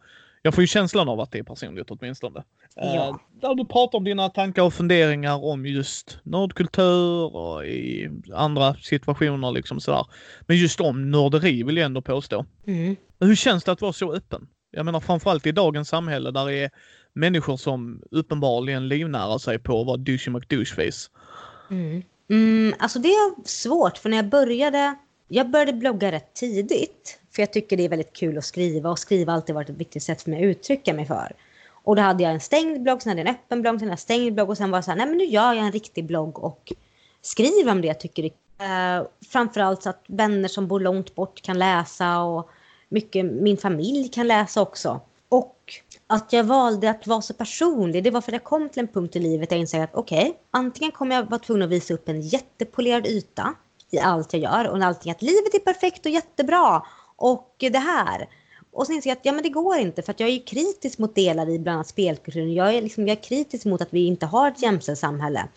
Jag 0.47 0.53
får 0.53 0.61
ju 0.61 0.67
känslan 0.67 1.09
av 1.09 1.19
att 1.19 1.31
det 1.31 1.39
är 1.39 1.43
personligt 1.43 1.91
åtminstone. 1.91 2.43
Ja. 2.75 3.07
Eh, 3.09 3.15
där 3.41 3.55
du 3.55 3.65
pratar 3.65 3.97
om 3.97 4.03
dina 4.03 4.29
tankar 4.29 4.63
och 4.63 4.73
funderingar 4.73 5.43
om 5.45 5.65
just 5.65 6.19
nördkultur 6.23 7.35
och 7.35 7.65
i 7.65 8.09
andra 8.33 8.73
situationer 8.73 9.51
liksom 9.51 9.79
sådär. 9.79 10.05
Men 10.41 10.57
just 10.57 10.79
om 10.79 11.11
nörderi 11.11 11.63
vill 11.63 11.77
jag 11.77 11.85
ändå 11.85 12.01
påstå. 12.01 12.45
Mm. 12.67 12.95
Hur 13.19 13.35
känns 13.35 13.63
det 13.63 13.71
att 13.71 13.81
vara 13.81 13.93
så 13.93 14.13
öppen? 14.13 14.47
Jag 14.71 14.85
menar 14.85 14.99
framförallt 14.99 15.45
i 15.45 15.51
dagens 15.51 15.89
samhälle 15.89 16.31
där 16.31 16.45
det 16.45 16.63
är 16.63 16.69
människor 17.13 17.57
som 17.57 18.01
uppenbarligen 18.11 18.87
livnärar 18.87 19.37
sig 19.37 19.59
på 19.59 19.81
att 19.81 19.87
vara 19.87 19.97
douchey 19.97 20.33
McDoucheface. 20.33 21.09
Mm. 21.71 22.03
Mm, 22.29 22.73
alltså 22.79 22.99
det 22.99 23.09
är 23.09 23.47
svårt 23.47 23.97
för 23.97 24.09
när 24.09 24.17
jag 24.17 24.29
började, 24.29 24.95
jag 25.27 25.49
började 25.49 25.73
blogga 25.73 26.11
rätt 26.11 26.35
tidigt. 26.35 27.19
För 27.37 27.41
jag 27.41 27.53
tycker 27.53 27.77
det 27.77 27.85
är 27.85 27.89
väldigt 27.89 28.13
kul 28.13 28.37
att 28.37 28.45
skriva 28.45 28.89
och 28.89 28.99
skriva 28.99 29.31
har 29.31 29.35
alltid 29.35 29.55
varit 29.55 29.69
ett 29.69 29.77
viktigt 29.77 30.03
sätt 30.03 30.21
för 30.21 30.29
mig 30.29 30.39
att 30.39 30.49
uttrycka 30.57 30.93
mig 30.93 31.05
för. 31.05 31.31
Och 31.69 31.95
då 31.95 32.01
hade 32.01 32.23
jag 32.23 32.33
en 32.33 32.39
stängd 32.39 32.81
blogg, 32.81 33.01
sen 33.01 33.09
hade 33.09 33.21
jag 33.21 33.29
en 33.29 33.35
öppen 33.35 33.61
blogg, 33.61 33.79
sen 33.79 33.79
hade 33.79 33.89
jag 33.89 33.91
en 33.91 33.97
stängd 33.97 34.33
blogg 34.33 34.49
och 34.49 34.57
sen 34.57 34.71
var 34.71 34.77
jag 34.77 34.85
så 34.85 34.91
här, 34.91 34.97
nej 34.97 35.07
men 35.07 35.17
nu 35.17 35.23
gör 35.23 35.53
jag 35.53 35.65
en 35.65 35.71
riktig 35.71 36.05
blogg 36.05 36.39
och 36.39 36.73
skriver 37.21 37.71
om 37.71 37.81
det 37.81 37.87
jag 37.87 37.99
tycker 37.99 38.31
är 38.59 38.99
uh, 38.99 39.07
Framförallt 39.29 39.83
så 39.83 39.89
att 39.89 40.03
vänner 40.07 40.47
som 40.47 40.67
bor 40.67 40.79
långt 40.79 41.15
bort 41.15 41.41
kan 41.41 41.59
läsa 41.59 42.19
och 42.21 42.49
mycket 42.89 43.25
min 43.25 43.57
familj 43.57 44.09
kan 44.09 44.27
läsa 44.27 44.61
också. 44.61 45.01
Och 45.29 45.73
att 46.07 46.33
jag 46.33 46.43
valde 46.43 46.89
att 46.89 47.07
vara 47.07 47.21
så 47.21 47.33
personlig, 47.33 48.03
det 48.03 48.11
var 48.11 48.21
för 48.21 48.31
att 48.31 48.33
jag 48.33 48.43
kom 48.43 48.69
till 48.69 48.79
en 48.79 48.87
punkt 48.87 49.15
i 49.15 49.19
livet 49.19 49.49
där 49.49 49.55
jag 49.55 49.61
insåg 49.61 49.81
att 49.81 49.95
okej, 49.95 50.19
okay, 50.19 50.33
antingen 50.51 50.91
kommer 50.91 51.15
jag 51.15 51.29
vara 51.29 51.39
tvungen 51.39 51.63
att 51.63 51.69
visa 51.69 51.93
upp 51.93 52.09
en 52.09 52.21
jättepolerad 52.21 53.07
yta 53.07 53.53
i 53.91 53.99
allt 53.99 54.33
jag 54.33 54.41
gör 54.41 54.67
och 54.67 54.77
allting 54.77 55.11
att 55.11 55.21
livet 55.21 55.53
är 55.53 55.59
perfekt 55.59 56.05
och 56.05 56.11
jättebra 56.11 56.83
och 57.17 57.55
det 57.57 57.77
här. 57.77 58.29
Och 58.71 58.85
sen 58.85 58.95
inser 58.95 59.09
jag 59.09 59.17
att 59.17 59.25
ja, 59.25 59.31
men 59.31 59.43
det 59.43 59.49
går 59.49 59.77
inte 59.77 60.01
för 60.01 60.11
att 60.11 60.19
jag 60.19 60.29
är 60.29 60.45
kritisk 60.47 60.99
mot 60.99 61.15
delar 61.15 61.49
i 61.49 61.59
bland 61.59 61.75
annat 61.75 61.87
spelkulturen. 61.87 62.53
Jag 62.53 62.75
är, 62.75 62.81
liksom, 62.81 63.07
jag 63.07 63.17
är 63.17 63.23
kritisk 63.23 63.65
mot 63.65 63.81
att 63.81 63.93
vi 63.93 64.05
inte 64.05 64.25
har 64.25 64.47
ett 64.47 64.61
jämställt 64.61 64.99
samhälle. 64.99 65.47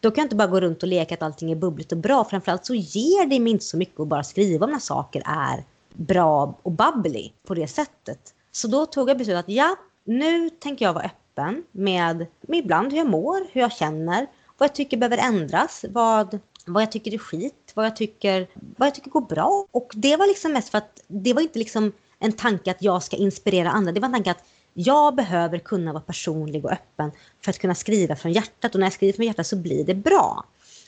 Då 0.00 0.10
kan 0.10 0.22
jag 0.22 0.26
inte 0.26 0.36
bara 0.36 0.48
gå 0.48 0.60
runt 0.60 0.82
och 0.82 0.88
leka 0.88 1.14
att 1.14 1.22
allting 1.22 1.52
är 1.52 1.56
bubbligt 1.56 1.92
och 1.92 1.98
bra. 1.98 2.24
Framförallt 2.24 2.66
så 2.66 2.74
ger 2.74 3.26
det 3.26 3.40
mig 3.40 3.52
inte 3.52 3.64
så 3.64 3.76
mycket 3.76 4.00
att 4.00 4.08
bara 4.08 4.22
skriva 4.22 4.66
om 4.66 4.72
när 4.72 4.78
saker 4.78 5.22
är 5.26 5.64
bra 5.92 6.58
och 6.62 6.72
bubbly 6.72 7.30
på 7.46 7.54
det 7.54 7.66
sättet. 7.66 8.34
Så 8.52 8.68
då 8.68 8.86
tog 8.86 9.10
jag 9.10 9.18
beslutet 9.18 9.44
att 9.44 9.48
ja, 9.48 9.76
nu 10.04 10.50
tänker 10.50 10.84
jag 10.84 10.92
vara 10.92 11.04
öppen 11.04 11.64
med, 11.72 12.26
med 12.40 12.58
ibland 12.58 12.90
hur 12.90 12.98
jag 12.98 13.10
mår, 13.10 13.46
hur 13.52 13.60
jag 13.60 13.72
känner, 13.72 14.26
vad 14.58 14.68
jag 14.68 14.74
tycker 14.74 14.96
behöver 14.96 15.18
ändras, 15.18 15.84
vad, 15.88 16.38
vad 16.72 16.82
jag 16.82 16.92
tycker 16.92 17.14
är 17.14 17.18
skit, 17.18 17.72
vad 17.74 17.86
jag 17.86 17.96
tycker, 17.96 18.48
vad 18.54 18.86
jag 18.86 18.94
tycker 18.94 19.10
går 19.10 19.20
bra. 19.20 19.66
Och 19.70 19.92
det 19.94 20.16
var 20.16 20.26
liksom 20.26 20.52
mest 20.52 20.68
för 20.68 20.78
att 20.78 21.00
det 21.06 21.34
var 21.34 21.42
inte 21.42 21.58
liksom 21.58 21.92
en 22.18 22.32
tanke 22.32 22.70
att 22.70 22.82
jag 22.82 23.02
ska 23.02 23.16
inspirera 23.16 23.70
andra. 23.70 23.92
Det 23.92 24.00
var 24.00 24.06
en 24.06 24.12
tanke 24.12 24.30
att 24.30 24.44
jag 24.74 25.14
behöver 25.14 25.58
kunna 25.58 25.92
vara 25.92 26.02
personlig 26.02 26.64
och 26.64 26.72
öppen 26.72 27.10
för 27.44 27.50
att 27.50 27.58
kunna 27.58 27.74
skriva 27.74 28.16
från 28.16 28.32
hjärtat. 28.32 28.74
Och 28.74 28.80
när 28.80 28.86
jag 28.86 28.92
skriver 28.92 29.12
från 29.12 29.26
hjärtat 29.26 29.46
så 29.46 29.56
blir 29.56 29.84
det 29.84 29.94
bra. 29.94 30.44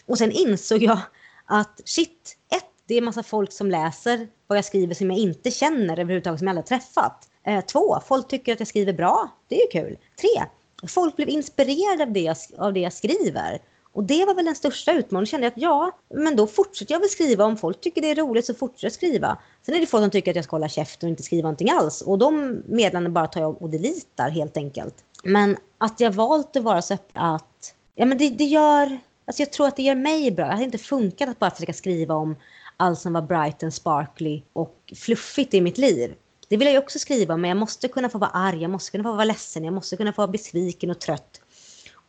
Och 0.06 0.18
sen 0.18 0.32
insåg 0.32 0.82
jag 0.82 0.98
att 1.46 1.80
shit, 1.84 2.36
ett, 2.54 2.64
det 2.86 2.94
är 2.94 3.00
massa 3.00 3.22
folk 3.22 3.52
som 3.52 3.70
läser 3.70 4.28
vad 4.46 4.58
jag 4.58 4.64
skriver 4.64 4.94
som 4.94 5.10
jag 5.10 5.18
inte 5.18 5.50
känner 5.50 5.98
överhuvudtaget, 5.98 6.38
som 6.38 6.46
jag 6.46 6.52
aldrig 6.52 6.66
träffat. 6.66 7.28
Eh, 7.46 7.64
två, 7.64 8.00
folk 8.06 8.28
tycker 8.28 8.52
att 8.52 8.60
jag 8.60 8.68
skriver 8.68 8.92
bra. 8.92 9.28
Det 9.48 9.54
är 9.54 9.60
ju 9.60 9.82
kul. 9.82 9.98
Tre, 10.20 10.44
folk 10.88 11.16
blev 11.16 11.28
inspirerade 11.28 12.02
av 12.02 12.12
det, 12.12 12.20
jag, 12.20 12.36
av 12.58 12.72
det 12.72 12.80
jag 12.80 12.92
skriver. 12.92 13.58
Och 13.92 14.04
det 14.04 14.24
var 14.24 14.34
väl 14.34 14.44
den 14.44 14.54
största 14.54 14.92
utmaningen. 14.92 15.26
kände 15.26 15.46
jag 15.46 15.50
att 15.50 15.62
ja, 15.62 15.98
men 16.14 16.36
då 16.36 16.46
fortsätter 16.46 16.94
jag 16.94 17.00
väl 17.00 17.08
skriva. 17.08 17.44
Om 17.44 17.56
folk 17.56 17.80
tycker 17.80 18.00
det 18.00 18.10
är 18.10 18.14
roligt 18.14 18.46
så 18.46 18.54
fortsätter 18.54 18.86
jag 18.86 18.92
skriva. 18.92 19.38
Sen 19.66 19.74
är 19.74 19.80
det 19.80 19.86
folk 19.86 20.02
som 20.02 20.10
tycker 20.10 20.30
att 20.30 20.36
jag 20.36 20.44
ska 20.44 20.56
hålla 20.56 20.68
käft 20.68 21.02
och 21.02 21.08
inte 21.08 21.22
skriva 21.22 21.42
någonting 21.42 21.70
alls. 21.70 22.00
Och 22.00 22.18
de 22.18 22.62
meddelandena 22.66 23.14
bara 23.14 23.26
tar 23.26 23.40
jag 23.40 23.62
och 23.62 23.70
deletar 23.70 24.30
helt 24.30 24.56
enkelt. 24.56 24.94
Men 25.24 25.56
att 25.78 26.00
jag 26.00 26.10
valt 26.10 26.56
att 26.56 26.62
vara 26.62 26.82
så 26.82 26.94
öppen 26.94 27.22
att, 27.22 27.74
ja 27.94 28.04
men 28.04 28.18
det, 28.18 28.30
det 28.30 28.44
gör, 28.44 28.98
alltså 29.26 29.42
jag 29.42 29.52
tror 29.52 29.66
att 29.66 29.76
det 29.76 29.82
gör 29.82 29.94
mig 29.94 30.30
bra. 30.30 30.46
Det 30.46 30.52
hade 30.52 30.64
inte 30.64 30.78
funkat 30.78 31.28
att 31.28 31.38
bara 31.38 31.50
försöka 31.50 31.72
skriva 31.72 32.14
om 32.14 32.36
allt 32.76 32.98
som 32.98 33.12
var 33.12 33.22
bright 33.22 33.62
and 33.62 33.74
sparkly 33.74 34.42
och 34.52 34.92
fluffigt 34.96 35.54
i 35.54 35.60
mitt 35.60 35.78
liv. 35.78 36.14
Det 36.48 36.56
vill 36.56 36.66
jag 36.66 36.72
ju 36.72 36.78
också 36.78 36.98
skriva 36.98 37.36
men 37.36 37.48
jag 37.48 37.56
måste 37.56 37.88
kunna 37.88 38.08
få 38.08 38.18
vara 38.18 38.30
arg, 38.30 38.62
jag 38.62 38.70
måste 38.70 38.90
kunna 38.90 39.04
få 39.04 39.12
vara 39.12 39.24
ledsen, 39.24 39.64
jag 39.64 39.74
måste 39.74 39.96
kunna 39.96 40.12
få 40.12 40.22
vara 40.22 40.32
besviken 40.32 40.90
och 40.90 40.98
trött. 40.98 41.41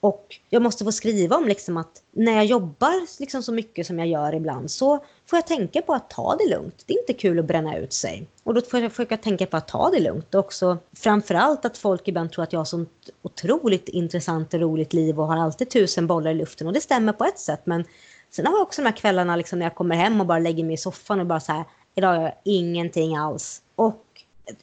Och 0.04 0.40
jag 0.50 0.62
måste 0.62 0.84
få 0.84 0.92
skriva 0.92 1.36
om 1.36 1.48
liksom 1.48 1.78
att 1.78 2.02
när 2.12 2.34
jag 2.34 2.46
jobbar 2.46 3.20
liksom 3.20 3.44
så 3.44 3.52
mycket 3.52 3.88
som 3.88 4.00
jag 4.00 4.08
gör 4.08 4.36
ibland 4.36 4.72
så 4.72 4.98
får 5.26 5.38
jag 5.38 5.48
tänka 5.48 5.82
på 5.82 5.94
att 5.94 6.10
ta 6.10 6.36
det 6.36 6.50
lugnt. 6.50 6.84
Det 6.86 6.94
är 6.94 7.00
inte 7.00 7.14
kul 7.14 7.40
att 7.40 7.46
bränna 7.46 7.78
ut 7.78 7.94
sig. 7.94 8.28
Och 8.44 8.54
då 8.54 8.62
får 8.62 8.80
jag 8.80 8.92
försöka 8.92 9.18
tänka 9.18 9.46
på 9.46 9.58
att 9.58 9.68
ta 9.68 9.90
det 9.90 10.00
lugnt. 10.00 10.36
Och 10.36 10.40
också 10.40 10.78
framförallt 10.96 11.66
att 11.66 11.78
folk 11.78 12.08
ibland 12.08 12.32
tror 12.32 12.44
att 12.44 12.54
jag 12.54 12.60
har 12.60 12.66
sånt 12.66 13.10
otroligt 13.22 13.90
intressant 13.90 14.54
och 14.54 14.60
roligt 14.60 14.94
liv 14.94 15.20
och 15.20 15.28
har 15.28 15.38
alltid 15.38 15.70
tusen 15.70 16.08
bollar 16.08 16.32
i 16.32 16.36
luften. 16.36 16.68
Och 16.68 16.74
det 16.74 16.82
stämmer 16.82 17.14
på 17.14 17.26
ett 17.26 17.40
sätt. 17.40 17.62
Men 17.64 17.86
sen 18.32 18.46
har 18.46 18.54
jag 18.54 18.62
också 18.62 18.82
de 18.82 18.86
här 18.86 18.96
kvällarna 18.96 19.36
liksom 19.36 19.60
när 19.60 19.66
jag 19.66 19.76
kommer 19.76 19.96
hem 19.96 20.22
och 20.22 20.28
bara 20.28 20.40
lägger 20.40 20.64
mig 20.64 20.74
i 20.74 20.78
soffan 20.78 21.20
och 21.20 21.26
bara 21.26 21.40
så 21.40 21.52
här, 21.52 21.66
idag 21.96 22.16
gör 22.16 22.22
jag 22.22 22.36
ingenting 22.44 23.18
alls. 23.18 23.62
Och 23.76 24.06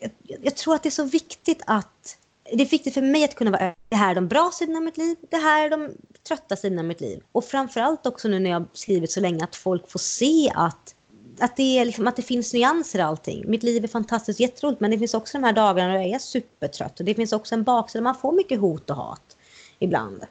jag, 0.00 0.10
jag 0.42 0.56
tror 0.56 0.74
att 0.74 0.82
det 0.82 0.88
är 0.88 0.90
så 0.90 1.04
viktigt 1.04 1.62
att 1.66 2.16
det 2.52 2.62
är 2.62 2.68
viktigt 2.68 2.94
för 2.94 3.02
mig 3.02 3.24
att 3.24 3.34
kunna 3.34 3.50
vara 3.50 3.74
det 3.88 3.96
här 3.96 4.10
är 4.10 4.14
de 4.14 4.28
bra 4.28 4.50
sidorna 4.52 4.78
av 4.78 4.84
mitt 4.84 4.96
liv, 4.96 5.16
det 5.30 5.36
här 5.36 5.66
är 5.66 5.70
de 5.70 5.90
trötta 6.28 6.56
sidorna 6.56 6.80
av 6.80 6.86
mitt 6.86 7.00
liv. 7.00 7.22
Och 7.32 7.44
framförallt 7.44 8.06
också 8.06 8.28
nu 8.28 8.38
när 8.38 8.50
jag 8.50 8.64
skrivit 8.72 9.10
så 9.10 9.20
länge 9.20 9.44
att 9.44 9.56
folk 9.56 9.90
får 9.90 9.98
se 9.98 10.52
att, 10.54 10.94
att, 11.40 11.56
det, 11.56 11.78
är 11.78 11.84
liksom, 11.84 12.06
att 12.06 12.16
det 12.16 12.22
finns 12.22 12.54
nyanser 12.54 12.98
i 12.98 13.02
allting. 13.02 13.44
Mitt 13.50 13.62
liv 13.62 13.84
är 13.84 13.88
fantastiskt 13.88 14.40
jätteroligt 14.40 14.80
men 14.80 14.90
det 14.90 14.98
finns 14.98 15.14
också 15.14 15.38
de 15.38 15.44
här 15.44 15.52
dagarna 15.52 15.92
när 15.92 16.00
jag 16.00 16.10
är 16.10 16.18
supertrött 16.18 17.00
och 17.00 17.06
det 17.06 17.14
finns 17.14 17.32
också 17.32 17.54
en 17.54 17.64
baksida 17.64 18.00
där 18.00 18.04
man 18.04 18.14
får 18.14 18.32
mycket 18.32 18.60
hot 18.60 18.90
och 18.90 18.96
hat 18.96 19.36
ibland. 19.78 20.22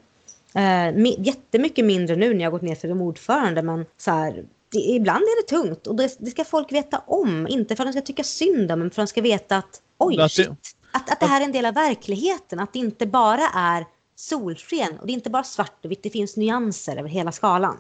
Uh, 0.56 1.26
jättemycket 1.28 1.86
mindre 1.86 2.16
nu 2.16 2.34
när 2.34 2.44
jag 2.44 2.52
gått 2.52 2.62
ner 2.62 2.76
för 2.76 2.88
som 2.88 3.02
ordförande 3.02 3.62
men 3.62 3.86
så 3.98 4.12
här, 4.12 4.46
det, 4.72 4.80
ibland 4.80 5.22
är 5.22 5.44
det 5.44 5.48
tungt 5.48 5.88
och 5.88 5.96
det, 5.96 6.16
det, 6.20 6.32
ska 6.32 6.44
folk 6.44 6.72
veta 6.72 7.02
om. 7.08 7.48
Inte 7.48 7.76
för 7.76 7.84
att 7.84 7.88
de 7.88 7.94
ska 7.94 8.02
tycka 8.06 8.24
synd 8.24 8.72
om 8.72 8.80
men 8.80 8.92
för 8.92 9.02
att 9.02 9.08
de 9.08 9.12
ska 9.12 9.22
veta 9.22 9.58
att 9.58 9.82
oj, 9.98 10.30
shit, 10.30 10.76
att, 10.92 11.12
att 11.12 11.20
det 11.20 11.26
här 11.26 11.42
är 11.42 11.46
en 11.46 11.52
del 11.52 11.66
av 11.66 11.74
verkligheten. 11.74 12.60
Att 12.60 12.74
det 12.74 12.80
inte 12.80 13.08
bara 13.08 13.48
är 13.56 13.86
solsken 14.16 15.00
och 15.00 15.08
det 15.08 15.12
är 15.12 15.14
inte 15.14 15.30
bara 15.30 15.44
svart 15.44 15.86
och 15.86 15.92
vitt. 15.92 16.04
Det 16.04 16.10
finns 16.10 16.38
nyanser 16.38 16.98
över 16.98 17.10
hela 17.10 17.32
skalan. 17.32 17.78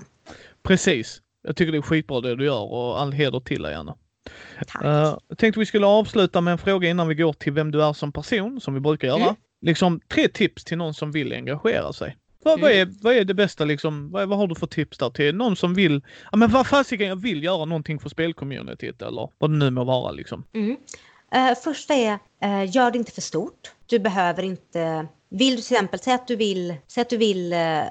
Precis. 0.64 1.22
Jag 1.42 1.56
tycker 1.56 1.72
det 1.72 1.78
är 1.78 1.82
skitbra 1.82 2.22
det 2.22 2.36
du 2.36 2.46
gör 2.46 2.74
och 2.74 3.02
all 3.02 3.12
heder 3.12 3.40
till 3.40 3.62
dig 3.62 3.74
Anna. 3.74 3.96
Tack. 4.68 4.84
Uh, 4.84 5.18
jag 5.28 5.38
tänkte 5.38 5.60
vi 5.60 5.66
skulle 5.66 5.86
avsluta 5.86 6.42
med 6.42 6.52
en 6.52 6.58
fråga 6.58 6.90
innan 6.90 7.08
vi 7.08 7.16
går 7.16 7.34
till 7.34 7.54
vem 7.54 7.72
du 7.72 7.84
är 7.84 7.94
som 7.94 8.12
person, 8.12 8.62
som 8.62 8.74
vi 8.74 8.80
brukar 8.80 9.08
göra. 9.08 9.24
Mm. 9.24 9.36
Liksom 9.62 10.00
tre 10.08 10.28
tips 10.28 10.64
till 10.64 10.78
någon 10.78 10.94
som 10.94 11.12
vill 11.12 11.34
engagera 11.34 11.94
sig. 11.94 12.18
Vad, 12.44 12.54
mm. 12.54 12.62
vad, 12.62 12.72
är, 12.72 12.88
vad 13.02 13.14
är 13.14 13.26
det 13.26 13.34
bästa 13.34 13.66
liksom, 13.66 14.12
vad, 14.12 14.30
vad, 14.30 14.38
har 14.38 14.48
du 14.48 14.56
för 14.56 14.68
tips 14.68 14.98
där 14.98 15.10
till 15.10 15.36
någon 15.36 15.56
som 15.56 15.74
vill, 15.74 16.02
ja 16.32 16.38
men 16.38 16.52
vad 16.52 16.68
fasiken 16.68 17.08
jag 17.08 17.16
vill 17.16 17.44
göra 17.44 17.66
någonting 17.66 18.00
för 18.00 18.10
spelcommunityt 18.10 19.02
eller 19.02 19.30
vad 19.38 19.52
det 19.52 19.58
nu 19.58 19.70
må 19.70 19.84
vara 19.84 20.12
liksom. 20.12 20.44
Mm. 20.54 20.78
Eh, 21.32 21.56
första 21.56 21.94
är, 21.94 22.20
eh, 22.42 22.76
gör 22.76 22.92
det 22.92 22.98
inte 22.98 23.12
för 23.12 23.22
stort. 23.22 23.72
Du 23.86 24.00
behöver 24.00 24.44
inte... 24.44 25.08
Vill 25.30 25.56
du 25.56 25.62
till 25.62 25.76
exempel, 25.76 26.00
säg 26.00 26.14
att 26.14 26.28
du 26.28 26.36
vill, 26.36 26.76
säg 26.88 27.02
att 27.02 27.10
du 27.10 27.18
vill, 27.18 27.54
eh, 27.54 27.84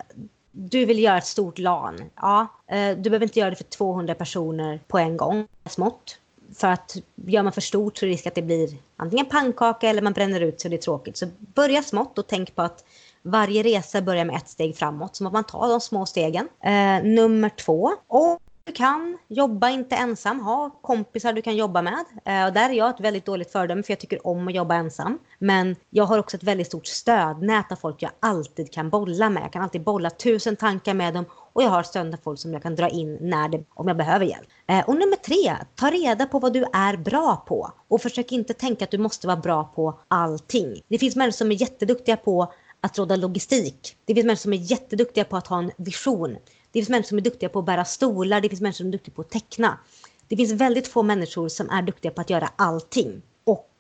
du 0.53 0.85
vill 0.85 0.99
göra 0.99 1.19
ett 1.19 1.27
stort 1.27 1.59
LAN. 1.59 2.03
Ja, 2.17 2.47
eh, 2.71 2.97
du 2.97 3.11
behöver 3.11 3.27
inte 3.27 3.39
göra 3.39 3.51
det 3.51 3.57
för 3.57 3.65
200 3.65 4.15
personer 4.15 4.81
på 4.89 4.99
en 4.99 5.17
gång, 5.17 5.47
smått. 5.67 6.19
För 6.55 6.69
att 6.69 6.97
gör 7.27 7.43
man 7.43 7.53
för 7.53 7.61
stort 7.61 7.97
så 7.97 8.05
är 8.05 8.09
det 8.09 8.15
risk 8.15 8.27
att 8.27 8.35
det 8.35 8.43
blir 8.43 8.77
antingen 8.97 9.27
pannkaka 9.27 9.89
eller 9.89 10.03
man 10.03 10.13
bränner 10.13 10.41
ut 10.41 10.61
så 10.61 10.69
det 10.69 10.77
är 10.77 10.81
tråkigt. 10.81 11.17
Så 11.17 11.27
börja 11.39 11.83
smått 11.83 12.19
och 12.19 12.27
tänk 12.27 12.55
på 12.55 12.63
att 12.63 12.85
varje 13.23 13.63
resa 13.63 14.03
börjar 14.03 14.25
med 14.25 14.37
ett 14.37 14.49
steg 14.49 14.77
framåt. 14.77 15.17
Så 15.17 15.27
att 15.27 15.33
man 15.33 15.45
tar 15.45 15.69
de 15.69 15.81
små 15.81 16.07
stegen. 16.07 16.49
Eh, 16.65 17.03
nummer 17.03 17.49
två, 17.49 17.93
du 18.69 18.73
kan. 18.73 19.19
Jobba 19.29 19.69
inte 19.69 19.97
ensam. 19.97 20.41
Ha 20.41 20.71
kompisar 20.71 21.33
du 21.33 21.43
kan 21.43 21.57
jobba 21.57 21.83
med. 21.83 22.05
Eh, 22.25 22.47
och 22.47 22.53
där 22.53 22.71
är 22.71 22.75
jag 22.75 22.91
ett 22.91 23.01
väldigt 23.01 23.25
dåligt 23.25 23.53
föredöme 23.53 23.83
för 23.83 23.93
jag 23.93 24.01
tycker 24.01 24.27
om 24.27 24.49
att 24.49 24.55
jobba 24.55 24.75
ensam. 24.75 25.19
Men 25.39 25.77
jag 25.91 26.05
har 26.05 26.19
också 26.19 26.37
ett 26.37 26.43
väldigt 26.43 26.67
stort 26.67 26.87
stödnät 26.87 27.73
av 27.73 27.77
folk 27.77 28.03
jag 28.03 28.11
alltid 28.21 28.73
kan 28.73 28.91
bolla 28.91 29.31
med. 29.31 29.43
Jag 29.43 29.53
kan 29.53 29.63
alltid 29.63 29.83
bolla 29.83 30.11
tusen 30.11 30.57
tankar 30.57 30.95
med 30.95 31.15
dem 31.15 31.25
och 31.53 31.63
jag 31.63 31.69
har 31.69 31.83
stöd 31.83 32.15
av 32.15 32.19
folk 32.25 32.39
som 32.39 32.53
jag 32.53 32.63
kan 32.63 32.75
dra 32.75 32.89
in 32.89 33.19
när 33.21 33.49
det, 33.49 33.65
om 33.75 33.89
jag 33.89 33.97
behöver 33.97 34.27
hjälp. 34.27 34.49
Eh, 34.67 34.89
och 34.89 34.95
nummer 34.95 35.17
tre, 35.17 35.57
ta 35.75 35.91
reda 35.91 36.27
på 36.27 36.39
vad 36.39 36.53
du 36.53 36.65
är 36.73 36.97
bra 36.97 37.45
på. 37.47 37.73
Och 37.89 38.03
försök 38.03 38.33
inte 38.33 38.55
tänka 38.55 38.85
att 38.85 38.91
du 38.91 38.99
måste 38.99 39.27
vara 39.27 39.37
bra 39.37 39.65
på 39.65 40.01
allting. 40.09 40.83
Det 40.89 40.99
finns 40.99 41.17
människor 41.17 41.37
som 41.37 41.53
är 41.53 41.61
jätteduktiga 41.61 42.17
på 42.17 42.53
att 42.81 42.99
råda 42.99 43.17
logistik. 43.17 43.97
Det 44.05 44.15
finns 44.15 44.27
människor 44.27 44.43
som 44.43 44.53
är 44.53 44.57
jätteduktiga 44.57 45.25
på 45.25 45.37
att 45.37 45.47
ha 45.47 45.59
en 45.59 45.71
vision. 45.77 46.37
Det 46.73 46.79
finns 46.79 46.89
människor 46.89 47.09
som 47.09 47.19
är 47.19 47.23
duktiga 47.23 47.49
på 47.49 47.59
att 47.59 47.65
bära 47.65 47.85
stolar, 47.85 48.41
det 48.41 48.49
finns 48.49 48.61
människor 48.61 48.77
som 48.77 48.87
är 48.87 48.93
duktiga 48.93 49.15
på 49.15 49.23
att 49.23 49.31
teckna. 49.31 49.79
Det 50.29 50.37
finns 50.37 50.53
väldigt 50.53 50.89
få 50.89 51.03
människor 51.03 51.49
som 51.49 51.71
är 51.71 51.83
duktiga 51.83 52.13
på 52.13 52.21
att 52.21 52.31
göra 52.31 52.51
allting. 52.57 53.23
Och 53.45 53.71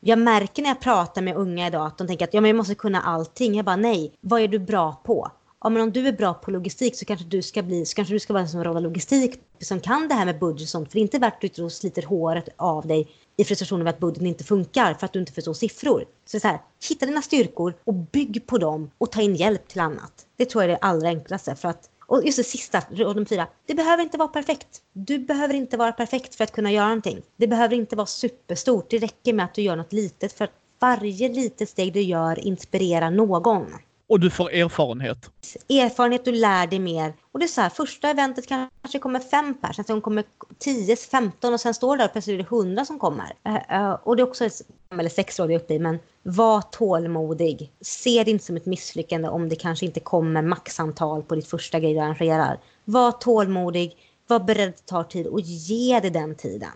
jag 0.00 0.18
märker 0.18 0.62
när 0.62 0.70
jag 0.70 0.80
pratar 0.80 1.22
med 1.22 1.36
unga 1.36 1.66
idag 1.66 1.86
att 1.86 1.98
de 1.98 2.06
tänker 2.06 2.24
att 2.24 2.34
ja, 2.34 2.40
men 2.40 2.48
jag 2.48 2.56
måste 2.56 2.74
kunna 2.74 3.00
allting. 3.00 3.54
Jag 3.54 3.64
bara 3.64 3.76
nej, 3.76 4.12
vad 4.20 4.40
är 4.40 4.48
du 4.48 4.58
bra 4.58 5.00
på? 5.04 5.30
ja, 5.62 5.70
men 5.70 5.82
om 5.82 5.92
du 5.92 6.08
är 6.08 6.12
bra 6.12 6.34
på 6.34 6.50
logistik 6.50 6.96
så 6.96 7.04
kanske 7.04 7.26
du 7.26 7.42
ska 7.42 7.62
bli, 7.62 7.86
så 7.86 7.94
kanske 7.94 8.14
du 8.14 8.20
ska 8.20 8.32
vara 8.32 8.42
en 8.42 8.48
som 8.48 8.64
rådar 8.64 8.80
logistik 8.80 9.40
som 9.60 9.80
kan 9.80 10.08
det 10.08 10.14
här 10.14 10.24
med 10.24 10.38
budget 10.38 10.62
och 10.62 10.68
sånt. 10.68 10.88
För 10.88 10.94
det 10.94 11.00
är 11.00 11.02
inte 11.02 11.18
värt 11.18 11.44
att 11.44 11.54
du 11.54 11.70
sliter 11.70 12.02
håret 12.02 12.48
av 12.56 12.86
dig 12.86 13.08
i 13.36 13.44
frustrationen 13.44 13.80
över 13.80 13.90
att 13.90 13.98
budgeten 13.98 14.26
inte 14.26 14.44
funkar 14.44 14.94
för 14.94 15.06
att 15.06 15.12
du 15.12 15.20
inte 15.20 15.32
förstår 15.32 15.54
siffror. 15.54 16.04
Så, 16.26 16.40
så 16.40 16.48
här, 16.48 16.60
hitta 16.88 17.06
dina 17.06 17.22
styrkor 17.22 17.74
och 17.84 17.94
bygg 17.94 18.46
på 18.46 18.58
dem 18.58 18.90
och 18.98 19.12
ta 19.12 19.22
in 19.22 19.36
hjälp 19.36 19.68
till 19.68 19.80
annat. 19.80 20.26
Det 20.36 20.44
tror 20.44 20.64
jag 20.64 20.70
är 20.70 20.74
det 20.74 20.86
allra 20.86 21.08
enklaste 21.08 21.54
för 21.54 21.68
att 21.68 21.90
och 22.12 22.24
just 22.24 22.38
det 22.38 22.44
sista, 22.44 22.82
råd 22.90 23.16
nummer 23.16 23.26
fyra. 23.26 23.48
Det 23.66 23.74
behöver 23.74 24.02
inte 24.02 24.18
vara 24.18 24.28
perfekt. 24.28 24.82
Du 24.92 25.18
behöver 25.18 25.54
inte 25.54 25.76
vara 25.76 25.92
perfekt 25.92 26.34
för 26.34 26.44
att 26.44 26.52
kunna 26.52 26.72
göra 26.72 26.88
någonting. 26.88 27.22
Det 27.36 27.46
behöver 27.46 27.76
inte 27.76 27.96
vara 27.96 28.06
superstort. 28.06 28.90
Det 28.90 28.98
räcker 28.98 29.32
med 29.32 29.44
att 29.44 29.54
du 29.54 29.62
gör 29.62 29.76
något 29.76 29.92
litet 29.92 30.32
för 30.32 30.44
att 30.44 30.52
varje 30.80 31.28
litet 31.28 31.68
steg 31.68 31.92
du 31.92 32.00
gör 32.00 32.46
inspirerar 32.46 33.10
någon. 33.10 33.66
Och 34.12 34.20
du 34.20 34.30
får 34.30 34.52
erfarenhet. 34.52 35.30
Erfarenhet, 35.68 36.24
du 36.24 36.32
lär 36.32 36.66
dig 36.66 36.78
mer. 36.78 37.12
Och 37.32 37.38
det 37.38 37.44
är 37.44 37.48
så 37.48 37.60
här, 37.60 37.68
första 37.68 38.10
eventet 38.10 38.46
kanske 38.46 38.98
kommer 38.98 39.20
fem 39.20 39.54
pers, 39.54 39.86
sen 39.86 40.00
kommer 40.00 40.24
10, 40.58 40.96
15 40.96 41.54
och 41.54 41.60
sen 41.60 41.74
står 41.74 41.96
det 41.96 42.02
där 42.02 42.08
och 42.08 42.12
plötsligt 42.12 42.34
är 42.34 42.38
det 42.38 42.56
100 42.56 42.84
som 42.84 42.98
kommer. 42.98 43.32
Eh, 43.44 43.80
eh, 43.80 43.92
och 43.92 44.16
det 44.16 44.22
är 44.22 44.28
också, 44.28 44.44
ett, 44.44 44.60
eller 44.98 45.10
sex 45.10 45.38
råd 45.38 45.50
jag 45.50 45.54
är 45.54 45.64
uppe 45.64 45.74
i, 45.74 45.78
men 45.78 45.98
var 46.22 46.60
tålmodig. 46.60 47.72
Se 47.80 48.24
det 48.24 48.30
inte 48.30 48.44
som 48.44 48.56
ett 48.56 48.66
misslyckande 48.66 49.28
om 49.28 49.48
det 49.48 49.56
kanske 49.56 49.86
inte 49.86 50.00
kommer 50.00 50.42
maxantal 50.42 51.22
på 51.22 51.34
ditt 51.34 51.48
första 51.48 51.80
grej 51.80 51.94
du 51.94 52.00
arrangerar. 52.00 52.58
Var 52.84 53.12
tålmodig, 53.12 53.96
var 54.26 54.40
beredd 54.40 54.68
att 54.68 54.86
ta 54.86 55.04
tid 55.04 55.26
och 55.26 55.40
ge 55.40 56.00
det 56.00 56.10
den 56.10 56.34
tiden. 56.34 56.72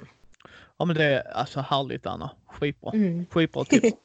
Ja 0.78 0.84
men 0.84 0.96
det 0.96 1.04
är 1.04 1.36
alltså 1.36 1.60
härligt 1.60 2.06
Anna. 2.06 2.30
Skitbra. 2.46 2.90
Mm. 2.94 3.26
Skitbra 3.30 3.64
tips. 3.70 3.98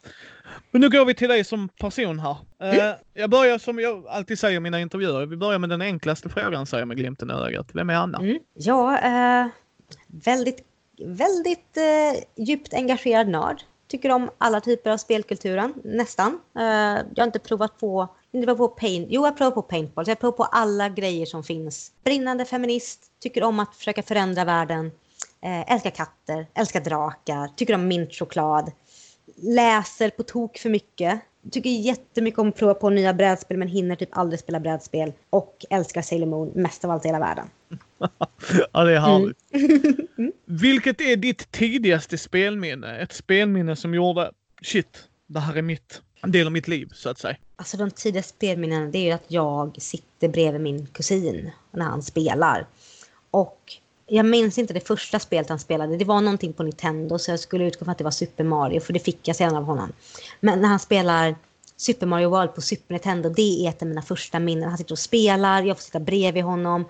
Men 0.72 0.82
nu 0.82 0.89
går 0.89 1.05
vi 1.05 1.13
till 1.13 1.30
dig 1.30 1.43
som 1.43 1.69
person 1.69 2.19
här. 2.19 2.38
Eh, 2.61 2.76
mm. 2.76 2.95
jag 3.13 3.30
börjar 3.30 3.57
som 3.57 3.80
jag 3.80 4.07
alltid 4.07 4.39
säger 4.39 4.57
i 4.57 4.59
mina 4.59 4.80
intervjuer. 4.80 5.26
Vi 5.26 5.38
börjar 5.38 5.59
med 5.59 5.69
den 5.69 5.82
enklaste 5.82 6.30
frågan 6.30 6.65
säger 6.65 6.82
jag 6.82 6.88
med 6.88 6.97
glimten 6.97 7.30
i 7.30 7.34
ögat. 7.34 7.69
Vem 7.74 7.89
är 7.89 7.93
Anna? 7.93 8.17
Mm. 8.17 8.39
Ja, 8.53 8.97
eh, 8.97 9.47
väldigt, 10.07 10.65
väldigt 11.05 11.78
eh, 11.78 12.43
djupt 12.43 12.74
engagerad 12.74 13.28
nörd. 13.28 13.63
Tycker 13.88 14.11
om 14.11 14.30
alla 14.38 14.61
typer 14.61 14.89
av 14.89 14.97
spelkulturen, 14.97 15.74
nästan. 15.84 16.39
Eh, 16.57 16.63
jag 17.15 17.17
har 17.17 17.26
inte 17.26 17.39
provat 17.39 17.80
på 17.80 18.09
inte 18.32 18.55
på 18.55 18.67
paint. 18.67 19.07
Jo, 19.09 19.26
jag 19.26 19.38
provar 19.38 19.51
på 19.51 19.61
paintball. 19.61 20.05
Så 20.05 20.11
jag 20.11 20.19
provar 20.19 20.38
på 20.38 20.43
alla 20.43 20.89
grejer 20.89 21.26
som 21.26 21.43
finns. 21.43 21.91
Brinnande 22.03 22.45
feminist, 22.45 23.11
tycker 23.19 23.43
om 23.43 23.59
att 23.59 23.76
försöka 23.76 24.03
förändra 24.03 24.45
världen. 24.45 24.91
Eh, 25.41 25.74
älskar 25.74 25.89
katter, 25.89 26.47
älskar 26.53 26.82
drakar, 26.82 27.47
tycker 27.55 27.76
om 27.76 27.88
mintchoklad 27.88 28.72
läser 29.41 30.09
på 30.09 30.24
tok 30.24 30.57
för 30.57 30.69
mycket. 30.69 31.22
Tycker 31.51 31.69
jättemycket 31.69 32.39
om 32.39 32.49
att 32.49 32.55
prova 32.55 32.74
på 32.74 32.89
nya 32.89 33.13
brädspel 33.13 33.57
men 33.57 33.67
hinner 33.67 33.95
typ 33.95 34.09
aldrig 34.11 34.39
spela 34.39 34.59
brädspel. 34.59 35.13
Och 35.30 35.65
älskar 35.69 36.01
Sailor 36.01 36.28
Moon 36.28 36.51
mest 36.55 36.86
av 36.86 36.91
allt 36.91 37.05
i 37.05 37.07
hela 37.07 37.19
världen. 37.19 37.49
ja, 38.74 38.84
det 38.84 38.95
är 38.95 38.99
härligt. 38.99 39.38
Mm. 40.17 40.34
Vilket 40.45 41.01
är 41.01 41.15
ditt 41.15 41.51
tidigaste 41.51 42.17
spelminne? 42.17 42.97
Ett 42.97 43.13
spelminne 43.13 43.76
som 43.76 43.93
gjorde 43.93 44.32
shit, 44.61 45.07
det 45.28 45.39
här 45.39 45.55
är 45.55 45.61
mitt, 45.61 46.01
en 46.24 46.32
del 46.32 46.45
av 46.45 46.53
mitt 46.53 46.67
liv 46.67 46.89
så 46.93 47.09
att 47.09 47.19
säga. 47.19 47.36
Alltså 47.55 47.78
de 47.78 47.91
tidiga 47.91 48.24
spelminnena 48.24 48.86
det 48.86 48.97
är 48.97 49.03
ju 49.03 49.11
att 49.11 49.26
jag 49.28 49.82
sitter 49.82 50.30
bredvid 50.30 50.61
min 50.61 50.88
kusin 50.88 51.51
när 51.72 51.86
han 51.86 52.03
spelar. 52.03 52.67
Och 53.32 53.74
jag 54.14 54.26
minns 54.26 54.57
inte 54.57 54.74
det 54.74 54.88
första 54.88 55.20
spelet 55.20 55.49
han 55.49 55.59
spelade. 55.59 55.97
Det 55.97 56.05
var 56.05 56.22
någonting 56.22 56.53
på 56.53 56.64
Nintendo 56.64 57.20
så 57.20 57.32
jag 57.32 57.39
skulle 57.39 57.66
utgå 57.66 57.86
från 57.86 57.91
att 57.91 57.97
det 57.97 58.03
var 58.03 58.12
Super 58.12 58.43
Mario 58.43 58.80
för 58.80 58.93
det 58.93 58.99
fick 58.99 59.28
jag 59.28 59.36
sen 59.36 59.55
av 59.55 59.64
honom. 59.64 59.91
Men 60.39 60.62
när 60.62 60.68
han 60.70 60.80
spelar 60.80 61.36
Super 61.78 62.07
Mario 62.07 62.30
World 62.30 62.55
på 62.55 62.62
Super 62.62 62.93
Nintendo, 62.93 63.30
det 63.30 63.66
är 63.66 63.70
ett 63.70 63.82
av 63.82 63.88
mina 63.88 64.01
första 64.01 64.39
minnen. 64.39 64.70
Han 64.70 64.78
sitter 64.78 64.93
och 64.93 64.99
spelar, 64.99 65.64
jag 65.64 65.78
får 65.78 65.84
sitta 65.84 65.99
bredvid 65.99 66.43
honom 66.43 66.86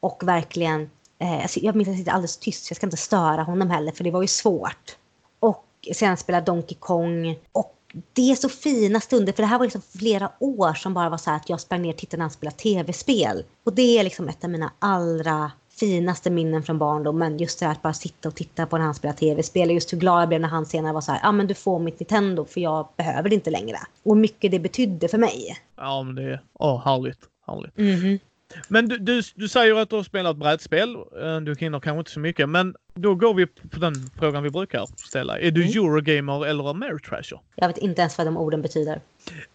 och 0.00 0.22
verkligen, 0.24 0.90
eh, 1.18 1.46
jag 1.56 1.76
minns 1.76 1.88
att 1.88 1.92
jag 1.92 1.98
sitter 1.98 2.12
alldeles 2.12 2.36
tyst, 2.36 2.70
jag 2.70 2.76
ska 2.76 2.86
inte 2.86 2.96
störa 2.96 3.42
honom 3.42 3.70
heller 3.70 3.92
för 3.92 4.04
det 4.04 4.10
var 4.10 4.22
ju 4.22 4.28
svårt. 4.28 4.96
Och 5.40 5.64
sen 5.94 6.16
spelar 6.16 6.40
Donkey 6.40 6.76
Kong 6.80 7.38
och 7.52 7.74
det 8.12 8.30
är 8.30 8.36
så 8.36 8.48
fina 8.48 9.00
stunder, 9.00 9.32
för 9.32 9.42
det 9.42 9.46
här 9.46 9.58
var 9.58 9.64
liksom 9.64 9.82
flera 9.98 10.32
år 10.38 10.74
som 10.74 10.94
bara 10.94 11.08
var 11.08 11.18
så 11.18 11.30
här 11.30 11.36
att 11.36 11.48
jag 11.48 11.60
sprang 11.60 11.82
ner 11.82 11.90
och 11.90 11.96
tittade 11.96 12.16
när 12.16 12.24
han 12.24 12.30
spelade 12.30 12.56
tv-spel. 12.56 13.44
Och 13.64 13.72
det 13.72 13.98
är 13.98 14.04
liksom 14.04 14.28
ett 14.28 14.44
av 14.44 14.50
mina 14.50 14.72
allra 14.78 15.50
finaste 15.78 16.30
minnen 16.30 16.62
från 16.62 16.78
barndomen. 16.78 17.38
Just 17.38 17.60
det 17.60 17.66
här 17.66 17.72
att 17.72 17.82
bara 17.82 17.92
sitta 17.92 18.28
och 18.28 18.34
titta 18.34 18.66
på 18.66 18.78
när 18.78 18.84
han 18.84 18.94
spelar 18.94 19.14
tv-spel. 19.14 19.70
Just 19.70 19.92
hur 19.92 19.98
glad 19.98 20.22
jag 20.22 20.28
blev 20.28 20.40
när 20.40 20.48
han 20.48 20.66
senare 20.66 20.92
var 20.92 21.00
så 21.00 21.12
här, 21.12 21.20
ja 21.22 21.28
ah, 21.28 21.32
men 21.32 21.46
du 21.46 21.54
får 21.54 21.78
mitt 21.78 22.00
Nintendo 22.00 22.44
för 22.44 22.60
jag 22.60 22.88
behöver 22.96 23.28
det 23.28 23.34
inte 23.34 23.50
längre. 23.50 23.76
Och 24.02 24.14
hur 24.14 24.20
mycket 24.20 24.50
det 24.50 24.58
betydde 24.58 25.08
för 25.08 25.18
mig. 25.18 25.56
Ja 25.76 26.02
men 26.02 26.14
det 26.14 26.22
är, 26.22 26.40
åh 26.52 26.84
härligt, 26.84 27.18
härligt. 27.46 27.78
Mm 27.78 27.96
-hmm. 27.96 28.20
Men 28.68 28.88
du, 28.88 28.98
du, 28.98 29.22
du 29.34 29.48
säger 29.48 29.74
att 29.74 29.90
du 29.90 29.96
har 29.96 30.02
spelat 30.02 30.36
brädspel. 30.36 30.94
Eh, 30.94 31.40
du 31.40 31.54
hinner 31.58 31.80
kanske 31.80 31.98
inte 31.98 32.10
så 32.10 32.20
mycket, 32.20 32.48
men 32.48 32.74
då 32.96 33.14
går 33.14 33.34
vi 33.34 33.46
på 33.46 33.78
den 33.78 33.94
frågan 34.18 34.42
vi 34.42 34.50
brukar 34.50 34.86
ställa. 35.08 35.38
Är 35.38 35.50
du 35.50 35.62
mm. 35.62 35.72
Eurogamer 35.72 36.46
eller 36.46 36.70
Ameritrasher? 36.70 37.40
Jag 37.54 37.68
vet 37.68 37.78
inte 37.78 38.00
ens 38.00 38.18
vad 38.18 38.26
de 38.26 38.36
orden 38.36 38.62
betyder. 38.62 39.00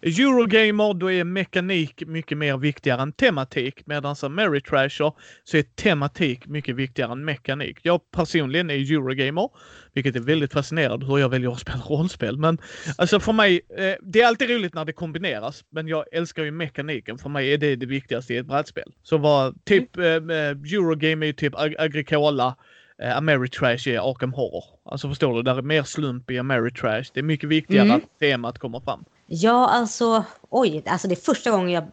Eurogamer, 0.02 0.94
då 0.94 1.12
är 1.12 1.24
mekanik 1.24 2.02
mycket 2.06 2.38
mer 2.38 2.56
viktigare 2.56 3.02
än 3.02 3.12
tematik. 3.12 3.86
Medan 3.86 4.16
Ameritrasher 4.22 5.12
så 5.44 5.56
är 5.56 5.62
tematik 5.62 6.46
mycket 6.46 6.76
viktigare 6.76 7.12
än 7.12 7.24
mekanik. 7.24 7.78
Jag 7.82 8.10
personligen 8.10 8.70
är 8.70 8.74
Eurogamer, 8.74 9.48
vilket 9.92 10.16
är 10.16 10.20
väldigt 10.20 10.52
fascinerande 10.52 11.06
hur 11.06 11.18
jag 11.18 11.28
väljer 11.28 11.52
att 11.52 11.60
spela 11.60 11.78
rollspel. 11.78 12.36
Men 12.36 12.58
alltså 12.96 13.20
för 13.20 13.32
mig, 13.32 13.60
eh, 13.76 13.94
det 14.02 14.20
är 14.20 14.26
alltid 14.26 14.50
roligt 14.50 14.74
när 14.74 14.84
det 14.84 14.92
kombineras. 14.92 15.64
Men 15.70 15.88
jag 15.88 16.04
älskar 16.12 16.44
ju 16.44 16.50
mekaniken. 16.50 17.18
För 17.18 17.28
mig 17.28 17.52
är 17.52 17.58
det 17.58 17.76
det 17.76 17.86
viktigaste 17.86 18.34
i 18.34 18.36
ett 18.36 18.46
brädspel. 18.46 18.92
Så 19.02 19.18
vad, 19.18 19.64
typ 19.64 19.96
mm. 19.96 20.30
eh, 20.30 20.74
Eurogame 20.74 21.24
är 21.24 21.26
ju 21.26 21.32
typ 21.32 21.54
Ag 21.54 21.74
Agricola 21.78 22.56
eh, 23.02 23.16
Ameritrash 23.16 23.88
är 23.88 24.10
Arkham 24.10 24.32
Horror. 24.32 24.64
Alltså 24.84 25.08
förstår 25.08 25.34
du, 25.34 25.42
där 25.42 25.58
är 25.58 25.62
mer 25.62 25.82
slump 25.82 26.30
i 26.30 26.38
Ameritrash. 26.38 27.04
Det 27.14 27.20
är 27.20 27.24
mycket 27.24 27.48
viktigare 27.48 27.84
mm. 27.84 27.96
att 27.96 28.18
temat 28.18 28.58
kommer 28.58 28.80
fram. 28.80 29.04
Ja, 29.26 29.68
alltså 29.68 30.24
oj, 30.50 30.82
alltså 30.86 31.08
det 31.08 31.14
är 31.14 31.16
första 31.16 31.50
gången 31.50 31.70
jag, 31.70 31.84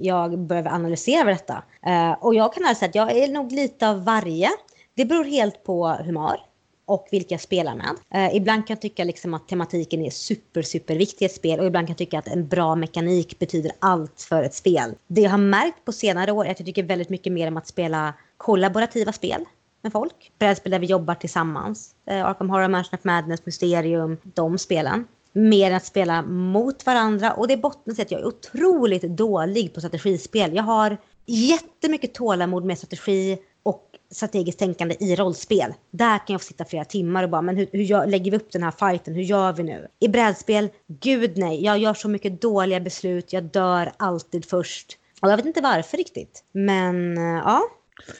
jag 0.00 0.38
började 0.38 0.70
analysera 0.70 1.24
detta. 1.24 1.62
Uh, 1.86 2.12
och 2.24 2.34
jag 2.34 2.54
kan 2.54 2.74
säga 2.74 2.88
att 2.88 2.94
jag 2.94 3.16
är 3.16 3.28
nog 3.28 3.52
lite 3.52 3.88
av 3.88 4.04
varje. 4.04 4.48
Det 4.94 5.04
beror 5.04 5.24
helt 5.24 5.64
på 5.64 5.88
humör 5.88 6.40
och 6.86 7.08
vilka 7.10 7.34
jag 7.34 7.40
spelar 7.40 7.74
med. 7.74 7.90
Uh, 8.14 8.36
ibland 8.36 8.66
kan 8.66 8.74
jag 8.74 8.82
tycka 8.82 9.04
liksom 9.04 9.34
att 9.34 9.48
tematiken 9.48 10.02
är 10.02 10.10
super, 10.10 10.62
super 10.62 10.96
viktig 10.96 11.24
i 11.24 11.26
ett 11.26 11.34
spel 11.34 11.60
och 11.60 11.66
ibland 11.66 11.86
kan 11.86 11.92
jag 11.92 11.98
tycka 11.98 12.18
att 12.18 12.28
en 12.28 12.48
bra 12.48 12.74
mekanik 12.74 13.38
betyder 13.38 13.72
allt 13.78 14.26
för 14.28 14.42
ett 14.42 14.54
spel. 14.54 14.94
Det 15.06 15.20
jag 15.20 15.30
har 15.30 15.38
märkt 15.38 15.84
på 15.84 15.92
senare 15.92 16.32
år 16.32 16.46
är 16.46 16.50
att 16.50 16.60
jag 16.60 16.66
tycker 16.66 16.82
väldigt 16.82 17.08
mycket 17.08 17.32
mer 17.32 17.48
om 17.48 17.56
att 17.56 17.66
spela 17.66 18.14
kollaborativa 18.36 19.12
spel 19.12 19.44
med 19.88 19.92
folk. 19.92 20.32
Brädspel 20.38 20.72
där 20.72 20.78
vi 20.78 20.86
jobbar 20.86 21.14
tillsammans. 21.14 21.94
Eh, 22.06 22.26
Arkham 22.26 22.50
Horror, 22.50 22.68
Mansion 22.68 22.98
of 22.98 23.04
Madness, 23.04 23.46
Mysterium, 23.46 24.16
de 24.22 24.58
spelen 24.58 25.04
mer 25.32 25.70
än 25.70 25.76
att 25.76 25.84
spela 25.84 26.22
mot 26.22 26.86
varandra. 26.86 27.32
Och 27.32 27.48
det 27.48 27.56
bottnar 27.56 27.94
sig 27.94 28.02
att 28.02 28.10
jag 28.10 28.20
är 28.20 28.26
otroligt 28.26 29.02
dålig 29.02 29.74
på 29.74 29.80
strategispel. 29.80 30.54
Jag 30.54 30.62
har 30.62 30.96
jättemycket 31.26 32.14
tålamod 32.14 32.64
med 32.64 32.78
strategi 32.78 33.38
och 33.62 33.84
strategiskt 34.10 34.58
tänkande 34.58 34.96
i 35.00 35.16
rollspel. 35.16 35.74
Där 35.90 36.18
kan 36.18 36.34
jag 36.34 36.40
få 36.40 36.46
sitta 36.46 36.64
flera 36.64 36.84
timmar 36.84 37.24
och 37.24 37.30
bara, 37.30 37.42
men 37.42 37.56
hur, 37.56 37.68
hur 37.72 37.82
gör, 37.82 38.06
lägger 38.06 38.30
vi 38.30 38.36
upp 38.36 38.52
den 38.52 38.62
här 38.62 38.70
fighten? 38.70 39.14
Hur 39.14 39.22
gör 39.22 39.52
vi 39.52 39.62
nu? 39.62 39.86
I 40.00 40.08
brädspel, 40.08 40.68
gud 40.86 41.38
nej. 41.38 41.64
Jag 41.64 41.78
gör 41.78 41.94
så 41.94 42.08
mycket 42.08 42.40
dåliga 42.40 42.80
beslut. 42.80 43.32
Jag 43.32 43.44
dör 43.44 43.92
alltid 43.96 44.44
först. 44.44 44.98
Och 45.22 45.30
jag 45.30 45.36
vet 45.36 45.46
inte 45.46 45.60
varför 45.60 45.96
riktigt. 45.96 46.44
Men 46.52 47.18
eh, 47.18 47.42
ja. 47.44 47.62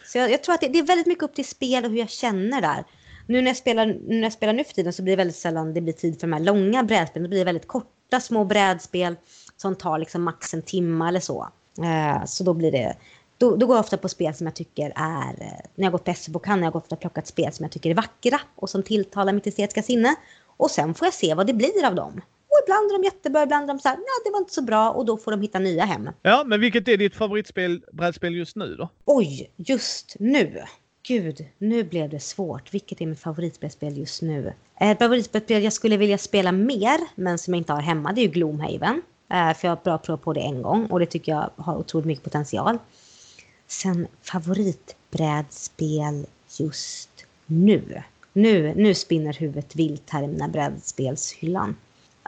Så 0.06 0.18
jag, 0.18 0.30
jag 0.30 0.42
tror 0.42 0.54
att 0.54 0.60
det, 0.60 0.68
det, 0.68 0.78
är 0.78 0.82
väldigt 0.82 1.06
mycket 1.06 1.24
upp 1.24 1.34
till 1.34 1.48
spel 1.48 1.84
och 1.84 1.90
hur 1.90 1.98
jag 1.98 2.10
känner 2.10 2.60
där. 2.60 2.84
Nu 3.26 3.40
när 3.40 3.50
jag 3.50 3.56
spelar, 3.56 3.86
när 4.08 4.22
jag 4.22 4.32
spelar 4.32 4.52
nu 4.52 4.64
för 4.64 4.72
tiden 4.72 4.92
så 4.92 5.02
blir 5.02 5.12
det 5.12 5.16
väldigt 5.16 5.36
sällan 5.36 5.74
det 5.74 5.80
blir 5.80 5.92
tid 5.92 6.20
för 6.20 6.26
de 6.26 6.32
här 6.32 6.40
långa 6.40 6.82
brädspelen. 6.82 7.22
Det 7.22 7.28
blir 7.28 7.44
väldigt 7.44 7.66
korta 7.66 8.20
små 8.20 8.44
brädspel 8.44 9.16
som 9.56 9.76
tar 9.76 9.98
liksom 9.98 10.22
max 10.22 10.54
en 10.54 10.62
timme 10.62 11.08
eller 11.08 11.20
så. 11.20 11.48
Eh, 11.82 12.24
så 12.24 12.44
då 12.44 12.54
blir 12.54 12.72
det 12.72 12.96
då, 13.38 13.56
då, 13.56 13.66
går 13.66 13.76
jag 13.76 13.80
ofta 13.80 13.96
på 13.96 14.08
spel 14.08 14.34
som 14.34 14.46
jag 14.46 14.54
tycker 14.54 14.92
är... 14.96 15.42
Eh, 15.42 15.60
när 15.74 15.84
jag 15.84 15.92
går 15.92 15.98
på 15.98 16.14
SO-bokhandeln 16.14 16.62
har 16.62 16.70
jag 16.70 16.76
ofta 16.76 16.96
plockat 16.96 17.26
spel 17.26 17.52
som 17.52 17.64
jag 17.64 17.72
tycker 17.72 17.90
är 17.90 17.94
vackra 17.94 18.40
och 18.56 18.70
som 18.70 18.82
tilltalar 18.82 19.32
mitt 19.32 19.46
estetiska 19.46 19.82
sinne. 19.82 20.14
Och 20.56 20.70
sen 20.70 20.94
får 20.94 21.06
jag 21.06 21.14
se 21.14 21.34
vad 21.34 21.46
det 21.46 21.54
blir 21.54 21.86
av 21.86 21.94
dem. 21.94 22.20
Och 22.48 22.58
ibland 22.64 22.90
är 22.90 22.98
de 22.98 23.04
jättebra, 23.04 23.42
ibland 23.42 23.64
är 23.64 23.74
de 23.74 23.80
så 23.80 23.88
här, 23.88 23.96
nej 23.96 24.04
det 24.24 24.30
var 24.30 24.38
inte 24.38 24.54
så 24.54 24.62
bra 24.62 24.90
och 24.90 25.04
då 25.04 25.16
får 25.16 25.30
de 25.30 25.40
hitta 25.40 25.58
nya 25.58 25.84
hem. 25.84 26.10
Ja, 26.22 26.44
men 26.46 26.60
vilket 26.60 26.88
är 26.88 26.96
ditt 26.96 27.16
favoritspel, 27.16 27.84
brädspel 27.92 28.34
just 28.34 28.56
nu 28.56 28.74
då? 28.74 28.88
Oj, 29.04 29.50
just 29.56 30.16
nu? 30.18 30.62
Gud, 31.02 31.46
nu 31.58 31.84
blev 31.84 32.10
det 32.10 32.20
svårt. 32.20 32.74
Vilket 32.74 33.00
är 33.00 33.06
mitt 33.06 33.20
favoritspel 33.20 33.98
just 33.98 34.22
nu? 34.22 34.52
Ett 34.80 34.98
favoritspel 34.98 35.62
jag 35.62 35.72
skulle 35.72 35.96
vilja 35.96 36.18
spela 36.18 36.52
mer, 36.52 36.98
men 37.14 37.38
som 37.38 37.54
jag 37.54 37.60
inte 37.60 37.72
har 37.72 37.80
hemma, 37.80 38.12
det 38.12 38.20
är 38.20 38.22
ju 38.22 38.28
Gloomhaven. 38.28 39.02
Eh, 39.30 39.54
för 39.54 39.68
jag 39.68 39.70
har 39.70 39.80
bara 39.84 39.98
provat 39.98 40.22
på 40.22 40.32
det 40.32 40.40
en 40.40 40.62
gång 40.62 40.86
och 40.86 41.00
det 41.00 41.06
tycker 41.06 41.32
jag 41.32 41.50
har 41.56 41.76
otroligt 41.76 42.06
mycket 42.06 42.24
potential. 42.24 42.78
Sen 43.66 44.06
favoritbrädspel 44.22 46.26
just 46.58 47.24
nu. 47.46 48.02
Nu, 48.32 48.74
nu 48.74 48.94
spinner 48.94 49.32
huvudet 49.32 49.76
vilt 49.76 50.10
här 50.10 50.22
i 50.22 50.26
mina 50.26 50.48
brädspelshyllan. 50.48 51.76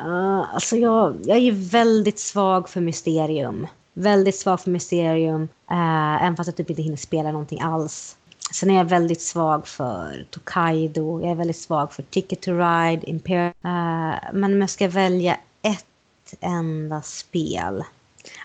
Uh, 0.06 0.54
alltså 0.54 0.76
jag, 0.76 1.16
jag 1.24 1.38
är 1.38 1.70
väldigt 1.70 2.18
svag 2.18 2.68
för 2.68 2.80
mysterium. 2.80 3.66
Väldigt 3.92 4.36
svag 4.36 4.60
för 4.60 4.70
Mysterium, 4.70 5.42
uh, 5.70 6.22
även 6.22 6.36
fast 6.36 6.48
jag 6.48 6.56
typ 6.56 6.70
inte 6.70 6.82
hinner 6.82 6.96
spela 6.96 7.32
någonting 7.32 7.60
alls. 7.60 8.16
Sen 8.52 8.70
är 8.70 8.74
jag 8.74 8.84
väldigt 8.84 9.22
svag 9.22 9.66
för 9.66 10.26
Tokaido, 10.30 11.20
jag 11.20 11.30
är 11.30 11.34
väldigt 11.34 11.56
svag 11.58 11.92
för 11.92 12.02
Ticket 12.02 12.40
to 12.40 12.50
Ride, 12.50 13.10
Imperial. 13.10 13.52
Uh, 13.64 14.18
men 14.32 14.44
om 14.52 14.60
jag 14.60 14.70
ska 14.70 14.88
välja 14.88 15.36
ett 15.62 16.34
enda 16.40 17.02
spel. 17.02 17.84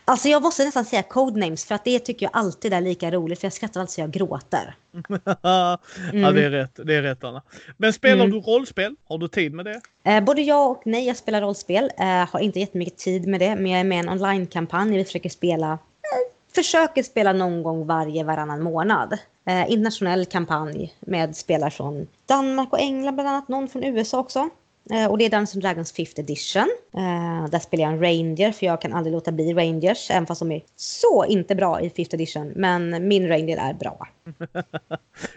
Alltså 0.05 0.28
jag 0.30 0.41
måste 0.41 0.65
nästan 0.65 0.86
säga 0.86 1.03
Codenames 1.03 1.65
för 1.65 1.76
att 1.76 1.84
det 1.84 1.99
tycker 1.99 2.26
jag 2.26 2.32
alltid 2.34 2.73
är 2.73 2.82
lika 2.82 3.11
roligt 3.11 3.39
för 3.39 3.45
jag 3.45 3.53
skrattar 3.53 3.82
alltid 3.82 3.93
så 3.93 4.01
jag 4.01 4.11
gråter. 4.11 4.76
ja, 5.41 5.80
det 6.11 6.45
är 6.45 6.49
rätt. 6.49 6.80
Det 6.84 6.95
är 6.95 7.01
rätt 7.01 7.23
Anna. 7.23 7.41
Men 7.78 7.93
spelar 7.93 8.26
mm. 8.26 8.32
du 8.32 8.39
rollspel? 8.39 8.95
Har 9.07 9.17
du 9.17 9.28
tid 9.28 9.53
med 9.53 9.65
det? 9.65 9.82
Eh, 10.03 10.23
både 10.23 10.41
ja 10.41 10.65
och 10.65 10.82
nej. 10.86 11.07
Jag 11.07 11.17
spelar 11.17 11.41
rollspel. 11.41 11.91
Eh, 11.97 12.05
har 12.05 12.39
inte 12.39 12.59
jättemycket 12.59 12.97
tid 12.97 13.28
med 13.28 13.39
det, 13.39 13.55
men 13.55 13.71
jag 13.71 13.80
är 13.80 13.84
med 13.84 13.95
i 13.95 13.99
en 13.99 14.09
online-kampanj. 14.09 14.97
Vi 14.97 15.05
försöker 15.05 15.30
spela, 15.30 15.71
eh, 15.71 16.53
försöker 16.55 17.03
spela 17.03 17.34
någon 17.34 17.63
gång 17.63 17.88
varje 17.88 18.23
varannan 18.23 18.63
månad. 18.63 19.17
Eh, 19.47 19.71
internationell 19.71 20.26
kampanj 20.26 20.93
med 20.99 21.36
spelare 21.36 21.71
från 21.71 22.07
Danmark 22.26 22.73
och 22.73 22.80
England 22.80 23.15
bland 23.15 23.30
annat. 23.30 23.47
Någon 23.47 23.67
från 23.67 23.84
USA 23.84 24.19
också. 24.19 24.49
Eh, 24.92 25.06
och 25.06 25.18
det 25.18 25.26
är 25.26 25.30
Dungeons 25.30 25.54
Dragons 25.54 25.94
5th 25.94 26.20
edition. 26.20 26.70
Eh, 26.94 27.50
där 27.50 27.60
spelar 27.60 27.84
jag 27.84 27.94
en 27.94 28.00
ranger 28.00 28.52
för 28.52 28.66
jag 28.66 28.82
kan 28.82 28.94
aldrig 28.94 29.14
låta 29.14 29.32
bli 29.32 29.54
rangers 29.54 30.12
även 30.12 30.26
fast 30.28 30.40
de 30.40 30.52
är 30.52 30.62
så 30.76 31.26
inte 31.26 31.56
bra 31.56 31.82
i 31.82 31.90
5th 31.90 32.16
edition. 32.16 32.54
Men 32.56 33.08
min 33.08 33.28
ranger 33.28 33.58
är 33.58 33.74
bra. 33.74 34.08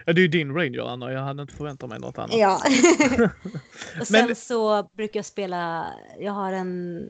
ja, 0.05 0.13
det 0.13 0.21
är 0.21 0.23
ju 0.23 0.29
din 0.29 0.55
ranger 0.55 0.93
Anna. 0.93 1.13
Jag 1.13 1.21
hade 1.21 1.43
inte 1.43 1.55
förväntat 1.55 1.89
mig 1.89 1.99
något 1.99 2.19
annat. 2.19 2.37
Ja. 2.37 2.55
och 4.01 4.07
sen 4.07 4.27
Men... 4.27 4.37
så 4.37 4.89
brukar 4.97 5.19
jag 5.19 5.27
spela, 5.27 5.87
jag 6.19 6.33
har 6.33 6.53
en 6.53 7.03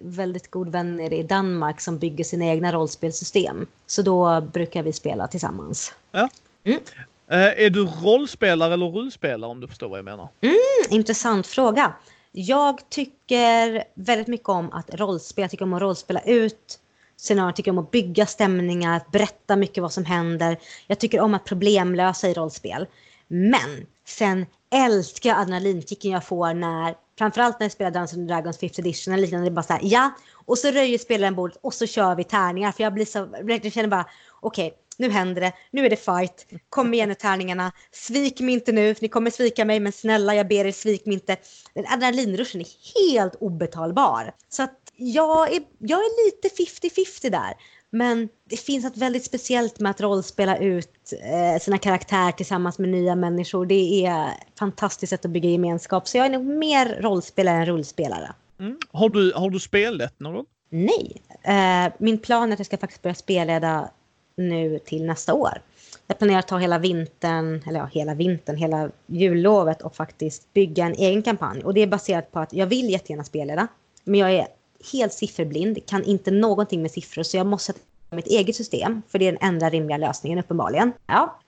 väldigt 0.00 0.50
god 0.50 0.68
vän 0.68 1.00
i 1.00 1.22
Danmark 1.22 1.80
som 1.80 1.98
bygger 1.98 2.24
sina 2.24 2.44
egna 2.44 2.72
rollspelsystem. 2.72 3.66
Så 3.86 4.02
då 4.02 4.40
brukar 4.40 4.82
vi 4.82 4.92
spela 4.92 5.26
tillsammans. 5.26 5.94
Ja. 6.12 6.28
Mm. 6.64 6.80
Eh, 7.28 7.64
är 7.64 7.70
du 7.70 7.84
rollspelare 7.84 8.74
eller 8.74 8.86
rullspelare 8.86 9.50
om 9.50 9.60
du 9.60 9.68
förstår 9.68 9.88
vad 9.88 9.98
jag 9.98 10.04
menar? 10.04 10.28
Mm, 10.40 10.56
intressant 10.90 11.46
fråga. 11.46 11.92
Jag 12.32 12.90
tycker 12.90 13.84
väldigt 13.94 14.26
mycket 14.26 14.48
om 14.48 14.72
att 14.72 14.94
rollspela. 14.94 15.44
Jag 15.44 15.50
tycker 15.50 15.64
om 15.64 15.72
att 15.72 15.82
rollspela 15.82 16.20
ut 16.20 16.78
scenarier, 17.16 17.52
tycker 17.52 17.70
om 17.70 17.78
att 17.78 17.90
bygga 17.90 18.26
stämningar, 18.26 19.02
berätta 19.12 19.56
mycket 19.56 19.82
vad 19.82 19.92
som 19.92 20.04
händer. 20.04 20.58
Jag 20.86 20.98
tycker 20.98 21.20
om 21.20 21.34
att 21.34 21.44
problemlösa 21.44 22.28
i 22.28 22.34
rollspel. 22.34 22.86
Men 23.28 23.86
sen 24.06 24.46
älskar 24.74 25.30
jag 25.30 25.38
adrenalinkicken 25.38 26.10
jag 26.10 26.24
får 26.24 26.54
när, 26.54 26.94
framförallt 27.18 27.60
när 27.60 27.64
jag 27.64 27.72
spelar 27.72 27.90
Dungeons 27.90 28.28
Dragons 28.28 28.60
5th 28.60 28.80
edition 28.80 29.14
eller 29.14 29.22
liknande, 29.22 29.46
det 29.46 29.52
är 29.52 29.54
bara 29.54 29.62
så 29.62 29.72
här, 29.72 29.80
ja, 29.82 30.10
och 30.34 30.58
så 30.58 30.70
röjer 30.70 30.98
spelaren 30.98 31.34
bordet 31.34 31.58
och 31.62 31.74
så 31.74 31.86
kör 31.86 32.14
vi 32.14 32.24
tärningar 32.24 32.72
för 32.72 32.82
jag 32.82 32.94
blir 32.94 33.04
så, 33.04 33.28
jag 33.48 33.72
känner 33.72 33.88
bara, 33.88 34.06
okej, 34.40 34.66
okay, 34.66 34.78
nu 34.98 35.10
händer 35.10 35.40
det, 35.40 35.52
nu 35.70 35.86
är 35.86 35.90
det 35.90 35.96
fight, 35.96 36.46
kom 36.68 36.94
igen 36.94 37.08
nu 37.08 37.14
tärningarna, 37.14 37.72
svik 37.92 38.40
mig 38.40 38.54
inte 38.54 38.72
nu, 38.72 38.94
för 38.94 39.02
ni 39.02 39.08
kommer 39.08 39.30
svika 39.30 39.64
mig, 39.64 39.80
men 39.80 39.92
snälla 39.92 40.34
jag 40.34 40.48
ber 40.48 40.64
er 40.64 40.72
svik 40.72 41.06
mig 41.06 41.14
inte. 41.14 41.36
Den 41.74 41.84
adrenalinruschen 41.88 42.60
är 42.60 42.66
helt 43.10 43.34
obetalbar. 43.34 44.34
Så 44.48 44.62
att 44.62 44.80
jag 44.96 45.52
är, 45.52 45.62
jag 45.78 45.98
är 45.98 46.26
lite 46.26 46.48
50-50 46.88 47.30
där. 47.30 47.54
Men 47.90 48.28
det 48.50 48.56
finns 48.56 48.84
något 48.84 48.96
väldigt 48.96 49.24
speciellt 49.24 49.80
med 49.80 49.90
att 49.90 50.00
rollspela 50.00 50.58
ut 50.58 51.12
eh, 51.22 51.60
sina 51.60 51.78
karaktärer 51.78 52.32
tillsammans 52.32 52.78
med 52.78 52.88
nya 52.88 53.14
människor. 53.14 53.66
Det 53.66 54.06
är 54.06 54.28
ett 54.28 54.58
fantastiskt 54.58 55.10
sätt 55.10 55.24
att 55.24 55.30
bygga 55.30 55.48
gemenskap. 55.48 56.08
Så 56.08 56.16
jag 56.16 56.26
är 56.26 56.30
nog 56.30 56.44
mer 56.44 56.98
rollspelare 57.00 57.56
än 57.56 57.66
rullspelare. 57.66 58.32
Mm. 58.60 58.78
Har, 58.92 59.08
du, 59.08 59.32
har 59.36 59.50
du 59.50 59.60
spelat 59.60 60.20
någon? 60.20 60.44
Nej. 60.70 61.22
Eh, 61.42 61.92
min 61.98 62.18
plan 62.18 62.48
är 62.48 62.52
att 62.52 62.58
jag 62.58 62.66
ska 62.66 62.76
faktiskt 62.76 63.02
börja 63.02 63.14
spelleda 63.14 63.90
nu 64.36 64.78
till 64.78 65.06
nästa 65.06 65.34
år. 65.34 65.62
Jag 66.06 66.18
planerar 66.18 66.38
att 66.38 66.48
ta 66.48 66.58
hela 66.58 66.78
vintern, 66.78 67.62
eller 67.66 67.80
ja, 67.80 67.86
hela 67.92 68.14
vintern, 68.14 68.56
hela 68.56 68.90
jullovet 69.06 69.82
och 69.82 69.96
faktiskt 69.96 70.52
bygga 70.52 70.84
en 70.84 70.94
egen 70.94 71.22
kampanj. 71.22 71.64
Och 71.64 71.74
det 71.74 71.80
är 71.80 71.86
baserat 71.86 72.32
på 72.32 72.38
att 72.38 72.52
jag 72.52 72.66
vill 72.66 72.90
jättegärna 72.90 73.24
spelleda, 73.24 73.68
men 74.04 74.20
jag 74.20 74.32
är 74.32 74.46
helt 74.92 75.12
sifferblind, 75.12 75.86
kan 75.86 76.04
inte 76.04 76.30
någonting 76.30 76.82
med 76.82 76.90
siffror, 76.90 77.22
så 77.22 77.36
jag 77.36 77.46
måste 77.46 77.72
sätta 77.72 77.80
mitt 78.16 78.26
eget 78.26 78.56
system, 78.56 79.02
för 79.08 79.18
det 79.18 79.28
är 79.28 79.32
den 79.32 79.48
enda 79.48 79.70
rimliga 79.70 79.96
lösningen 79.96 80.38
uppenbarligen. 80.38 80.92
Ja. 81.06 81.40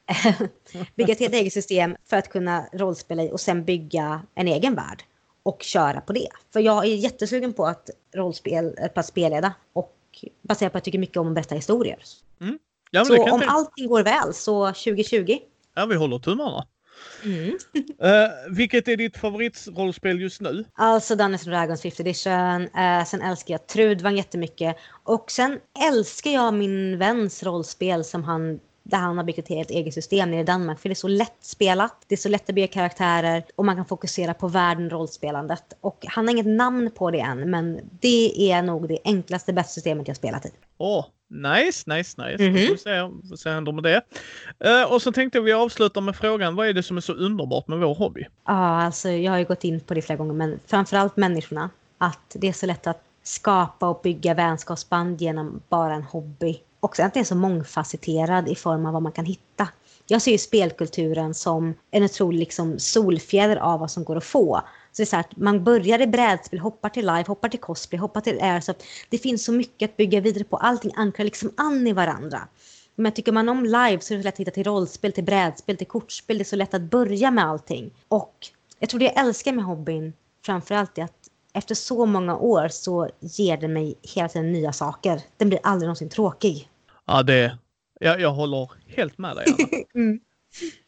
bygga 0.95 1.13
ett 1.13 1.21
helt 1.21 1.35
eget 1.35 1.53
system 1.53 1.97
för 2.05 2.17
att 2.17 2.29
kunna 2.29 2.67
rollspela 2.73 3.23
i 3.23 3.33
och 3.33 3.41
sen 3.41 3.65
bygga 3.65 4.23
en 4.35 4.49
egen 4.49 4.75
värld 4.75 5.03
och 5.43 5.63
köra 5.63 6.01
på 6.01 6.13
det. 6.13 6.29
För 6.53 6.61
jag 6.61 6.85
är 6.85 6.95
jättesugen 6.95 7.53
på 7.53 7.67
att 7.67 7.91
rollspel, 8.15 8.77
på 8.95 9.01
att 9.01 9.07
spelleda 9.07 9.53
och 9.73 9.97
baserat 10.43 10.73
på 10.73 10.79
att 10.79 10.81
jag 10.81 10.85
tycker 10.85 10.99
mycket 10.99 11.17
om 11.17 11.29
att 11.29 11.35
berätta 11.35 11.55
historier. 11.55 11.99
Mm. 12.41 12.59
Ja, 12.91 13.05
så 13.05 13.23
om 13.23 13.43
inte... 13.43 13.47
allting 13.47 13.89
går 13.89 14.03
väl 14.03 14.35
så 14.35 14.67
2020. 14.67 15.39
Ja, 15.75 15.87
vi 15.87 15.97
håller 15.97 16.19
tummarna. 16.19 16.67
Mm. 17.25 17.49
uh, 17.49 18.29
vilket 18.57 18.89
är 18.89 18.97
ditt 18.97 19.17
favoritrollspel 19.17 20.21
just 20.21 20.41
nu? 20.41 20.65
Alltså 20.75 21.17
Dungeons 21.17 21.45
Dragons 21.45 21.85
5th 21.85 22.01
edition. 22.01 22.63
Uh, 22.63 23.05
sen 23.05 23.23
älskar 23.23 23.55
jag 23.55 23.67
Trudvang 23.67 24.17
jättemycket. 24.17 24.77
Och 25.05 25.31
sen 25.31 25.59
älskar 25.89 26.31
jag 26.31 26.55
min 26.55 26.99
väns 26.99 27.43
rollspel 27.43 28.05
som 28.05 28.25
han 28.25 28.61
där 28.83 28.99
han 28.99 29.17
har 29.17 29.25
byggt 29.25 29.39
ett 29.39 29.49
helt 29.49 29.71
eget 29.71 29.95
system 29.95 30.31
nere 30.31 30.41
i 30.41 30.45
Danmark. 30.45 30.81
För 30.81 30.89
det 30.89 30.93
är 30.93 30.95
så 30.95 31.09
lätt 31.09 31.37
spelat, 31.41 32.05
det 32.07 32.15
är 32.15 32.17
så 32.17 32.29
lätt 32.29 32.49
att 32.49 32.55
bygga 32.55 32.67
karaktärer 32.67 33.45
och 33.57 33.65
man 33.65 33.77
kan 33.77 33.85
fokusera 33.85 34.35
på 34.35 34.49
världen 34.49 34.91
rollspelandet. 34.91 35.77
Och 35.81 36.05
han 36.09 36.27
har 36.27 36.33
inget 36.33 36.47
namn 36.47 36.91
på 36.91 37.11
det 37.11 37.21
än, 37.21 37.51
men 37.51 37.81
det 38.01 38.51
är 38.53 38.63
nog 38.63 38.89
det 38.89 38.99
enklaste, 39.05 39.53
bästa 39.53 39.73
systemet 39.73 40.09
jag 40.09 40.17
spelat 40.17 40.47
i. 40.47 40.51
Åh, 40.79 41.07
nice, 41.29 41.85
nice, 41.87 42.23
nice. 42.23 42.45
Mm 42.45 42.57
-hmm. 42.57 42.69
Får 42.69 42.77
se 42.77 43.01
vad 43.31 43.39
som 43.39 43.53
händer 43.53 43.73
med 43.73 43.85
det. 43.85 44.03
Uh, 44.65 44.93
och 44.93 45.03
så 45.03 45.13
tänkte 45.13 45.41
vi 45.41 45.53
avsluta 45.53 46.01
med 46.01 46.17
frågan, 46.17 46.57
vad 46.57 46.69
är 46.69 46.73
det 46.73 46.83
som 46.83 46.97
är 46.97 47.01
så 47.01 47.13
underbart 47.13 47.69
med 47.69 47.79
vår 47.79 47.95
hobby? 47.95 48.21
Ja, 48.23 48.29
ah, 48.45 48.83
alltså 48.83 49.09
jag 49.09 49.33
har 49.33 49.39
ju 49.39 49.45
gått 49.45 49.65
in 49.65 49.81
på 49.81 49.95
det 49.95 50.03
flera 50.03 50.17
gånger, 50.17 50.35
men 50.35 50.61
framförallt 50.67 51.17
människorna. 51.17 51.71
Att 51.99 52.33
det 52.35 52.49
är 52.49 52.53
så 52.53 52.67
lätt 52.67 52.87
att 52.87 53.03
skapa 53.23 53.89
och 53.89 54.01
bygga 54.03 54.35
vänskapsband 54.35 55.21
genom 55.21 55.61
bara 55.69 55.95
en 55.95 56.03
hobby 56.03 56.59
också 56.87 57.03
att 57.03 57.15
den 57.15 57.21
är 57.21 57.25
så 57.25 57.35
mångfacetterad 57.35 58.49
i 58.49 58.55
form 58.55 58.87
av 58.87 58.93
vad 58.93 59.03
man 59.03 59.13
kan 59.13 59.25
hitta. 59.25 59.69
Jag 60.07 60.23
ser 60.23 60.33
ju 60.33 60.39
spelkulturen 60.39 61.35
som 61.35 61.75
en 61.91 62.03
otrolig 62.03 62.39
liksom 62.39 62.79
solfjäder 62.79 63.57
av 63.57 63.81
vad 63.81 63.91
som 63.91 64.05
går 64.05 64.17
att 64.17 64.25
få. 64.25 64.61
Så 64.97 65.03
det 65.03 65.05
är 65.05 65.07
så 65.07 65.17
att 65.17 65.37
man 65.37 65.65
börjar 65.65 66.01
i 66.01 66.07
brädspel, 66.07 66.59
hoppar 66.59 66.89
till 66.89 67.07
live, 67.07 67.25
hoppar 67.27 67.49
till 67.49 67.61
cosplay, 67.61 68.01
hoppar 68.01 68.21
till 68.21 68.43
airsoft. 68.43 68.83
Det 69.09 69.19
finns 69.19 69.45
så 69.45 69.53
mycket 69.53 69.91
att 69.91 69.97
bygga 69.97 70.21
vidare 70.21 70.45
på. 70.45 70.57
Allting 70.57 70.93
ankrar 70.97 71.25
liksom 71.25 71.53
an 71.57 71.87
i 71.87 71.93
varandra. 71.93 72.49
Men 72.95 73.13
tycker 73.13 73.33
man 73.33 73.49
om 73.49 73.65
live 73.65 74.01
så 74.01 74.15
är 74.15 74.17
det 74.17 74.23
så 74.23 74.27
lätt 74.27 74.35
att 74.35 74.41
hitta 74.41 74.51
till 74.51 74.65
rollspel, 74.65 75.13
till 75.13 75.25
brädspel, 75.25 75.77
till 75.77 75.87
kortspel. 75.87 76.39
Det 76.39 76.43
är 76.43 76.45
så 76.45 76.57
lätt 76.57 76.75
att 76.75 76.83
börja 76.83 77.31
med 77.31 77.45
allting. 77.45 77.91
Och 78.09 78.35
jag 78.79 78.89
tror 78.89 78.99
det 78.99 79.05
jag 79.05 79.27
älskar 79.27 79.53
med 79.53 79.65
hobbyn 79.65 80.13
framförallt 80.45 80.99
är 80.99 81.03
att 81.03 81.31
efter 81.53 81.75
så 81.75 82.07
många 82.07 82.37
år 82.37 82.69
så 82.69 83.11
ger 83.21 83.57
den 83.57 83.73
mig 83.73 83.95
hela 84.03 84.29
tiden 84.29 84.53
nya 84.53 84.73
saker. 84.73 85.21
Den 85.37 85.49
blir 85.49 85.61
aldrig 85.63 85.87
någonsin 85.87 86.09
tråkig. 86.09 86.69
Ja, 87.07 87.23
det... 87.23 87.59
Jag, 88.01 88.21
jag 88.21 88.33
håller 88.33 88.71
helt 88.87 89.19
med 89.19 89.37
dig, 89.37 89.47
Anna. 89.49 89.83
mm. 89.95 90.21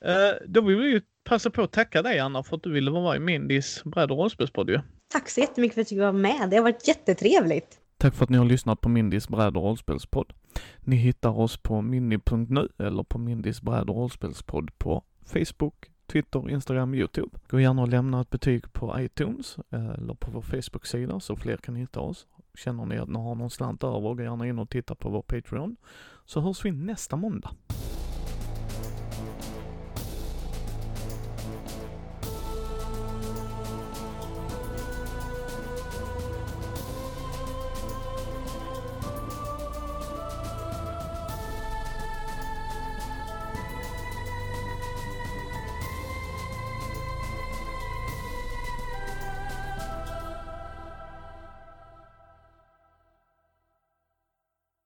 uh, 0.06 0.48
då 0.48 0.60
vill 0.60 0.76
vi 0.76 0.90
ju 0.90 1.00
passa 1.28 1.50
på 1.50 1.62
att 1.62 1.72
tacka 1.72 2.02
dig, 2.02 2.18
Anna, 2.18 2.42
för 2.42 2.56
att 2.56 2.62
du 2.62 2.72
ville 2.72 2.90
vara 2.90 3.02
med 3.02 3.16
i 3.16 3.38
Mindys 3.38 3.84
bräd 3.84 4.10
och 4.10 4.18
rollspelspodd 4.18 4.70
ju. 4.70 4.80
Tack 5.08 5.28
så 5.28 5.40
jättemycket 5.40 5.74
för 5.74 5.80
att 5.80 5.88
du 5.88 5.98
var 5.98 6.12
med. 6.12 6.50
Det 6.50 6.56
har 6.56 6.62
varit 6.62 6.88
jättetrevligt. 6.88 7.78
Tack 7.98 8.14
för 8.14 8.24
att 8.24 8.30
ni 8.30 8.38
har 8.38 8.44
lyssnat 8.44 8.80
på 8.80 8.88
Mindys 8.88 9.28
bräd 9.28 9.56
och 9.56 9.62
rollspelspodd. 9.62 10.32
Ni 10.80 10.96
hittar 10.96 11.38
oss 11.38 11.56
på 11.56 11.82
mindy.nu 11.82 12.68
eller 12.78 13.02
på 13.02 13.18
Mindys 13.18 13.62
bräd 13.62 13.90
och 13.90 13.96
rollspelspodd 13.96 14.78
på 14.78 15.02
Facebook, 15.26 15.74
Twitter, 16.12 16.50
Instagram, 16.50 16.94
Youtube. 16.94 17.38
Gå 17.48 17.60
gärna 17.60 17.82
och 17.82 17.88
lämna 17.88 18.20
ett 18.20 18.30
betyg 18.30 18.72
på 18.72 19.00
iTunes 19.00 19.56
eh, 19.70 19.88
eller 19.88 20.14
på 20.14 20.30
vår 20.30 20.42
Facebook-sida 20.42 21.20
så 21.20 21.36
fler 21.36 21.56
kan 21.56 21.76
hitta 21.76 22.00
oss. 22.00 22.26
Känner 22.54 22.86
ni 22.86 22.98
att 22.98 23.08
ni 23.08 23.18
har 23.18 23.34
någon 23.34 23.50
slant 23.50 23.84
över, 23.84 24.14
gå 24.14 24.22
gärna 24.22 24.46
in 24.46 24.58
och 24.58 24.70
titta 24.70 24.94
på 24.94 25.08
vår 25.08 25.22
Patreon. 25.22 25.76
Så 26.24 26.40
hörs 26.40 26.64
vi 26.64 26.72
nästa 26.72 27.16
måndag. 27.16 27.50